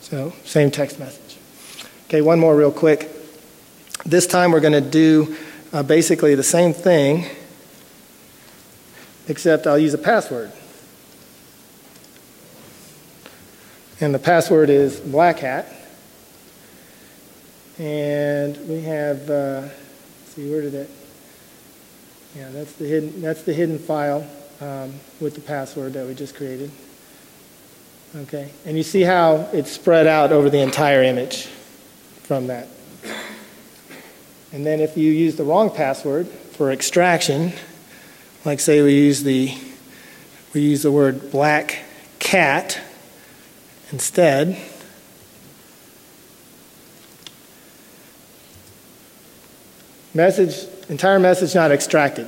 So, 0.00 0.32
same 0.44 0.70
text 0.70 0.98
message. 0.98 1.36
Okay, 2.06 2.20
one 2.20 2.38
more 2.38 2.56
real 2.56 2.72
quick. 2.72 3.10
This 4.04 4.26
time 4.26 4.52
we're 4.52 4.60
going 4.60 4.72
to 4.72 4.80
do 4.80 5.36
uh, 5.72 5.82
basically 5.82 6.34
the 6.34 6.42
same 6.42 6.72
thing, 6.72 7.26
except 9.28 9.66
I'll 9.66 9.78
use 9.78 9.94
a 9.94 9.98
password. 9.98 10.52
And 14.00 14.14
the 14.14 14.18
password 14.18 14.70
is 14.70 15.00
black 15.00 15.38
hat. 15.38 15.72
And 17.78 18.56
we 18.68 18.82
have, 18.82 19.28
uh, 19.28 19.68
see, 20.26 20.50
where 20.50 20.62
did 20.62 20.74
it? 20.74 20.90
Yeah, 22.36 22.50
that's 22.50 22.72
the 22.74 22.84
hidden, 22.84 23.22
that's 23.22 23.42
the 23.42 23.52
hidden 23.52 23.78
file 23.78 24.26
um, 24.60 24.94
with 25.20 25.34
the 25.34 25.40
password 25.40 25.94
that 25.94 26.06
we 26.06 26.14
just 26.14 26.36
created. 26.36 26.70
Okay, 28.22 28.48
and 28.64 28.78
you 28.78 28.82
see 28.82 29.02
how 29.02 29.46
it's 29.52 29.70
spread 29.70 30.06
out 30.06 30.32
over 30.32 30.48
the 30.48 30.60
entire 30.60 31.02
image 31.02 31.48
from 32.22 32.46
that. 32.46 32.66
And 34.52 34.64
then 34.64 34.80
if 34.80 34.96
you 34.96 35.12
use 35.12 35.36
the 35.36 35.44
wrong 35.44 35.68
password 35.68 36.26
for 36.26 36.72
extraction, 36.72 37.52
like 38.46 38.58
say 38.58 38.80
we 38.80 38.94
use 38.94 39.22
the 39.22 39.54
we 40.54 40.62
use 40.62 40.82
the 40.82 40.90
word 40.90 41.30
black 41.30 41.80
cat 42.18 42.80
instead, 43.92 44.58
message 50.14 50.66
entire 50.88 51.18
message 51.18 51.54
not 51.54 51.70
extracted. 51.70 52.26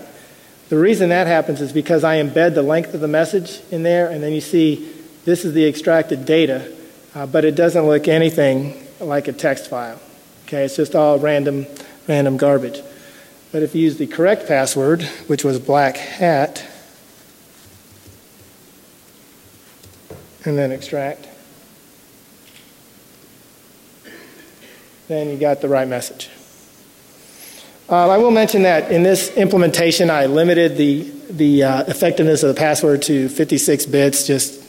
The 0.69 0.77
reason 0.77 1.09
that 1.09 1.27
happens 1.27 1.63
is 1.63 1.73
because 1.73 2.05
I 2.05 2.23
embed 2.23 2.55
the 2.55 2.63
length 2.63 2.93
of 2.93 3.01
the 3.01 3.09
message 3.09 3.63
in 3.71 3.85
there, 3.85 4.11
and 4.11 4.23
then 4.23 4.35
you 4.35 4.43
see 4.43 4.97
this 5.29 5.45
is 5.45 5.53
the 5.53 5.67
extracted 5.67 6.25
data, 6.25 6.75
uh, 7.15 7.27
but 7.27 7.45
it 7.45 7.55
doesn't 7.55 7.85
look 7.85 8.09
anything 8.09 8.83
like 8.99 9.29
a 9.29 9.33
text 9.33 9.69
file. 9.69 10.01
Okay, 10.47 10.65
it's 10.65 10.77
just 10.77 10.95
all 10.95 11.19
random, 11.19 11.67
random 12.09 12.39
garbage. 12.39 12.81
But 13.53 13.63
if 13.63 13.75
you 13.75 13.83
use 13.83 13.99
the 13.99 14.07
correct 14.07 14.49
password, 14.49 15.03
which 15.27 15.45
was 15.45 15.59
black 15.59 15.99
hat, 15.99 16.65
and 20.47 20.57
then 20.57 20.73
extract, 20.73 21.29
then 25.09 25.29
you 25.29 25.37
got 25.37 25.61
the 25.61 25.69
right 25.69 25.87
message. 25.87 26.31
Uh, 27.91 28.09
I 28.09 28.17
will 28.17 28.31
mention 28.31 28.63
that 28.63 28.91
in 28.91 29.03
this 29.03 29.35
implementation, 29.37 30.09
I 30.09 30.25
limited 30.25 30.79
the, 30.79 31.03
the 31.29 31.65
uh, 31.65 31.83
effectiveness 31.85 32.43
of 32.43 32.55
the 32.55 32.59
password 32.59 33.03
to 33.03 33.29
56 33.29 33.85
bits. 33.87 34.27
Just 34.27 34.68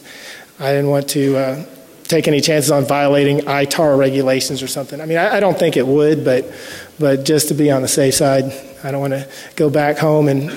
I 0.59 0.71
didn't 0.71 0.89
want 0.89 1.09
to 1.11 1.37
uh, 1.37 1.65
take 2.03 2.27
any 2.27 2.41
chances 2.41 2.69
on 2.69 2.85
violating 2.85 3.39
ITAR 3.39 3.97
regulations 3.97 4.61
or 4.61 4.67
something. 4.67 4.99
I 4.99 5.05
mean, 5.05 5.17
I, 5.17 5.37
I, 5.37 5.39
don't 5.39 5.57
think 5.57 5.77
it 5.77 5.87
would, 5.87 6.25
but 6.25 6.51
but 6.99 7.23
just 7.23 7.47
to 7.47 7.53
be 7.53 7.71
on 7.71 7.81
the 7.81 7.87
safe 7.87 8.15
side, 8.15 8.51
I 8.83 8.91
don't 8.91 8.99
want 8.99 9.13
to 9.13 9.29
go 9.55 9.69
back 9.69 9.97
home 9.97 10.27
and 10.27 10.51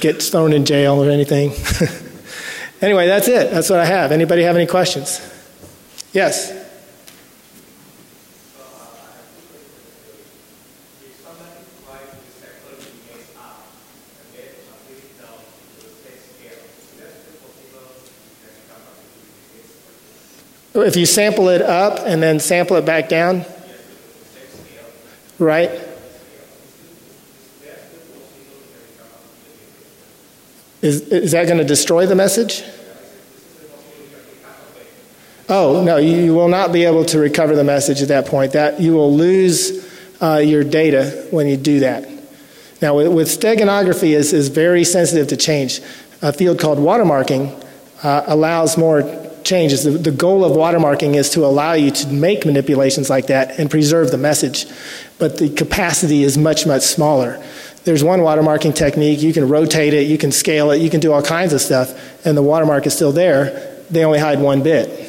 get 0.00 0.22
thrown 0.22 0.52
in 0.52 0.64
jail 0.64 1.02
or 1.02 1.10
anything. 1.10 1.50
anyway, 2.80 3.06
that's 3.06 3.26
it. 3.26 3.50
That's 3.50 3.68
what 3.68 3.80
I 3.80 3.86
have. 3.86 4.12
Anybody 4.12 4.42
have 4.42 4.54
any 4.54 4.66
questions? 4.66 5.20
Yes. 6.12 6.67
If 20.82 20.96
you 20.96 21.06
sample 21.06 21.48
it 21.48 21.62
up 21.62 22.00
and 22.06 22.22
then 22.22 22.40
sample 22.40 22.76
it 22.76 22.84
back 22.84 23.08
down, 23.08 23.44
right? 25.38 25.70
Is, 30.80 31.00
is 31.08 31.32
that 31.32 31.46
going 31.46 31.58
to 31.58 31.64
destroy 31.64 32.06
the 32.06 32.14
message? 32.14 32.62
Oh, 35.48 35.82
no, 35.82 35.96
you, 35.96 36.34
will 36.34 36.48
not 36.48 36.72
be 36.72 36.84
able 36.84 37.04
to 37.06 37.18
recover 37.18 37.56
the 37.56 37.64
message 37.64 38.02
at 38.02 38.08
that 38.08 38.26
point. 38.26 38.52
That 38.52 38.80
You 38.80 38.92
will 38.92 39.14
lose 39.14 39.88
uh, 40.20 40.36
your 40.36 40.62
data 40.62 41.26
when 41.30 41.46
you 41.46 41.56
do 41.56 41.80
that. 41.80 42.08
Now, 42.82 42.96
with, 42.96 43.12
with 43.12 43.28
steganography 43.28 44.14
is, 44.14 44.32
is 44.32 44.48
very 44.48 44.84
sensitive 44.84 45.28
to 45.28 45.36
change. 45.36 45.80
A 46.20 46.32
field 46.32 46.60
called 46.60 46.78
watermarking 46.78 47.64
uh, 48.04 48.24
allows 48.26 48.76
more 48.76 49.02
changes. 49.44 49.84
The, 49.84 49.90
the 49.90 50.10
goal 50.10 50.44
of 50.44 50.52
watermarking 50.52 51.14
is 51.14 51.30
to 51.30 51.44
allow 51.44 51.72
you 51.72 51.90
to 51.90 52.08
make 52.08 52.44
manipulations 52.44 53.08
like 53.10 53.28
that 53.28 53.58
and 53.58 53.70
preserve 53.70 54.10
the 54.10 54.18
message, 54.18 54.66
but 55.18 55.38
the 55.38 55.50
capacity 55.50 56.22
is 56.22 56.36
much, 56.38 56.66
much 56.66 56.82
smaller. 56.82 57.42
There's 57.84 58.04
one 58.04 58.20
watermarking 58.20 58.74
technique, 58.74 59.22
you 59.22 59.32
can 59.32 59.48
rotate 59.48 59.94
it, 59.94 60.06
you 60.08 60.18
can 60.18 60.32
scale 60.32 60.70
it, 60.70 60.82
you 60.82 60.90
can 60.90 61.00
do 61.00 61.12
all 61.12 61.22
kinds 61.22 61.52
of 61.52 61.60
stuff, 61.60 62.26
and 62.26 62.36
the 62.36 62.42
watermark 62.42 62.86
is 62.86 62.94
still 62.94 63.12
there. 63.12 63.76
They 63.90 64.04
only 64.04 64.18
hide 64.18 64.40
one 64.40 64.62
bit. 64.62 65.08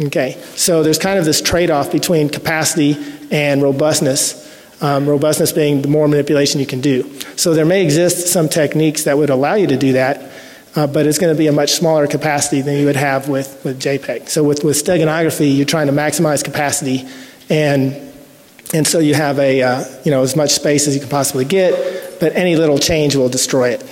Okay, 0.00 0.40
so 0.54 0.82
there's 0.82 0.98
kind 0.98 1.18
of 1.18 1.26
this 1.26 1.42
trade 1.42 1.70
off 1.70 1.92
between 1.92 2.30
capacity 2.30 2.96
and 3.30 3.62
robustness. 3.62 4.48
Um, 4.82 5.06
robustness 5.06 5.52
being 5.52 5.82
the 5.82 5.88
more 5.88 6.08
manipulation 6.08 6.58
you 6.58 6.66
can 6.66 6.80
do. 6.80 7.20
So 7.36 7.52
there 7.52 7.66
may 7.66 7.84
exist 7.84 8.28
some 8.28 8.48
techniques 8.48 9.04
that 9.04 9.18
would 9.18 9.28
allow 9.28 9.52
you 9.52 9.66
to 9.66 9.76
do 9.76 9.92
that, 9.92 10.29
uh, 10.76 10.86
but 10.86 11.06
it's 11.06 11.18
going 11.18 11.34
to 11.34 11.38
be 11.38 11.46
a 11.46 11.52
much 11.52 11.72
smaller 11.72 12.06
capacity 12.06 12.62
than 12.62 12.76
you 12.76 12.86
would 12.86 12.96
have 12.96 13.28
with, 13.28 13.64
with 13.64 13.80
JPEG. 13.80 14.28
So 14.28 14.44
with, 14.44 14.62
with 14.64 14.76
steganography, 14.76 15.56
you're 15.56 15.66
trying 15.66 15.88
to 15.88 15.92
maximize 15.92 16.44
capacity, 16.44 17.08
and, 17.48 17.94
and 18.72 18.86
so 18.86 18.98
you 18.98 19.14
have 19.14 19.38
a, 19.38 19.62
uh, 19.62 19.84
you 20.04 20.10
know, 20.10 20.22
as 20.22 20.36
much 20.36 20.50
space 20.50 20.86
as 20.86 20.94
you 20.94 21.00
can 21.00 21.10
possibly 21.10 21.44
get, 21.44 22.20
but 22.20 22.34
any 22.36 22.56
little 22.56 22.78
change 22.78 23.16
will 23.16 23.28
destroy 23.28 23.70
it. 23.70 23.82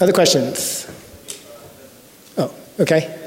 Other 0.00 0.12
questions? 0.12 0.86
Oh, 2.36 2.52
okay. 2.80 3.21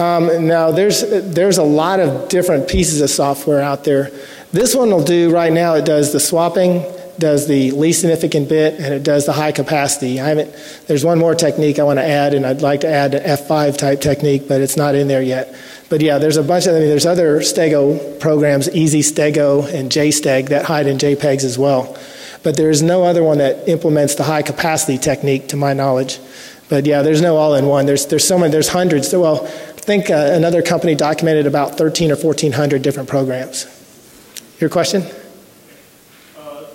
Um, 0.00 0.46
now, 0.46 0.70
there's, 0.70 1.02
there's 1.10 1.58
a 1.58 1.62
lot 1.62 2.00
of 2.00 2.30
different 2.30 2.68
pieces 2.68 3.02
of 3.02 3.10
software 3.10 3.60
out 3.60 3.84
there. 3.84 4.10
This 4.50 4.74
one 4.74 4.90
will 4.90 5.04
do 5.04 5.30
right 5.30 5.52
now, 5.52 5.74
it 5.74 5.84
does 5.84 6.10
the 6.10 6.18
swapping, 6.18 6.82
does 7.18 7.46
the 7.46 7.70
least 7.72 8.00
significant 8.00 8.48
bit, 8.48 8.80
and 8.80 8.94
it 8.94 9.02
does 9.02 9.26
the 9.26 9.32
high 9.32 9.52
capacity. 9.52 10.18
I 10.18 10.28
haven't, 10.28 10.54
there's 10.86 11.04
one 11.04 11.18
more 11.18 11.34
technique 11.34 11.78
I 11.78 11.82
want 11.82 11.98
to 11.98 12.04
add, 12.04 12.32
and 12.32 12.46
I'd 12.46 12.62
like 12.62 12.80
to 12.80 12.88
add 12.88 13.14
an 13.14 13.22
F5 13.24 13.76
type 13.76 14.00
technique, 14.00 14.48
but 14.48 14.62
it's 14.62 14.78
not 14.78 14.94
in 14.94 15.06
there 15.06 15.20
yet. 15.20 15.54
But 15.90 16.00
yeah, 16.00 16.16
there's 16.16 16.38
a 16.38 16.42
bunch 16.42 16.66
of, 16.66 16.76
I 16.76 16.78
mean, 16.78 16.88
there's 16.88 17.04
other 17.04 17.40
Stego 17.40 18.18
programs, 18.20 18.70
Easy 18.70 19.00
Stego 19.00 19.70
and 19.70 19.90
JSTEG, 19.90 20.48
that 20.48 20.64
hide 20.64 20.86
in 20.86 20.96
JPEGs 20.96 21.44
as 21.44 21.58
well. 21.58 21.94
But 22.42 22.56
there 22.56 22.70
is 22.70 22.80
no 22.80 23.04
other 23.04 23.22
one 23.22 23.36
that 23.38 23.68
implements 23.68 24.14
the 24.14 24.22
high 24.22 24.42
capacity 24.42 24.96
technique, 24.96 25.48
to 25.48 25.58
my 25.58 25.74
knowledge. 25.74 26.18
But 26.70 26.86
yeah, 26.86 27.02
there's 27.02 27.20
no 27.20 27.36
all 27.36 27.56
in 27.56 27.66
one. 27.66 27.84
There's, 27.84 28.06
there's 28.06 28.26
so 28.26 28.38
many, 28.38 28.52
there's 28.52 28.68
hundreds. 28.68 29.12
Well, 29.12 29.50
think 29.80 30.10
uh, 30.10 30.30
another 30.32 30.62
company 30.62 30.94
documented 30.94 31.46
about 31.46 31.76
13 31.76 32.12
or 32.12 32.16
1400 32.16 32.82
different 32.82 33.08
programs. 33.08 33.66
Your 34.60 34.68
question? 34.68 35.02
Uh, 36.36 36.66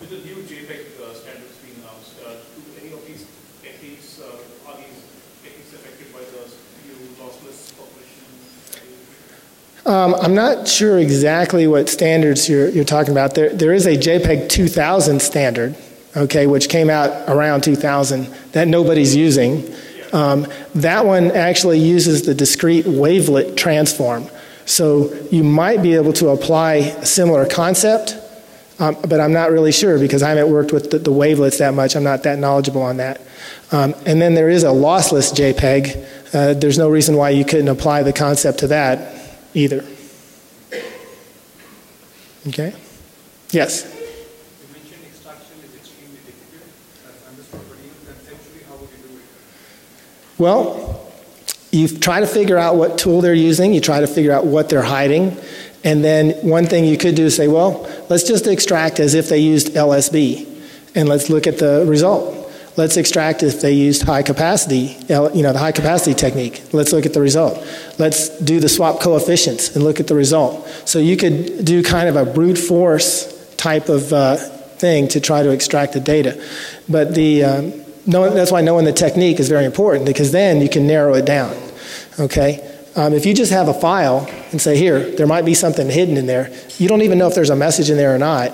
with 0.00 0.10
the 0.10 0.18
new 0.18 0.36
JPEG 0.42 1.00
uh, 1.00 1.12
standards 1.12 1.58
being 1.58 1.74
announced, 1.80 2.14
uh, 2.24 2.30
do 2.54 2.62
any 2.80 2.92
of 2.92 3.04
these 3.04 3.26
techniques, 3.60 4.20
are 4.20 4.76
these 4.76 5.02
techniques 5.42 5.72
affected 5.72 6.12
by 6.12 6.20
the 6.20 6.46
new 6.86 7.08
lossless 7.18 7.76
population? 7.76 8.22
Um, 9.84 10.14
I'm 10.24 10.34
not 10.34 10.68
sure 10.68 10.98
exactly 10.98 11.66
what 11.66 11.88
standards 11.88 12.48
you're, 12.48 12.68
you're 12.68 12.84
talking 12.84 13.12
about. 13.12 13.34
There, 13.34 13.50
there 13.50 13.72
is 13.72 13.86
a 13.86 13.96
JPEG 13.96 14.48
2000 14.48 15.20
standard, 15.20 15.76
okay, 16.16 16.46
which 16.46 16.68
came 16.68 16.88
out 16.88 17.28
around 17.28 17.64
2000 17.64 18.26
that 18.52 18.68
nobody's 18.68 19.16
using. 19.16 19.74
Um, 20.12 20.46
that 20.74 21.06
one 21.06 21.30
actually 21.30 21.78
uses 21.78 22.22
the 22.22 22.34
discrete 22.34 22.84
wavelet 22.86 23.56
transform. 23.56 24.28
So 24.66 25.12
you 25.30 25.42
might 25.42 25.82
be 25.82 25.94
able 25.94 26.12
to 26.14 26.28
apply 26.28 26.74
a 26.74 27.06
similar 27.06 27.46
concept, 27.46 28.16
um, 28.78 28.96
but 29.08 29.20
I'm 29.20 29.32
not 29.32 29.50
really 29.50 29.72
sure 29.72 29.98
because 29.98 30.22
I 30.22 30.30
haven't 30.30 30.50
worked 30.50 30.72
with 30.72 30.90
the, 30.90 30.98
the 30.98 31.12
wavelets 31.12 31.58
that 31.58 31.74
much. 31.74 31.96
I'm 31.96 32.04
not 32.04 32.22
that 32.24 32.38
knowledgeable 32.38 32.82
on 32.82 32.98
that. 32.98 33.20
Um, 33.70 33.94
and 34.06 34.20
then 34.20 34.34
there 34.34 34.50
is 34.50 34.64
a 34.64 34.68
lossless 34.68 35.32
JPEG. 35.32 36.34
Uh, 36.34 36.54
there's 36.54 36.78
no 36.78 36.88
reason 36.90 37.16
why 37.16 37.30
you 37.30 37.44
couldn't 37.44 37.68
apply 37.68 38.02
the 38.02 38.12
concept 38.12 38.58
to 38.60 38.66
that 38.68 39.38
either. 39.54 39.84
Okay? 42.48 42.74
Yes? 43.50 43.91
Well, 50.38 51.00
you 51.70 51.88
try 51.88 52.20
to 52.20 52.26
figure 52.26 52.58
out 52.58 52.76
what 52.76 52.98
tool 52.98 53.20
they're 53.20 53.34
using, 53.34 53.72
you 53.72 53.80
try 53.80 54.00
to 54.00 54.06
figure 54.06 54.32
out 54.32 54.46
what 54.46 54.68
they're 54.68 54.82
hiding, 54.82 55.36
and 55.84 56.04
then 56.04 56.32
one 56.46 56.66
thing 56.66 56.84
you 56.84 56.96
could 56.96 57.14
do 57.14 57.24
is 57.24 57.36
say, 57.36 57.48
well, 57.48 57.88
let's 58.08 58.24
just 58.24 58.46
extract 58.46 59.00
as 59.00 59.14
if 59.14 59.28
they 59.28 59.38
used 59.38 59.68
LSB, 59.68 60.46
and 60.94 61.08
let's 61.08 61.30
look 61.30 61.46
at 61.46 61.58
the 61.58 61.84
result. 61.86 62.38
Let's 62.76 62.96
extract 62.96 63.42
if 63.42 63.60
they 63.60 63.72
used 63.72 64.02
high 64.02 64.22
capacity, 64.22 64.96
you 65.08 65.42
know, 65.42 65.52
the 65.52 65.58
high 65.58 65.72
capacity 65.72 66.14
technique. 66.14 66.62
Let's 66.72 66.92
look 66.92 67.04
at 67.04 67.12
the 67.12 67.20
result. 67.20 67.62
Let's 67.98 68.30
do 68.40 68.60
the 68.60 68.68
swap 68.68 69.00
coefficients 69.00 69.76
and 69.76 69.84
look 69.84 70.00
at 70.00 70.06
the 70.06 70.14
result. 70.14 70.66
So 70.86 70.98
you 70.98 71.18
could 71.18 71.66
do 71.66 71.82
kind 71.82 72.08
of 72.08 72.16
a 72.16 72.24
brute 72.24 72.56
force 72.56 73.54
type 73.56 73.90
of 73.90 74.10
uh, 74.12 74.36
thing 74.36 75.06
to 75.08 75.20
try 75.20 75.42
to 75.42 75.50
extract 75.50 75.92
the 75.92 76.00
data. 76.00 76.42
But 76.88 77.14
the, 77.14 77.44
um, 77.44 77.81
knowing, 78.06 78.34
that's 78.34 78.52
why 78.52 78.60
knowing 78.60 78.84
the 78.84 78.92
technique 78.92 79.40
is 79.40 79.48
very 79.48 79.64
important 79.64 80.06
because 80.06 80.32
then 80.32 80.60
you 80.60 80.68
can 80.68 80.86
narrow 80.86 81.14
it 81.14 81.24
down. 81.24 81.56
Okay? 82.18 82.68
Um, 82.94 83.14
if 83.14 83.24
you 83.24 83.32
just 83.32 83.52
have 83.52 83.68
a 83.68 83.74
file 83.74 84.28
and 84.50 84.60
say, 84.60 84.76
here, 84.76 85.10
there 85.16 85.26
might 85.26 85.44
be 85.44 85.54
something 85.54 85.88
hidden 85.88 86.16
in 86.16 86.26
there, 86.26 86.52
you 86.78 86.88
don't 86.88 87.02
even 87.02 87.18
know 87.18 87.26
if 87.26 87.34
there's 87.34 87.50
a 87.50 87.56
message 87.56 87.88
in 87.88 87.96
there 87.96 88.14
or 88.14 88.18
not. 88.18 88.52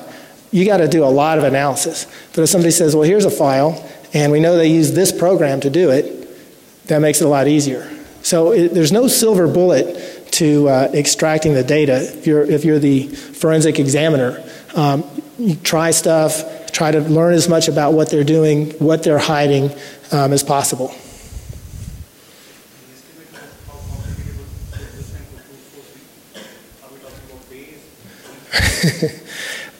You 0.51 0.65
got 0.65 0.79
to 0.79 0.89
do 0.89 1.05
a 1.05 1.07
lot 1.07 1.39
of 1.39 1.45
analysis. 1.45 2.07
But 2.35 2.43
if 2.43 2.49
somebody 2.49 2.70
says, 2.70 2.95
well, 2.95 3.05
here's 3.05 3.25
a 3.25 3.31
file, 3.31 3.85
and 4.15 4.33
we 4.33 4.41
know 4.41 4.57
they 4.57 4.69
use 4.69 4.93
this 4.93 5.12
program 5.12 5.61
to 5.61 5.70
do 5.70 5.91
it, 5.91 6.87
that 6.87 7.01
makes 7.01 7.20
it 7.20 7.25
a 7.25 7.29
lot 7.29 7.49
easier. 7.49 7.91
So 8.23 8.53
it, 8.53 8.69
there's 8.75 8.93
no 8.93 9.09
silver 9.09 9.47
bullet 9.47 10.33
to 10.33 10.69
uh, 10.69 10.91
extracting 10.95 11.55
the 11.55 11.65
data. 11.65 11.97
If 11.97 12.27
you're, 12.27 12.45
if 12.45 12.65
you're 12.65 12.79
the 12.79 13.09
forensic 13.09 13.79
examiner, 13.79 14.43
um, 14.75 15.05
you 15.39 15.57
try 15.57 15.91
stuff, 15.91 16.43
try 16.79 16.93
to 16.93 17.01
learn 17.01 17.35
as 17.35 17.49
much 17.49 17.67
about 17.67 17.93
what 17.93 18.09
they're 18.09 18.23
doing, 18.23 18.71
what 18.79 19.03
they're 19.03 19.19
hiding 19.19 19.69
um, 20.13 20.33
as 20.33 20.45
possible. 20.45 20.87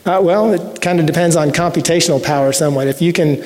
uh, 0.07 0.21
well, 0.21 0.53
it 0.53 0.81
kind 0.81 0.99
of 0.99 1.07
depends 1.07 1.37
on 1.37 1.51
computational 1.51 2.21
power 2.21 2.53
somewhat. 2.53 2.89
If 2.89 3.01
you 3.01 3.13
can, 3.13 3.37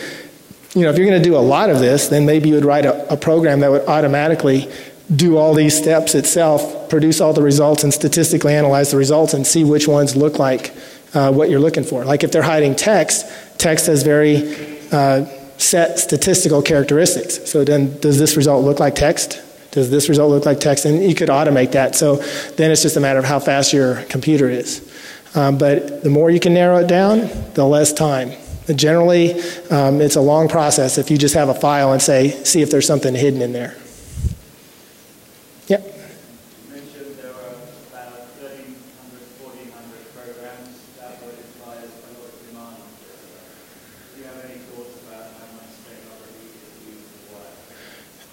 you 0.75 0.81
know, 0.81 0.89
if 0.89 0.97
you're 0.97 1.07
going 1.07 1.23
to 1.23 1.29
do 1.29 1.37
a 1.37 1.45
lot 1.45 1.69
of 1.69 1.79
this, 1.79 2.09
then 2.09 2.25
maybe 2.25 2.49
you 2.49 2.55
would 2.55 2.65
write 2.65 2.87
a, 2.87 3.13
a 3.13 3.19
program 3.19 3.61
that 3.61 3.71
would 3.71 3.85
automatically 3.87 4.73
do 5.15 5.37
all 5.37 5.53
these 5.53 5.77
steps 5.77 6.15
itself, 6.15 6.89
produce 6.89 7.21
all 7.21 7.35
the 7.35 7.43
results, 7.43 7.85
and 7.85 7.93
statistically 7.93 8.55
analyze 8.55 8.93
the 8.93 8.97
results 8.97 9.35
and 9.35 9.47
see 9.47 9.63
which 9.63 9.87
ones 9.87 10.17
look 10.17 10.39
like 10.39 10.73
uh, 11.15 11.33
what 11.33 11.51
you're 11.51 11.61
looking 11.61 11.85
for. 11.85 12.05
Like 12.05 12.25
if 12.25 12.33
they're 12.33 12.43
hiding 12.43 12.75
text, 12.75 13.27
text 13.59 13.87
has 13.87 14.03
very 14.03 14.55
uh, 14.91 15.25
set 15.59 15.99
statistical 15.99 16.63
characteristics. 16.63 17.51
So 17.51 17.65
then, 17.65 17.99
does 18.01 18.19
this 18.19 18.37
result 18.37 18.65
look 18.65 18.81
like 18.81 18.95
text? 18.95 19.41
Does 19.71 19.91
this 19.91 20.09
result 20.09 20.31
look 20.31 20.45
like 20.45 20.61
text? 20.61 20.85
And 20.85 21.03
you 21.03 21.15
could 21.15 21.31
automate 21.31 21.73
that. 21.73 21.95
So 21.95 22.17
then 22.57 22.71
it's 22.71 22.83
just 22.83 22.97
a 22.97 23.01
matter 23.01 23.19
of 23.19 23.25
how 23.25 23.39
fast 23.39 23.73
your 23.73 24.03
computer 24.05 24.49
is. 24.49 24.89
Um, 25.35 25.57
but 25.57 26.03
the 26.03 26.11
more 26.11 26.31
you 26.31 26.41
can 26.41 26.53
narrow 26.53 26.79
it 26.79 26.89
down, 26.89 27.31
the 27.55 27.65
less 27.65 27.93
time. 27.93 28.33
Generally, 28.73 29.41
um, 29.71 30.01
it's 30.01 30.17
a 30.17 30.21
long 30.21 30.49
process 30.49 30.99
if 30.99 31.11
you 31.11 31.17
just 31.17 31.35
have 31.35 31.49
a 31.49 31.55
file 31.55 31.93
and 31.93 32.03
say, 32.03 32.31
see 32.45 32.61
if 32.61 32.71
there's 32.71 32.87
something 32.87 33.15
hidden 33.15 33.41
in 33.41 33.53
there. 33.53 33.75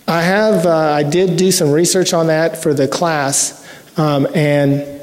I 0.09 0.23
have, 0.23 0.65
uh, 0.65 0.75
I 0.75 1.03
did 1.03 1.37
do 1.37 1.51
some 1.51 1.69
research 1.69 2.13
on 2.13 2.27
that 2.27 2.57
for 2.57 2.73
the 2.73 2.87
class, 2.87 3.63
um, 3.95 4.27
and 4.33 4.99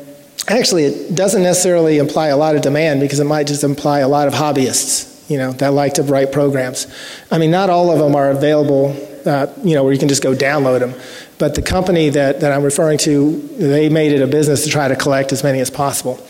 actually, 0.48 0.82
it 0.82 1.14
doesn't 1.14 1.44
necessarily 1.44 1.98
imply 1.98 2.26
a 2.28 2.36
lot 2.36 2.56
of 2.56 2.62
demand 2.62 2.98
because 2.98 3.20
it 3.20 3.24
might 3.24 3.46
just 3.46 3.62
imply 3.62 4.00
a 4.00 4.08
lot 4.08 4.26
of 4.26 4.34
hobbyists, 4.34 5.30
you 5.30 5.38
know, 5.38 5.52
that 5.52 5.68
like 5.68 5.94
to 5.94 6.02
write 6.02 6.32
programs. 6.32 6.88
I 7.30 7.38
mean, 7.38 7.52
not 7.52 7.70
all 7.70 7.92
of 7.92 8.00
them 8.00 8.16
are 8.16 8.30
available, 8.30 8.96
uh, 9.24 9.46
you 9.62 9.76
know, 9.76 9.84
where 9.84 9.92
you 9.92 9.98
can 10.00 10.08
just 10.08 10.24
go 10.24 10.34
download 10.34 10.80
them. 10.80 10.92
But 11.38 11.54
the 11.54 11.62
company 11.62 12.08
that, 12.08 12.40
that 12.40 12.50
I'm 12.50 12.64
referring 12.64 12.98
to, 12.98 13.40
they 13.58 13.88
made 13.88 14.10
it 14.10 14.22
a 14.22 14.26
business 14.26 14.64
to 14.64 14.70
try 14.70 14.88
to 14.88 14.96
collect 14.96 15.30
as 15.30 15.44
many 15.44 15.60
as 15.60 15.70
possible. 15.70 16.20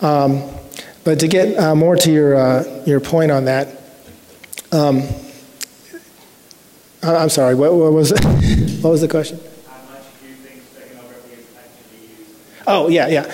Um, 0.00 0.42
but 1.04 1.20
to 1.20 1.28
get 1.28 1.58
uh, 1.58 1.74
more 1.74 1.96
to 1.96 2.10
your, 2.10 2.34
uh, 2.34 2.82
your 2.86 3.00
point 3.00 3.30
on 3.30 3.44
that, 3.44 3.68
um, 4.72 5.02
I'm 7.02 7.28
sorry, 7.28 7.54
what, 7.54 7.74
what 7.74 7.92
was 7.92 8.12
it? 8.12 8.24
what 8.82 8.90
was 8.90 9.00
the 9.00 9.08
question? 9.08 9.38
How 9.66 9.92
much 9.92 10.02
do 10.20 10.28
you 10.28 10.34
think 10.34 10.62
steganography 10.62 11.38
is 11.38 11.46
actually 11.56 12.08
used? 12.08 12.64
Oh, 12.66 12.88
yeah, 12.88 13.08
yeah. 13.08 13.32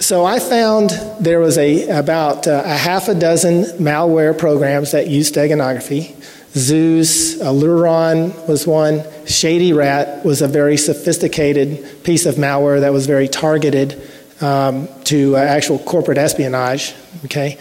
So 0.00 0.24
I 0.24 0.38
found 0.38 0.90
there 1.20 1.40
was 1.40 1.58
a 1.58 1.88
about 1.90 2.46
uh, 2.46 2.62
a 2.64 2.74
half 2.74 3.08
a 3.08 3.14
dozen 3.14 3.64
malware 3.78 4.36
programs 4.36 4.92
that 4.92 5.08
use 5.08 5.30
steganography. 5.30 6.16
Zeus, 6.52 7.36
Luron 7.36 8.48
was 8.48 8.66
one. 8.66 9.04
Shady 9.26 9.74
Rat 9.74 10.24
was 10.24 10.40
a 10.40 10.48
very 10.48 10.78
sophisticated 10.78 12.02
piece 12.02 12.24
of 12.24 12.36
malware 12.36 12.80
that 12.80 12.94
was 12.94 13.06
very 13.06 13.28
targeted 13.28 14.02
um, 14.40 14.88
to 15.04 15.36
uh, 15.36 15.40
actual 15.40 15.78
corporate 15.78 16.16
espionage. 16.16 16.94
Okay, 17.26 17.58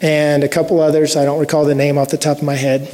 and 0.00 0.44
a 0.44 0.48
couple 0.48 0.80
others. 0.80 1.14
I 1.14 1.26
don't 1.26 1.38
recall 1.38 1.66
the 1.66 1.74
name 1.74 1.98
off 1.98 2.08
the 2.08 2.16
top 2.16 2.38
of 2.38 2.42
my 2.42 2.56
head. 2.56 2.88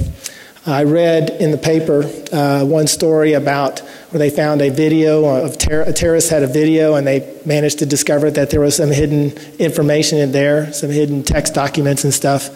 I 0.65 0.85
read 0.85 1.31
in 1.31 1.51
the 1.51 1.59
paper 1.59 2.05
uh, 2.33 2.65
one 2.65 2.87
story 2.87 3.33
about 3.33 3.81
where 4.11 4.21
they 4.21 4.31
found 4.31 4.63
a 4.63 4.71
video 4.71 5.25
of 5.25 5.59
ter- 5.59 5.83
a 5.83 5.93
terrorist 5.93 6.31
had 6.31 6.45
a 6.45 6.47
video 6.47 6.95
and 6.95 7.05
they 7.05 7.37
managed 7.45 7.81
to 7.81 7.87
discover 7.87 8.31
that 8.31 8.51
there 8.51 8.61
was 8.61 8.77
some 8.77 8.91
hidden 8.91 9.33
information 9.59 10.19
in 10.19 10.31
there, 10.31 10.73
some 10.73 10.91
hidden 10.91 11.25
text 11.25 11.55
documents 11.55 12.05
and 12.05 12.15
stuff. 12.15 12.49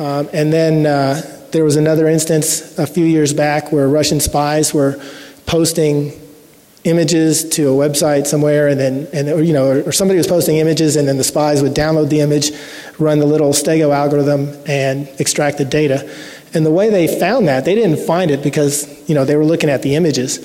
Um, 0.00 0.28
and 0.32 0.52
then 0.52 0.86
uh, 0.86 1.22
there 1.52 1.62
was 1.62 1.76
another 1.76 2.08
instance 2.08 2.76
a 2.80 2.86
few 2.86 3.04
years 3.04 3.32
back 3.32 3.70
where 3.70 3.88
Russian 3.88 4.18
spies 4.18 4.74
were 4.74 5.00
posting 5.46 6.20
images 6.82 7.48
to 7.50 7.68
a 7.68 7.88
website 7.88 8.26
somewhere, 8.26 8.68
and 8.68 8.78
then, 8.78 9.08
and 9.12 9.46
you 9.46 9.52
know, 9.52 9.82
or 9.84 9.92
somebody 9.92 10.18
was 10.18 10.28
posting 10.28 10.58
images, 10.58 10.94
and 10.94 11.06
then 11.06 11.16
the 11.16 11.24
spies 11.24 11.60
would 11.60 11.74
download 11.74 12.08
the 12.10 12.20
image, 12.20 12.52
run 12.98 13.18
the 13.18 13.26
little 13.26 13.50
Stego 13.50 13.92
algorithm, 13.92 14.56
and 14.66 15.08
extract 15.18 15.58
the 15.58 15.64
data. 15.64 16.08
And 16.56 16.64
the 16.64 16.70
way 16.70 16.88
they 16.88 17.06
found 17.06 17.48
that, 17.48 17.66
they 17.66 17.74
didn't 17.74 17.98
find 18.06 18.30
it 18.30 18.42
because 18.42 18.88
you 19.06 19.14
know 19.14 19.26
they 19.26 19.36
were 19.36 19.44
looking 19.44 19.68
at 19.68 19.82
the 19.82 19.94
images. 19.94 20.38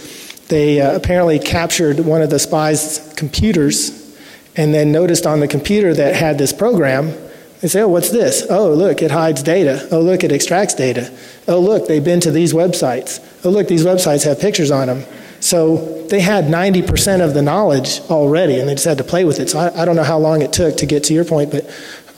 They 0.49 0.81
uh, 0.81 0.93
apparently 0.93 1.39
captured 1.39 2.01
one 2.01 2.21
of 2.21 2.29
the 2.29 2.38
spies' 2.38 3.13
computers, 3.15 4.13
and 4.57 4.73
then 4.73 4.91
noticed 4.91 5.25
on 5.25 5.39
the 5.39 5.47
computer 5.47 5.93
that 5.93 6.13
had 6.13 6.38
this 6.38 6.51
program. 6.51 7.13
They 7.61 7.69
say, 7.69 7.83
"Oh, 7.83 7.88
what's 7.88 8.09
this? 8.09 8.45
Oh, 8.49 8.73
look, 8.73 9.01
it 9.01 9.09
hides 9.09 9.41
data. 9.41 9.88
Oh, 9.89 10.01
look, 10.01 10.25
it 10.25 10.33
extracts 10.33 10.73
data. 10.73 11.17
Oh, 11.47 11.61
look, 11.61 11.88
they've 11.88 12.03
been 12.03 12.19
to 12.19 12.31
these 12.31 12.51
websites. 12.51 13.25
Oh, 13.45 13.49
look, 13.49 13.69
these 13.69 13.85
websites 13.85 14.25
have 14.25 14.38
pictures 14.38 14.69
on 14.69 14.88
them." 14.88 15.05
So 15.39 16.05
they 16.09 16.19
had 16.19 16.45
90% 16.45 17.21
of 17.21 17.33
the 17.33 17.41
knowledge 17.41 18.01
already, 18.09 18.59
and 18.59 18.67
they 18.67 18.73
just 18.73 18.85
had 18.85 18.97
to 18.97 19.05
play 19.05 19.23
with 19.23 19.39
it. 19.39 19.49
So 19.49 19.59
I, 19.59 19.83
I 19.83 19.85
don't 19.85 19.95
know 19.95 20.03
how 20.03 20.19
long 20.19 20.41
it 20.41 20.51
took 20.51 20.75
to 20.77 20.85
get 20.85 21.05
to 21.05 21.13
your 21.13 21.23
point, 21.23 21.51
but 21.51 21.65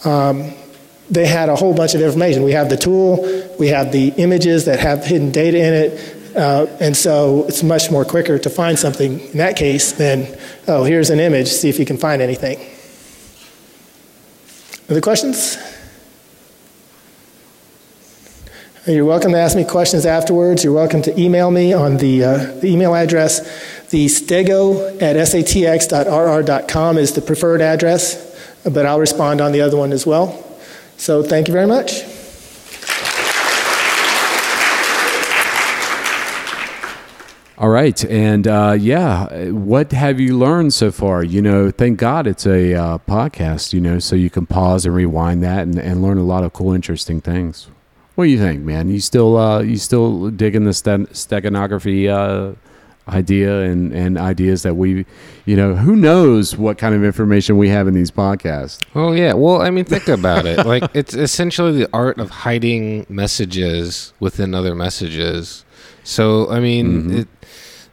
um, 0.04 0.52
they 1.10 1.26
had 1.26 1.50
a 1.50 1.56
whole 1.56 1.74
bunch 1.74 1.96
of 1.96 2.02
information. 2.02 2.44
We 2.44 2.54
have 2.54 2.70
the 2.70 2.78
tool, 2.78 3.18
we 3.60 3.68
have 3.68 3.92
the 3.92 4.10
images 4.18 4.66
that 4.66 4.80
have 4.80 5.06
hidden 5.06 5.32
data 5.32 5.58
in 5.58 5.74
it, 5.74 6.36
uh, 6.36 6.66
and 6.80 6.96
so 6.96 7.46
it's 7.48 7.62
much 7.62 7.92
more 7.92 8.06
quicker 8.06 8.40
to 8.40 8.50
find 8.50 8.78
something 8.80 9.20
in 9.20 9.38
that 9.38 9.56
case 9.56 9.92
than, 9.92 10.36
oh, 10.68 10.84
here's 10.84 11.10
an 11.10 11.20
image, 11.20 11.50
see 11.50 11.70
if 11.70 11.78
you 11.78 11.86
can 11.86 11.98
find 11.98 12.22
anything. 12.22 12.58
Other 14.90 15.02
questions? 15.02 15.58
You're 18.86 19.06
welcome 19.06 19.32
to 19.32 19.38
ask 19.38 19.56
me 19.56 19.64
questions 19.64 20.06
afterwards. 20.06 20.62
You're 20.64 20.74
welcome 20.74 21.02
to 21.04 21.18
email 21.18 21.50
me 21.52 21.72
on 21.72 21.98
the, 21.98 22.24
uh, 22.24 22.38
the 22.60 22.68
email 22.68 22.94
address. 22.94 23.40
The 23.92 24.08
stego 24.08 25.02
at 25.02 25.16
satx.rr.com 25.16 26.98
is 26.98 27.14
the 27.14 27.22
preferred 27.22 27.62
address, 27.62 28.36
but 28.66 28.86
I'll 28.86 29.00
respond 29.00 29.40
on 29.40 29.54
the 29.54 29.62
other 29.62 29.78
one 29.78 29.94
as 29.94 30.06
well. 30.06 30.53
So 31.04 31.22
thank 31.22 31.50
you 31.50 31.52
very 31.52 31.68
much. 31.68 32.02
All 37.58 37.68
right, 37.68 38.06
and 38.06 38.48
uh, 38.48 38.78
yeah, 38.80 39.50
what 39.50 39.92
have 39.92 40.22
you 40.22 40.38
learned 40.38 40.74
so 40.74 40.94
far? 40.94 41.22
You 41.22 41.42
know, 41.42 41.72
thank 41.72 42.00
God 42.00 42.26
it's 42.26 42.46
a 42.46 42.74
uh, 42.74 42.98
podcast. 43.00 43.74
You 43.74 43.82
know, 43.82 44.00
so 44.00 44.16
you 44.16 44.30
can 44.30 44.46
pause 44.46 44.86
and 44.86 44.96
rewind 44.96 45.44
that 45.44 45.64
and, 45.64 45.78
and 45.78 46.02
learn 46.02 46.18
a 46.18 46.24
lot 46.24 46.46
of 46.46 46.54
cool, 46.54 46.72
interesting 46.72 47.20
things. 47.20 47.68
What 48.16 48.24
do 48.24 48.30
you 48.30 48.40
think, 48.40 48.62
man? 48.62 48.88
You 48.88 49.02
still 49.02 49.36
uh, 49.36 49.60
you 49.60 49.76
still 49.76 50.30
digging 50.30 50.64
the 50.64 50.72
steganography 50.72 52.08
uh, 52.08 52.56
idea 53.08 53.62
and, 53.64 53.92
and 53.94 54.18
ideas 54.18 54.64
that 54.64 54.76
we, 54.76 55.06
you 55.46 55.56
know, 55.56 55.76
who 55.76 55.96
knows 55.96 56.56
what 56.56 56.78
kind 56.78 56.96
of 56.96 57.04
information 57.04 57.58
we 57.58 57.68
have 57.70 57.88
in 57.88 57.94
these 57.94 58.12
podcasts? 58.12 58.80
Oh 58.96 59.12
yeah. 59.12 59.34
Well, 59.34 59.62
I 59.62 59.70
mean, 59.72 59.86
think 59.86 60.08
about 60.08 60.46
it. 60.46 60.66
Like 60.66 60.84
it's 60.94 61.14
essentially 61.14 61.74
the 61.78 61.90
art 61.94 62.18
of 62.20 62.30
hiding 62.30 63.06
messages 63.10 64.14
within 64.20 64.54
other 64.56 64.74
messages. 64.76 65.66
So 66.04 66.50
I 66.50 66.60
mean, 66.60 66.86
Mm-hmm. 67.04 67.18
it, 67.20 67.28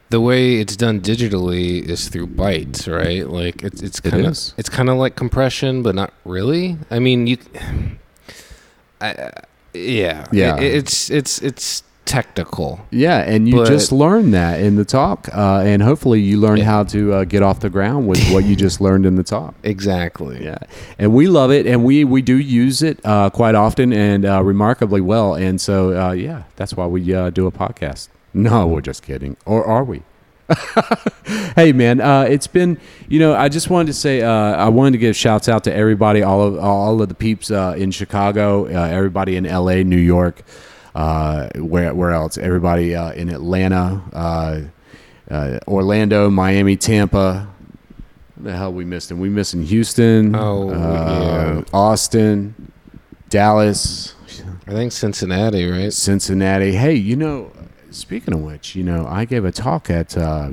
the 0.09 0.19
way 0.19 0.55
it's 0.55 0.75
done 0.75 0.99
digitally 0.99 1.81
is 1.87 2.09
through 2.09 2.27
bytes, 2.27 2.85
right? 2.91 3.25
Like 3.27 3.63
it's 3.63 3.81
it's 3.81 3.99
kind 4.01 4.25
of 4.25 4.31
is. 4.33 4.53
it's 4.57 4.67
kind 4.67 4.89
of 4.89 4.97
like 4.97 5.15
compression, 5.15 5.83
but 5.83 5.95
not 5.95 6.13
really. 6.25 6.77
I 6.89 6.99
mean, 6.99 7.27
you. 7.27 7.37
I, 9.01 9.07
I- 9.09 9.31
yeah. 9.73 10.25
Yeah. 10.33 10.57
It- 10.59 10.75
it's 10.75 11.09
it's 11.09 11.41
it's 11.41 11.83
technical. 12.05 12.81
Yeah, 12.89 13.19
and 13.19 13.47
you 13.47 13.55
But- 13.57 13.67
just 13.67 13.91
learned 13.91 14.33
that 14.33 14.59
in 14.59 14.75
the 14.75 14.83
talk, 14.85 15.29
uh, 15.33 15.61
and 15.65 15.81
hopefully 15.81 16.19
you 16.19 16.37
learn 16.37 16.57
Yeah. 16.57 16.65
how 16.65 16.83
to 16.85 17.13
uh, 17.13 17.23
get 17.25 17.41
off 17.43 17.59
the 17.61 17.69
ground 17.69 18.07
with 18.07 18.19
what 18.31 18.43
you 18.43 18.55
just 18.55 18.81
learned 18.81 19.05
in 19.05 19.15
the 19.15 19.23
talk. 19.23 19.53
Exactly. 19.63 20.43
Yeah, 20.43 20.57
and 20.99 21.13
we 21.13 21.27
love 21.27 21.51
it, 21.51 21.65
and 21.65 21.83
we 21.83 22.03
we 22.03 22.21
do 22.21 22.37
use 22.37 22.81
it 22.83 22.99
uh, 23.05 23.29
quite 23.29 23.55
often 23.55 23.93
and 23.93 24.25
uh, 24.25 24.43
remarkably 24.43 25.01
well. 25.01 25.35
And 25.35 25.59
so, 25.61 25.97
uh, 25.97 26.11
yeah, 26.11 26.43
that's 26.55 26.75
why 26.75 26.85
we 26.87 27.13
uh, 27.13 27.29
do 27.29 27.47
a 27.47 27.51
podcast. 27.51 28.09
No, 28.33 28.67
we're 28.67 28.81
just 28.81 29.03
kidding, 29.03 29.37
or 29.45 29.65
are 29.65 29.83
we? 29.83 30.01
hey 31.55 31.71
man, 31.71 32.01
uh, 32.01 32.23
it's 32.23 32.47
been 32.47 32.77
you 33.07 33.19
know 33.19 33.33
I 33.33 33.47
just 33.47 33.69
wanted 33.69 33.87
to 33.87 33.93
say 33.93 34.21
uh, 34.21 34.29
I 34.31 34.67
wanted 34.69 34.91
to 34.91 34.97
give 34.97 35.15
shouts 35.15 35.47
out 35.47 35.63
to 35.65 35.73
everybody, 35.73 36.21
all 36.23 36.41
of 36.41 36.57
all 36.59 37.01
of 37.01 37.07
the 37.09 37.15
peeps 37.15 37.49
uh, 37.51 37.73
in 37.77 37.91
Chicago, 37.91 38.65
uh, 38.65 38.87
everybody 38.87 39.35
in 39.37 39.45
L.A., 39.45 39.83
New 39.85 39.95
York, 39.97 40.41
uh, 40.95 41.47
where 41.55 41.93
where 41.93 42.11
else? 42.11 42.37
Everybody 42.37 42.95
uh, 42.95 43.11
in 43.13 43.29
Atlanta, 43.29 44.01
uh, 44.13 44.61
uh, 45.33 45.59
Orlando, 45.67 46.29
Miami, 46.29 46.75
Tampa. 46.77 47.47
The 48.37 48.55
hell 48.57 48.73
we 48.73 48.85
missed 48.85 49.11
him? 49.11 49.19
We 49.19 49.29
missing 49.29 49.63
Houston, 49.63 50.35
Oh, 50.35 50.71
uh, 50.71 50.73
yeah. 51.57 51.63
Austin, 51.73 52.71
Dallas, 53.29 54.15
I 54.67 54.71
think 54.71 54.91
Cincinnati, 54.91 55.65
right? 55.69 55.93
Cincinnati. 55.93 56.71
Hey, 56.71 56.95
you 56.95 57.15
know, 57.15 57.51
speaking 57.91 58.33
of 58.33 58.41
which, 58.41 58.75
you 58.75 58.83
know, 58.83 59.05
I 59.07 59.25
gave 59.25 59.45
a 59.45 59.51
talk 59.51 59.91
at 59.91 60.17
uh, 60.17 60.49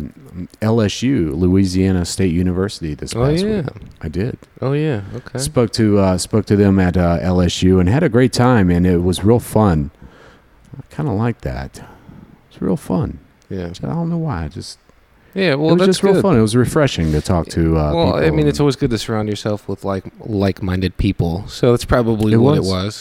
LSU, 0.60 1.34
Louisiana 1.34 2.04
State 2.04 2.32
University 2.32 2.94
this 2.94 3.14
Oh, 3.14 3.24
past 3.26 3.44
yeah. 3.44 3.56
week. 3.62 3.66
I 4.02 4.08
did. 4.08 4.38
Oh 4.60 4.72
yeah. 4.72 5.02
Okay. 5.14 5.38
Spoke 5.38 5.72
to 5.72 5.98
uh, 5.98 6.18
spoke 6.18 6.46
to 6.46 6.56
them 6.56 6.78
at 6.78 6.96
uh, 6.96 7.18
LSU 7.20 7.80
and 7.80 7.88
had 7.88 8.02
a 8.02 8.08
great 8.08 8.32
time, 8.32 8.70
and 8.70 8.86
it 8.86 8.98
was 8.98 9.24
real 9.24 9.40
fun. 9.40 9.90
I 10.78 10.82
kind 10.94 11.08
of 11.08 11.14
like 11.16 11.40
that. 11.42 11.82
It's 12.50 12.60
real 12.62 12.76
fun. 12.76 13.18
Yeah. 13.50 13.66
I 13.82 13.86
don't 13.86 14.10
know 14.10 14.18
why. 14.18 14.44
I 14.44 14.48
just 14.48 14.78
Yeah. 15.34 15.54
Well, 15.54 15.70
it 15.70 15.72
was 15.74 15.78
that's 15.80 15.86
just 15.98 16.02
real 16.02 16.14
good. 16.14 16.22
fun. 16.22 16.36
It 16.38 16.42
was 16.42 16.54
refreshing 16.56 17.12
to 17.12 17.20
talk 17.20 17.46
to. 17.48 17.76
Uh, 17.76 17.94
well, 17.94 18.14
I 18.16 18.30
mean, 18.30 18.46
it's 18.46 18.60
always 18.60 18.76
good 18.76 18.90
to 18.90 18.98
surround 18.98 19.28
yourself 19.28 19.68
with 19.68 19.84
like 19.84 20.04
like-minded 20.20 20.96
people. 20.96 21.46
So 21.48 21.70
that's 21.72 21.84
probably 21.84 22.32
It 22.34 22.36
what 22.36 22.58
was. 22.58 22.68
it 22.68 22.70
was. 22.70 22.96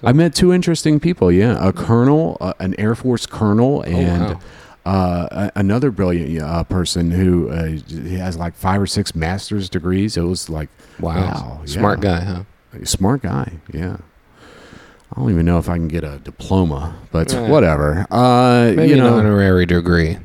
So- 0.00 0.08
I 0.08 0.12
met 0.12 0.34
two 0.34 0.52
interesting 0.52 0.98
people. 1.00 1.30
Yeah, 1.30 1.56
a 1.66 1.72
colonel, 1.72 2.36
uh, 2.40 2.54
an 2.58 2.74
Air 2.78 2.94
Force 2.94 3.24
colonel, 3.26 3.82
and 3.82 4.22
Oh, 4.22 4.40
wow. 4.84 4.92
uh, 4.92 5.28
a- 5.54 5.58
another 5.60 5.90
brilliant 5.92 6.42
uh, 6.42 6.64
person 6.64 7.10
who 7.12 7.48
uh, 7.50 7.76
has 8.18 8.36
like 8.36 8.54
five 8.56 8.80
or 8.82 8.86
six 8.86 9.14
master's 9.14 9.68
degrees. 9.68 10.16
It 10.16 10.22
was 10.22 10.50
like 10.50 10.68
wow, 10.98 11.14
wow, 11.14 11.60
smart 11.66 12.02
yeah. 12.02 12.18
guy, 12.18 12.24
huh? 12.24 12.84
smart 12.84 13.22
guy. 13.22 13.52
Yeah. 13.72 13.98
I 15.14 15.20
don't 15.20 15.30
even 15.30 15.44
know 15.46 15.58
if 15.58 15.68
I 15.68 15.76
can 15.76 15.88
get 15.88 16.04
a 16.04 16.18
diploma, 16.24 16.94
but 17.10 17.34
Eh. 17.34 17.48
whatever. 17.48 18.06
Uh, 18.10 18.72
Maybe 18.74 18.88
you 18.88 18.94
an 18.94 19.00
know, 19.00 19.14
honorary 19.18 19.66
degree. 19.66 20.18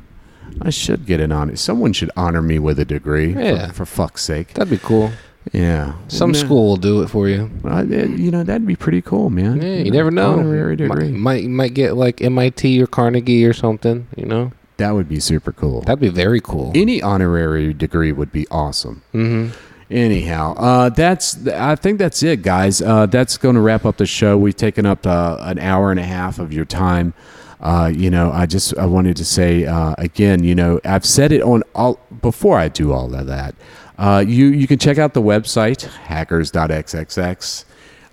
I 0.62 0.70
should 0.70 1.04
get 1.06 1.20
an 1.20 1.30
honor. 1.30 1.56
Someone 1.56 1.92
should 1.92 2.10
honor 2.16 2.42
me 2.42 2.58
with 2.58 2.78
a 2.78 2.84
degree. 2.84 3.34
for- 3.34 3.40
Yeah. 3.40 3.70
For, 3.72 3.84
fuck's 3.84 4.24
sake. 4.24 4.54
That'd 4.54 4.70
be 4.70 4.78
cool. 4.78 5.10
Yeah. 5.52 5.92
Some 6.08 6.30
Wouldn't 6.30 6.44
school 6.46 6.68
will 6.68 6.76
do 6.76 7.02
it 7.02 7.08
for 7.08 7.28
you. 7.28 7.50
Uh, 7.64 7.84
you 7.88 8.30
know, 8.30 8.42
that'd 8.42 8.66
be 8.66 8.76
pretty 8.76 9.00
cool, 9.02 9.30
man. 9.30 9.60
Yeah, 9.62 9.76
you 9.76 9.90
never 9.90 10.10
know. 10.10 10.32
Honorary 10.38 10.76
degree. 10.76 11.08
Might, 11.10 11.44
might 11.44 11.48
might 11.48 11.74
get 11.74 11.96
like 11.96 12.20
MIT 12.22 12.80
or 12.82 12.86
Carnegie 12.86 13.44
or 13.46 13.52
something. 13.52 14.06
You 14.16 14.26
know, 14.26 14.52
That 14.78 14.94
would 14.94 15.08
be 15.08 15.20
super 15.20 15.52
cool. 15.52 15.82
that'd 15.82 16.00
be 16.00 16.08
very 16.08 16.40
cool. 16.40 16.72
Any 16.74 17.00
honorary 17.02 17.72
degree 17.72 18.12
would 18.12 18.32
be 18.32 18.46
awesome. 18.50 19.02
hmm 19.12 19.48
Anyhow, 19.90 20.54
uh, 20.54 20.88
that's 20.90 21.46
I 21.46 21.74
think 21.74 21.98
that's 21.98 22.22
it, 22.22 22.42
guys. 22.42 22.82
Uh, 22.82 23.06
that's 23.06 23.38
going 23.38 23.54
to 23.54 23.60
wrap 23.62 23.86
up 23.86 23.96
the 23.96 24.04
show. 24.04 24.36
We've 24.36 24.56
taken 24.56 24.84
up 24.84 25.06
uh, 25.06 25.38
an 25.40 25.58
hour 25.58 25.90
and 25.90 25.98
a 25.98 26.04
half 26.04 26.38
of 26.38 26.52
your 26.52 26.66
time. 26.66 27.14
Uh, 27.60 27.90
you 27.92 28.10
know, 28.10 28.30
I 28.30 28.44
just 28.44 28.76
I 28.76 28.84
wanted 28.84 29.16
to 29.16 29.24
say 29.24 29.64
uh, 29.64 29.94
again. 29.96 30.44
You 30.44 30.54
know, 30.54 30.78
I've 30.84 31.06
said 31.06 31.32
it 31.32 31.42
on 31.42 31.62
all 31.74 31.98
before 32.20 32.58
I 32.58 32.68
do 32.68 32.92
all 32.92 33.14
of 33.14 33.26
that. 33.28 33.54
Uh, 33.96 34.22
you 34.26 34.46
you 34.48 34.66
can 34.66 34.78
check 34.78 34.98
out 34.98 35.14
the 35.14 35.22
website 35.22 35.82
hackers.xxx. 35.82 37.64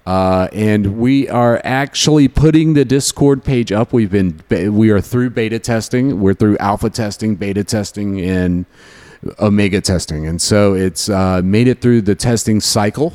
Uh, 0.06 0.47
and 0.53 0.99
we 0.99 1.27
are 1.30 1.60
actually 1.64 2.27
putting 2.27 2.73
the 2.73 2.85
Discord 2.85 3.43
page 3.43 3.72
up. 3.72 3.91
We've 3.91 4.11
been 4.11 4.39
we 4.49 4.91
are 4.91 5.02
through 5.02 5.31
beta 5.31 5.60
testing. 5.60 6.22
We're 6.22 6.35
through 6.35 6.57
alpha 6.60 6.89
testing, 6.89 7.35
beta 7.35 7.64
testing, 7.64 8.22
and 8.22 8.65
omega 9.39 9.81
testing, 9.81 10.27
and 10.27 10.41
so 10.41 10.73
it's 10.73 11.10
uh, 11.10 11.41
made 11.43 11.68
it 11.68 11.81
through 11.81 12.02
the 12.02 12.15
testing 12.15 12.61
cycle. 12.61 13.14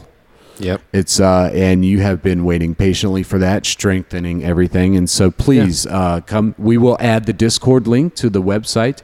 Yep. 0.58 0.82
It's 0.92 1.20
uh, 1.20 1.50
and 1.54 1.84
you 1.84 2.00
have 2.00 2.22
been 2.22 2.44
waiting 2.44 2.74
patiently 2.74 3.22
for 3.22 3.38
that, 3.38 3.64
strengthening 3.64 4.44
everything. 4.44 4.94
And 4.96 5.08
so 5.08 5.30
please 5.30 5.86
uh, 5.86 6.20
come. 6.20 6.54
We 6.58 6.76
will 6.76 6.98
add 7.00 7.24
the 7.24 7.32
Discord 7.32 7.86
link 7.86 8.14
to 8.16 8.28
the 8.28 8.42
website 8.42 9.02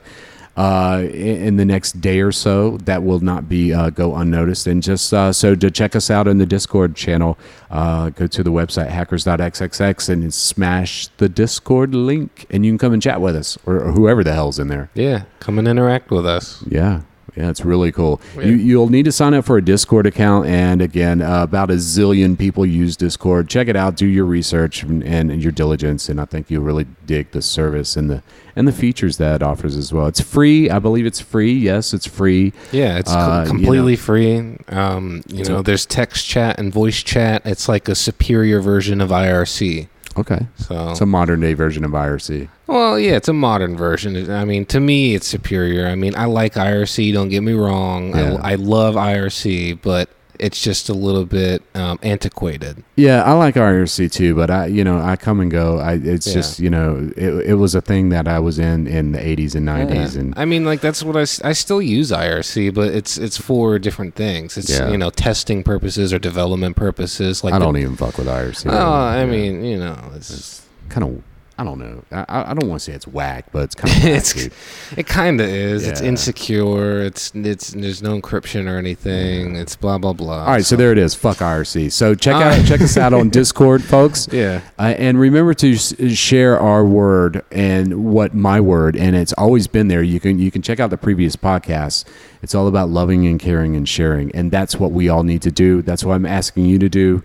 uh, 0.56 1.06
in, 1.12 1.56
the 1.56 1.64
next 1.64 2.00
day 2.00 2.20
or 2.20 2.32
so. 2.32 2.78
That 2.78 3.02
will 3.02 3.20
not 3.20 3.48
be 3.48 3.72
uh, 3.72 3.90
go 3.90 4.16
unnoticed. 4.16 4.66
And 4.66 4.82
just 4.82 5.12
uh, 5.12 5.32
so 5.32 5.54
to 5.54 5.70
check 5.70 5.94
us 5.94 6.10
out 6.10 6.26
in 6.26 6.38
the 6.38 6.46
Discord 6.46 6.96
channel, 6.96 7.38
uh, 7.70 8.10
go 8.10 8.26
to 8.26 8.42
the 8.42 8.52
website 8.52 8.88
hackers.xxx 8.88 10.08
and 10.08 10.32
smash 10.32 11.08
the 11.18 11.28
Discord 11.28 11.94
link, 11.94 12.46
and 12.50 12.64
you 12.64 12.72
can 12.72 12.78
come 12.78 12.92
and 12.92 13.02
chat 13.02 13.20
with 13.20 13.36
us 13.36 13.58
or, 13.66 13.82
or 13.82 13.92
whoever 13.92 14.24
the 14.24 14.32
hell's 14.32 14.58
in 14.58 14.68
there. 14.68 14.90
Yeah. 14.94 15.24
Come 15.40 15.58
and 15.58 15.68
interact 15.68 16.10
with 16.10 16.26
us. 16.26 16.64
Yeah. 16.66 17.02
Yeah, 17.36 17.50
it's 17.50 17.64
really 17.66 17.92
cool. 17.92 18.20
You, 18.36 18.52
you'll 18.52 18.88
need 18.88 19.04
to 19.04 19.12
sign 19.12 19.34
up 19.34 19.44
for 19.44 19.58
a 19.58 19.62
Discord 19.62 20.06
account, 20.06 20.46
and 20.46 20.80
again, 20.80 21.20
uh, 21.20 21.42
about 21.42 21.70
a 21.70 21.74
zillion 21.74 22.38
people 22.38 22.64
use 22.64 22.96
Discord. 22.96 23.48
Check 23.50 23.68
it 23.68 23.76
out, 23.76 23.94
do 23.96 24.06
your 24.06 24.24
research 24.24 24.82
and, 24.82 25.02
and 25.02 25.42
your 25.42 25.52
diligence, 25.52 26.08
and 26.08 26.18
I 26.18 26.24
think 26.24 26.50
you'll 26.50 26.62
really 26.62 26.86
dig 27.04 27.30
the 27.32 27.42
service 27.42 27.94
and 27.96 28.08
the 28.08 28.22
and 28.58 28.66
the 28.66 28.72
features 28.72 29.18
that 29.18 29.34
it 29.34 29.42
offers 29.42 29.76
as 29.76 29.92
well. 29.92 30.06
It's 30.06 30.22
free, 30.22 30.70
I 30.70 30.78
believe 30.78 31.04
it's 31.04 31.20
free. 31.20 31.52
Yes, 31.52 31.92
it's 31.92 32.06
free. 32.06 32.54
Yeah, 32.72 32.96
it's 32.96 33.12
co- 33.12 33.18
Uh, 33.18 33.42
you 33.42 33.48
completely 33.50 33.92
know. 33.92 33.96
free. 33.98 34.56
Um, 34.68 35.22
you 35.28 35.44
So- 35.44 35.56
know, 35.56 35.62
there's 35.62 35.84
text 35.84 36.24
chat 36.26 36.58
and 36.58 36.72
voice 36.72 37.02
chat. 37.02 37.42
It's 37.44 37.68
like 37.68 37.86
a 37.86 37.94
superior 37.94 38.60
version 38.62 39.02
of 39.02 39.10
IRC. 39.12 39.88
Okay, 40.18 40.46
So, 40.56 40.90
it's 40.90 41.00
a 41.02 41.06
modern 41.06 41.40
day 41.40 41.52
version 41.54 41.84
of 41.84 41.90
IRC. 41.90 42.48
well, 42.66 42.98
yeah, 42.98 43.12
it's 43.16 43.28
a 43.28 43.32
modern 43.34 43.76
version. 43.76 44.30
I 44.30 44.44
mean, 44.46 44.64
to 44.66 44.80
me, 44.80 45.14
it's 45.14 45.26
superior. 45.26 45.86
I 45.86 45.94
mean, 45.94 46.14
I 46.16 46.24
like 46.24 46.54
IRC. 46.54 47.12
Don't 47.12 47.28
get 47.28 47.42
me 47.42 47.52
wrong. 47.52 48.16
Yeah. 48.16 48.38
I, 48.42 48.52
I 48.52 48.54
love 48.54 48.94
IRC, 48.94 49.80
but 49.82 50.08
it's 50.38 50.60
just 50.62 50.88
a 50.88 50.94
little 50.94 51.24
bit 51.24 51.62
um, 51.74 51.98
antiquated. 52.02 52.82
Yeah, 52.96 53.22
I 53.22 53.32
like 53.32 53.54
IRC 53.54 54.10
too, 54.12 54.34
but 54.34 54.50
I, 54.50 54.66
you 54.66 54.84
know, 54.84 54.98
I 55.00 55.16
come 55.16 55.40
and 55.40 55.50
go. 55.50 55.78
I, 55.78 55.94
it's 55.94 56.26
Yeah. 56.26 56.32
just, 56.34 56.58
you 56.58 56.70
know, 56.70 57.10
it, 57.16 57.50
it 57.50 57.54
was 57.54 57.74
a 57.74 57.80
thing 57.80 58.08
that 58.10 58.26
I 58.28 58.38
was 58.38 58.58
in 58.58 58.86
in 58.86 59.12
the 59.12 59.18
'80s 59.18 59.54
and 59.54 59.66
'90s, 59.68 60.14
Yeah. 60.14 60.20
and 60.20 60.34
I 60.36 60.44
mean, 60.44 60.64
like 60.64 60.80
that's 60.80 61.02
what 61.02 61.16
I, 61.16 61.22
I 61.48 61.52
still 61.52 61.82
use 61.82 62.10
IRC, 62.10 62.72
but 62.74 62.88
it's 62.94 63.18
it's 63.18 63.36
for 63.36 63.78
different 63.78 64.14
things. 64.14 64.56
It's 64.56 64.70
Yeah. 64.70 64.90
you 64.90 64.98
know 64.98 65.10
testing 65.10 65.62
purposes 65.62 66.12
or 66.12 66.18
development 66.18 66.76
purposes. 66.76 67.42
Like 67.44 67.54
I 67.54 67.58
don't 67.58 67.76
even 67.76 67.96
fuck 67.96 68.18
with 68.18 68.26
IRC. 68.28 68.66
Oh, 68.70 68.92
I 68.92 69.24
mean, 69.26 69.64
you 69.64 69.78
know, 69.78 69.98
it's 70.14 70.62
kind 70.88 71.04
of, 71.04 71.22
I 71.58 71.64
don't 71.64 71.78
know. 71.78 72.04
I, 72.12 72.50
I 72.50 72.54
don't 72.54 72.68
want 72.68 72.80
to 72.82 72.84
say 72.84 72.92
it's 72.92 73.06
whack, 73.06 73.46
but 73.50 73.62
it's 73.64 73.74
kind 73.74 73.96
of 73.96 74.04
it's 74.04 74.48
it 74.96 75.06
kind 75.06 75.40
of 75.40 75.48
is. 75.48 75.88
It's 75.88 76.02
insecure. 76.02 77.02
It's 77.02 77.32
it's 77.34 77.70
there's 77.70 78.02
no 78.02 78.20
encryption 78.20 78.70
or 78.70 78.76
anything. 78.76 79.56
It's 79.56 79.74
blah 79.74 79.96
blah 79.96 80.12
blah. 80.12 80.40
All 80.40 80.48
right, 80.48 80.64
so 80.64 80.76
there 80.76 80.92
it 80.92 80.98
is. 80.98 81.14
Fuck 81.14 81.38
IRC. 81.38 81.92
So 81.92 82.14
check 82.14 82.34
out 82.34 82.66
check 82.66 82.82
us 82.82 82.98
out 82.98 83.14
on 83.14 83.30
Discord, 83.30 83.82
folks. 83.82 84.28
Yeah. 84.30 84.60
Uh, 84.78 84.94
and 84.98 85.18
remember 85.18 85.54
to 85.54 85.76
share 85.76 86.60
our 86.60 86.84
word 86.84 87.42
and 87.50 88.04
what 88.04 88.34
my 88.34 88.60
word, 88.60 88.94
and 88.94 89.16
it's 89.16 89.32
always 89.34 89.66
been 89.66 89.88
there. 89.88 90.02
You 90.02 90.20
can 90.20 90.38
you 90.38 90.50
can 90.50 90.60
check 90.60 90.78
out 90.78 90.90
the 90.90 90.98
previous 90.98 91.36
podcasts. 91.36 92.04
It's 92.42 92.54
all 92.54 92.68
about 92.68 92.90
loving 92.90 93.26
and 93.26 93.40
caring 93.40 93.76
and 93.76 93.88
sharing, 93.88 94.30
and 94.36 94.50
that's 94.50 94.76
what 94.76 94.92
we 94.92 95.08
all 95.08 95.22
need 95.22 95.40
to 95.42 95.50
do. 95.50 95.80
That's 95.80 96.04
what 96.04 96.12
I'm 96.14 96.26
asking 96.26 96.66
you 96.66 96.78
to 96.80 96.90
do 96.90 97.24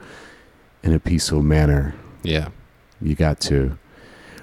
in 0.84 0.94
a 0.94 1.00
peaceful 1.00 1.42
manner. 1.42 1.96
Yeah. 2.24 2.48
You 3.02 3.16
got 3.16 3.42
to. 3.42 3.78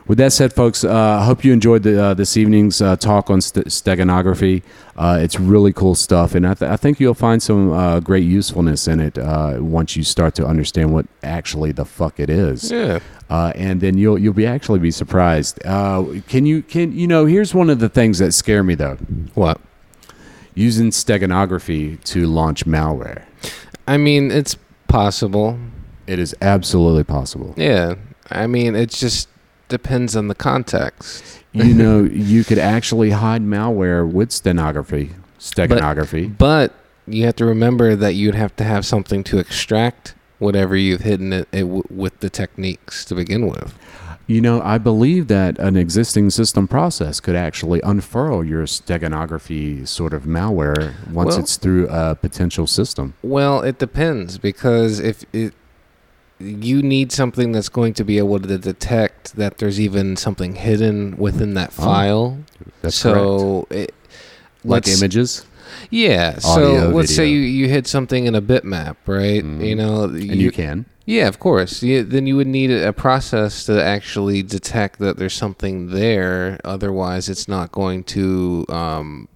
With 0.09 0.17
that 0.19 0.33
said, 0.33 0.55
folks, 0.55 0.85
uh, 0.85 1.19
I 1.21 1.25
hope 1.25 1.45
you 1.45 1.53
enjoyed 1.53 1.83
the, 1.83 2.03
uh, 2.03 2.15
this 2.15 2.37
evening's 2.39 2.81
uh, 2.81 2.97
talk 2.97 3.29
on 3.29 3.43
st- 3.43 3.67
steganography. 3.67 4.63
Uh, 4.97 5.19
it's 5.21 5.39
really 5.39 5.71
cool 5.73 5.95
stuff, 5.95 6.35
and 6.35 6.47
I, 6.47 6.55
th- 6.55 6.71
I 6.71 6.77
think 6.77 6.99
you'll 6.99 7.13
find 7.13 7.43
some 7.43 7.71
uh, 7.71 8.01
great 8.01 8.25
usefulness 8.25 8.89
in 8.89 9.01
it 9.01 9.19
uh, 9.19 9.59
once 9.61 9.97
you 9.97 10.03
start 10.03 10.35
to 10.37 10.47
understand 10.47 10.95
what 10.95 11.05
actually 11.23 11.73
the 11.73 11.85
fuck 11.85 12.19
it 12.19 12.31
is. 12.31 12.73
Yeah. 12.73 13.01
Uh, 13.29 13.53
and 13.55 13.83
then 13.83 13.99
you'll 13.99 14.19
you'll 14.19 14.33
be 14.33 14.47
actually 14.47 14.79
be 14.79 14.91
surprised. 14.91 15.61
Uh, 15.67 16.03
can 16.27 16.47
you 16.47 16.63
can 16.63 16.93
you 16.93 17.07
know? 17.07 17.27
Here's 17.27 17.55
one 17.55 17.69
of 17.69 17.79
the 17.79 17.91
things 17.91 18.19
that 18.19 18.33
scare 18.33 18.65
me 18.65 18.75
though: 18.75 18.97
What? 19.35 19.61
using 20.55 20.91
steganography 20.91 22.03
to 22.03 22.27
launch 22.27 22.67
malware. 22.67 23.23
I 23.87 23.97
mean, 23.97 24.33
it's 24.33 24.57
possible. 24.89 25.57
It 26.09 26.19
is 26.19 26.35
absolutely 26.41 27.05
possible. 27.05 27.55
Yeah. 27.57 27.95
I 28.31 28.49
mean, 28.49 28.75
it's 28.75 28.99
just 28.99 29.29
depends 29.69 30.17
on 30.17 30.29
the 30.29 30.35
context. 30.35 31.25
you 31.53 31.75
know, 31.75 32.03
you 32.13 32.45
could 32.45 32.59
actually 32.59 33.11
hide 33.11 33.43
malware 33.43 34.11
with 34.11 34.33
stenography, 34.33 35.11
steganography. 35.39 36.37
But 36.37 36.73
you 37.07 37.25
have 37.25 37.37
to 37.37 37.45
remember 37.47 37.97
that 37.97 38.15
you'd 38.15 38.35
have 38.35 38.55
to 38.57 38.65
have 38.65 38.85
something 38.85 39.25
to 39.25 39.39
extract 39.39 40.15
whatever 40.39 40.77
you've 40.77 41.01
hidden 41.01 41.33
it, 41.33 41.49
it 41.53 41.63
w- 41.63 41.83
with 41.91 42.21
the 42.21 42.31
techniques 42.31 43.05
to 43.07 43.15
begin 43.15 43.47
with. 43.49 43.75
you 44.29 44.41
know, 44.43 44.61
I 44.63 44.77
believe 44.79 45.27
that 45.29 45.59
an 45.59 45.75
existing 45.77 46.29
system 46.31 46.69
process 46.69 47.19
could 47.19 47.35
actually 47.35 47.81
unfurl 47.83 48.45
your 48.45 48.65
steganography 48.67 49.89
sort 49.89 50.13
of 50.13 50.25
malware 50.25 50.93
once 51.11 51.31
Well- 51.31 51.39
it's 51.41 51.57
through 51.57 51.89
a 51.89 52.15
potential 52.15 52.67
system. 52.67 53.15
Well, 53.23 53.63
it 53.63 53.79
depends 53.79 54.39
because 54.39 55.01
if 55.01 55.25
it 55.33 55.55
you 56.41 56.83
need 56.83 57.11
something 57.13 57.53
that's 57.53 57.69
going 57.69 57.95
to 57.95 58.05
be 58.05 58.19
able 58.19 58.39
to 58.41 58.59
detect 58.59 59.35
that 59.37 59.59
there's 59.59 59.81
even 59.81 60.17
something 60.17 60.55
hidden 60.55 61.17
within 61.17 61.55
that 61.55 61.71
Oh, 61.79 61.83
file. 61.85 62.39
That's 62.83 63.03
correct. 63.03 63.17
so 63.19 63.67
it 63.71 63.95
Like 64.65 64.87
images, 64.89 65.45
Yeah. 65.91 66.39
Audio, 66.45 66.81
so 66.81 66.89
let's 66.91 67.15
say 67.15 67.29
you, 67.29 67.39
you 67.41 67.69
hit 67.69 67.87
something 67.87 68.27
in 68.27 68.35
a 68.35 68.43
bitmap, 68.43 68.97
right? 69.07 69.45
You 69.45 69.75
know, 69.75 70.05
and 70.05 70.23
you, 70.23 70.51
can. 70.51 70.87
Yeah, 71.05 71.27
of 71.29 71.39
course. 71.39 71.81
Then 71.81 72.27
you 72.27 72.37
would 72.37 72.47
need 72.47 72.71
a 72.71 72.89
a 72.89 72.93
process 72.93 73.65
to 73.67 73.83
actually 73.83 74.43
detect 74.43 74.99
that 75.01 75.17
there's 75.17 75.35
something 75.35 75.89
there. 75.91 76.59
Otherwise, 76.65 77.29
it's 77.29 77.49
not 77.49 77.73
going 77.73 78.05
to. 78.05 78.65
Um, 78.69 79.29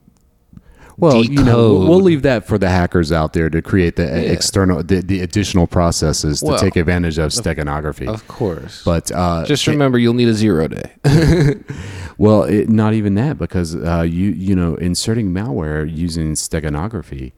Well, 0.98 1.24
you 1.24 1.42
know, 1.42 1.70
we'll, 1.72 1.88
we'll 1.88 2.00
leave 2.02 2.22
that 2.22 2.46
for 2.46 2.58
the 2.58 2.68
hackers 2.68 3.10
out 3.12 3.32
there 3.32 3.48
to 3.50 3.62
create 3.62 3.96
the 3.96 4.04
uh, 4.12 4.16
Yeah. 4.16 4.30
external, 4.32 4.82
the, 4.82 5.00
the 5.00 5.20
additional 5.20 5.66
processes 5.66 6.40
to 6.40 6.46
Well, 6.46 6.58
take 6.58 6.76
advantage 6.76 7.18
of 7.18 7.30
steganography. 7.30 8.06
of 8.08 8.26
course. 8.28 8.82
but 8.84 9.10
uh, 9.12 9.44
just 9.46 9.66
it- 9.66 9.70
remember, 9.70 9.98
you'll 9.98 10.14
need 10.14 10.28
a 10.28 10.34
zero 10.34 10.68
day. 10.68 10.92
Well, 12.18 12.44
it, 12.44 12.68
not 12.68 12.92
even 12.92 13.14
that 13.14 13.38
because 13.38 13.74
uh, 13.74 14.02
you 14.02 14.30
you 14.30 14.54
know 14.54 14.76
inserting 14.76 15.32
malware 15.32 15.90
using 15.90 16.34
steganography, 16.34 17.32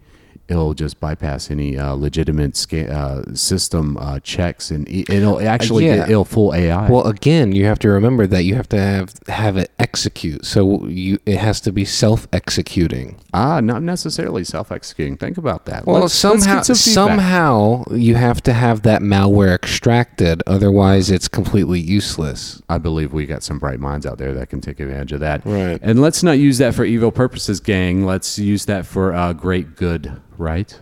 it'll 0.49 0.75
just 0.75 1.01
bypass 1.01 1.51
any 1.51 1.79
uh, 1.79 1.93
legitimate 1.95 2.57
sca- 2.57 2.93
uh, 2.93 3.35
system 3.35 3.97
uh, 3.97 4.21
checks 4.21 4.71
and 4.71 4.87
it- 4.89 5.09
it'll 5.09 5.41
actually 5.41 5.87
yeah. 5.87 5.97
get 5.97 6.11
it'll 6.11 6.25
full 6.25 6.55
AI. 6.55 6.89
well, 6.91 7.07
again, 7.07 7.53
you 7.53 7.65
have 7.65 7.79
to 7.79 7.89
remember 7.89 8.27
that 8.27 8.45
you 8.45 8.55
have 8.55 8.69
to 8.69 8.79
have 8.79 9.15
have 9.29 9.57
it 9.57 9.71
execute. 9.79 10.45
So 10.45 10.87
you 10.87 11.19
it 11.27 11.39
has 11.39 11.61
to 11.63 11.73
be 11.73 11.85
self 11.85 12.27
executing. 12.33 13.17
ah, 13.33 13.61
not 13.61 13.83
necessarily 13.83 14.45
self 14.45 14.71
executing. 14.71 15.17
Think 15.17 15.39
about 15.39 15.65
that. 15.67 15.87
Well, 15.87 16.01
Let's- 16.03 16.23
let's 16.25 16.45
somehow 16.45 16.63
some 16.63 16.75
somehow 16.77 17.85
you 17.91 18.15
have 18.17 18.43
to 18.43 18.53
have 18.53 18.83
that 18.83 19.03
malware 19.03 19.55
extracted. 19.55 20.43
Otherwise, 20.47 21.11
it's 21.11 21.29
completely 21.29 21.81
useless. 21.81 22.61
I 22.69 22.79
believe 22.79 23.13
we 23.13 23.27
got 23.27 23.43
some 23.43 23.59
bright 23.59 23.81
minds 23.81 24.07
out 24.07 24.19
there 24.19 24.33
that 24.35 24.49
can 24.51 24.61
take 24.61 24.81
advantage 24.81 25.13
of 25.13 25.21
that. 25.21 25.45
Right. 25.45 25.79
And 25.83 26.01
let's 26.01 26.23
not 26.23 26.33
use 26.39 26.59
that 26.59 26.75
for 26.75 26.85
evil 26.85 27.11
purposes, 27.13 27.61
gang. 27.61 28.05
Let's 28.05 28.39
use 28.39 28.65
that 28.67 28.87
for 28.87 29.13
uh, 29.15 29.33
great 29.33 29.77
good, 29.77 30.21
right? 30.39 30.81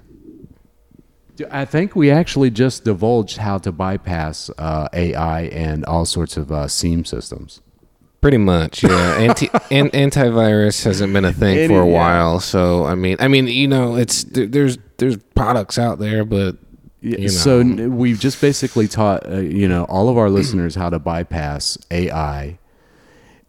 I 1.50 1.64
think 1.64 1.96
we 1.96 2.10
actually 2.10 2.50
just 2.50 2.84
divulged 2.84 3.38
how 3.38 3.58
to 3.58 3.72
bypass 3.72 4.50
uh, 4.58 4.88
AI 4.92 5.42
and 5.44 5.84
all 5.86 6.04
sorts 6.04 6.36
of 6.36 6.52
uh, 6.52 6.68
SIEM 6.68 7.04
systems. 7.04 7.60
Pretty 8.20 8.36
much, 8.36 8.84
yeah. 8.84 9.14
Anti 9.18 9.48
an, 9.72 9.88
antivirus 9.90 10.84
hasn't 10.84 11.12
been 11.12 11.24
a 11.24 11.32
thing 11.32 11.68
for 11.68 11.82
a 11.82 11.86
Yeah. 11.86 11.92
while, 11.92 12.38
so 12.40 12.84
I 12.84 12.94
mean, 12.94 13.16
I 13.18 13.26
mean, 13.28 13.48
you 13.48 13.66
know, 13.66 13.96
it's 13.96 14.22
there's 14.24 14.78
there's 14.98 15.16
products 15.34 15.78
out 15.78 15.98
there, 15.98 16.24
but 16.24 16.56
Yeah, 17.00 17.16
you 17.18 17.22
know, 17.24 17.28
So 17.28 17.62
we've 17.88 18.20
just 18.20 18.40
basically 18.40 18.86
taught 18.86 19.28
uh, 19.28 19.38
you 19.38 19.66
know 19.66 19.84
all 19.84 20.08
of 20.08 20.16
our 20.18 20.30
listeners 20.30 20.76
how 20.76 20.90
to 20.90 21.00
bypass 21.00 21.76
AI 21.90 22.58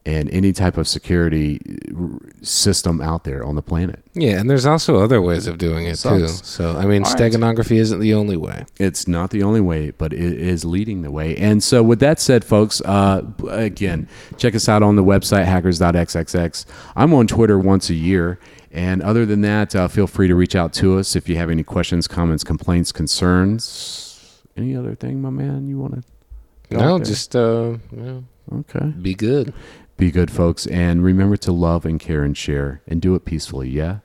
and 0.06 0.30
any 0.32 0.52
type 0.52 0.78
of 0.78 0.86
security 0.88 1.62
uh, 1.96 2.18
system 2.42 3.00
out 3.00 3.24
there 3.24 3.44
on 3.44 3.56
the 3.56 3.62
planet. 3.62 4.04
Yeah, 4.14 4.40
and 4.40 4.50
there's 4.50 4.66
also 4.66 5.00
other 5.00 5.22
ways 5.22 5.48
of 5.48 5.58
doing 5.58 5.86
it 5.86 5.96
too. 5.98 6.28
So 6.28 6.76
I 6.78 6.86
mean, 6.86 7.04
All 7.04 7.12
right. 7.14 7.20
steganography 7.20 7.78
isn't 7.78 8.00
the 8.00 8.14
only 8.14 8.36
way. 8.36 8.66
It's 8.80 9.08
not 9.08 9.30
the 9.30 9.44
only 9.44 9.62
way, 9.62 9.92
but 9.92 10.12
it 10.12 10.20
is 10.22 10.66
leading 10.66 11.04
the 11.04 11.12
way. 11.12 11.38
And 11.38 11.64
so, 11.64 11.82
with 11.82 12.00
that 12.02 12.20
said, 12.20 12.44
folks, 12.44 12.82
uh, 12.82 13.22
again, 13.48 14.10
check 14.38 14.56
us 14.56 14.68
out 14.68 14.84
on 14.84 14.96
the 14.98 15.04
website 15.04 15.46
hackers.xxx. 15.46 16.66
I'm 16.96 17.14
on 17.14 17.28
Twitter 17.28 17.58
once 17.58 17.90
a 17.90 17.96
year. 17.96 18.40
And 18.76 19.04
other 19.04 19.24
than 19.26 19.42
that, 19.42 19.76
uh, 19.76 19.88
feel 19.88 20.08
free 20.08 20.28
to 20.28 20.34
reach 20.36 20.56
out 20.56 20.74
to 20.74 20.98
us 20.98 21.16
if 21.16 21.30
you 21.30 21.36
have 21.36 21.52
any 21.52 21.62
questions, 21.64 22.08
comments, 22.08 22.44
complaints, 22.44 22.92
concerns. 22.92 24.42
Any 24.58 24.76
other 24.76 24.96
thing, 24.96 25.22
my 25.22 25.30
man, 25.30 25.68
you 25.68 25.78
want 25.78 25.94
to? 25.94 26.78
No, 26.78 26.98
just 27.00 27.36
uh, 27.36 27.78
yeah, 27.96 28.20
Okay. 28.52 28.86
be 29.00 29.14
good. 29.14 29.54
Be 29.98 30.12
good, 30.12 30.32
folks. 30.32 30.66
And 30.68 31.04
remember 31.04 31.38
to 31.38 31.52
love 31.52 31.86
and 31.86 32.00
care 32.00 32.24
and 32.24 32.36
share 32.36 32.82
and 32.88 33.02
do 33.02 33.16
it 33.16 33.26
peacefully. 33.26 33.70
Yeah. 33.70 34.00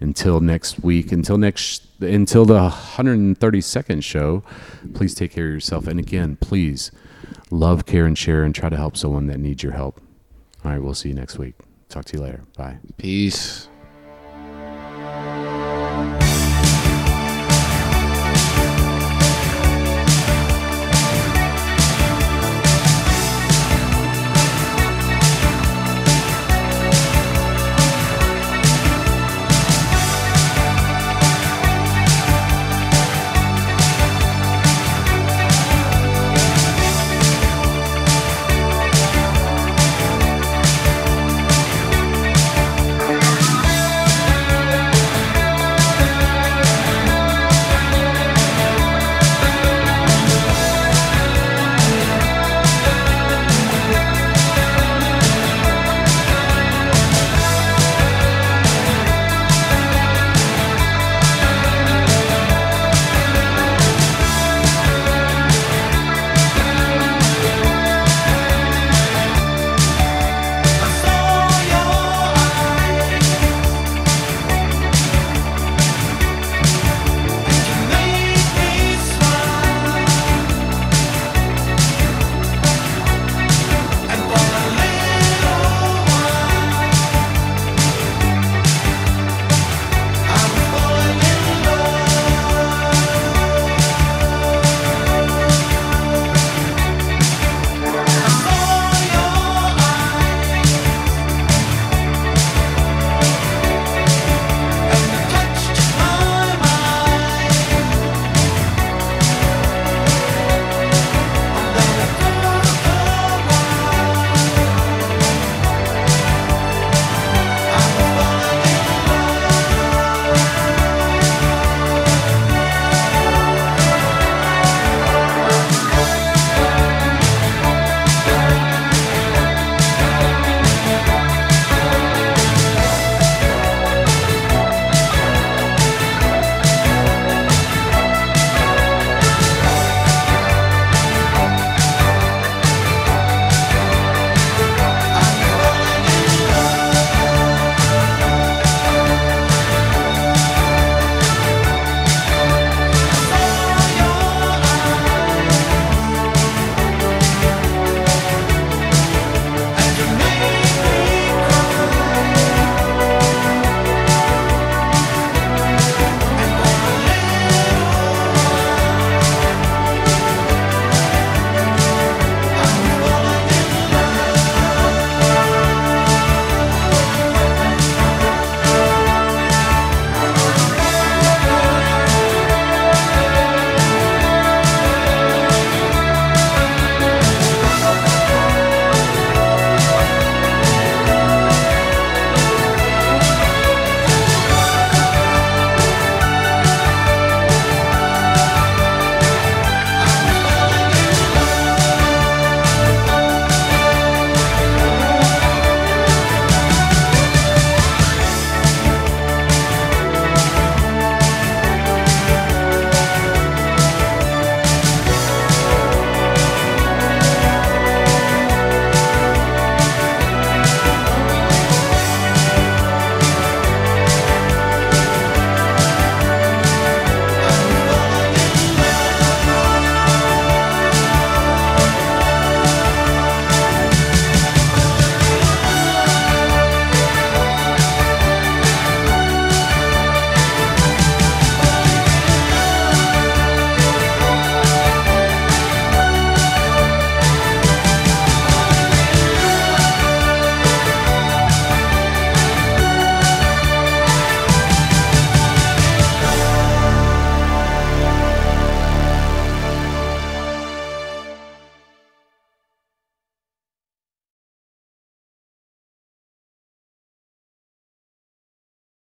Until 0.00 0.40
next 0.40 0.80
week, 0.80 1.12
until 1.12 1.38
next, 1.38 1.86
until 2.00 2.44
the 2.44 2.68
132nd 2.68 4.02
show, 4.02 4.42
please 4.92 5.14
take 5.14 5.32
care 5.32 5.46
of 5.46 5.52
yourself. 5.52 5.86
And 5.86 5.98
again, 5.98 6.36
please 6.36 6.90
love, 7.50 7.86
care, 7.86 8.04
and 8.04 8.18
share 8.18 8.44
and 8.44 8.54
try 8.54 8.68
to 8.68 8.76
help 8.76 8.96
someone 8.96 9.26
that 9.28 9.38
needs 9.38 9.62
your 9.62 9.72
help. 9.72 10.00
All 10.64 10.70
right. 10.70 10.82
We'll 10.82 10.94
see 10.94 11.10
you 11.10 11.14
next 11.14 11.38
week. 11.38 11.54
Talk 11.88 12.04
to 12.06 12.16
you 12.16 12.22
later. 12.22 12.42
Bye. 12.56 12.78
Peace. 12.96 13.68